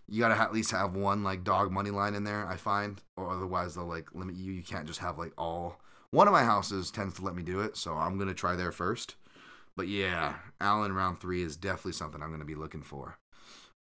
you 0.07 0.21
gotta 0.21 0.39
at 0.39 0.53
least 0.53 0.71
have 0.71 0.95
one 0.95 1.23
like 1.23 1.43
dog 1.43 1.71
money 1.71 1.89
line 1.89 2.15
in 2.15 2.23
there. 2.23 2.47
I 2.47 2.55
find, 2.55 3.01
or 3.17 3.29
otherwise 3.29 3.75
they'll 3.75 3.85
like 3.85 4.13
limit 4.13 4.35
you. 4.35 4.53
You 4.53 4.63
can't 4.63 4.87
just 4.87 4.99
have 4.99 5.17
like 5.17 5.33
all. 5.37 5.81
One 6.11 6.27
of 6.27 6.33
my 6.33 6.45
houses 6.45 6.91
tends 6.91 7.15
to 7.15 7.25
let 7.25 7.35
me 7.35 7.43
do 7.43 7.59
it, 7.59 7.75
so 7.75 7.93
I'm 7.95 8.17
gonna 8.17 8.33
try 8.33 8.55
there 8.55 8.71
first. 8.71 9.15
But 9.77 9.87
yeah, 9.87 10.35
Allen 10.59 10.91
round 10.91 11.21
three 11.21 11.43
is 11.43 11.55
definitely 11.55 11.93
something 11.93 12.21
I'm 12.21 12.31
gonna 12.31 12.43
be 12.43 12.55
looking 12.55 12.81
for. 12.81 13.19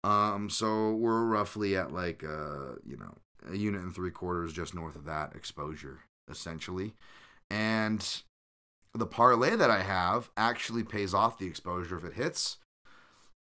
Um, 0.03 0.51
so 0.51 0.91
we're 0.91 1.26
roughly 1.26 1.76
at 1.76 1.91
like 1.91 2.23
uh, 2.23 2.76
you 2.85 2.97
know, 2.97 3.15
a 3.49 3.55
unit 3.55 3.81
and 3.81 3.95
three 3.95 4.11
quarters 4.11 4.53
just 4.53 4.76
north 4.76 4.95
of 4.95 5.05
that 5.05 5.35
exposure, 5.35 6.01
essentially. 6.30 6.93
And 7.49 8.22
the 8.93 9.07
parlay 9.07 9.55
that 9.55 9.72
I 9.72 9.81
have 9.81 10.30
actually 10.38 10.84
pays 10.84 11.13
off 11.13 11.39
the 11.39 11.47
exposure 11.47 11.97
if 11.97 12.03
it 12.03 12.13
hits 12.13 12.57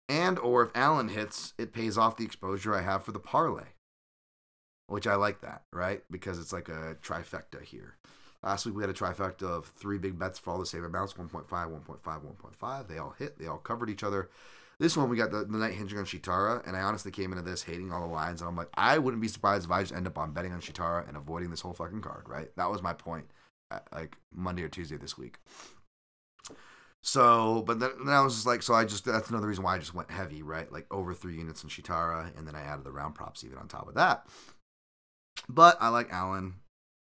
and 0.10 0.38
or 0.40 0.64
if 0.64 0.72
Allen 0.76 1.10
hits, 1.10 1.54
it 1.58 1.74
pays 1.74 1.98
off 1.98 2.18
the 2.18 2.26
exposure 2.26 2.76
I 2.76 2.82
have 2.82 3.04
for 3.04 3.12
the 3.12 3.20
parlay. 3.20 3.68
Which 4.88 5.08
I 5.08 5.16
like 5.16 5.42
that, 5.42 5.64
right? 5.72 6.04
Because 6.12 6.40
it's 6.40 6.54
like 6.54 6.70
a 6.70 6.98
trifecta 7.02 7.64
here. 7.64 7.96
Last 8.44 8.66
week 8.66 8.76
we 8.76 8.84
had 8.84 8.90
a 8.90 8.94
trifecta 8.94 9.44
of 9.44 9.68
three 9.68 9.98
big 9.98 10.20
bets 10.20 10.38
for 10.38 10.52
all 10.52 10.60
the 10.60 10.66
same 10.66 10.84
amounts 10.84 11.14
1.5, 11.14 11.48
1.5, 11.48 12.02
1.5. 12.04 12.88
They 12.88 12.98
all 12.98 13.16
hit, 13.18 13.40
they 13.40 13.48
all 13.48 13.58
covered 13.58 13.90
each 13.90 14.04
other. 14.04 14.30
This 14.80 14.98
one 14.98 15.10
we 15.10 15.18
got 15.18 15.32
the, 15.32 15.46
the 15.46 15.58
night 15.58 15.74
hinging 15.74 15.98
on 15.98 16.06
Sheetara, 16.06 16.68
and 16.68 16.76
I 16.76 16.82
honestly 16.82 17.12
came 17.12 17.32
into 17.32 17.44
this 17.44 17.64
hating 17.64 17.94
all 17.94 18.02
the 18.06 18.14
lines, 18.14 18.42
and 18.42 18.50
I'm 18.50 18.56
like, 18.56 18.70
I 18.74 18.98
wouldn't 18.98 19.22
be 19.22 19.28
surprised 19.28 19.66
if 19.66 19.72
I 19.72 19.82
just 19.82 19.94
end 19.94 20.08
up 20.08 20.18
on 20.18 20.34
betting 20.34 20.52
on 20.52 20.62
Sheetara 20.62 21.08
and 21.08 21.16
avoiding 21.16 21.52
this 21.52 21.62
whole 21.62 21.74
fucking 21.74 22.02
card, 22.02 22.28
right? 22.28 22.50
That 22.58 22.70
was 22.70 22.82
my 22.82 22.94
point, 22.94 23.30
at, 23.72 23.88
like 23.94 24.18
Monday 24.34 24.64
or 24.64 24.70
Tuesday 24.70 24.98
this 24.98 25.18
week. 25.18 25.38
So, 27.02 27.64
but 27.68 27.80
then, 27.80 27.92
then, 28.04 28.14
I 28.14 28.22
was 28.22 28.34
just 28.34 28.48
like, 28.48 28.64
so 28.64 28.74
I 28.74 28.84
just, 28.86 29.06
that's 29.06 29.30
another 29.30 29.48
reason 29.48 29.64
why 29.64 29.76
I 29.76 29.80
just 29.80 29.94
went 29.94 30.10
heavy, 30.10 30.42
right? 30.42 30.72
Like 30.72 30.88
over 30.92 31.14
three 31.14 31.36
units 31.36 31.64
in 31.64 31.70
Sheetara, 31.70 32.38
and 32.38 32.48
then 32.48 32.56
I 32.56 32.62
added 32.62 32.84
the 32.84 32.92
round 32.92 33.14
props 33.14 33.44
even 33.44 33.60
on 33.60 33.68
top 33.68 33.88
of 33.88 33.94
that. 33.96 34.26
But 35.48 35.78
I 35.80 35.90
like 35.90 36.12
Allen, 36.12 36.56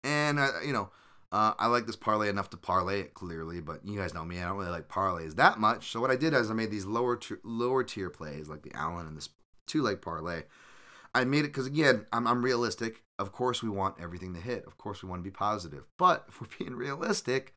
and, 0.02 0.38
uh, 0.38 0.60
you 0.64 0.72
know, 0.72 0.90
uh, 1.34 1.52
I 1.58 1.66
like 1.66 1.84
this 1.84 1.96
parlay 1.96 2.28
enough 2.28 2.50
to 2.50 2.56
parlay 2.56 3.00
it 3.00 3.14
clearly, 3.14 3.60
but 3.60 3.84
you 3.84 3.98
guys 3.98 4.14
know 4.14 4.24
me, 4.24 4.38
I 4.38 4.46
don't 4.46 4.56
really 4.56 4.70
like 4.70 4.88
parlays 4.88 5.34
that 5.34 5.58
much. 5.58 5.90
So 5.90 6.00
what 6.00 6.12
I 6.12 6.14
did 6.14 6.32
is 6.32 6.48
I 6.48 6.54
made 6.54 6.70
these 6.70 6.86
lower 6.86 7.16
t- 7.16 7.34
lower 7.42 7.82
tier 7.82 8.08
plays 8.08 8.48
like 8.48 8.62
the 8.62 8.72
Allen 8.72 9.08
and 9.08 9.16
this 9.16 9.30
two 9.66 9.82
leg 9.82 10.00
parlay. 10.00 10.42
I 11.12 11.24
made 11.24 11.40
it 11.40 11.48
because 11.48 11.66
again, 11.66 12.06
I'm, 12.12 12.28
I'm 12.28 12.44
realistic. 12.44 13.02
Of 13.18 13.32
course, 13.32 13.64
we 13.64 13.68
want 13.68 13.96
everything 14.00 14.32
to 14.34 14.40
hit. 14.40 14.64
Of 14.64 14.78
course, 14.78 15.02
we 15.02 15.08
want 15.08 15.24
to 15.24 15.28
be 15.28 15.34
positive. 15.34 15.88
But 15.98 16.24
if 16.28 16.40
we're 16.40 16.46
being 16.60 16.76
realistic, 16.76 17.56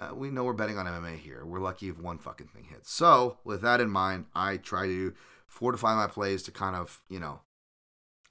uh, 0.00 0.12
we 0.12 0.32
know 0.32 0.42
we're 0.42 0.52
betting 0.52 0.76
on 0.76 0.86
MMA 0.86 1.16
here. 1.18 1.44
We're 1.44 1.60
lucky 1.60 1.88
if 1.88 2.00
one 2.00 2.18
fucking 2.18 2.48
thing 2.48 2.64
hits. 2.64 2.92
So, 2.92 3.38
with 3.44 3.62
that 3.62 3.80
in 3.80 3.90
mind, 3.90 4.26
I 4.34 4.56
try 4.56 4.88
to 4.88 5.14
fortify 5.46 5.94
my 5.94 6.08
plays 6.08 6.42
to 6.42 6.50
kind 6.50 6.74
of, 6.74 7.00
you 7.08 7.20
know, 7.20 7.42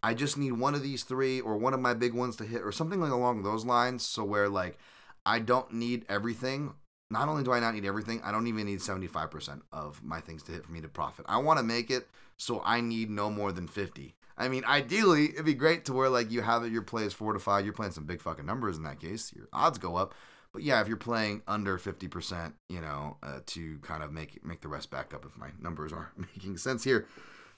I 0.04 0.14
just 0.14 0.38
need 0.38 0.52
one 0.52 0.76
of 0.76 0.84
these 0.84 1.04
three 1.04 1.40
or 1.40 1.58
one 1.58 1.74
of 1.74 1.80
my 1.80 1.94
big 1.94 2.14
ones 2.14 2.36
to 2.36 2.44
hit 2.44 2.62
or 2.62 2.72
something 2.72 3.00
like 3.00 3.12
along 3.12 3.44
those 3.44 3.66
lines. 3.66 4.04
So, 4.04 4.24
where 4.24 4.50
like 4.50 4.78
I 5.26 5.40
don't 5.40 5.74
need 5.74 6.06
everything. 6.10 6.74
Not 7.10 7.30
only 7.30 7.44
do 7.44 7.52
I 7.52 7.60
not 7.60 7.74
need 7.74 7.86
everything, 7.86 8.22
I 8.24 8.32
don't 8.32 8.48
even 8.48 8.66
need 8.66 8.80
75% 8.80 9.62
of 9.72 10.04
my 10.04 10.20
things 10.20 10.42
to 10.44 10.52
hit 10.52 10.66
for 10.66 10.72
me 10.72 10.82
to 10.82 10.88
profit. 10.88 11.26
I 11.30 11.38
want 11.38 11.60
to 11.60 11.64
make 11.64 11.92
it 11.92 12.08
so 12.38 12.62
I 12.66 12.82
need 12.82 13.10
no 13.10 13.30
more 13.30 13.52
than 13.52 13.68
50. 13.68 14.16
I 14.38 14.48
mean, 14.48 14.66
ideally, 14.66 15.26
it'd 15.30 15.46
be 15.46 15.54
great 15.54 15.86
to 15.86 15.94
where 15.94 16.10
like 16.10 16.32
you 16.32 16.42
have 16.42 16.68
your 16.70 16.82
play 16.82 17.04
plays 17.04 17.14
fortified. 17.14 17.66
You're 17.66 17.74
playing 17.74 17.92
some 17.94 18.06
big 18.06 18.22
fucking 18.22 18.46
numbers 18.46 18.78
in 18.78 18.84
that 18.84 19.00
case. 19.00 19.32
Your 19.36 19.48
odds 19.54 19.78
go 19.78 19.96
up. 19.96 20.14
But 20.52 20.64
yeah, 20.64 20.82
if 20.82 20.88
you're 20.88 20.98
playing 20.98 21.42
under 21.48 21.78
50%, 21.78 22.54
you 22.70 22.82
know, 22.82 23.18
uh, 23.24 23.40
to 23.48 23.78
kind 23.80 24.04
of 24.04 24.12
make 24.12 24.44
make 24.46 24.62
the 24.62 24.68
rest 24.68 24.92
back 24.92 25.14
up 25.14 25.26
if 25.26 25.38
my 25.38 25.50
numbers 25.60 25.94
are 25.94 26.12
making 26.18 26.58
sense 26.58 26.84
here. 26.84 27.08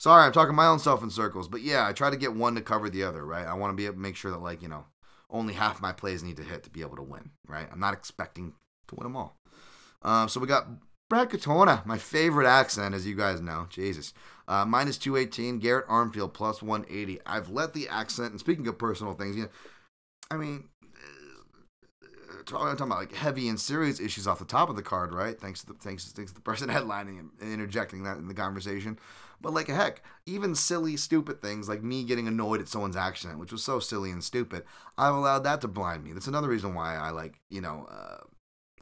Sorry, 0.05 0.23
I'm 0.23 0.33
talking 0.33 0.53
my 0.53 0.67
own 0.67 0.77
self 0.77 1.01
in 1.01 1.09
circles, 1.09 1.47
but 1.47 1.61
yeah, 1.61 1.87
I 1.87 1.91
try 1.91 2.11
to 2.11 2.15
get 2.15 2.35
one 2.35 2.53
to 2.53 2.61
cover 2.61 2.91
the 2.91 3.01
other, 3.01 3.25
right? 3.25 3.47
I 3.47 3.55
want 3.55 3.71
to 3.71 3.75
be 3.75 3.85
able 3.85 3.95
to 3.95 4.01
make 4.01 4.15
sure 4.15 4.29
that 4.29 4.37
like, 4.37 4.61
you 4.61 4.67
know, 4.67 4.85
only 5.31 5.55
half 5.55 5.81
my 5.81 5.93
plays 5.93 6.21
need 6.21 6.37
to 6.37 6.43
hit 6.43 6.61
to 6.65 6.69
be 6.69 6.81
able 6.81 6.97
to 6.97 7.01
win, 7.01 7.31
right? 7.47 7.67
I'm 7.71 7.79
not 7.79 7.95
expecting 7.95 8.53
to 8.87 8.95
win 8.95 9.05
them 9.05 9.15
all. 9.15 9.35
Um, 10.03 10.29
so 10.29 10.39
we 10.39 10.45
got 10.45 10.67
Brad 11.09 11.31
Katona, 11.31 11.83
my 11.87 11.97
favorite 11.97 12.47
accent, 12.47 12.93
as 12.93 13.07
you 13.07 13.15
guys 13.15 13.41
know. 13.41 13.65
Jesus. 13.71 14.13
Uh, 14.47 14.63
minus 14.63 14.99
218, 14.99 15.57
Garrett 15.57 15.87
Armfield 15.87 16.33
plus 16.33 16.61
180. 16.61 17.21
I've 17.25 17.49
let 17.49 17.73
the 17.73 17.89
accent, 17.89 18.29
and 18.29 18.39
speaking 18.39 18.67
of 18.67 18.77
personal 18.77 19.13
things, 19.13 19.35
you 19.35 19.41
know, 19.41 19.49
I 20.29 20.37
mean, 20.37 20.65
talking 22.45 22.85
about 22.85 22.99
like 22.99 23.13
heavy 23.13 23.49
and 23.49 23.59
serious 23.59 23.99
issues 23.99 24.27
off 24.27 24.39
the 24.39 24.45
top 24.45 24.69
of 24.69 24.75
the 24.75 24.83
card, 24.83 25.13
right? 25.13 25.39
Thanks 25.39 25.61
to 25.61 25.67
the 25.67 25.73
thanks, 25.73 26.05
thanks 26.11 26.31
to 26.31 26.35
the 26.35 26.41
person 26.41 26.69
headlining 26.69 27.19
and 27.19 27.31
interjecting 27.41 28.03
that 28.03 28.17
in 28.17 28.27
the 28.27 28.33
conversation. 28.33 28.99
But 29.45 29.53
like 29.53 29.69
a 29.69 29.75
heck, 29.75 30.01
even 30.25 30.55
silly, 30.55 30.97
stupid 30.97 31.39
things 31.39 31.69
like 31.69 31.83
me 31.83 32.03
getting 32.03 32.27
annoyed 32.27 32.61
at 32.61 32.67
someone's 32.67 32.95
accent, 32.95 33.37
which 33.37 33.51
was 33.51 33.61
so 33.61 33.79
silly 33.79 34.09
and 34.09 34.23
stupid, 34.23 34.63
I've 34.97 35.13
allowed 35.13 35.43
that 35.43 35.61
to 35.61 35.67
blind 35.67 36.03
me. 36.03 36.13
That's 36.13 36.25
another 36.25 36.49
reason 36.49 36.73
why 36.73 36.95
I 36.95 37.11
like 37.11 37.39
you 37.51 37.61
know. 37.61 37.87
Uh, 37.87 38.23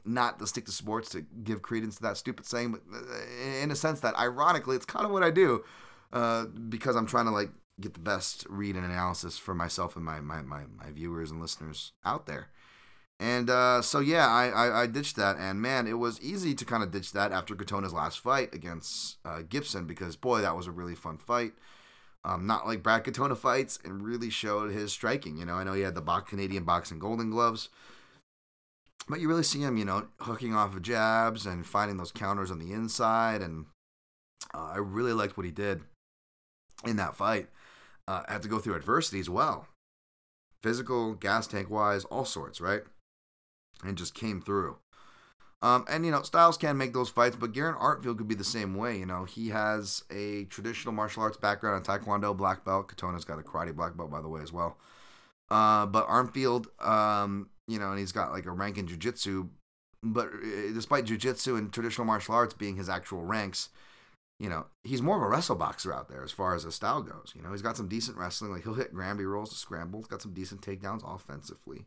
not 0.06 0.38
to 0.38 0.46
stick 0.46 0.64
to 0.66 0.72
sports 0.72 1.10
to 1.10 1.22
give 1.42 1.60
credence 1.60 1.96
to 1.96 2.02
that 2.02 2.16
stupid 2.16 2.46
saying, 2.46 2.72
but 2.72 2.80
uh, 2.94 3.62
in 3.62 3.70
a 3.70 3.76
sense 3.76 4.00
that 4.00 4.18
ironically, 4.18 4.74
it's 4.74 4.86
kind 4.86 5.04
of 5.04 5.12
what 5.12 5.22
I 5.22 5.30
do 5.30 5.64
uh, 6.14 6.46
because 6.46 6.96
I'm 6.96 7.06
trying 7.06 7.26
to 7.26 7.30
like 7.30 7.50
get 7.80 7.92
the 7.92 8.00
best 8.00 8.46
read 8.48 8.76
and 8.76 8.84
analysis 8.84 9.36
for 9.36 9.54
myself 9.54 9.96
and 9.96 10.04
my, 10.04 10.20
my, 10.20 10.40
my, 10.42 10.62
my 10.78 10.90
viewers 10.92 11.30
and 11.30 11.40
listeners 11.40 11.92
out 12.04 12.26
there. 12.26 12.48
And 13.24 13.48
uh, 13.48 13.80
so 13.80 14.00
yeah, 14.00 14.28
I, 14.28 14.48
I, 14.48 14.82
I 14.82 14.86
ditched 14.86 15.16
that, 15.16 15.38
and 15.38 15.62
man, 15.62 15.86
it 15.86 15.98
was 15.98 16.20
easy 16.20 16.54
to 16.56 16.64
kind 16.66 16.82
of 16.82 16.90
ditch 16.90 17.12
that 17.12 17.32
after 17.32 17.54
Katona's 17.54 17.94
last 17.94 18.20
fight 18.20 18.54
against 18.54 19.16
uh, 19.24 19.40
Gibson 19.48 19.86
because 19.86 20.14
boy, 20.14 20.42
that 20.42 20.54
was 20.54 20.66
a 20.66 20.70
really 20.70 20.94
fun 20.94 21.16
fight. 21.16 21.54
Um, 22.22 22.46
not 22.46 22.66
like 22.66 22.82
Brad 22.82 23.02
Katona 23.02 23.34
fights, 23.34 23.78
and 23.82 24.04
really 24.04 24.28
showed 24.28 24.72
his 24.72 24.92
striking. 24.92 25.38
You 25.38 25.46
know, 25.46 25.54
I 25.54 25.64
know 25.64 25.72
he 25.72 25.80
had 25.80 25.94
the 25.94 26.02
Canadian 26.02 26.64
boxing 26.64 26.98
Golden 26.98 27.30
Gloves, 27.30 27.70
but 29.08 29.20
you 29.20 29.28
really 29.28 29.42
see 29.42 29.60
him, 29.60 29.78
you 29.78 29.86
know, 29.86 30.06
hooking 30.20 30.54
off 30.54 30.74
of 30.74 30.82
jabs 30.82 31.46
and 31.46 31.66
finding 31.66 31.96
those 31.96 32.12
counters 32.12 32.50
on 32.50 32.58
the 32.58 32.74
inside, 32.74 33.40
and 33.40 33.64
uh, 34.52 34.72
I 34.74 34.76
really 34.76 35.14
liked 35.14 35.38
what 35.38 35.46
he 35.46 35.52
did 35.52 35.80
in 36.84 36.96
that 36.96 37.16
fight. 37.16 37.48
Uh, 38.06 38.22
had 38.28 38.42
to 38.42 38.48
go 38.48 38.58
through 38.58 38.74
adversity 38.74 39.18
as 39.18 39.30
well, 39.30 39.66
physical, 40.62 41.14
gas 41.14 41.46
tank 41.46 41.70
wise, 41.70 42.04
all 42.04 42.26
sorts, 42.26 42.60
right? 42.60 42.82
And 43.82 43.98
just 43.98 44.14
came 44.14 44.40
through. 44.40 44.78
Um, 45.64 45.86
and 45.88 46.04
you 46.04 46.10
know, 46.10 46.20
Styles 46.20 46.58
can 46.58 46.76
make 46.76 46.92
those 46.92 47.08
fights, 47.08 47.36
but 47.36 47.52
Garrett 47.52 47.78
Armfield 47.78 48.18
could 48.18 48.28
be 48.28 48.34
the 48.34 48.44
same 48.44 48.74
way. 48.74 48.98
You 48.98 49.06
know, 49.06 49.24
he 49.24 49.48
has 49.48 50.04
a 50.10 50.44
traditional 50.44 50.92
martial 50.92 51.22
arts 51.22 51.38
background 51.38 51.78
in 51.78 51.82
Taekwondo 51.82 52.36
black 52.36 52.66
belt. 52.66 52.88
Katona's 52.88 53.24
got 53.24 53.38
a 53.38 53.42
karate 53.42 53.74
black 53.74 53.96
belt, 53.96 54.10
by 54.10 54.20
the 54.20 54.28
way, 54.28 54.42
as 54.42 54.52
well. 54.52 54.76
Uh, 55.50 55.86
but 55.86 56.06
Armfield, 56.06 56.66
um, 56.86 57.48
you 57.66 57.78
know, 57.78 57.90
and 57.90 57.98
he's 57.98 58.12
got 58.12 58.30
like 58.30 58.44
a 58.44 58.50
rank 58.50 58.76
in 58.76 58.86
jiu-jitsu. 58.86 59.48
But 60.02 60.28
uh, 60.28 60.72
despite 60.74 61.06
jiu-jitsu 61.06 61.56
and 61.56 61.72
traditional 61.72 62.06
martial 62.06 62.34
arts 62.34 62.52
being 62.52 62.76
his 62.76 62.90
actual 62.90 63.24
ranks, 63.24 63.70
you 64.38 64.50
know, 64.50 64.66
he's 64.82 65.00
more 65.00 65.16
of 65.16 65.22
a 65.22 65.28
wrestle 65.28 65.56
boxer 65.56 65.94
out 65.94 66.10
there 66.10 66.22
as 66.22 66.32
far 66.32 66.54
as 66.54 66.64
his 66.64 66.74
style 66.74 67.00
goes. 67.00 67.32
You 67.34 67.40
know, 67.40 67.52
he's 67.52 67.62
got 67.62 67.78
some 67.78 67.88
decent 67.88 68.18
wrestling. 68.18 68.52
Like 68.52 68.64
he'll 68.64 68.74
hit 68.74 68.92
Granby 68.92 69.24
rolls, 69.24 69.48
to 69.50 69.56
scramble. 69.56 70.00
He's 70.00 70.08
got 70.08 70.20
some 70.20 70.34
decent 70.34 70.60
takedowns 70.60 71.02
offensively. 71.06 71.86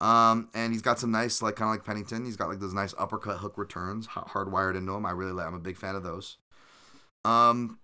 Um, 0.00 0.48
and 0.54 0.72
he's 0.72 0.82
got 0.82 0.98
some 0.98 1.10
nice, 1.10 1.40
like 1.40 1.56
kind 1.56 1.70
of 1.70 1.74
like 1.74 1.84
Pennington. 1.84 2.24
He's 2.24 2.36
got 2.36 2.48
like 2.48 2.60
those 2.60 2.74
nice 2.74 2.94
uppercut 2.98 3.38
hook 3.38 3.56
returns, 3.56 4.08
hardwired 4.08 4.76
into 4.76 4.92
him. 4.92 5.06
I 5.06 5.12
really 5.12 5.32
like. 5.32 5.46
I'm 5.46 5.54
a 5.54 5.60
big 5.60 5.76
fan 5.76 5.94
of 5.94 6.02
those. 6.02 6.36
Um, 7.24 7.78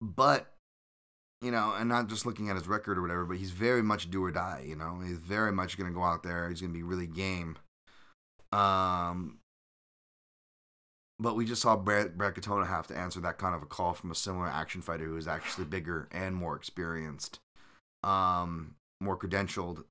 but 0.00 0.52
you 1.42 1.50
know, 1.50 1.74
and 1.78 1.88
not 1.88 2.08
just 2.08 2.26
looking 2.26 2.48
at 2.48 2.56
his 2.56 2.66
record 2.66 2.98
or 2.98 3.02
whatever, 3.02 3.24
but 3.24 3.36
he's 3.36 3.50
very 3.50 3.82
much 3.82 4.10
do 4.10 4.24
or 4.24 4.30
die. 4.30 4.64
You 4.66 4.74
know, 4.74 5.00
he's 5.04 5.18
very 5.18 5.52
much 5.52 5.76
going 5.76 5.90
to 5.90 5.94
go 5.94 6.02
out 6.02 6.22
there. 6.22 6.48
He's 6.48 6.60
going 6.60 6.72
to 6.72 6.78
be 6.78 6.82
really 6.82 7.06
game. 7.06 7.56
Um, 8.52 9.38
but 11.18 11.36
we 11.36 11.44
just 11.44 11.62
saw 11.62 11.76
Brad, 11.76 12.16
Brad 12.16 12.34
Katona 12.34 12.66
have 12.66 12.86
to 12.88 12.96
answer 12.96 13.20
that 13.20 13.38
kind 13.38 13.54
of 13.54 13.62
a 13.62 13.66
call 13.66 13.94
from 13.94 14.10
a 14.10 14.14
similar 14.14 14.48
action 14.48 14.82
fighter 14.82 15.04
who 15.04 15.16
is 15.16 15.28
actually 15.28 15.64
bigger 15.64 16.08
and 16.10 16.34
more 16.34 16.56
experienced, 16.56 17.38
um, 18.02 18.74
more 19.00 19.16
credentialed, 19.16 19.84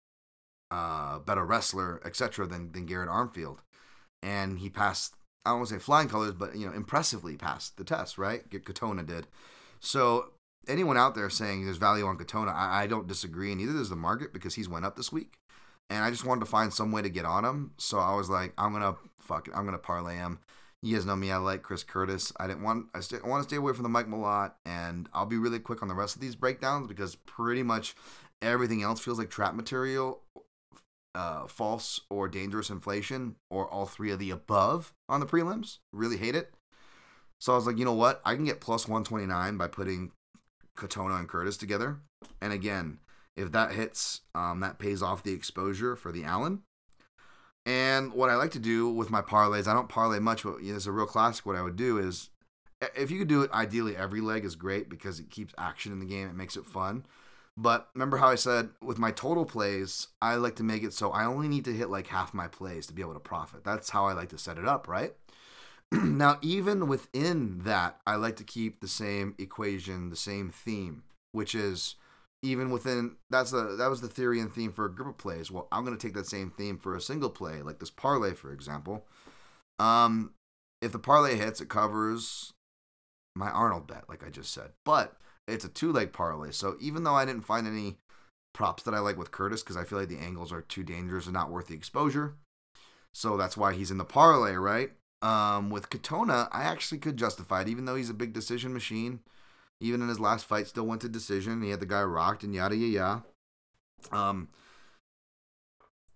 uh, 0.76 1.20
better 1.20 1.46
wrestler, 1.46 2.02
etc. 2.04 2.46
than 2.46 2.72
than 2.74 2.86
Garrett 2.86 3.10
Armfield, 3.10 3.60
and 4.22 4.60
he 4.60 4.70
passed. 4.70 5.16
I 5.46 5.52
don't 5.52 5.60
want 5.60 5.70
to 5.70 5.76
say 5.76 5.80
flying 5.80 6.10
colors, 6.10 6.34
but 6.34 6.56
you 6.56 6.66
know, 6.66 6.74
impressively 6.74 7.38
passed 7.38 7.78
the 7.78 7.86
test. 7.86 8.18
Right, 8.18 8.50
Katona 8.50 9.06
did. 9.06 9.28
So 9.80 10.32
anyone 10.68 10.98
out 10.98 11.16
there 11.16 11.30
saying 11.30 11.64
there's 11.64 11.78
value 11.78 12.06
on 12.06 12.18
Katona, 12.18 12.54
I, 12.54 12.84
I 12.84 12.88
don't 12.88 13.08
disagree, 13.08 13.52
and 13.52 13.62
neither 13.62 13.74
does 13.74 13.90
the 13.90 13.96
market 13.96 14.34
because 14.34 14.56
he's 14.56 14.68
went 14.68 14.86
up 14.86 14.98
this 14.98 15.14
week, 15.14 15.38
and 15.90 16.04
I 16.04 16.12
just 16.12 16.26
wanted 16.26 16.42
to 16.42 16.52
find 16.52 16.74
some 16.74 16.92
way 16.92 17.02
to 17.02 17.10
get 17.10 17.26
on 17.26 17.46
him. 17.46 17.72
So 17.78 18.00
I 18.00 18.16
was 18.16 18.30
like, 18.30 18.54
I'm 18.58 18.74
gonna 18.74 18.96
fuck 19.20 19.48
it, 19.48 19.54
I'm 19.56 19.64
gonna 19.66 19.78
parlay 19.78 20.16
him. 20.16 20.40
You 20.82 20.96
guys 20.96 21.06
know 21.06 21.16
me. 21.16 21.32
I 21.32 21.38
like 21.38 21.64
Chris 21.64 21.84
Curtis. 21.84 22.34
I 22.38 22.48
didn't 22.48 22.64
want. 22.64 22.88
I, 22.94 23.00
st- 23.00 23.24
I 23.24 23.28
want 23.28 23.42
to 23.44 23.50
stay 23.50 23.56
away 23.56 23.74
from 23.74 23.84
the 23.84 23.90
Mike 23.90 24.08
Malott, 24.08 24.52
and 24.66 25.08
I'll 25.14 25.26
be 25.26 25.38
really 25.38 25.58
quick 25.58 25.82
on 25.82 25.88
the 25.88 25.96
rest 25.96 26.16
of 26.16 26.22
these 26.22 26.36
breakdowns 26.36 26.88
because 26.88 27.16
pretty 27.16 27.64
much 27.64 27.96
everything 28.42 28.84
else 28.84 29.00
feels 29.00 29.18
like 29.18 29.30
trap 29.30 29.56
material, 29.56 30.22
uh, 31.16 31.48
false 31.48 32.02
or 32.10 32.28
dangerous 32.28 32.70
inflation, 32.70 33.36
or 33.50 33.68
all 33.68 33.86
three 33.86 34.12
of 34.12 34.20
the 34.20 34.32
above 34.32 34.94
on 35.10 35.20
the 35.20 35.26
prelims. 35.26 35.80
Really 35.92 36.18
hate 36.18 36.36
it. 36.36 36.54
So 37.40 37.54
I 37.54 37.56
was 37.56 37.66
like, 37.66 37.78
you 37.78 37.86
know 37.86 37.94
what? 37.94 38.22
I 38.26 38.36
can 38.36 38.46
get 38.46 38.62
plus 38.62 38.88
129 38.88 39.58
by 39.58 39.68
putting 39.68 40.12
Katona 40.78 41.20
and 41.20 41.28
Curtis 41.28 41.58
together. 41.58 42.00
And 42.42 42.54
again, 42.54 43.00
if 43.36 43.52
that 43.52 43.72
hits, 43.72 44.22
um, 44.34 44.60
that 44.62 44.80
pays 44.80 45.02
off 45.02 45.24
the 45.24 45.34
exposure 45.34 45.96
for 45.96 46.12
the 46.12 46.24
Allen. 46.24 46.64
And 47.66 48.14
what 48.14 48.30
I 48.30 48.36
like 48.36 48.52
to 48.52 48.60
do 48.60 48.90
with 48.90 49.10
my 49.10 49.22
parlays, 49.22 49.68
I 49.68 49.74
don't 49.74 49.90
parlay 49.90 50.20
much, 50.20 50.44
but 50.44 50.62
you 50.62 50.72
know, 50.72 50.76
it's 50.76 50.86
a 50.86 50.92
real 50.92 51.08
classic. 51.08 51.46
What 51.46 51.56
I 51.56 51.64
would 51.64 51.76
do 51.76 51.98
is, 51.98 52.30
if 52.96 53.10
you 53.10 53.18
could 53.18 53.28
do 53.28 53.42
it, 53.42 53.52
ideally 53.52 53.98
every 53.98 54.22
leg 54.22 54.46
is 54.46 54.56
great 54.56 54.88
because 54.90 55.20
it 55.20 55.32
keeps 55.32 55.54
action 55.58 55.92
in 55.92 56.00
the 56.00 56.06
game. 56.06 56.28
It 56.28 56.36
makes 56.36 56.58
it 56.58 56.66
fun. 56.66 57.06
But 57.58 57.90
remember 57.94 58.18
how 58.18 58.28
I 58.28 58.36
said 58.36 58.70
with 58.82 58.98
my 58.98 59.12
total 59.12 59.46
plays, 59.46 60.10
I 60.22 60.36
like 60.36 60.58
to 60.58 60.64
make 60.64 60.84
it 60.84 60.94
so 60.94 61.12
I 61.12 61.26
only 61.26 61.48
need 61.48 61.66
to 61.66 61.74
hit 61.74 61.90
like 61.90 62.08
half 62.08 62.34
my 62.34 62.48
plays 62.48 62.86
to 62.88 62.94
be 62.94 63.02
able 63.02 63.14
to 63.14 63.20
profit. 63.20 63.64
That's 63.64 63.90
how 63.90 64.08
I 64.08 64.14
like 64.14 64.30
to 64.30 64.38
set 64.38 64.58
it 64.58 64.66
up, 64.66 64.88
right? 64.88 65.14
now, 65.92 66.38
even 66.42 66.88
within 66.88 67.60
that, 67.60 68.00
I 68.06 68.16
like 68.16 68.36
to 68.38 68.44
keep 68.44 68.82
the 68.82 68.88
same 68.88 69.36
equation, 69.38 70.10
the 70.10 70.16
same 70.18 70.50
theme, 70.50 71.04
which 71.32 71.56
is 71.56 71.96
even 72.44 72.70
within 72.70 73.16
that's 73.30 73.52
the 73.52 73.76
that 73.78 73.90
was 73.90 74.02
the 74.02 74.08
theory 74.08 74.40
and 74.40 74.54
theme 74.54 74.74
for 74.74 74.86
a 74.86 74.94
group 74.94 75.08
of 75.08 75.18
plays. 75.18 75.50
Well, 75.50 75.68
I'm 75.72 75.86
going 75.86 75.98
to 75.98 76.08
take 76.08 76.16
that 76.16 76.28
same 76.28 76.52
theme 76.52 76.78
for 76.78 76.96
a 76.96 77.02
single 77.02 77.30
play, 77.30 77.62
like 77.62 77.80
this 77.80 77.90
parlay, 77.90 78.34
for 78.34 78.52
example. 78.52 79.06
Um, 79.80 80.34
if 80.82 80.92
the 80.92 81.00
parlay 81.00 81.36
hits, 81.38 81.62
it 81.62 81.70
covers 81.70 82.54
my 83.36 83.50
Arnold 83.50 83.88
bet, 83.88 84.10
like 84.10 84.26
I 84.26 84.30
just 84.30 84.54
said. 84.54 84.72
But 84.84 85.18
it's 85.48 85.66
a 85.66 85.70
two 85.70 85.92
leg 85.92 86.14
parlay, 86.14 86.52
so 86.52 86.76
even 86.80 87.04
though 87.04 87.16
I 87.16 87.26
didn't 87.26 87.46
find 87.46 87.68
any 87.68 87.98
props 88.54 88.84
that 88.84 88.94
I 88.94 89.00
like 89.00 89.18
with 89.18 89.32
Curtis 89.32 89.64
because 89.64 89.78
I 89.78 89.84
feel 89.84 90.00
like 90.00 90.10
the 90.10 90.18
angles 90.18 90.52
are 90.52 90.62
too 90.62 90.84
dangerous 90.84 91.26
and 91.26 91.34
not 91.34 91.52
worth 91.52 91.68
the 91.68 91.76
exposure, 91.76 92.36
so 93.14 93.38
that's 93.38 93.58
why 93.58 93.74
he's 93.74 93.92
in 93.92 93.98
the 93.98 94.06
parlay, 94.06 94.54
right? 94.54 94.92
Um, 95.22 95.70
with 95.70 95.90
Katona, 95.90 96.48
I 96.52 96.64
actually 96.64 97.00
could 97.00 97.18
justify 97.18 97.62
it, 97.62 97.70
even 97.70 97.86
though 97.86 97.96
he's 97.96 98.10
a 98.10 98.14
big 98.14 98.34
decision 98.34 98.74
machine 98.74 99.22
even 99.80 100.02
in 100.02 100.10
his 100.10 100.20
last 100.20 100.46
fight, 100.46 100.68
still 100.68 100.86
went 100.86 101.02
to 101.02 101.10
decision. 101.10 101.62
He 101.62 101.70
had 101.70 101.80
the 101.80 101.86
guy 101.86 102.04
rocked 102.04 102.44
and 102.44 102.54
yada 102.54 102.76
yada. 102.76 103.24
Um, 104.12 104.50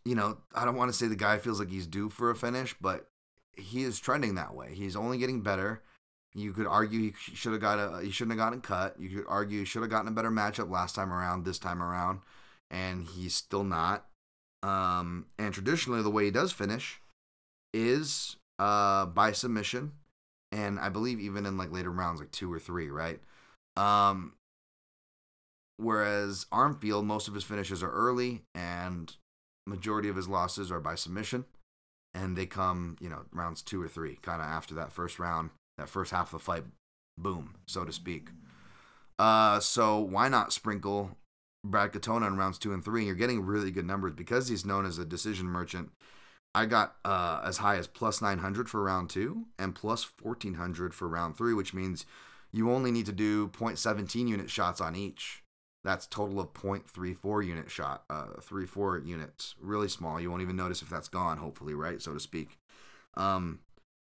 you 0.06 0.16
know, 0.16 0.38
I 0.56 0.66
don't 0.66 0.76
want 0.76 0.92
to 0.92 0.98
say 0.98 1.08
the 1.08 1.16
guy 1.16 1.38
feels 1.38 1.60
like 1.60 1.70
he's 1.70 1.88
due 1.88 2.10
for 2.10 2.30
a 2.30 2.36
finish, 2.36 2.76
but 2.80 3.10
he 3.56 3.84
is 3.84 4.00
trending 4.00 4.36
that 4.36 4.56
way. 4.56 4.74
He's 4.74 4.96
only 4.96 5.18
getting 5.18 5.42
better. 5.42 5.82
You 6.36 6.54
could 6.54 6.68
argue 6.68 7.02
he 7.02 7.14
should 7.36 7.54
have 7.54 7.62
got 7.62 7.80
a 7.80 8.02
he 8.04 8.12
shouldn't 8.12 8.38
have 8.38 8.46
gotten 8.46 8.62
cut. 8.62 8.96
You 9.00 9.10
could 9.10 9.26
argue 9.28 9.60
he 9.60 9.66
should 9.66 9.82
have 9.82 9.92
gotten 9.92 10.08
a 10.08 10.12
better 10.12 10.30
matchup 10.30 10.70
last 10.70 10.96
time 10.96 11.12
around, 11.12 11.44
this 11.44 11.60
time 11.60 11.82
around, 11.82 12.20
and 12.70 13.06
he's 13.06 13.34
still 13.34 13.64
not. 13.64 14.06
Um, 14.62 15.26
and 15.38 15.54
traditionally, 15.54 16.04
the 16.04 16.10
way 16.10 16.26
he 16.26 16.32
does 16.32 16.52
finish 16.52 17.02
is 17.74 18.36
uh 18.60 19.06
by 19.08 19.32
submission, 19.32 19.94
and 20.52 20.80
I 20.80 20.90
believe 20.90 21.20
even 21.20 21.46
in 21.46 21.58
like 21.58 21.72
later 21.72 21.92
rounds, 21.92 22.20
like 22.20 22.32
two 22.32 22.52
or 22.52 22.60
three, 22.60 22.90
right? 22.90 23.20
Um, 23.76 24.34
whereas 25.78 26.46
Armfield, 26.52 27.06
most 27.06 27.28
of 27.28 27.34
his 27.34 27.44
finishes 27.44 27.82
are 27.82 27.92
early, 27.92 28.44
and 28.54 29.16
majority 29.66 30.10
of 30.10 30.16
his 30.16 30.28
losses 30.28 30.72
are 30.72 30.80
by 30.80 30.96
submission, 30.96 31.46
and 32.14 32.36
they 32.38 32.46
come, 32.46 32.98
you 33.00 33.10
know, 33.10 33.22
rounds 33.32 33.62
two 33.62 33.82
or 33.82 33.88
three, 33.88 34.20
kind 34.22 34.42
of 34.42 34.48
after 34.48 34.76
that 34.76 34.92
first 34.92 35.20
round, 35.20 35.52
that 35.80 35.90
first 35.90 36.12
half 36.12 36.34
of 36.34 36.40
the 36.40 36.46
fight, 36.46 36.64
boom, 37.18 37.56
so 37.66 37.84
to 37.84 37.92
speak. 37.92 38.30
Uh, 39.18 39.60
so 39.60 40.00
why 40.00 40.30
not 40.30 40.54
sprinkle 40.54 41.18
Brad 41.66 41.92
Katona 41.92 42.28
in 42.28 42.38
rounds 42.38 42.58
two 42.58 42.74
and 42.74 42.84
three? 42.84 43.02
And 43.02 43.08
you're 43.08 43.16
getting 43.16 43.42
really 43.42 43.72
good 43.72 43.86
numbers 43.86 44.14
because 44.14 44.48
he's 44.48 44.66
known 44.66 44.86
as 44.86 44.98
a 44.98 45.06
decision 45.06 45.48
merchant. 45.48 45.92
I 46.56 46.66
got 46.66 46.96
uh, 47.06 47.42
as 47.46 47.58
high 47.58 47.78
as 47.78 47.88
plus 47.88 48.22
900 48.22 48.70
for 48.70 48.82
round 48.82 49.10
two 49.10 49.46
and 49.60 49.76
plus 49.76 50.10
1400 50.22 50.94
for 50.96 51.08
round 51.08 51.38
three, 51.38 51.54
which 51.54 51.74
means 51.74 52.06
you 52.52 52.72
only 52.72 52.92
need 52.92 53.06
to 53.06 53.12
do 53.12 53.50
0.17 53.50 54.28
unit 54.28 54.50
shots 54.50 54.82
on 54.82 54.96
each. 54.96 55.44
That's 55.84 56.08
total 56.08 56.40
of 56.40 56.54
0.34 56.54 57.46
unit 57.46 57.72
shot, 57.72 58.04
uh, 58.10 58.42
three 58.42 58.66
four 58.66 58.98
units, 58.98 59.56
really 59.62 59.88
small. 59.88 60.20
You 60.20 60.30
won't 60.30 60.42
even 60.42 60.58
notice 60.58 60.82
if 60.82 60.90
that's 60.90 61.08
gone, 61.08 61.38
hopefully, 61.38 61.74
right, 61.74 62.02
so 62.02 62.14
to 62.14 62.20
speak. 62.20 62.58
Um, 63.16 63.60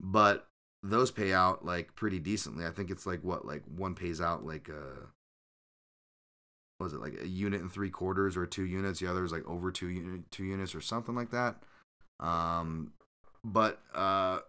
but 0.00 0.48
those 0.82 1.10
pay 1.10 1.32
out 1.32 1.64
like 1.64 1.94
pretty 1.94 2.18
decently. 2.18 2.66
I 2.66 2.70
think 2.70 2.90
it's 2.90 3.06
like 3.06 3.22
what, 3.22 3.44
like 3.46 3.62
one 3.76 3.94
pays 3.94 4.20
out 4.20 4.44
like 4.44 4.68
uh, 4.70 5.06
was 6.80 6.94
it 6.94 7.00
like 7.00 7.20
a 7.20 7.28
unit 7.28 7.60
and 7.60 7.70
three 7.70 7.90
quarters 7.90 8.36
or 8.36 8.46
two 8.46 8.64
units? 8.64 9.00
The 9.00 9.06
other 9.06 9.24
is 9.24 9.32
like 9.32 9.46
over 9.46 9.70
two 9.70 9.88
unit, 9.88 10.30
two 10.30 10.44
units 10.44 10.74
or 10.74 10.80
something 10.80 11.14
like 11.14 11.30
that. 11.30 11.56
Um, 12.18 12.92
but 13.44 13.80
uh, 13.94 14.40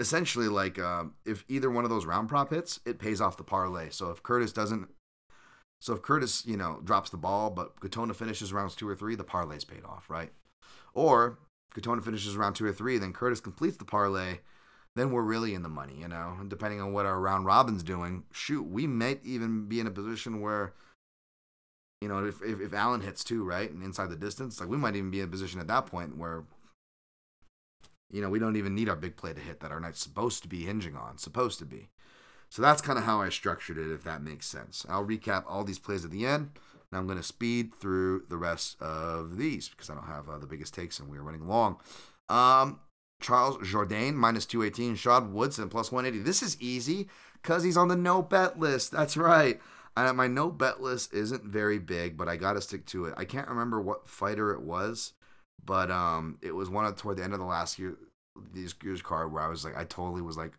essentially 0.00 0.48
like 0.48 0.78
um, 0.78 1.14
if 1.24 1.44
either 1.48 1.70
one 1.70 1.84
of 1.84 1.90
those 1.90 2.06
round 2.06 2.28
prop 2.28 2.50
hits, 2.50 2.80
it 2.84 2.98
pays 2.98 3.20
off 3.20 3.36
the 3.36 3.44
parlay. 3.44 3.90
So 3.90 4.10
if 4.10 4.22
Curtis 4.22 4.52
doesn't, 4.52 4.88
so 5.80 5.94
if 5.94 6.02
Curtis 6.02 6.44
you 6.46 6.56
know 6.56 6.80
drops 6.82 7.10
the 7.10 7.16
ball, 7.16 7.50
but 7.50 7.78
Katona 7.80 8.14
finishes 8.14 8.52
rounds 8.52 8.74
two 8.74 8.88
or 8.88 8.96
three, 8.96 9.14
the 9.14 9.24
parlay's 9.24 9.64
paid 9.64 9.84
off, 9.84 10.10
right? 10.10 10.32
Or 10.94 11.38
Katona 11.74 12.04
finishes 12.04 12.36
round 12.36 12.56
two 12.56 12.66
or 12.66 12.72
three, 12.72 12.98
then 12.98 13.12
Curtis 13.12 13.40
completes 13.40 13.76
the 13.76 13.84
parlay, 13.84 14.38
then 14.96 15.12
we're 15.12 15.22
really 15.22 15.54
in 15.54 15.62
the 15.62 15.68
money, 15.68 15.94
you 16.00 16.08
know. 16.08 16.36
And 16.40 16.50
depending 16.50 16.80
on 16.80 16.92
what 16.92 17.06
our 17.06 17.20
round 17.20 17.46
robin's 17.46 17.82
doing, 17.82 18.24
shoot, 18.32 18.62
we 18.62 18.86
might 18.86 19.24
even 19.24 19.66
be 19.66 19.80
in 19.80 19.86
a 19.86 19.92
position 19.92 20.40
where. 20.40 20.74
You 22.02 22.08
know, 22.08 22.24
if, 22.24 22.40
if, 22.40 22.62
if 22.62 22.72
Allen 22.72 23.02
hits 23.02 23.22
two, 23.22 23.44
right, 23.44 23.70
and 23.70 23.82
inside 23.82 24.08
the 24.08 24.16
distance, 24.16 24.58
like 24.58 24.70
we 24.70 24.78
might 24.78 24.96
even 24.96 25.10
be 25.10 25.20
in 25.20 25.26
a 25.26 25.30
position 25.30 25.60
at 25.60 25.66
that 25.66 25.84
point 25.84 26.16
where 26.16 26.44
you 28.10 28.20
know, 28.20 28.28
we 28.28 28.38
don't 28.38 28.56
even 28.56 28.74
need 28.74 28.88
our 28.88 28.96
big 28.96 29.16
play 29.16 29.32
to 29.32 29.40
hit 29.40 29.60
that 29.60 29.70
our 29.70 29.80
night's 29.80 30.00
supposed 30.00 30.42
to 30.42 30.48
be 30.48 30.64
hinging 30.64 30.96
on, 30.96 31.18
supposed 31.18 31.58
to 31.60 31.64
be. 31.64 31.90
So 32.48 32.62
that's 32.62 32.82
kind 32.82 32.98
of 32.98 33.04
how 33.04 33.20
I 33.20 33.28
structured 33.28 33.78
it, 33.78 33.92
if 33.92 34.02
that 34.04 34.22
makes 34.22 34.46
sense. 34.46 34.84
I'll 34.88 35.06
recap 35.06 35.44
all 35.46 35.62
these 35.62 35.78
plays 35.78 36.04
at 36.04 36.10
the 36.10 36.26
end. 36.26 36.50
Now 36.92 36.98
I'm 36.98 37.06
going 37.06 37.18
to 37.18 37.24
speed 37.24 37.74
through 37.74 38.24
the 38.28 38.36
rest 38.36 38.80
of 38.80 39.36
these 39.36 39.68
because 39.68 39.90
I 39.90 39.94
don't 39.94 40.06
have 40.06 40.28
uh, 40.28 40.38
the 40.38 40.46
biggest 40.46 40.74
takes 40.74 40.98
and 40.98 41.08
we 41.08 41.18
are 41.18 41.22
running 41.22 41.46
long. 41.46 41.78
Um, 42.28 42.80
Charles 43.20 43.58
Jourdain 43.58 44.14
minus 44.14 44.46
218, 44.46 44.96
Sean 44.96 45.32
Woodson 45.32 45.68
plus 45.68 45.92
180. 45.92 46.24
This 46.24 46.42
is 46.42 46.60
easy 46.60 47.08
because 47.42 47.62
he's 47.62 47.76
on 47.76 47.88
the 47.88 47.96
no 47.96 48.22
bet 48.22 48.58
list. 48.58 48.90
That's 48.90 49.16
right. 49.16 49.60
My 49.96 50.28
no 50.28 50.50
bet 50.50 50.80
list 50.80 51.12
isn't 51.12 51.44
very 51.44 51.78
big, 51.78 52.16
but 52.16 52.28
I 52.28 52.36
got 52.36 52.54
to 52.54 52.60
stick 52.62 52.86
to 52.86 53.04
it. 53.04 53.14
I 53.18 53.26
can't 53.26 53.48
remember 53.48 53.80
what 53.80 54.08
fighter 54.08 54.52
it 54.52 54.62
was 54.62 55.12
but 55.64 55.90
um, 55.90 56.38
it 56.42 56.52
was 56.52 56.70
one 56.70 56.84
of 56.84 56.96
toward 56.96 57.16
the 57.16 57.24
end 57.24 57.32
of 57.32 57.38
the 57.38 57.44
last 57.44 57.78
year, 57.78 57.96
these 58.52 58.74
year's 58.82 59.02
card 59.02 59.32
where 59.32 59.42
I 59.42 59.48
was 59.48 59.64
like, 59.64 59.76
I 59.76 59.84
totally 59.84 60.22
was 60.22 60.36
like, 60.36 60.52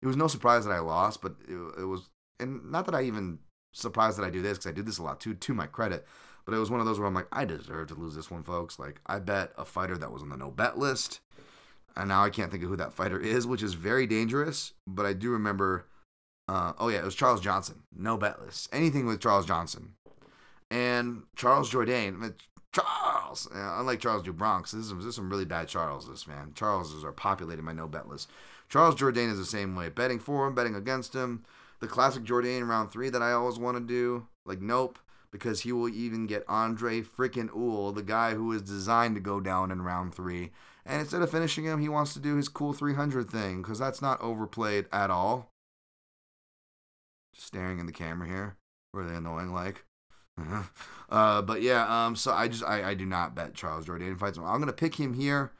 it 0.00 0.06
was 0.06 0.16
no 0.16 0.26
surprise 0.26 0.64
that 0.64 0.72
I 0.72 0.80
lost, 0.80 1.22
but 1.22 1.36
it, 1.48 1.80
it 1.80 1.84
was, 1.84 2.08
and 2.40 2.70
not 2.70 2.86
that 2.86 2.94
I 2.94 3.02
even 3.02 3.38
surprised 3.72 4.18
that 4.18 4.24
I 4.24 4.30
do 4.30 4.42
this 4.42 4.58
because 4.58 4.70
I 4.70 4.74
do 4.74 4.82
this 4.82 4.98
a 4.98 5.02
lot 5.02 5.20
too, 5.20 5.34
to 5.34 5.54
my 5.54 5.66
credit. 5.66 6.06
But 6.44 6.54
it 6.54 6.58
was 6.58 6.70
one 6.70 6.80
of 6.80 6.86
those 6.86 6.98
where 6.98 7.06
I'm 7.06 7.14
like, 7.14 7.28
I 7.30 7.44
deserve 7.44 7.88
to 7.88 7.94
lose 7.94 8.14
this 8.14 8.30
one, 8.30 8.42
folks. 8.42 8.78
Like, 8.78 9.00
I 9.06 9.18
bet 9.18 9.52
a 9.56 9.64
fighter 9.64 9.96
that 9.98 10.10
was 10.10 10.22
on 10.22 10.28
the 10.28 10.36
no 10.36 10.50
bet 10.50 10.76
list, 10.76 11.20
and 11.96 12.08
now 12.08 12.24
I 12.24 12.30
can't 12.30 12.50
think 12.50 12.64
of 12.64 12.68
who 12.68 12.76
that 12.76 12.92
fighter 12.92 13.20
is, 13.20 13.46
which 13.46 13.62
is 13.62 13.74
very 13.74 14.06
dangerous. 14.06 14.72
But 14.86 15.06
I 15.06 15.12
do 15.12 15.30
remember, 15.30 15.86
uh, 16.48 16.72
oh 16.78 16.88
yeah, 16.88 16.98
it 16.98 17.04
was 17.04 17.14
Charles 17.14 17.40
Johnson, 17.40 17.82
no 17.96 18.16
bet 18.16 18.40
list, 18.42 18.68
anything 18.72 19.06
with 19.06 19.20
Charles 19.20 19.46
Johnson, 19.46 19.94
and 20.70 21.22
Charles 21.36 21.70
Jourdain. 21.70 22.34
Charles. 22.72 23.48
Unlike 23.52 24.00
Charles 24.00 24.22
do 24.22 24.32
Bronx, 24.32 24.72
this 24.72 24.86
is, 24.86 24.96
this 24.96 25.04
is 25.04 25.14
some 25.14 25.30
really 25.30 25.44
bad 25.44 25.68
Charleses, 25.68 26.26
man. 26.26 26.52
Charleses 26.54 27.04
are 27.04 27.12
populating 27.12 27.64
my 27.64 27.72
no 27.72 27.86
bet 27.86 28.08
list. 28.08 28.30
Charles 28.68 28.94
Jourdain 28.94 29.30
is 29.30 29.38
the 29.38 29.44
same 29.44 29.76
way. 29.76 29.90
Betting 29.90 30.18
for 30.18 30.46
him, 30.46 30.54
betting 30.54 30.74
against 30.74 31.14
him. 31.14 31.44
The 31.82 31.88
classic 31.88 32.22
Jourdain 32.22 32.68
round 32.68 32.92
three 32.92 33.10
that 33.10 33.22
I 33.22 33.32
always 33.32 33.58
want 33.58 33.76
to 33.76 33.82
do. 33.82 34.28
Like, 34.46 34.62
nope. 34.62 35.00
Because 35.32 35.62
he 35.62 35.72
will 35.72 35.88
even 35.88 36.28
get 36.28 36.44
Andre 36.46 37.00
freaking 37.00 37.48
Ewell, 37.52 37.90
the 37.90 38.04
guy 38.04 38.34
who 38.34 38.52
is 38.52 38.62
designed 38.62 39.16
to 39.16 39.20
go 39.20 39.40
down 39.40 39.72
in 39.72 39.82
round 39.82 40.14
three. 40.14 40.52
And 40.86 41.00
instead 41.00 41.22
of 41.22 41.30
finishing 41.30 41.64
him, 41.64 41.80
he 41.80 41.88
wants 41.88 42.14
to 42.14 42.20
do 42.20 42.36
his 42.36 42.48
cool 42.48 42.72
300 42.72 43.28
thing 43.28 43.62
because 43.62 43.80
that's 43.80 44.00
not 44.00 44.20
overplayed 44.20 44.86
at 44.92 45.10
all. 45.10 45.50
Staring 47.34 47.80
in 47.80 47.86
the 47.86 47.92
camera 47.92 48.28
here, 48.28 48.56
really 48.94 49.16
annoying. 49.16 49.52
Like, 49.52 49.84
uh, 51.10 51.42
but 51.42 51.62
yeah. 51.62 52.06
Um, 52.06 52.14
so 52.14 52.30
I 52.30 52.46
just 52.46 52.62
I, 52.62 52.90
I 52.90 52.94
do 52.94 53.06
not 53.06 53.34
bet 53.34 53.54
Charles 53.54 53.86
Jourdain 53.86 54.18
fights. 54.18 54.38
I'm 54.38 54.60
gonna 54.60 54.72
pick 54.72 54.94
him 54.94 55.14
here, 55.14 55.50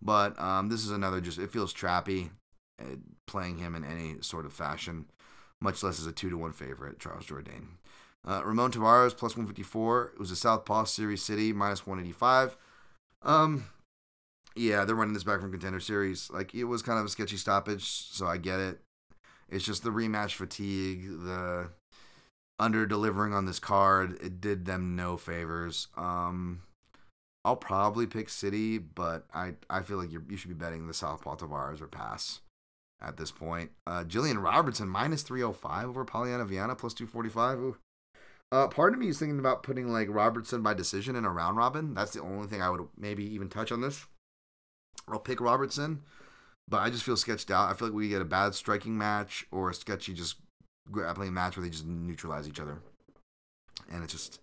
but 0.00 0.38
um, 0.38 0.68
this 0.68 0.84
is 0.84 0.92
another 0.92 1.20
just 1.20 1.38
it 1.38 1.50
feels 1.50 1.74
trappy, 1.74 2.30
uh, 2.80 2.96
playing 3.26 3.58
him 3.58 3.74
in 3.74 3.84
any 3.84 4.16
sort 4.20 4.46
of 4.46 4.52
fashion, 4.52 5.06
much 5.62 5.82
less 5.82 6.00
as 6.00 6.06
a 6.06 6.12
two 6.12 6.28
to 6.30 6.36
one 6.36 6.52
favorite. 6.52 6.98
Charles 6.98 7.26
Jourdain. 7.26 7.66
Uh, 8.26 8.42
Ramon 8.44 8.70
Taveras 8.70 9.16
plus 9.16 9.36
154. 9.36 10.12
It 10.14 10.18
was 10.18 10.30
a 10.30 10.36
Southpaw 10.36 10.84
Serhiy 10.84 11.18
Sidey 11.18 11.52
minus 11.52 11.86
185. 11.86 12.56
Um, 13.22 13.66
yeah, 14.54 14.84
they're 14.84 14.94
running 14.94 15.14
this 15.14 15.24
back 15.24 15.40
from 15.40 15.50
Contender 15.50 15.80
Series. 15.80 16.30
Like 16.30 16.54
it 16.54 16.64
was 16.64 16.82
kind 16.82 16.98
of 16.98 17.06
a 17.06 17.08
sketchy 17.08 17.36
stoppage, 17.36 17.84
so 17.84 18.26
I 18.26 18.36
get 18.36 18.60
it. 18.60 18.80
It's 19.48 19.64
just 19.64 19.82
the 19.82 19.90
rematch 19.90 20.34
fatigue, 20.34 21.04
the 21.04 21.70
under 22.58 22.86
delivering 22.86 23.34
on 23.34 23.44
this 23.44 23.58
card. 23.58 24.18
It 24.22 24.40
did 24.40 24.64
them 24.64 24.94
no 24.96 25.16
favors. 25.16 25.88
Um, 25.96 26.62
I'll 27.44 27.56
probably 27.56 28.06
pick 28.06 28.28
Sidey, 28.28 28.78
but 28.78 29.26
I 29.34 29.54
I 29.68 29.82
feel 29.82 29.98
like 29.98 30.12
you 30.12 30.24
you 30.28 30.36
should 30.36 30.48
be 30.48 30.54
betting 30.54 30.86
the 30.86 30.94
Southpaw 30.94 31.36
Taveras 31.36 31.80
or 31.80 31.88
pass 31.88 32.40
at 33.02 33.16
this 33.16 33.30
point. 33.30 33.70
Uh, 33.86 34.04
Jillian 34.04 34.42
Robertson 34.42 34.88
minus 34.88 35.22
305 35.22 35.88
over 35.88 36.04
Polyana 36.04 36.46
Viana 36.46 36.74
plus 36.74 36.94
245. 36.94 37.58
Ooh. 37.58 37.76
Uh, 38.50 38.68
part 38.68 38.92
of 38.92 38.98
me 38.98 39.08
is 39.08 39.18
thinking 39.18 39.38
about 39.38 39.62
putting 39.62 39.88
like 39.88 40.08
Robertson 40.10 40.62
by 40.62 40.74
decision 40.74 41.16
in 41.16 41.24
a 41.24 41.30
round 41.30 41.56
robin. 41.56 41.94
That's 41.94 42.12
the 42.12 42.20
only 42.20 42.46
thing 42.46 42.62
I 42.62 42.70
would 42.70 42.86
maybe 42.96 43.24
even 43.34 43.48
touch 43.48 43.72
on 43.72 43.80
this. 43.80 44.04
I'll 45.08 45.18
pick 45.18 45.40
Robertson, 45.40 46.02
but 46.68 46.78
I 46.78 46.90
just 46.90 47.02
feel 47.02 47.16
sketched 47.16 47.50
out. 47.50 47.70
I 47.70 47.74
feel 47.74 47.88
like 47.88 47.96
we 47.96 48.10
get 48.10 48.22
a 48.22 48.26
bad 48.26 48.54
striking 48.54 48.96
match 48.96 49.46
or 49.50 49.70
a 49.70 49.74
sketchy 49.74 50.12
just 50.12 50.36
grappling 50.90 51.32
match 51.32 51.56
where 51.56 51.64
they 51.64 51.70
just 51.70 51.86
neutralize 51.86 52.46
each 52.46 52.60
other, 52.60 52.78
and 53.90 54.04
it's 54.04 54.12
just 54.12 54.40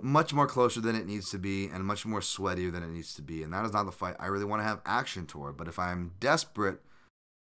much 0.00 0.32
more 0.32 0.46
closer 0.46 0.80
than 0.80 0.96
it 0.96 1.06
needs 1.06 1.30
to 1.30 1.38
be 1.38 1.66
and 1.66 1.84
much 1.84 2.06
more 2.06 2.20
sweatier 2.20 2.72
than 2.72 2.82
it 2.82 2.90
needs 2.90 3.14
to 3.14 3.22
be. 3.22 3.42
And 3.42 3.52
that 3.52 3.64
is 3.64 3.72
not 3.72 3.84
the 3.84 3.92
fight 3.92 4.16
I 4.18 4.26
really 4.26 4.44
want 4.44 4.60
to 4.60 4.66
have 4.66 4.80
action 4.86 5.26
toward. 5.26 5.56
But 5.56 5.68
if 5.68 5.78
I'm 5.78 6.12
desperate 6.20 6.80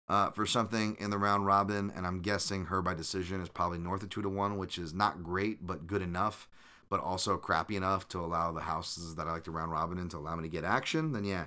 uh, 0.07 0.29
for 0.31 0.45
something 0.45 0.95
in 0.99 1.09
the 1.09 1.17
round 1.17 1.45
robin, 1.45 1.91
and 1.95 2.05
I'm 2.05 2.21
guessing 2.21 2.65
her 2.65 2.81
by 2.81 2.93
decision 2.93 3.41
is 3.41 3.49
probably 3.49 3.79
north 3.79 4.03
of 4.03 4.09
two 4.09 4.21
to 4.21 4.29
one, 4.29 4.57
which 4.57 4.77
is 4.77 4.93
not 4.93 5.23
great 5.23 5.65
but 5.65 5.87
good 5.87 6.01
enough, 6.01 6.47
but 6.89 6.99
also 6.99 7.37
crappy 7.37 7.75
enough 7.75 8.07
to 8.09 8.19
allow 8.19 8.51
the 8.51 8.61
houses 8.61 9.15
that 9.15 9.27
I 9.27 9.33
like 9.33 9.43
to 9.45 9.51
round 9.51 9.71
robin 9.71 9.97
in 9.97 10.09
to 10.09 10.17
allow 10.17 10.35
me 10.35 10.43
to 10.43 10.49
get 10.49 10.63
action. 10.63 11.11
Then 11.11 11.23
yeah, 11.23 11.45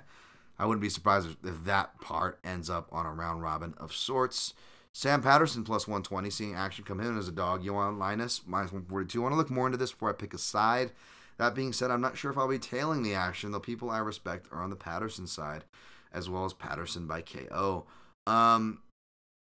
I 0.57 0.65
wouldn't 0.65 0.81
be 0.81 0.89
surprised 0.89 1.29
if 1.43 1.63
that 1.63 2.01
part 2.01 2.39
ends 2.43 2.69
up 2.69 2.89
on 2.91 3.05
a 3.05 3.13
round 3.13 3.41
robin 3.41 3.73
of 3.77 3.93
sorts. 3.93 4.53
Sam 4.91 5.21
Patterson 5.21 5.63
plus 5.63 5.87
120, 5.87 6.29
seeing 6.29 6.55
action 6.55 6.83
come 6.83 6.99
in 6.99 7.17
as 7.17 7.27
a 7.27 7.31
dog. 7.31 7.63
Yohan 7.63 7.97
Lainesse 7.97 8.41
minus 8.45 8.73
142. 8.73 9.19
I 9.19 9.23
want 9.23 9.33
to 9.33 9.37
look 9.37 9.49
more 9.49 9.67
into 9.67 9.77
this 9.77 9.91
before 9.91 10.09
I 10.09 10.13
pick 10.13 10.33
a 10.33 10.37
side. 10.37 10.91
That 11.37 11.55
being 11.55 11.71
said, 11.71 11.89
I'm 11.89 12.01
not 12.01 12.17
sure 12.17 12.31
if 12.31 12.37
I'll 12.37 12.49
be 12.49 12.59
tailing 12.59 13.01
the 13.01 13.13
action. 13.13 13.51
The 13.51 13.61
people 13.61 13.89
I 13.89 13.99
respect 13.99 14.47
are 14.51 14.61
on 14.61 14.71
the 14.71 14.75
Patterson 14.75 15.25
side, 15.25 15.63
as 16.11 16.29
well 16.29 16.43
as 16.43 16.53
Patterson 16.53 17.07
by 17.07 17.21
KO. 17.21 17.85
Um, 18.29 18.81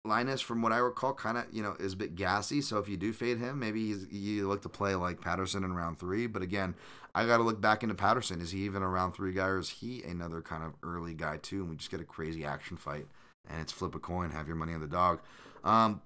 Lainesse, 0.07 0.43
from 0.43 0.63
what 0.63 0.73
I 0.73 0.79
recall, 0.79 1.13
kind 1.13 1.37
of 1.37 1.47
you 1.53 1.63
know 1.63 1.77
is 1.81 1.95
a 1.95 1.97
bit 1.97 2.15
gassy. 2.15 2.61
So 2.61 2.79
if 2.79 2.89
you 2.89 2.97
do 2.97 3.13
fade 3.13 3.39
him, 3.39 3.59
maybe 3.59 3.87
he's, 3.87 4.07
you 4.11 4.47
look 4.49 4.63
to 4.63 4.69
play 4.69 4.95
like 4.95 5.21
Patterson 5.21 5.65
in 5.65 5.75
round 5.75 5.99
three. 5.99 6.27
But 6.27 6.43
again, 6.43 6.75
I 7.15 7.27
got 7.27 7.39
to 7.39 7.43
look 7.43 7.61
back 7.61 7.83
into 7.83 7.95
Patterson. 7.95 8.41
Is 8.41 8.53
he 8.53 8.61
even 8.61 8.83
a 8.83 8.89
round 8.89 9.15
three 9.15 9.33
guy, 9.33 9.49
or 9.49 9.59
is 9.59 9.69
he 9.69 10.03
another 10.05 10.41
kind 10.41 10.63
of 10.63 10.75
early 10.83 11.15
guy 11.15 11.39
too? 11.39 11.63
And 11.63 11.71
we 11.71 11.77
just 11.77 11.91
get 11.91 12.01
a 12.01 12.05
crazy 12.05 12.45
action 12.45 12.77
fight, 12.77 13.07
and 13.51 13.61
it's 13.61 13.73
flip 13.73 13.95
a 13.95 13.99
coin, 13.99 14.31
have 14.31 14.47
your 14.47 14.57
money 14.57 14.75
on 14.75 14.81
the 14.81 14.87
dog. 14.87 15.21
Um, 15.65 16.01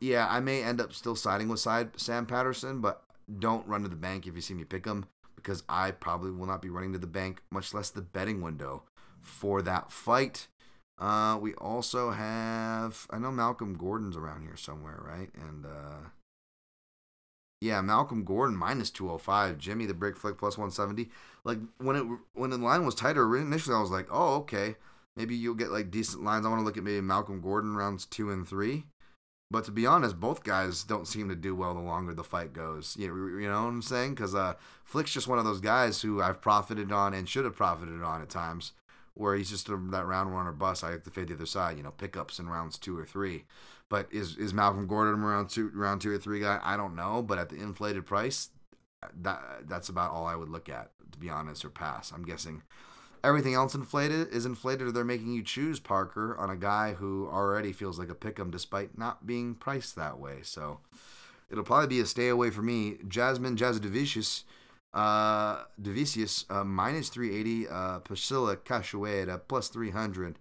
yeah, 0.00 0.26
I 0.28 0.40
may 0.40 0.62
end 0.62 0.80
up 0.80 0.92
still 0.92 1.16
siding 1.16 1.48
with 1.48 1.60
side 1.60 1.90
Sam 1.96 2.26
Patterson, 2.26 2.80
but 2.80 3.02
don't 3.38 3.66
run 3.66 3.82
to 3.82 3.88
the 3.88 3.96
bank 3.96 4.26
if 4.26 4.34
you 4.34 4.40
see 4.40 4.54
me 4.54 4.64
pick 4.64 4.84
him 4.84 5.06
because 5.36 5.62
I 5.68 5.92
probably 5.92 6.32
will 6.32 6.46
not 6.46 6.62
be 6.62 6.70
running 6.70 6.92
to 6.92 6.98
the 6.98 7.06
bank, 7.06 7.40
much 7.52 7.72
less 7.72 7.90
the 7.90 8.02
betting 8.02 8.42
window 8.42 8.82
for 9.20 9.62
that 9.62 9.92
fight. 9.92 10.48
Uh, 10.98 11.38
we 11.40 11.52
also 11.54 12.10
have 12.10 13.06
I 13.10 13.18
know 13.18 13.30
Malcolm 13.30 13.76
Gordon's 13.76 14.16
around 14.16 14.42
here 14.42 14.56
somewhere, 14.56 15.02
right? 15.04 15.28
And 15.34 15.66
uh, 15.66 16.08
yeah, 17.60 17.80
Malcolm 17.82 18.24
Gordon 18.24 18.56
minus 18.56 18.90
two 18.90 19.06
hundred 19.06 19.18
five, 19.18 19.58
Jimmy 19.58 19.86
the 19.86 19.94
Brick 19.94 20.16
Flick 20.16 20.38
plus 20.38 20.56
one 20.56 20.70
seventy. 20.70 21.10
Like 21.44 21.58
when 21.78 21.96
it 21.96 22.06
when 22.34 22.50
the 22.50 22.58
line 22.58 22.86
was 22.86 22.94
tighter 22.94 23.36
initially, 23.36 23.76
I 23.76 23.80
was 23.80 23.90
like, 23.90 24.08
oh 24.10 24.36
okay, 24.36 24.76
maybe 25.16 25.34
you'll 25.34 25.54
get 25.54 25.70
like 25.70 25.90
decent 25.90 26.24
lines. 26.24 26.46
I 26.46 26.48
want 26.48 26.60
to 26.60 26.64
look 26.64 26.78
at 26.78 26.84
maybe 26.84 27.00
Malcolm 27.02 27.40
Gordon 27.40 27.76
rounds 27.76 28.06
two 28.06 28.30
and 28.30 28.48
three. 28.48 28.84
But 29.50 29.64
to 29.66 29.70
be 29.70 29.86
honest, 29.86 30.18
both 30.18 30.42
guys 30.42 30.82
don't 30.82 31.06
seem 31.06 31.28
to 31.28 31.36
do 31.36 31.54
well 31.54 31.72
the 31.74 31.80
longer 31.80 32.14
the 32.14 32.24
fight 32.24 32.52
goes. 32.52 32.96
You 32.98 33.08
know, 33.08 33.38
you 33.38 33.48
know 33.48 33.62
what 33.62 33.68
I'm 33.68 33.82
saying? 33.82 34.14
Because 34.14 34.34
uh, 34.34 34.54
Flick's 34.84 35.12
just 35.12 35.28
one 35.28 35.38
of 35.38 35.44
those 35.44 35.60
guys 35.60 36.02
who 36.02 36.20
I've 36.20 36.40
profited 36.40 36.90
on 36.90 37.14
and 37.14 37.28
should 37.28 37.44
have 37.44 37.54
profited 37.54 38.02
on 38.02 38.22
at 38.22 38.28
times 38.28 38.72
where 39.16 39.34
he's 39.34 39.50
just 39.50 39.66
that 39.66 40.06
round 40.06 40.32
one 40.32 40.46
or 40.46 40.52
bust. 40.52 40.84
I 40.84 40.90
have 40.90 41.02
to 41.04 41.10
fade 41.10 41.28
the 41.28 41.34
other 41.34 41.46
side, 41.46 41.76
you 41.76 41.82
know, 41.82 41.90
pickups 41.90 42.38
in 42.38 42.48
rounds 42.48 42.78
two 42.78 42.96
or 42.96 43.04
three. 43.04 43.44
But 43.88 44.08
is 44.12 44.36
is 44.36 44.52
Malcolm 44.52 44.86
Gordon 44.86 45.22
around 45.22 45.48
two 45.48 45.70
round 45.74 46.00
two 46.00 46.12
or 46.12 46.18
three 46.18 46.40
guy? 46.40 46.60
I 46.62 46.76
don't 46.76 46.96
know. 46.96 47.22
But 47.22 47.38
at 47.38 47.48
the 47.48 47.56
inflated 47.56 48.06
price, 48.06 48.50
that 49.22 49.40
that's 49.68 49.88
about 49.88 50.12
all 50.12 50.26
I 50.26 50.36
would 50.36 50.48
look 50.48 50.68
at 50.68 50.90
to 51.12 51.18
be 51.18 51.30
honest 51.30 51.64
or 51.64 51.70
pass. 51.70 52.12
I'm 52.12 52.24
guessing 52.24 52.62
everything 53.24 53.54
else 53.54 53.74
inflated 53.74 54.28
is 54.32 54.46
inflated 54.46 54.86
or 54.86 54.92
they're 54.92 55.04
making 55.04 55.32
you 55.32 55.42
choose 55.42 55.80
Parker 55.80 56.36
on 56.36 56.50
a 56.50 56.56
guy 56.56 56.94
who 56.94 57.28
already 57.32 57.72
feels 57.72 57.98
like 57.98 58.10
a 58.10 58.14
pick'em 58.14 58.50
despite 58.50 58.98
not 58.98 59.26
being 59.26 59.54
priced 59.54 59.96
that 59.96 60.18
way. 60.18 60.38
So 60.42 60.80
it'll 61.50 61.64
probably 61.64 61.88
be 61.88 62.00
a 62.00 62.06
stay 62.06 62.28
away 62.28 62.50
for 62.50 62.62
me. 62.62 62.98
Jasmine 63.08 63.56
Jasudavicius 63.56 64.44
uh, 64.96 65.64
uh, 66.50 66.64
minus 66.64 67.08
380. 67.10 67.68
Uh, 67.68 67.98
Priscilla 68.00 68.56
Cachoeira, 68.56 69.40
plus 69.46 69.68
300. 69.68 70.38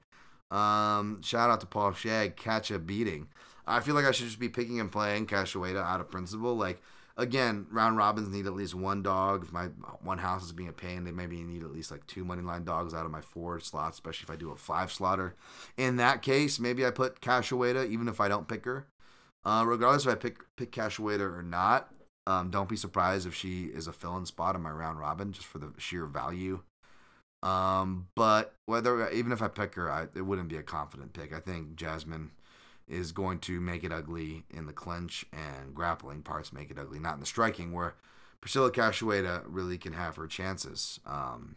Um, 0.49 1.21
shout 1.21 1.49
out 1.49 1.59
to 1.59 1.65
Paul 1.65 1.93
Shag, 1.93 2.35
catch 2.37 2.71
a 2.71 2.79
beating. 2.79 3.27
I 3.67 3.81
feel 3.81 3.95
like 3.95 4.05
I 4.05 4.11
should 4.11 4.27
just 4.27 4.39
be 4.39 4.49
picking 4.49 4.79
and 4.79 4.91
playing 4.91 5.27
Cachoeira 5.27 5.83
out 5.83 5.99
of 5.99 6.09
principle. 6.09 6.55
Like, 6.55 6.81
again, 7.17 7.67
round 7.71 7.97
robins 7.97 8.29
need 8.29 8.45
at 8.45 8.53
least 8.53 8.75
one 8.75 9.01
dog. 9.01 9.43
If 9.43 9.51
my 9.51 9.65
one 10.01 10.19
house 10.19 10.45
is 10.45 10.51
being 10.53 10.69
a 10.69 10.73
pain, 10.73 11.03
they 11.03 11.11
maybe 11.11 11.43
need 11.43 11.63
at 11.63 11.71
least 11.71 11.91
like 11.91 12.05
two 12.07 12.23
money 12.23 12.41
line 12.41 12.63
dogs 12.63 12.93
out 12.93 13.05
of 13.05 13.11
my 13.11 13.21
four 13.21 13.59
slots, 13.59 13.97
especially 13.97 14.25
if 14.25 14.29
I 14.29 14.37
do 14.37 14.51
a 14.51 14.55
five 14.55 14.91
slaughter. 14.91 15.35
In 15.77 15.97
that 15.97 16.21
case, 16.21 16.59
maybe 16.59 16.85
I 16.85 16.91
put 16.91 17.21
Cachoeira, 17.21 17.89
even 17.89 18.07
if 18.07 18.21
I 18.21 18.27
don't 18.29 18.47
pick 18.47 18.63
her. 18.65 18.85
Uh, 19.43 19.63
regardless 19.67 20.05
if 20.05 20.11
I 20.11 20.15
pick 20.15 20.37
pick 20.55 20.71
Cachoeira 20.71 21.37
or 21.37 21.43
not, 21.43 21.91
um, 22.27 22.49
don't 22.49 22.69
be 22.69 22.75
surprised 22.75 23.27
if 23.27 23.35
she 23.35 23.65
is 23.65 23.87
a 23.87 23.93
fill-in 23.93 24.25
spot 24.25 24.55
in 24.55 24.61
my 24.61 24.71
round 24.71 24.99
robin, 24.99 25.31
just 25.31 25.47
for 25.47 25.59
the 25.59 25.71
sheer 25.77 26.05
value. 26.05 26.61
Um, 27.43 28.07
but 28.15 28.55
whether 28.65 29.07
even 29.09 29.31
if 29.31 29.41
I 29.41 29.47
pick 29.47 29.75
her, 29.75 29.91
I, 29.91 30.07
it 30.15 30.21
wouldn't 30.21 30.49
be 30.49 30.57
a 30.57 30.63
confident 30.63 31.13
pick. 31.13 31.33
I 31.33 31.39
think 31.39 31.75
Jasmine 31.75 32.31
is 32.87 33.11
going 33.11 33.39
to 33.39 33.59
make 33.59 33.83
it 33.83 33.91
ugly 33.91 34.43
in 34.51 34.65
the 34.65 34.73
clinch 34.73 35.25
and 35.31 35.73
grappling 35.73 36.21
parts 36.21 36.53
make 36.53 36.71
it 36.71 36.79
ugly, 36.79 36.99
not 36.99 37.15
in 37.15 37.19
the 37.19 37.25
striking, 37.25 37.71
where 37.71 37.95
Priscilla 38.41 38.71
Cachoeira 38.71 39.43
really 39.45 39.77
can 39.77 39.93
have 39.93 40.15
her 40.15 40.27
chances. 40.27 40.99
Um, 41.05 41.55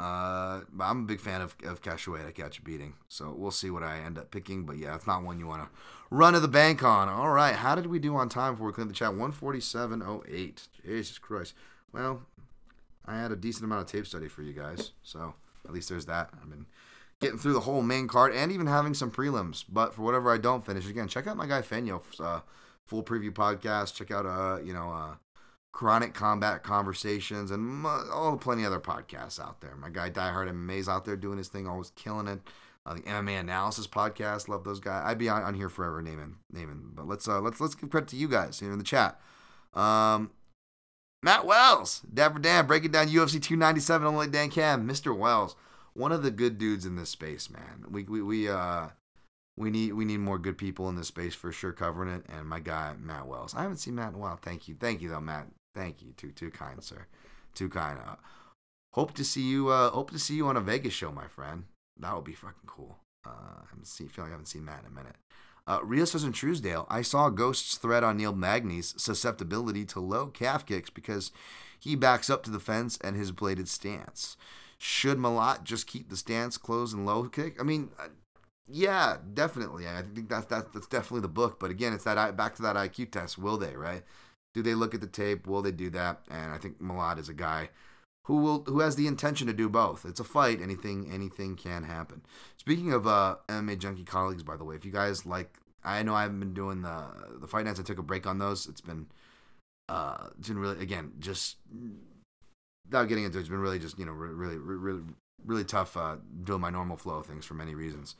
uh, 0.00 0.62
I'm 0.80 1.00
a 1.00 1.06
big 1.06 1.20
fan 1.20 1.42
of, 1.42 1.54
of 1.64 1.82
Cachoeira 1.82 2.34
catch 2.34 2.58
a 2.58 2.62
beating, 2.62 2.94
so 3.08 3.34
we'll 3.36 3.50
see 3.50 3.70
what 3.70 3.82
I 3.82 3.98
end 3.98 4.16
up 4.16 4.30
picking. 4.30 4.64
But 4.64 4.78
yeah, 4.78 4.94
it's 4.94 5.06
not 5.06 5.22
one 5.22 5.38
you 5.38 5.46
want 5.46 5.62
to 5.62 5.68
run 6.10 6.32
to 6.32 6.40
the 6.40 6.48
bank 6.48 6.82
on. 6.82 7.10
All 7.10 7.28
right, 7.28 7.54
how 7.54 7.74
did 7.74 7.86
we 7.86 7.98
do 7.98 8.16
on 8.16 8.30
time 8.30 8.54
before 8.54 8.68
we 8.68 8.72
cleaned 8.72 8.88
the 8.88 8.94
chat? 8.94 9.10
147.08. 9.10 10.68
Jesus 10.86 11.18
Christ. 11.18 11.52
Well, 11.92 12.22
I 13.04 13.18
had 13.18 13.30
a 13.30 13.36
decent 13.36 13.64
amount 13.64 13.82
of 13.82 13.88
tape 13.88 14.06
study 14.06 14.26
for 14.26 14.40
you 14.40 14.54
guys, 14.54 14.92
so 15.02 15.34
at 15.66 15.74
least 15.74 15.90
there's 15.90 16.06
that. 16.06 16.30
I've 16.32 16.48
been 16.48 16.64
getting 17.20 17.38
through 17.38 17.52
the 17.52 17.60
whole 17.60 17.82
main 17.82 18.08
card 18.08 18.32
and 18.34 18.50
even 18.50 18.68
having 18.68 18.94
some 18.94 19.10
prelims. 19.10 19.64
But 19.68 19.92
for 19.92 20.00
whatever 20.00 20.32
I 20.32 20.38
don't 20.38 20.64
finish, 20.64 20.88
again, 20.88 21.08
check 21.08 21.26
out 21.26 21.36
my 21.36 21.46
guy 21.46 21.60
Fenyo's 21.60 22.18
uh, 22.18 22.40
full 22.86 23.02
preview 23.02 23.32
podcast. 23.32 23.94
Check 23.94 24.10
out 24.10 24.24
uh, 24.24 24.62
you 24.64 24.72
know, 24.72 24.90
uh, 24.90 25.16
Chronic 25.72 26.14
Combat 26.14 26.62
Conversations, 26.62 27.50
and 27.50 27.86
all 27.86 28.36
plenty 28.36 28.64
other 28.64 28.80
podcasts 28.80 29.40
out 29.40 29.60
there. 29.60 29.76
My 29.76 29.88
guy 29.88 30.10
Diehard 30.10 30.50
MMA's 30.50 30.88
out 30.88 31.04
there 31.04 31.16
doing 31.16 31.38
his 31.38 31.48
thing, 31.48 31.66
always 31.66 31.90
killing 31.90 32.28
it. 32.28 32.40
Uh, 32.86 32.94
the 32.94 33.02
MMA 33.02 33.38
Analysis 33.38 33.86
Podcast, 33.86 34.48
love 34.48 34.64
those 34.64 34.80
guys. 34.80 35.02
I'd 35.04 35.18
be 35.18 35.28
on, 35.28 35.42
on 35.42 35.54
here 35.54 35.68
forever 35.68 36.00
naming 36.00 36.36
naming. 36.50 36.90
But 36.94 37.06
let's 37.06 37.28
uh, 37.28 37.40
let's 37.40 37.60
let's 37.60 37.74
give 37.74 37.90
credit 37.90 38.08
to 38.10 38.16
you 38.16 38.26
guys 38.26 38.58
here 38.58 38.72
in 38.72 38.78
the 38.78 38.84
chat. 38.84 39.20
Um, 39.74 40.30
Matt 41.22 41.44
Wells, 41.44 42.00
Dapper 42.12 42.38
Dan, 42.38 42.66
breaking 42.66 42.92
down 42.92 43.08
UFC 43.08 43.40
297 43.40 44.06
only 44.06 44.26
Dan 44.26 44.50
Cam, 44.50 44.88
Mr. 44.88 45.16
Wells, 45.16 45.54
one 45.92 46.12
of 46.12 46.22
the 46.22 46.30
good 46.30 46.56
dudes 46.56 46.86
in 46.86 46.96
this 46.96 47.10
space, 47.10 47.50
man. 47.50 47.84
We 47.90 48.04
we 48.04 48.22
we 48.22 48.48
uh 48.48 48.88
we 49.56 49.70
need 49.70 49.92
we 49.92 50.06
need 50.06 50.20
more 50.20 50.38
good 50.38 50.56
people 50.56 50.88
in 50.88 50.96
this 50.96 51.08
space 51.08 51.34
for 51.34 51.52
sure 51.52 51.72
covering 51.72 52.12
it. 52.12 52.24
And 52.28 52.48
my 52.48 52.60
guy 52.60 52.94
Matt 52.98 53.26
Wells, 53.26 53.54
I 53.54 53.62
haven't 53.62 53.76
seen 53.76 53.94
Matt 53.94 54.10
in 54.10 54.14
a 54.14 54.18
while. 54.18 54.38
Thank 54.40 54.68
you, 54.68 54.74
thank 54.74 55.02
you 55.02 55.10
though, 55.10 55.20
Matt. 55.20 55.48
Thank 55.74 56.02
you. 56.02 56.12
Too 56.16 56.32
too 56.32 56.50
kind, 56.50 56.82
sir. 56.82 57.06
Too 57.54 57.68
kind. 57.68 57.98
Uh, 57.98 58.16
hope 58.92 59.14
to 59.14 59.24
see 59.24 59.42
you. 59.42 59.68
Uh, 59.68 59.90
hope 59.90 60.10
to 60.10 60.18
see 60.18 60.34
you 60.34 60.46
on 60.48 60.56
a 60.56 60.60
Vegas 60.60 60.92
show, 60.92 61.12
my 61.12 61.26
friend. 61.26 61.64
That 61.98 62.14
would 62.14 62.24
be 62.24 62.32
fucking 62.32 62.66
cool. 62.66 62.98
Uh, 63.26 63.30
I 63.62 63.84
seen. 63.84 64.08
Feel 64.08 64.24
like 64.24 64.30
I 64.30 64.32
haven't 64.32 64.46
seen 64.46 64.64
Matt 64.64 64.80
in 64.80 64.86
a 64.86 64.94
minute. 64.94 65.16
Uh, 65.66 65.80
Rio 65.84 66.04
says 66.04 66.24
in 66.24 66.32
Truesdale, 66.32 66.86
I 66.88 67.02
saw 67.02 67.28
Ghost's 67.28 67.76
thread 67.76 68.02
on 68.02 68.16
Neil 68.16 68.34
Magny's 68.34 68.94
susceptibility 68.96 69.84
to 69.86 70.00
low 70.00 70.26
calf 70.26 70.66
kicks 70.66 70.90
because 70.90 71.30
he 71.78 71.94
backs 71.94 72.28
up 72.28 72.42
to 72.44 72.50
the 72.50 72.58
fence 72.58 72.98
and 73.02 73.14
his 73.14 73.30
bladed 73.30 73.68
stance. 73.68 74.36
Should 74.78 75.18
Malott 75.18 75.62
just 75.64 75.86
keep 75.86 76.08
the 76.08 76.16
stance 76.16 76.56
closed 76.56 76.96
and 76.96 77.06
low 77.06 77.24
kick? 77.28 77.60
I 77.60 77.62
mean, 77.62 77.90
uh, 77.98 78.08
yeah, 78.66 79.18
definitely. 79.34 79.86
I 79.86 80.02
think 80.02 80.28
that's 80.28 80.46
that's 80.46 80.70
that's 80.72 80.86
definitely 80.86 81.20
the 81.20 81.28
book. 81.28 81.60
But 81.60 81.70
again, 81.70 81.92
it's 81.92 82.04
that 82.04 82.36
back 82.36 82.54
to 82.56 82.62
that 82.62 82.76
IQ 82.76 83.10
test. 83.10 83.38
Will 83.38 83.58
they? 83.58 83.76
Right? 83.76 84.02
Do 84.54 84.62
they 84.62 84.74
look 84.74 84.94
at 84.94 85.00
the 85.00 85.06
tape? 85.06 85.46
Will 85.46 85.62
they 85.62 85.72
do 85.72 85.90
that? 85.90 86.20
And 86.30 86.52
I 86.52 86.58
think 86.58 86.80
Malott 86.80 87.18
is 87.18 87.28
a 87.28 87.34
guy 87.34 87.70
who 88.24 88.36
will 88.36 88.64
who 88.64 88.80
has 88.80 88.96
the 88.96 89.06
intention 89.06 89.46
to 89.46 89.52
do 89.52 89.68
both. 89.68 90.04
It's 90.04 90.20
a 90.20 90.24
fight. 90.24 90.60
Anything 90.60 91.10
anything 91.12 91.56
can 91.56 91.84
happen. 91.84 92.22
Speaking 92.56 92.92
of 92.92 93.06
uh, 93.06 93.36
MMA 93.48 93.78
junkie 93.78 94.04
colleagues, 94.04 94.42
by 94.42 94.56
the 94.56 94.64
way, 94.64 94.76
if 94.76 94.84
you 94.84 94.92
guys 94.92 95.24
like, 95.24 95.58
I 95.84 96.02
know 96.02 96.14
I 96.14 96.22
haven't 96.22 96.40
been 96.40 96.54
doing 96.54 96.82
the 96.82 97.06
the 97.40 97.46
fight 97.46 97.64
nights. 97.64 97.80
I 97.80 97.82
took 97.82 97.98
a 97.98 98.02
break 98.02 98.26
on 98.26 98.38
those. 98.38 98.66
It's 98.66 98.80
been 98.80 99.06
uh, 99.88 100.28
it's 100.38 100.48
been 100.48 100.58
really 100.58 100.80
again 100.82 101.12
just 101.18 101.56
without 102.86 103.08
getting 103.08 103.24
into 103.24 103.38
it, 103.38 103.40
it's 103.40 103.50
been 103.50 103.58
really 103.58 103.78
just 103.78 103.98
you 103.98 104.04
know 104.04 104.12
really 104.12 104.34
really 104.34 104.58
really, 104.58 105.02
really 105.44 105.64
tough 105.64 105.96
uh, 105.96 106.16
doing 106.44 106.60
my 106.60 106.70
normal 106.70 106.96
flow 106.96 107.16
of 107.16 107.26
things 107.26 107.44
for 107.44 107.54
many 107.54 107.74
reasons. 107.74 108.16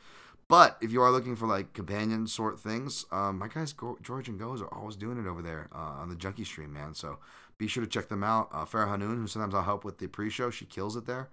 But 0.51 0.79
if 0.81 0.91
you 0.91 1.01
are 1.01 1.13
looking 1.13 1.37
for 1.37 1.47
like 1.47 1.75
companion 1.75 2.27
sort 2.27 2.59
things, 2.59 3.07
um, 3.13 3.39
my 3.39 3.47
guys 3.47 3.73
George 4.03 4.29
and 4.29 4.37
Goes 4.37 4.61
are 4.61 4.75
always 4.75 4.97
doing 4.97 5.17
it 5.17 5.29
over 5.29 5.43
there 5.43 5.69
uh, 5.73 6.01
on 6.01 6.09
the 6.09 6.17
Junkie 6.17 6.43
stream, 6.43 6.73
man. 6.73 6.93
So 6.93 7.21
be 7.57 7.69
sure 7.69 7.85
to 7.85 7.89
check 7.89 8.09
them 8.09 8.25
out. 8.25 8.49
Uh, 8.53 8.65
Farah 8.65 8.89
Hanoun, 8.89 9.19
who 9.19 9.29
sometimes 9.29 9.55
I'll 9.55 9.63
help 9.63 9.85
with 9.85 9.99
the 9.99 10.09
pre-show, 10.09 10.51
she 10.51 10.65
kills 10.65 10.97
it 10.97 11.07
there. 11.07 11.29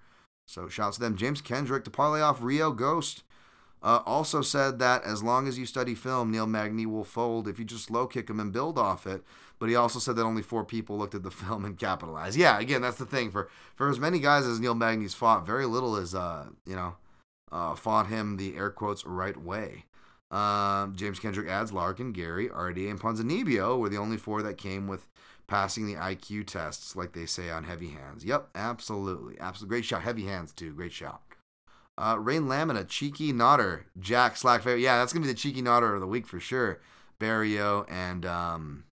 So 0.45 0.69
shouts 0.69 0.97
to 0.97 1.01
them. 1.01 1.17
James 1.17 1.41
Kendrick 1.41 1.83
to 1.85 1.89
parlay 1.89 2.21
off 2.21 2.43
Rio 2.43 2.71
Ghost. 2.71 3.23
Uh, 3.81 4.01
also 4.05 4.43
said 4.43 4.77
that 4.77 5.03
as 5.03 5.23
long 5.23 5.47
as 5.47 5.57
you 5.57 5.65
study 5.65 5.95
film, 5.95 6.29
Neil 6.29 6.45
Magny 6.45 6.85
will 6.85 7.03
fold 7.03 7.47
if 7.47 7.57
you 7.57 7.65
just 7.65 7.89
low 7.89 8.05
kick 8.05 8.29
him 8.29 8.39
and 8.39 8.53
build 8.53 8.77
off 8.77 9.07
it. 9.07 9.23
But 9.57 9.69
he 9.69 9.75
also 9.75 9.97
said 9.97 10.15
that 10.15 10.25
only 10.25 10.43
four 10.43 10.63
people 10.63 10.95
looked 10.95 11.15
at 11.15 11.23
the 11.23 11.31
film 11.43 11.65
and 11.65 11.75
capitalized. 11.75 12.37
Yeah, 12.37 12.59
again, 12.59 12.83
that's 12.83 12.99
the 12.99 13.05
thing. 13.07 13.31
For 13.31 13.49
for 13.75 13.89
as 13.89 13.99
many 13.99 14.19
guys 14.19 14.45
as 14.45 14.59
Neil 14.59 14.75
Magny's 14.75 15.15
fought, 15.15 15.43
very 15.43 15.65
little 15.65 15.95
is 15.95 16.13
uh 16.13 16.49
you 16.67 16.75
know 16.75 16.97
uh, 17.51 17.75
fought 17.75 18.07
him 18.07 18.37
the 18.37 18.55
air 18.55 18.69
quotes 18.69 19.05
right 19.05 19.37
way. 19.37 19.85
Um, 20.29 20.95
James 20.95 21.19
Kendrick 21.19 21.47
adds 21.47 21.71
Larkin, 21.71 22.11
Garry, 22.11 22.49
RDA, 22.49 22.89
and 22.89 22.99
Ponzinibbio 22.99 23.79
were 23.79 23.89
the 23.89 23.97
only 23.97 24.17
four 24.17 24.41
that 24.41 24.57
came 24.57 24.87
with 24.87 25.07
passing 25.47 25.85
the 25.85 25.95
IQ 25.95 26.47
tests, 26.47 26.95
like 26.95 27.13
they 27.13 27.25
say 27.25 27.49
on 27.49 27.63
Heavy 27.63 27.89
Hands. 27.89 28.23
Yep, 28.23 28.49
absolutely. 28.53 29.39
Absolutely. 29.39 29.75
Great 29.75 29.85
shot. 29.85 30.01
Heavy 30.01 30.25
Hands, 30.25 30.51
too. 30.51 30.73
Great 30.73 30.91
shot. 30.91 31.21
Uh, 31.97 32.17
Rain 32.19 32.47
Lamina, 32.47 32.83
Cheeky 32.83 33.31
Nodder, 33.31 33.85
Jack 33.99 34.35
Slack. 34.37 34.65
Yeah, 34.65 34.97
that's 34.97 35.13
going 35.13 35.23
to 35.23 35.27
be 35.27 35.33
the 35.33 35.39
Cheeky 35.39 35.61
Nodder 35.61 35.95
of 35.95 36.01
the 36.01 36.07
week 36.07 36.27
for 36.27 36.39
sure. 36.39 36.79
Barriault 37.19 37.89
and 37.89 38.25
um, 38.25 38.83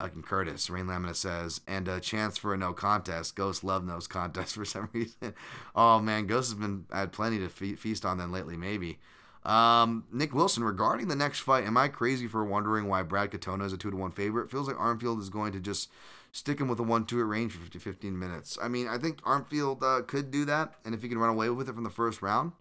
Fucking 0.00 0.22
Curtis. 0.22 0.70
Rain 0.70 0.86
Lamina 0.86 1.12
says, 1.12 1.60
and 1.66 1.88
a 1.88 1.98
chance 1.98 2.38
for 2.38 2.54
a 2.54 2.56
no 2.56 2.72
contest. 2.72 3.34
Ghost 3.34 3.64
love 3.64 3.86
those 3.86 4.06
contests 4.06 4.52
for 4.54 4.64
some 4.64 4.88
reason. 4.92 5.34
oh 5.74 5.98
man, 6.00 6.26
Ghost 6.26 6.50
has 6.50 6.58
been 6.58 6.84
had 6.92 7.12
plenty 7.12 7.38
to 7.40 7.48
fe- 7.48 7.74
feast 7.74 8.04
on 8.04 8.18
then 8.18 8.30
lately. 8.30 8.56
Maybe. 8.56 8.98
Um, 9.44 10.04
Nick 10.12 10.34
Wilson, 10.34 10.62
regarding 10.62 11.08
the 11.08 11.16
next 11.16 11.40
fight, 11.40 11.64
am 11.64 11.76
I 11.76 11.88
crazy 11.88 12.28
for 12.28 12.44
wondering 12.44 12.86
why 12.86 13.02
Brad 13.02 13.30
Katona 13.30 13.64
is 13.64 13.72
a 13.72 13.76
two 13.76 13.90
to 13.90 13.96
one 13.96 14.10
favorite? 14.10 14.50
Feels 14.50 14.68
like 14.68 14.76
Armfield 14.76 15.20
is 15.20 15.30
going 15.30 15.52
to 15.52 15.60
just 15.60 15.90
stick 16.32 16.60
him 16.60 16.68
with 16.68 16.78
a 16.78 16.84
one 16.84 17.04
two 17.04 17.20
at 17.20 17.26
range 17.26 17.52
for 17.52 17.62
50, 17.62 17.78
15 17.78 18.18
minutes. 18.18 18.58
I 18.62 18.68
mean, 18.68 18.86
I 18.86 18.98
think 18.98 19.20
Armfield 19.22 19.82
uh, 19.82 20.02
could 20.02 20.30
do 20.30 20.44
that, 20.44 20.74
and 20.84 20.94
if 20.94 21.02
he 21.02 21.08
can 21.08 21.18
run 21.18 21.30
away 21.30 21.50
with 21.50 21.68
it 21.68 21.74
from 21.74 21.84
the 21.84 21.90
first 21.90 22.22
round. 22.22 22.52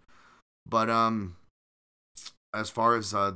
But 0.68 0.90
um, 0.90 1.36
as 2.54 2.72
far 2.72 2.96
as 2.96 3.14
uh, 3.14 3.34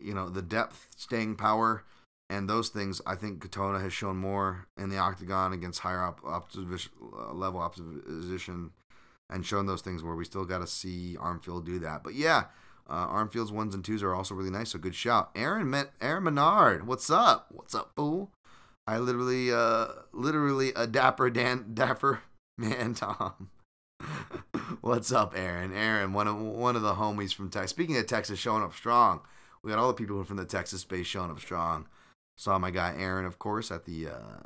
you 0.00 0.14
know, 0.14 0.28
the 0.28 0.42
depth, 0.42 0.88
staying 0.96 1.36
power 1.36 1.84
and 2.30 2.48
those 2.48 2.68
things 2.68 3.02
I 3.06 3.16
think 3.16 3.44
Katona 3.44 3.82
has 3.82 3.92
shown 3.92 4.16
more 4.16 4.68
in 4.78 4.88
the 4.88 4.98
octagon 4.98 5.52
against 5.52 5.80
higher 5.80 6.00
op- 6.00 6.24
uh, 6.24 7.32
level 7.32 7.60
opposition 7.60 8.70
and 9.28 9.44
shown 9.44 9.66
those 9.66 9.82
things 9.82 10.02
where 10.02 10.14
we 10.14 10.24
still 10.24 10.44
got 10.44 10.58
to 10.58 10.66
see 10.66 11.16
Armfield 11.20 11.66
do 11.66 11.80
that. 11.80 12.04
But 12.04 12.14
yeah, 12.14 12.44
uh, 12.88 13.08
Armfield's 13.08 13.50
ones 13.50 13.74
and 13.74 13.84
twos 13.84 14.02
are 14.02 14.14
also 14.14 14.36
really 14.36 14.50
nice. 14.50 14.70
So 14.70 14.78
good 14.78 14.94
shout, 14.94 15.30
Aaron. 15.34 15.68
Met 15.68 15.90
Aaron 16.00 16.22
Menard. 16.22 16.86
What's 16.86 17.10
up? 17.10 17.48
What's 17.50 17.74
up, 17.74 17.92
fool? 17.96 18.30
I 18.86 18.98
literally, 18.98 19.52
uh, 19.52 19.88
literally 20.12 20.72
a 20.74 20.86
dapper 20.86 21.30
Dan, 21.30 21.72
dapper 21.74 22.22
man, 22.58 22.94
Tom. 22.94 23.50
What's 24.80 25.12
up, 25.12 25.34
Aaron? 25.36 25.74
Aaron, 25.74 26.12
one 26.12 26.28
of 26.28 26.40
one 26.40 26.76
of 26.76 26.82
the 26.82 26.94
homies 26.94 27.34
from 27.34 27.50
Texas. 27.50 27.70
Speaking 27.70 27.96
of 27.96 28.06
Texas, 28.06 28.38
showing 28.38 28.62
up 28.62 28.74
strong. 28.74 29.20
We 29.62 29.70
got 29.70 29.78
all 29.78 29.88
the 29.88 29.94
people 29.94 30.22
from 30.24 30.38
the 30.38 30.46
Texas 30.46 30.80
space 30.80 31.06
showing 31.06 31.30
up 31.30 31.40
strong. 31.40 31.86
Saw 32.40 32.58
my 32.58 32.70
guy 32.70 32.94
Aaron, 32.96 33.26
of 33.26 33.38
course, 33.38 33.70
at 33.70 33.84
the 33.84 34.08
uh, 34.08 34.40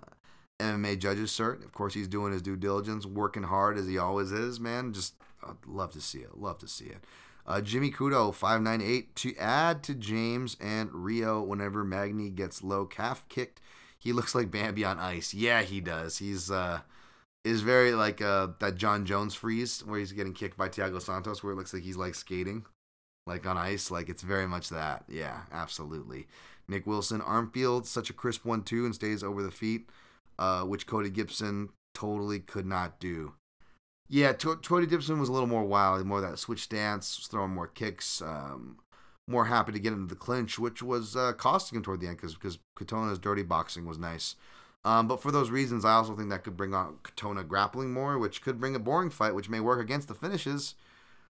MMA 0.58 0.98
judges 0.98 1.30
cert. 1.30 1.64
Of 1.64 1.70
course, 1.70 1.94
he's 1.94 2.08
doing 2.08 2.32
his 2.32 2.42
due 2.42 2.56
diligence, 2.56 3.06
working 3.06 3.44
hard 3.44 3.78
as 3.78 3.86
he 3.86 3.98
always 3.98 4.32
is. 4.32 4.58
Man, 4.58 4.92
just 4.92 5.14
I'd 5.46 5.64
love 5.64 5.92
to 5.92 6.00
see 6.00 6.18
it. 6.18 6.36
Love 6.36 6.58
to 6.58 6.66
see 6.66 6.86
it. 6.86 7.04
Uh, 7.46 7.60
Jimmy 7.60 7.92
Kudo, 7.92 8.34
598, 8.34 9.14
to 9.14 9.36
add 9.36 9.84
to 9.84 9.94
James 9.94 10.56
and 10.60 10.92
Rio 10.92 11.40
whenever 11.40 11.84
Magny 11.84 12.30
gets 12.30 12.64
low 12.64 12.84
calf 12.84 13.28
kicked. 13.28 13.60
He 13.96 14.12
looks 14.12 14.34
like 14.34 14.50
Bambi 14.50 14.84
on 14.84 14.98
ice. 14.98 15.32
Yeah, 15.32 15.62
he 15.62 15.80
does. 15.80 16.18
He's 16.18 16.50
uh 16.50 16.80
is 17.44 17.60
very 17.62 17.92
like 17.92 18.20
uh 18.20 18.48
that 18.58 18.74
Jon 18.74 19.06
Jones 19.06 19.36
freeze 19.36 19.84
where 19.86 20.00
he's 20.00 20.10
getting 20.10 20.32
kicked 20.32 20.56
by 20.56 20.68
Thiago 20.68 21.00
Santos 21.00 21.44
where 21.44 21.52
it 21.52 21.56
looks 21.56 21.72
like 21.72 21.84
he's 21.84 21.96
like 21.96 22.16
skating 22.16 22.64
like 23.26 23.46
on 23.46 23.56
ice. 23.56 23.90
Like 23.90 24.08
it's 24.08 24.22
very 24.22 24.48
much 24.48 24.70
that. 24.70 25.04
Yeah, 25.08 25.42
absolutely. 25.52 26.26
Nick 26.68 26.86
Wilson, 26.86 27.20
Armfield, 27.20 27.86
such 27.86 28.10
a 28.10 28.14
crisp 28.14 28.44
one 28.44 28.62
too, 28.62 28.84
and 28.84 28.94
stays 28.94 29.22
over 29.22 29.42
the 29.42 29.50
feet, 29.50 29.88
uh, 30.38 30.62
which 30.62 30.86
Cody 30.86 31.10
Gibson 31.10 31.70
totally 31.94 32.40
could 32.40 32.66
not 32.66 32.98
do. 32.98 33.34
Yeah, 34.08 34.32
Cody 34.32 34.86
Gibson 34.86 35.18
was 35.18 35.28
a 35.28 35.32
little 35.32 35.48
more 35.48 35.64
wild, 35.64 36.04
more 36.06 36.20
that 36.20 36.38
switch 36.38 36.64
stance, 36.64 37.26
throwing 37.30 37.52
more 37.52 37.66
kicks, 37.66 38.20
um, 38.20 38.78
more 39.26 39.46
happy 39.46 39.72
to 39.72 39.78
get 39.78 39.92
into 39.92 40.06
the 40.06 40.18
clinch, 40.18 40.58
which 40.58 40.82
was 40.82 41.16
uh, 41.16 41.32
costing 41.32 41.76
him 41.76 41.82
toward 41.82 42.00
the 42.00 42.08
end 42.08 42.18
because 42.18 42.34
because 42.34 42.58
Katona's 42.78 43.18
dirty 43.18 43.42
boxing 43.42 43.86
was 43.86 43.98
nice. 43.98 44.36
Um, 44.84 45.08
but 45.08 45.22
for 45.22 45.32
those 45.32 45.50
reasons, 45.50 45.84
I 45.84 45.92
also 45.92 46.14
think 46.14 46.28
that 46.28 46.44
could 46.44 46.58
bring 46.58 46.74
out 46.74 47.02
Katona 47.02 47.46
grappling 47.46 47.92
more, 47.92 48.18
which 48.18 48.42
could 48.42 48.60
bring 48.60 48.74
a 48.74 48.78
boring 48.78 49.08
fight, 49.08 49.34
which 49.34 49.48
may 49.48 49.60
work 49.60 49.80
against 49.80 50.08
the 50.08 50.14
finishes. 50.14 50.74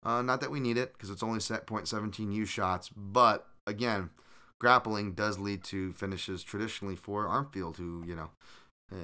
Uh, 0.02 0.20
not 0.20 0.40
that 0.40 0.50
we 0.50 0.60
need 0.60 0.76
it 0.76 0.92
because 0.92 1.10
it's 1.10 1.22
only 1.22 1.40
set 1.40 1.66
0.17 1.66 2.32
U 2.32 2.44
shots, 2.44 2.88
but 2.88 3.46
again, 3.66 4.10
grappling 4.58 5.12
does 5.12 5.38
lead 5.38 5.64
to 5.64 5.92
finishes 5.92 6.42
traditionally 6.42 6.96
for 6.96 7.26
Armfield, 7.26 7.76
who 7.76 8.04
you 8.06 8.16
know 8.16 8.30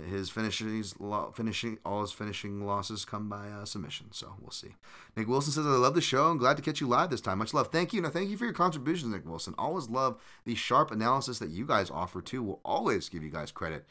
his 0.09 0.31
finishes 0.31 0.95
finishing 1.35 1.79
all 1.85 2.03
his 2.03 2.13
finishing 2.13 2.65
losses 2.65 3.05
come 3.05 3.29
by 3.29 3.49
uh, 3.49 3.65
submission. 3.65 4.07
So 4.13 4.35
we'll 4.41 4.53
see. 4.53 4.77
Nick 5.17 5.27
Wilson 5.27 5.53
says, 5.53 5.67
"I 5.67 5.71
love 5.71 5.95
the 5.95 6.01
show. 6.01 6.31
I'm 6.31 6.39
glad 6.39 6.57
to 6.57 6.63
catch 6.63 6.81
you 6.81 6.87
live 6.87 7.11
this 7.11 7.21
time. 7.21 7.39
Much 7.39 7.53
love. 7.53 7.69
Thank 7.73 7.93
you. 7.93 8.01
Now 8.01 8.11
thank 8.11 8.31
you 8.31 8.37
for 8.37 8.45
your 8.45 8.55
contributions, 8.55 9.13
Nick 9.13 9.27
Wilson. 9.27 9.55
Always 9.59 9.89
love 9.89 10.21
the 10.45 10.55
sharp 10.55 10.93
analysis 10.93 11.41
that 11.41 11.51
you 11.51 11.67
guys 11.67 11.91
offer 11.91 12.21
too. 12.21 12.43
Will 12.43 12.61
always 12.65 13.09
give 13.09 13.23
you 13.23 13.31
guys 13.31 13.51
credit." 13.51 13.85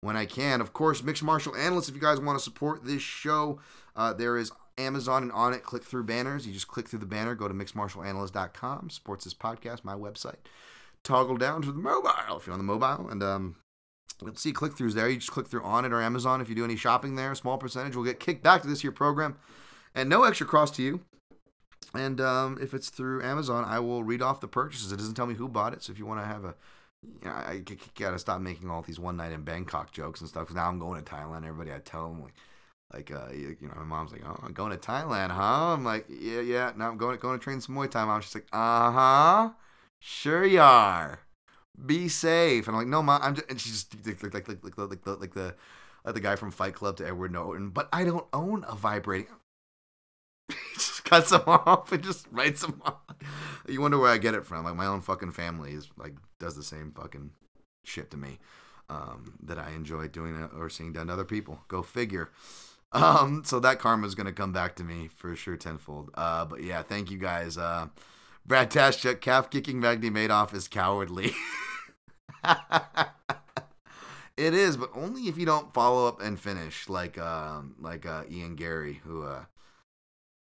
When 0.00 0.16
I 0.16 0.26
can, 0.26 0.60
of 0.60 0.72
course, 0.72 1.00
mixed 1.00 1.22
martial 1.22 1.54
Analysts, 1.54 1.88
If 1.88 1.94
you 1.94 2.00
guys 2.00 2.18
want 2.18 2.36
to 2.36 2.42
support 2.42 2.84
this 2.84 3.02
show, 3.02 3.60
uh, 3.94 4.12
there 4.12 4.36
is 4.36 4.50
Amazon 4.76 5.22
and 5.22 5.30
Onnit 5.30 5.62
click 5.62 5.84
through 5.84 6.02
banners. 6.02 6.44
You 6.44 6.52
just 6.52 6.66
click 6.66 6.88
through 6.88 6.98
the 6.98 7.06
banner, 7.06 7.36
go 7.36 7.46
to 7.46 7.54
mixedmartialanalyst.com, 7.54 8.90
supports 8.90 9.22
this 9.22 9.34
podcast, 9.34 9.84
my 9.84 9.94
website 9.94 10.38
toggle 11.04 11.36
down 11.36 11.62
to 11.62 11.72
the 11.72 11.78
mobile 11.78 12.36
if 12.36 12.46
you're 12.46 12.52
on 12.52 12.58
the 12.58 12.64
mobile. 12.64 13.08
And 13.08 13.22
um, 13.22 13.56
let's 14.20 14.40
see 14.40 14.52
click 14.52 14.72
throughs 14.72 14.94
there. 14.94 15.08
You 15.08 15.16
just 15.16 15.30
click 15.30 15.48
through 15.48 15.62
Onnit 15.62 15.90
or 15.90 16.00
Amazon 16.00 16.40
if 16.40 16.48
you 16.48 16.54
do 16.54 16.64
any 16.64 16.76
shopping 16.76 17.16
there. 17.16 17.32
A 17.32 17.36
small 17.36 17.58
percentage 17.58 17.96
will 17.96 18.04
get 18.04 18.20
kicked 18.20 18.42
back 18.42 18.62
to 18.62 18.68
this 18.68 18.84
year 18.84 18.92
program 18.92 19.36
and 19.94 20.08
no 20.08 20.24
extra 20.24 20.46
cost 20.46 20.74
to 20.76 20.82
you. 20.82 21.00
And 21.94 22.20
um, 22.20 22.58
if 22.60 22.72
it's 22.72 22.88
through 22.88 23.22
Amazon, 23.22 23.64
I 23.64 23.78
will 23.80 24.02
read 24.02 24.22
off 24.22 24.40
the 24.40 24.48
purchases. 24.48 24.92
It 24.92 24.96
doesn't 24.96 25.14
tell 25.14 25.26
me 25.26 25.34
who 25.34 25.48
bought 25.48 25.74
it. 25.74 25.82
So 25.82 25.92
if 25.92 25.98
you 25.98 26.06
want 26.06 26.20
to 26.20 26.26
have 26.26 26.44
a, 26.44 26.54
you 27.02 27.28
know, 27.28 27.32
I, 27.32 27.62
gotta 27.98 28.18
stop 28.18 28.40
making 28.40 28.70
all 28.70 28.82
these 28.82 28.98
one 28.98 29.16
night 29.16 29.32
in 29.32 29.42
Bangkok 29.42 29.92
jokes 29.92 30.20
and 30.20 30.28
stuff. 30.28 30.46
Cause 30.46 30.56
now 30.56 30.68
I'm 30.68 30.78
going 30.78 31.02
to 31.02 31.12
Thailand. 31.12 31.44
Everybody, 31.46 31.72
I 31.72 31.78
tell 31.78 32.08
them 32.08 32.22
like, 32.22 32.34
like 32.92 33.10
uh, 33.10 33.32
you, 33.32 33.56
know, 33.60 33.74
my 33.76 33.84
mom's 33.84 34.12
like, 34.12 34.22
oh, 34.24 34.38
I'm 34.42 34.52
going 34.52 34.70
to 34.70 34.78
Thailand, 34.78 35.30
huh? 35.30 35.74
I'm 35.74 35.84
like, 35.84 36.06
yeah, 36.08 36.40
yeah. 36.40 36.72
Now 36.76 36.88
I'm 36.88 36.96
going 36.96 37.16
to 37.16 37.20
going 37.20 37.38
to 37.38 37.42
train 37.42 37.60
some 37.60 37.74
Muay 37.74 37.90
Thai. 37.90 38.04
Mom, 38.04 38.20
she's 38.20 38.34
like, 38.34 38.46
uh 38.52 38.90
huh. 38.90 39.50
Sure 40.04 40.44
you 40.44 40.60
are. 40.60 41.20
Be 41.86 42.08
safe. 42.08 42.66
And 42.66 42.74
I'm 42.74 42.82
like, 42.82 42.88
no, 42.88 43.04
mom. 43.04 43.22
I'm 43.22 43.36
just, 43.36 43.48
and 43.48 43.60
she's 43.60 43.84
just 43.84 44.22
like 44.24 44.34
like 44.34 44.48
like 44.48 44.64
like 44.64 44.76
like 44.76 45.04
the 45.04 45.14
like 45.14 45.34
the 45.34 45.54
the, 46.04 46.20
guy 46.20 46.34
from 46.34 46.50
Fight 46.50 46.74
Club 46.74 46.96
to 46.96 47.06
Edward 47.06 47.30
Norton. 47.30 47.70
But 47.70 47.88
I 47.92 48.02
don't 48.02 48.26
own 48.32 48.64
a 48.68 48.74
vibrating. 48.74 49.36
just 50.74 51.04
cuts 51.04 51.30
them 51.30 51.42
off 51.46 51.92
and 51.92 52.02
just 52.02 52.26
writes 52.32 52.62
them 52.62 52.82
off. 52.84 52.96
You 53.68 53.80
wonder 53.80 53.96
where 53.96 54.10
I 54.10 54.18
get 54.18 54.34
it 54.34 54.44
from. 54.44 54.64
Like 54.64 54.74
my 54.74 54.86
own 54.86 55.02
fucking 55.02 55.30
family 55.30 55.72
is 55.72 55.88
like 55.96 56.14
does 56.40 56.56
the 56.56 56.64
same 56.64 56.90
fucking 56.90 57.30
shit 57.84 58.10
to 58.10 58.16
me 58.16 58.40
um, 58.90 59.34
that 59.44 59.58
I 59.58 59.70
enjoy 59.70 60.08
doing 60.08 60.48
or 60.56 60.68
seeing 60.68 60.92
done 60.92 61.06
to 61.06 61.12
other 61.12 61.24
people. 61.24 61.60
Go 61.68 61.80
figure. 61.80 62.30
Um, 62.90 63.44
so 63.44 63.60
that 63.60 63.78
karma 63.78 64.08
is 64.08 64.16
gonna 64.16 64.32
come 64.32 64.52
back 64.52 64.74
to 64.76 64.84
me 64.84 65.06
for 65.06 65.36
sure 65.36 65.56
tenfold. 65.56 66.10
Uh, 66.14 66.44
but 66.44 66.64
yeah, 66.64 66.82
thank 66.82 67.08
you 67.12 67.18
guys. 67.18 67.56
Uh, 67.56 67.86
Brad 68.44 68.70
Taschuk, 68.70 69.20
calf 69.20 69.50
kicking 69.50 69.80
Magny 69.80 70.10
Madoff 70.10 70.52
is 70.52 70.68
cowardly. 70.68 71.32
it 74.36 74.54
is, 74.54 74.76
but 74.76 74.90
only 74.94 75.22
if 75.22 75.38
you 75.38 75.46
don't 75.46 75.72
follow 75.72 76.08
up 76.08 76.20
and 76.20 76.38
finish 76.38 76.88
like 76.88 77.18
um 77.18 77.76
like 77.78 78.04
uh, 78.04 78.24
Ian 78.30 78.56
Garry, 78.56 79.00
who 79.04 79.22
uh 79.22 79.44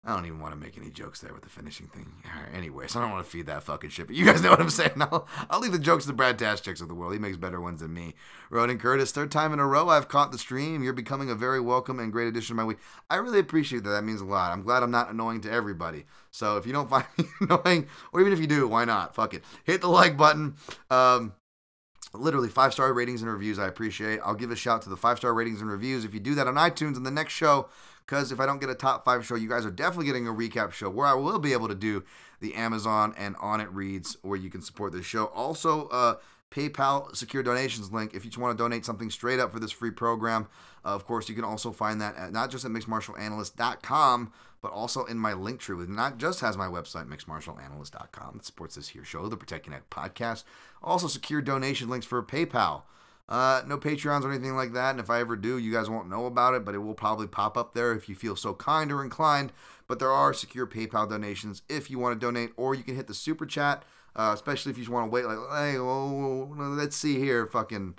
I 0.03 0.15
don't 0.15 0.25
even 0.25 0.41
want 0.41 0.55
to 0.55 0.59
make 0.59 0.79
any 0.79 0.89
jokes 0.89 1.21
there 1.21 1.35
with 1.35 1.43
the 1.43 1.51
finishing 1.51 1.87
thing. 1.89 2.11
Anyways, 2.55 2.97
I 2.97 3.03
don't 3.03 3.11
want 3.11 3.23
to 3.23 3.31
feed 3.31 3.47
that 3.47 3.65
fucking 3.65 3.91
shit. 3.91 4.07
But 4.07 4.17
you 4.17 4.25
guys 4.25 4.41
know 4.41 4.49
what 4.49 4.61
I'm 4.61 4.71
saying. 4.71 4.93
I'll, 5.01 5.29
I'll 5.51 5.61
leave 5.61 5.73
the 5.73 5.79
jokes 5.79 6.07
to 6.07 6.15
Brad 6.15 6.39
Taschuk 6.39 6.81
of 6.81 6.89
the 6.89 6.95
world. 6.95 7.13
He 7.13 7.19
makes 7.19 7.37
better 7.37 7.61
ones 7.61 7.83
than 7.83 7.93
me. 7.93 8.15
Ronan 8.49 8.79
Curtis, 8.79 9.13
third 9.13 9.31
time 9.31 9.53
in 9.53 9.59
a 9.59 9.67
row 9.67 9.91
I've 9.91 10.09
caught 10.09 10.33
the 10.33 10.39
stream. 10.39 10.83
You're 10.83 10.95
becoming 10.95 11.29
a 11.29 11.35
very 11.35 11.61
welcome 11.61 12.01
and 12.01 12.11
great 12.11 12.29
addition 12.29 12.57
to 12.57 12.63
my 12.63 12.65
week. 12.65 12.79
I 13.11 13.17
really 13.17 13.41
appreciate 13.41 13.85
that. 13.85 13.91
That 13.91 14.05
means 14.05 14.23
a 14.23 14.25
lot. 14.25 14.53
I'm 14.53 14.63
glad 14.63 14.83
I'm 14.83 14.91
not 14.91 15.11
annoying 15.11 15.43
to 15.43 15.53
everybody. 15.53 16.07
So 16.31 16.57
if 16.57 16.67
you 16.67 16.73
don't 16.73 16.89
find 16.91 17.05
me 17.19 17.27
annoying, 17.43 17.87
or 18.15 18.23
even 18.23 18.33
if 18.33 18.41
you 18.41 18.47
do, 18.47 18.67
why 18.67 18.87
not? 18.87 19.15
Fuck 19.15 19.35
it. 19.35 19.45
Hit 19.65 19.83
the 19.83 19.89
like 19.89 20.17
button. 20.17 20.55
Um, 20.91 21.35
literally 22.15 22.49
five 22.49 22.73
star 22.73 22.91
ratings 22.95 23.21
and 23.21 23.31
reviews 23.31 23.59
I 23.59 23.69
appreciate. 23.69 24.21
I'll 24.25 24.35
give 24.35 24.51
a 24.51 24.57
shout 24.57 24.81
to 24.83 24.89
the 24.89 24.97
five 24.97 25.19
star 25.19 25.35
ratings 25.35 25.61
and 25.61 25.71
reviews. 25.71 26.07
If 26.07 26.15
you 26.15 26.21
do 26.21 26.35
that 26.37 26.49
on 26.49 26.55
iTunes 26.55 26.97
in 26.97 27.03
the 27.03 27.11
next 27.11 27.35
show, 27.35 27.69
because 28.11 28.33
if 28.33 28.41
I 28.41 28.47
don't 28.47 28.61
get 28.61 28.69
a 28.69 28.75
top 28.75 29.05
five 29.05 29.25
show, 29.25 29.37
you 29.37 29.49
guys 29.49 29.65
are 29.65 29.71
definitely 29.71 30.07
getting 30.07 30.27
a 30.27 30.33
recap 30.33 30.73
show 30.73 30.91
where 30.91 31.07
I 31.07 31.15
will 31.15 31.39
be 31.39 31.53
able 31.53 31.69
to 31.69 31.77
do 31.77 32.03
the 32.41 32.57
Amazon 32.57 33.15
and 33.17 33.37
Onnit 33.37 33.69
reads 33.71 34.17
where 34.23 34.37
you 34.37 34.51
can 34.51 34.63
support 34.63 34.93
this 34.93 35.07
show. 35.07 35.27
Also, 35.27 35.87
uh, 35.89 36.17
PayPal 36.51 37.15
secure 37.15 37.45
donations 37.45 37.93
link 37.93 38.13
if 38.13 38.25
you 38.25 38.31
just 38.31 38.41
want 38.41 38.59
to 38.59 38.61
donate 38.61 38.85
something 38.85 39.11
straight 39.11 39.39
up 39.39 39.53
for 39.53 39.61
this 39.61 39.71
free 39.71 39.93
program. 39.93 40.49
Uh, 40.85 40.89
of 40.89 41.07
course, 41.07 41.29
you 41.29 41.37
can 41.37 41.45
also 41.45 41.71
find 41.71 42.01
that 42.01 42.17
at 42.17 42.33
not 42.33 42.51
just 42.51 42.65
at 42.65 42.73
mixedmartialanalyst.com, 42.73 44.33
but 44.61 44.73
also 44.73 45.05
in 45.05 45.17
my 45.17 45.33
link 45.33 45.61
tree. 45.61 45.81
It 45.81 45.89
not 45.89 46.19
just 46.19 46.41
has 46.41 46.57
my 46.57 46.67
website, 46.67 47.07
mixedmartialanalyst.com, 47.07 48.39
that 48.39 48.45
supports 48.45 48.75
this 48.75 48.89
here 48.89 49.05
show, 49.05 49.29
the 49.29 49.37
Protect 49.37 49.69
Ya 49.69 49.75
Neck 49.75 49.89
podcast. 49.89 50.43
Also, 50.83 51.07
secure 51.07 51.41
donation 51.41 51.89
links 51.89 52.07
for 52.07 52.21
PayPal. 52.25 52.83
Uh, 53.31 53.63
no 53.65 53.79
Patreons 53.79 54.25
or 54.25 54.33
anything 54.33 54.57
like 54.57 54.73
that. 54.73 54.91
And 54.91 55.01
if 55.01 55.09
I 55.09 55.21
ever 55.21 55.37
do, 55.37 55.57
you 55.57 55.73
guys 55.73 55.89
won't 55.89 56.11
know 56.11 56.27
about 56.27 56.55
it, 56.55 56.65
but 56.65 56.75
it 56.75 56.79
will 56.79 56.95
probably 56.95 57.29
pop 57.29 57.57
up 57.57 57.75
there 57.75 57.93
if 57.93 58.09
you 58.09 58.17
feel 58.17 58.35
so 58.35 58.55
kind 58.55 58.91
or 58.91 59.05
inclined. 59.05 59.53
But 59.87 60.01
there 60.01 60.11
are 60.11 60.35
secure 60.35 60.67
PayPal 60.67 61.09
donations 61.09 61.63
if 61.69 61.91
you 61.91 61.99
want 61.99 62.21
to 62.21 62.27
donate, 62.27 62.53
or 62.57 62.75
you 62.75 62.83
can 62.83 62.97
hit 62.97 63.07
the 63.07 63.15
super 63.15 63.47
chat, 63.47 63.85
uh, 64.17 64.33
especially 64.35 64.71
if 64.71 64.79
you 64.79 64.85
just 64.85 64.93
want 64.93 65.07
to 65.07 65.11
wait. 65.11 65.27
Like, 65.27 65.39
hey, 65.53 65.79
well, 65.79 66.49
let's 66.57 66.97
see 66.97 67.19
here, 67.19 67.47
fucking 67.47 67.95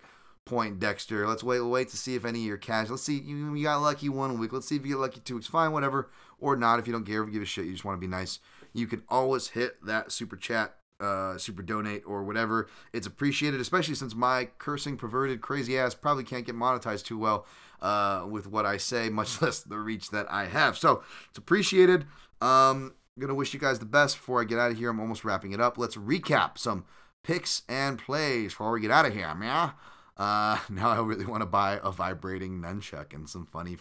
point 0.45 0.79
Dexter. 0.79 1.27
Let's 1.27 1.43
wait, 1.43 1.61
wait 1.61 1.89
to 1.89 1.97
see 1.97 2.15
if 2.15 2.25
any 2.25 2.39
of 2.39 2.45
your 2.45 2.57
cash. 2.57 2.89
Let's 2.89 3.03
see, 3.03 3.19
you, 3.19 3.55
you 3.55 3.63
got 3.63 3.81
lucky 3.81 4.09
one 4.09 4.37
week. 4.37 4.51
Let's 4.51 4.67
see 4.67 4.75
if 4.75 4.85
you 4.85 4.93
get 4.93 5.01
lucky 5.01 5.21
two 5.21 5.35
weeks. 5.35 5.47
Fine, 5.47 5.71
whatever, 5.71 6.09
or 6.39 6.55
not. 6.57 6.79
If 6.79 6.87
you 6.87 6.93
don't 6.93 7.05
care, 7.05 7.23
give 7.25 7.41
a 7.41 7.45
shit. 7.45 7.65
You 7.65 7.71
just 7.71 7.85
want 7.85 7.97
to 7.97 8.01
be 8.01 8.07
nice. 8.07 8.39
You 8.73 8.87
can 8.87 9.03
always 9.07 9.49
hit 9.49 9.85
that 9.85 10.11
super 10.11 10.35
chat 10.35 10.75
uh, 11.01 11.37
super 11.37 11.61
donate 11.61 12.03
or 12.05 12.23
whatever. 12.23 12.69
It's 12.93 13.07
appreciated, 13.07 13.59
especially 13.59 13.95
since 13.95 14.15
my 14.15 14.49
cursing, 14.59 14.97
perverted, 14.97 15.41
crazy 15.41 15.77
ass 15.77 15.95
probably 15.95 16.23
can't 16.23 16.45
get 16.45 16.55
monetized 16.55 17.05
too 17.05 17.17
well 17.17 17.45
uh, 17.81 18.25
with 18.29 18.47
what 18.47 18.65
I 18.65 18.77
say, 18.77 19.09
much 19.11 19.41
less 19.41 19.61
the 19.61 19.79
reach 19.79 20.11
that 20.11 20.31
I 20.31 20.45
have. 20.45 20.77
So 20.77 21.03
it's 21.29 21.37
appreciated. 21.37 22.03
Um, 22.41 22.93
I'm 23.15 23.21
gonna 23.21 23.35
wish 23.35 23.53
you 23.53 23.59
guys 23.59 23.79
the 23.79 23.85
best 23.85 24.17
before 24.17 24.41
I 24.41 24.45
get 24.45 24.59
out 24.59 24.71
of 24.71 24.77
here. 24.77 24.89
I'm 24.89 24.99
almost 24.99 25.25
wrapping 25.25 25.51
it 25.51 25.59
up. 25.59 25.77
Let's 25.77 25.97
recap 25.97 26.57
some 26.57 26.85
picks 27.23 27.63
and 27.67 27.99
plays 27.99 28.51
before 28.51 28.71
we 28.71 28.81
get 28.81 28.91
out 28.91 29.05
of 29.05 29.13
here, 29.13 29.33
man. 29.35 29.71
Uh, 30.17 30.57
now 30.69 30.89
I 30.89 31.01
really 31.01 31.25
want 31.25 31.41
to 31.41 31.47
buy 31.47 31.79
a 31.83 31.91
vibrating 31.91 32.61
nunchuck 32.61 33.13
and 33.13 33.29
some 33.29 33.45
funny. 33.45 33.77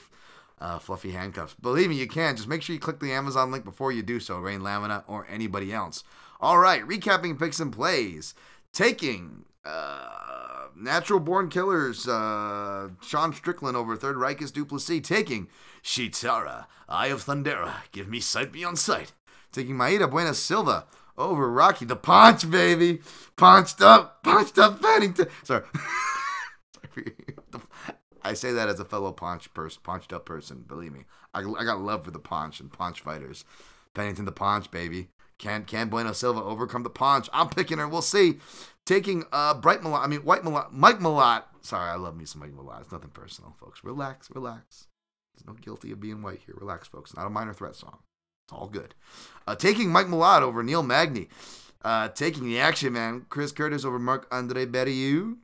Uh, 0.62 0.78
fluffy 0.78 1.12
handcuffs. 1.12 1.55
Believe 1.55 1.88
me, 1.88 1.97
you 1.97 2.06
can. 2.06 2.36
Just 2.36 2.47
make 2.47 2.60
sure 2.60 2.74
you 2.74 2.80
click 2.80 3.01
the 3.01 3.12
Amazon 3.12 3.51
link 3.51 3.64
before 3.64 3.92
you 3.92 4.02
do 4.02 4.20
so, 4.20 4.38
Rain 4.38 4.62
Lamina 4.62 5.05
or 5.09 5.26
anybody 5.30 5.72
else. 5.72 6.05
All 6.40 6.58
right, 6.58 6.86
recapping 6.86 7.38
picks 7.38 7.60
and 7.60 7.72
plays. 7.72 8.34
Taking 8.72 9.44
uh, 9.64 10.68
Natural 10.74 11.20
Born 11.20 11.50
Killers, 11.50 12.08
uh, 12.08 12.88
Sean 13.02 13.32
Strickland 13.34 13.76
over 13.76 13.94
Third 13.96 14.16
Reich's 14.16 14.50
Du 14.50 14.64
Plessis. 14.64 15.06
Taking 15.06 15.48
Sheetara, 15.82 16.66
Eye 16.88 17.08
of 17.08 17.24
Thundera, 17.24 17.74
Give 17.92 18.08
Me 18.08 18.20
Sight 18.20 18.52
Beyond 18.52 18.78
Sight. 18.78 19.12
Taking 19.52 19.74
Mayra 19.74 20.10
Bueno 20.10 20.32
Silva 20.32 20.86
over 21.18 21.50
Rocky 21.50 21.84
the 21.84 21.96
Punch, 21.96 22.50
baby. 22.50 23.00
Punched 23.36 23.82
up, 23.82 24.22
punched 24.22 24.58
up 24.58 24.80
Pennington. 24.80 25.26
Sorry. 25.42 25.64
I 28.22 28.34
say 28.34 28.52
that 28.52 28.68
as 28.68 28.80
a 28.80 28.84
fellow 28.84 29.12
punch 29.12 29.52
person, 29.54 29.80
punched 29.82 30.12
up 30.12 30.26
person. 30.26 30.64
Believe 30.66 30.92
me, 30.92 31.04
I, 31.34 31.40
I 31.40 31.64
got 31.64 31.80
love 31.80 32.04
for 32.04 32.10
the 32.10 32.18
punch 32.18 32.60
and 32.60 32.72
punch 32.72 33.00
fighters. 33.00 33.44
Pennington 33.94 34.24
the 34.24 34.32
Punch, 34.32 34.70
baby. 34.70 35.08
Can 35.40 35.64
can 35.64 35.88
Bueno 35.88 36.12
Silva 36.12 36.42
overcome 36.42 36.82
the 36.82 36.90
punch? 36.90 37.28
I'm 37.32 37.48
picking 37.48 37.78
her. 37.78 37.88
We'll 37.88 38.02
see. 38.02 38.38
Taking 38.86 39.24
uh 39.32 39.54
Bright 39.54 39.80
Malott, 39.80 40.04
I 40.04 40.06
mean 40.06 40.20
White 40.20 40.42
Malott, 40.42 40.70
Mike 40.70 41.00
Malott. 41.00 41.44
Sorry, 41.62 41.90
I 41.90 41.96
love 41.96 42.16
me 42.16 42.26
some 42.26 42.40
Mike 42.40 42.52
Malott. 42.54 42.82
It's 42.82 42.92
nothing 42.92 43.10
personal, 43.10 43.54
folks. 43.58 43.82
Relax, 43.82 44.30
relax. 44.34 44.86
There's 45.34 45.46
no 45.46 45.54
guilty 45.54 45.92
of 45.92 46.00
being 46.00 46.22
white 46.22 46.40
here. 46.44 46.54
Relax, 46.58 46.88
folks. 46.88 47.16
Not 47.16 47.26
a 47.26 47.30
minor 47.30 47.54
threat 47.54 47.74
song. 47.74 47.98
It's 48.46 48.52
all 48.52 48.68
good. 48.68 48.94
Uh, 49.46 49.54
taking 49.54 49.90
Mike 49.90 50.06
Malott 50.06 50.42
over 50.42 50.62
Neil 50.62 50.82
Magny. 50.82 51.28
Uh, 51.82 52.08
taking 52.08 52.44
the 52.44 52.60
action 52.60 52.92
man, 52.92 53.24
Chris 53.30 53.52
Curtis 53.52 53.84
over 53.84 53.98
Marc-André 53.98 54.70
Barriault. 54.70 55.36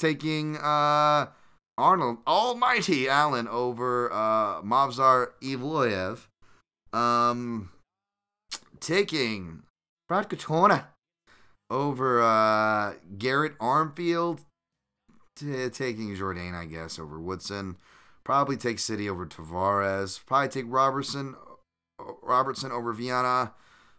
Taking 0.00 0.56
uh, 0.56 1.26
Arnold 1.78 2.18
Almighty 2.26 3.08
Allen 3.08 3.46
over 3.46 4.12
uh, 4.12 4.62
Movsar 4.62 5.28
Evloev. 5.40 6.26
Um, 6.92 7.70
taking 8.80 9.62
Brad 10.08 10.28
Katona 10.28 10.86
over 11.70 12.22
uh, 12.22 12.94
Garrett 13.18 13.58
Armfield. 13.58 14.40
T- 15.36 15.68
taking 15.70 16.14
Jourdain, 16.14 16.54
I 16.54 16.64
guess, 16.64 16.98
over 16.98 17.18
Woodson. 17.18 17.76
Probably 18.22 18.56
take 18.56 18.78
Sidey 18.78 19.08
over 19.08 19.26
Taveras. 19.26 20.24
Probably 20.24 20.48
take 20.48 20.66
Robertson 20.68 21.34
Robertson 22.22 22.72
over 22.72 22.92
Viana. 22.92 23.52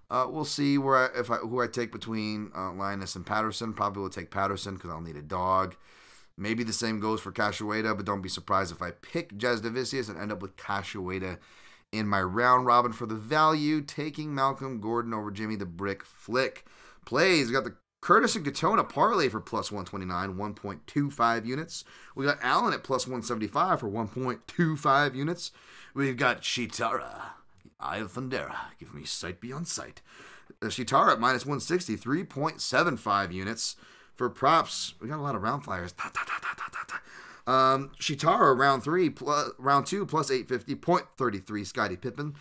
Uh, 0.10 0.28
we'll 0.30 0.46
see 0.46 0.78
where 0.78 0.96
I, 0.96 1.20
if 1.20 1.32
I, 1.32 1.38
who 1.38 1.62
I 1.62 1.68
take 1.68 1.92
between 1.92 2.52
uh, 2.56 2.72
Linus 2.72 3.16
and 3.16 3.26
Patterson. 3.26 3.74
Probably 3.74 4.02
will 4.02 4.10
take 4.10 4.32
Patterson 4.32 4.76
because 4.76 4.92
I'll 4.92 5.02
need 5.02 5.16
a 5.16 5.22
dog. 5.22 5.76
Maybe 6.38 6.64
the 6.64 6.74
same 6.74 7.00
goes 7.00 7.22
for 7.22 7.32
Cachoeira, 7.32 7.96
but 7.96 8.06
don't 8.06 8.22
be 8.22 8.30
surprised 8.30 8.72
if 8.72 8.82
I 8.82 8.92
pick 8.92 9.38
Jasudavicius 9.38 10.10
and 10.10 10.20
end 10.20 10.32
up 10.32 10.42
with 10.42 10.58
Cachoeira 10.58 11.38
in 11.98 12.08
my 12.08 12.22
round 12.22 12.66
robin 12.66 12.92
for 12.92 13.06
the 13.06 13.16
value, 13.16 13.82
taking 13.82 14.34
Malcolm 14.34 14.80
Gordon 14.80 15.14
over 15.14 15.32
Jimmy 15.32 15.56
the 15.56 15.66
Brick 15.66 16.04
Flick. 16.04 16.66
Plays, 17.06 17.48
we 17.48 17.54
got 17.54 17.64
the 17.64 17.76
Curtis 18.02 18.36
and 18.36 18.46
Katona 18.46 18.88
parlay 18.88 19.30
for 19.30 19.40
plus 19.40 19.72
129, 19.72 20.36
1.25 20.36 21.46
units. 21.46 21.84
We 22.16 22.26
got 22.26 22.38
Allen 22.42 22.74
at 22.74 22.84
plus 22.84 23.08
175 23.08 23.80
for 23.80 23.90
1.25 23.90 25.16
units. 25.16 25.52
We've 25.96 26.16
got 26.16 26.44
Sheetara, 26.44 27.22
Eye 27.80 27.98
of 27.98 28.14
Thundera, 28.14 28.56
give 28.80 28.94
me 28.94 29.06
sight 29.06 29.42
beyond 29.42 29.68
sight. 29.68 30.02
Uh, 30.62 30.68
Sheetara 30.68 31.14
at 31.14 31.20
minus 31.20 31.46
160, 31.46 31.98
3.75 31.98 33.34
units. 33.34 33.76
For 34.14 34.30
props, 34.30 34.94
we 35.02 35.08
got 35.08 35.18
a 35.18 35.22
lot 35.24 35.36
of 35.36 35.42
round 35.42 35.64
flyers. 35.64 35.94
Um, 37.48 37.92
Sheetara 38.00 38.58
round 38.58 38.84
three, 38.84 39.10
plus, 39.10 39.52
round 39.58 39.86
two 39.86 40.06
plus 40.06 40.32
850, 40.32 40.76
0.33 40.76 41.66
Scottie 41.66 41.98
Pippen 41.98 42.36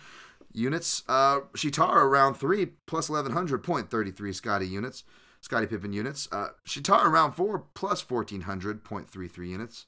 units. 0.53 1.03
Uh, 1.07 1.41
Sheetara 1.53 2.09
round 2.09 2.37
three 2.37 2.67
plus 2.85 3.09
1100, 3.09 3.63
0.33 3.63 4.35
Scottie 4.35 4.67
units. 4.67 5.03
Scotty 5.41 5.67
Pippen 5.67 5.93
units. 5.93 6.27
Uh, 6.31 6.49
Sheetara 6.65 7.11
round 7.11 7.35
four 7.35 7.65
plus 7.75 8.09
1400, 8.09 8.83
0.33 8.83 9.47
units 9.47 9.85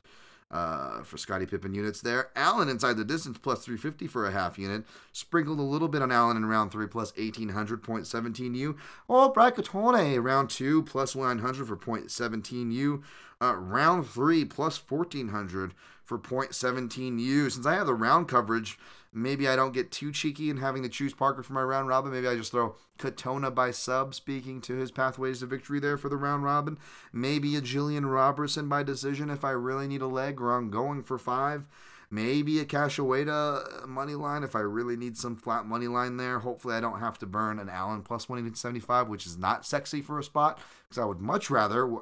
uh, 0.50 1.04
for 1.04 1.18
Scottie 1.18 1.46
Pippen 1.46 1.74
units 1.74 2.02
there. 2.02 2.30
Allen 2.36 2.70
inside 2.70 2.98
the 2.98 3.04
distance 3.04 3.38
plus 3.38 3.66
350 3.66 4.08
for 4.08 4.26
a 4.26 4.32
half 4.32 4.58
unit. 4.58 4.86
Sprinkled 5.12 5.60
a 5.60 5.64
little 5.64 5.88
bit 5.88 6.02
on 6.02 6.12
Allen 6.12 6.38
in 6.38 6.46
round 6.46 6.72
three 6.72 6.88
plus 6.88 7.12
1800.17 7.14 8.56
U. 8.56 8.78
Oh, 9.10 9.30
Brad 9.30 9.56
Katona 9.56 10.24
round 10.24 10.50
two 10.50 10.84
plus 10.84 11.16
100 11.16 11.68
for 11.68 11.78
0.17 11.78 12.72
U. 12.74 13.04
Uh, 13.42 13.56
round 13.56 14.08
three 14.08 14.46
plus 14.46 14.78
1400 14.78 15.74
for 16.08 16.18
0.17 16.18 17.20
U. 17.20 17.50
Since 17.50 17.66
I 17.66 17.76
have 17.76 17.86
the 17.86 17.94
round 17.94 18.30
coverage, 18.30 18.80
maybe 19.14 19.48
I 19.48 19.58
don't 19.58 19.74
get 19.74 19.92
too 19.92 20.12
cheeky 20.12 20.50
in 20.50 20.58
having 20.58 20.84
to 20.84 20.90
choose 20.90 21.14
Parker 21.14 21.44
for 21.44 21.52
my 21.52 21.62
round 21.62 21.90
robin. 21.90 22.12
Maybe 22.12 22.28
I 22.28 22.38
just 22.38 22.52
throw 22.52 22.76
Katona 22.98 23.54
by 23.54 23.72
sub, 23.72 24.16
speaking 24.16 24.62
to 24.62 24.76
his 24.76 24.90
pathways 24.90 25.40
to 25.40 25.46
victory 25.46 25.82
there 25.82 25.98
for 25.98 26.08
the 26.08 26.16
round 26.16 26.46
robin. 26.46 26.78
Maybe 27.12 27.58
a 27.58 27.62
Jillian 27.62 28.12
Robertson 28.12 28.70
by 28.70 28.84
decision 28.84 29.30
if 29.30 29.44
I 29.44 29.52
really 29.52 29.88
need 29.88 30.02
a 30.02 30.08
leg 30.08 30.40
or 30.40 30.54
I'm 30.54 30.72
going 30.72 31.04
for 31.04 31.18
five. 31.18 31.66
Maybe 32.10 32.60
a 32.60 32.66
Cachoeira 32.66 33.86
money 33.86 34.16
line 34.16 34.44
if 34.44 34.56
I 34.56 34.62
really 34.62 34.96
need 34.96 35.18
some 35.18 35.36
flat 35.36 35.66
money 35.66 35.88
line 35.88 36.16
there. 36.16 36.40
Hopefully, 36.40 36.76
I 36.76 36.80
don't 36.80 37.02
have 37.02 37.20
to 37.20 37.26
burn 37.26 37.60
an 37.60 37.68
Allen 37.68 38.02
plus 38.02 38.30
175, 38.30 39.10
which 39.10 39.26
is 39.26 39.38
not 39.38 39.66
sexy 39.66 40.02
for 40.02 40.18
a 40.18 40.24
spot 40.24 40.58
because 40.88 41.02
I 41.02 41.06
would 41.06 41.20
much 41.20 41.50
rather 41.50 41.98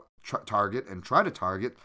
target 0.45 0.87
and 0.87 1.03
try 1.03 1.23
to 1.23 1.31
target 1.31 1.75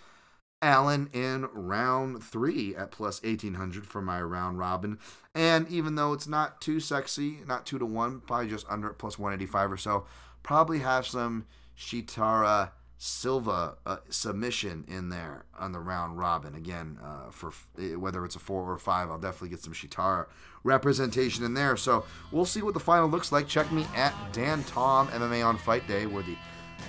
Allen 0.63 1.09
in 1.13 1.49
round 1.53 2.23
three 2.23 2.75
at 2.77 2.91
plus 2.91 3.23
1800 3.23 3.87
for 3.87 4.03
my 4.03 4.21
round 4.21 4.59
robin. 4.59 4.99
And 5.35 5.69
even 5.69 5.95
though 5.95 6.13
it's 6.13 6.27
not 6.27 6.61
too 6.61 6.81
sexy, 6.81 7.39
not 7.47 7.65
two 7.67 7.79
to 7.79 7.87
one, 7.87 8.21
probably 8.21 8.49
just 8.49 8.67
under 8.69 8.91
plus 8.91 9.19
185 9.19 9.73
or 9.73 9.77
so, 9.77 10.07
probably 10.43 10.81
have 10.81 11.07
some 11.07 11.47
Sheetara 11.79 12.71
Silva 13.03 13.79
uh, 13.87 13.97
submission 14.11 14.85
in 14.87 15.09
there 15.09 15.47
on 15.59 15.73
the 15.73 15.79
round 15.79 16.19
robin. 16.19 16.55
Again, 16.55 16.99
uh, 17.03 17.31
for 17.31 17.49
f- 17.49 17.97
whether 17.97 18.27
it's 18.27 18.37
a 18.37 18.41
four 18.41 18.71
or 18.71 18.77
five, 18.77 19.11
I'll 19.11 19.19
definitely 19.19 19.49
get 19.49 19.63
some 19.63 19.73
Sheetara 19.73 20.27
representation 20.65 21.43
in 21.45 21.55
there. 21.55 21.79
So 21.79 22.05
we'll 22.31 22.45
see 22.45 22.61
what 22.61 22.75
the 22.75 22.81
final 22.81 23.09
looks 23.09 23.33
like. 23.33 23.49
Check 23.49 23.73
me 23.73 23.87
at 23.97 24.13
Dan 24.33 24.63
Tom 24.65 25.09
MMA 25.09 25.43
on 25.47 25.57
Fight 25.57 25.89
Day, 25.89 26.05
where 26.05 26.23
the 26.23 26.37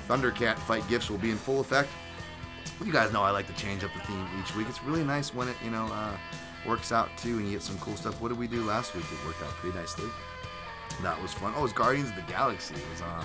Thundercat 0.09 0.57
fight 0.59 0.85
gifts 0.89 1.09
will 1.09 1.17
be 1.17 1.31
in 1.31 1.37
full 1.37 1.61
effect. 1.61 1.89
You 2.83 2.91
guys 2.91 3.13
know 3.13 3.21
I 3.21 3.31
like 3.31 3.47
to 3.47 3.53
change 3.53 3.83
up 3.83 3.93
the 3.93 3.99
theme 4.01 4.27
each 4.39 4.55
week. 4.55 4.67
It's 4.69 4.83
really 4.83 5.03
nice 5.03 5.33
when 5.33 5.47
it, 5.47 5.55
you 5.63 5.69
know, 5.69 5.85
uh, 5.85 6.17
works 6.65 6.91
out 6.91 7.15
too, 7.17 7.37
and 7.37 7.45
you 7.45 7.53
get 7.53 7.61
some 7.61 7.77
cool 7.79 7.95
stuff. 7.95 8.19
What 8.21 8.29
did 8.29 8.39
we 8.39 8.47
do 8.47 8.63
last 8.63 8.95
week? 8.95 9.05
It 9.11 9.25
worked 9.25 9.41
out 9.43 9.49
pretty 9.49 9.77
nicely. 9.77 10.09
That 11.01 11.21
was 11.21 11.33
fun. 11.33 11.53
Oh, 11.55 11.59
it 11.59 11.63
was 11.63 11.73
Guardians 11.73 12.09
of 12.09 12.15
the 12.15 12.21
Galaxy. 12.23 12.75
It 12.75 12.89
was 12.91 13.01
uh, 13.01 13.23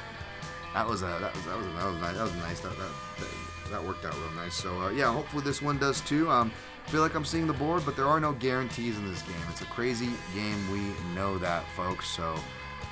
that 0.75 0.87
was 0.87 1.03
uh, 1.03 1.19
that 1.21 1.35
was 1.35 1.45
that 1.45 1.57
was 1.57 1.67
that 1.67 1.87
was 1.87 2.01
nice. 2.01 2.17
That 2.17 2.23
was 2.23 2.35
nice. 2.37 2.61
That 2.61 2.77
that, 2.77 2.91
that, 3.19 3.71
that 3.71 3.85
worked 3.85 4.05
out 4.05 4.15
real 4.15 4.31
nice. 4.33 4.55
So 4.55 4.81
uh, 4.81 4.91
yeah, 4.91 5.13
hopefully 5.13 5.43
this 5.43 5.63
one 5.63 5.79
does 5.79 6.01
too. 6.03 6.31
Um, 6.31 6.53
feel 6.87 7.01
like 7.01 7.15
I'm 7.15 7.25
seeing 7.25 7.47
the 7.47 7.53
board, 7.55 7.83
but 7.85 7.97
there 7.97 8.07
are 8.07 8.21
no 8.21 8.33
guarantees 8.33 8.99
in 8.99 9.09
this 9.09 9.23
game. 9.23 9.37
It's 9.51 9.63
a 9.63 9.67
crazy 9.67 10.11
game. 10.35 10.71
We 10.71 10.81
know 11.15 11.39
that, 11.39 11.65
folks. 11.75 12.09
So 12.09 12.39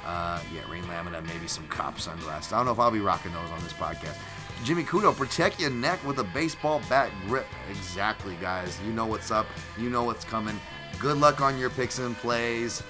uh, 0.06 0.40
yeah, 0.52 0.70
rain 0.70 0.86
lamina, 0.88 1.22
maybe 1.22 1.46
some 1.46 1.66
cop 1.68 2.00
sunglasses. 2.00 2.52
I 2.52 2.56
don't 2.56 2.66
know 2.66 2.72
if 2.72 2.78
I'll 2.78 2.90
be 2.90 3.00
rocking 3.00 3.32
those 3.32 3.50
on 3.50 3.62
this 3.62 3.72
podcast. 3.72 4.16
Jimmy 4.62 4.84
Kudo, 4.84 5.14
protect 5.14 5.60
your 5.60 5.70
neck 5.70 6.04
with 6.06 6.18
a 6.18 6.24
baseball 6.24 6.80
bat 6.88 7.10
grip. 7.26 7.46
Exactly, 7.70 8.36
guys. 8.40 8.78
You 8.86 8.92
know 8.92 9.06
what's 9.06 9.30
up. 9.30 9.46
You 9.78 9.90
know 9.90 10.04
what's 10.04 10.24
coming. 10.24 10.58
Good 10.98 11.18
luck 11.18 11.40
on 11.40 11.58
your 11.58 11.70
picks 11.70 11.98
and 11.98 12.16
plays. 12.16 12.82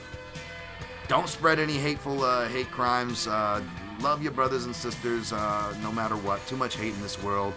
Don't 1.09 1.29
spread 1.29 1.59
any 1.59 1.75
hateful 1.75 2.23
uh, 2.23 2.49
hate 2.49 2.71
crimes. 2.71 3.27
Uh, 3.27 3.63
love 4.01 4.23
your 4.23 4.33
brothers 4.33 4.67
and 4.67 4.75
sisters 4.75 5.33
uh, 5.33 5.75
no 5.83 5.91
matter 5.91 6.17
what. 6.17 6.47
Too 6.47 6.57
much 6.57 6.77
hate 6.77 6.95
in 6.95 7.01
this 7.03 7.21
world. 7.23 7.55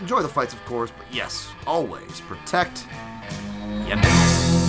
Enjoy 0.00 0.22
the 0.22 0.28
fights, 0.28 0.52
of 0.52 0.64
course, 0.64 0.90
but 0.96 1.06
yes, 1.12 1.50
always 1.66 2.20
protect 2.22 2.86
your. 3.86 4.65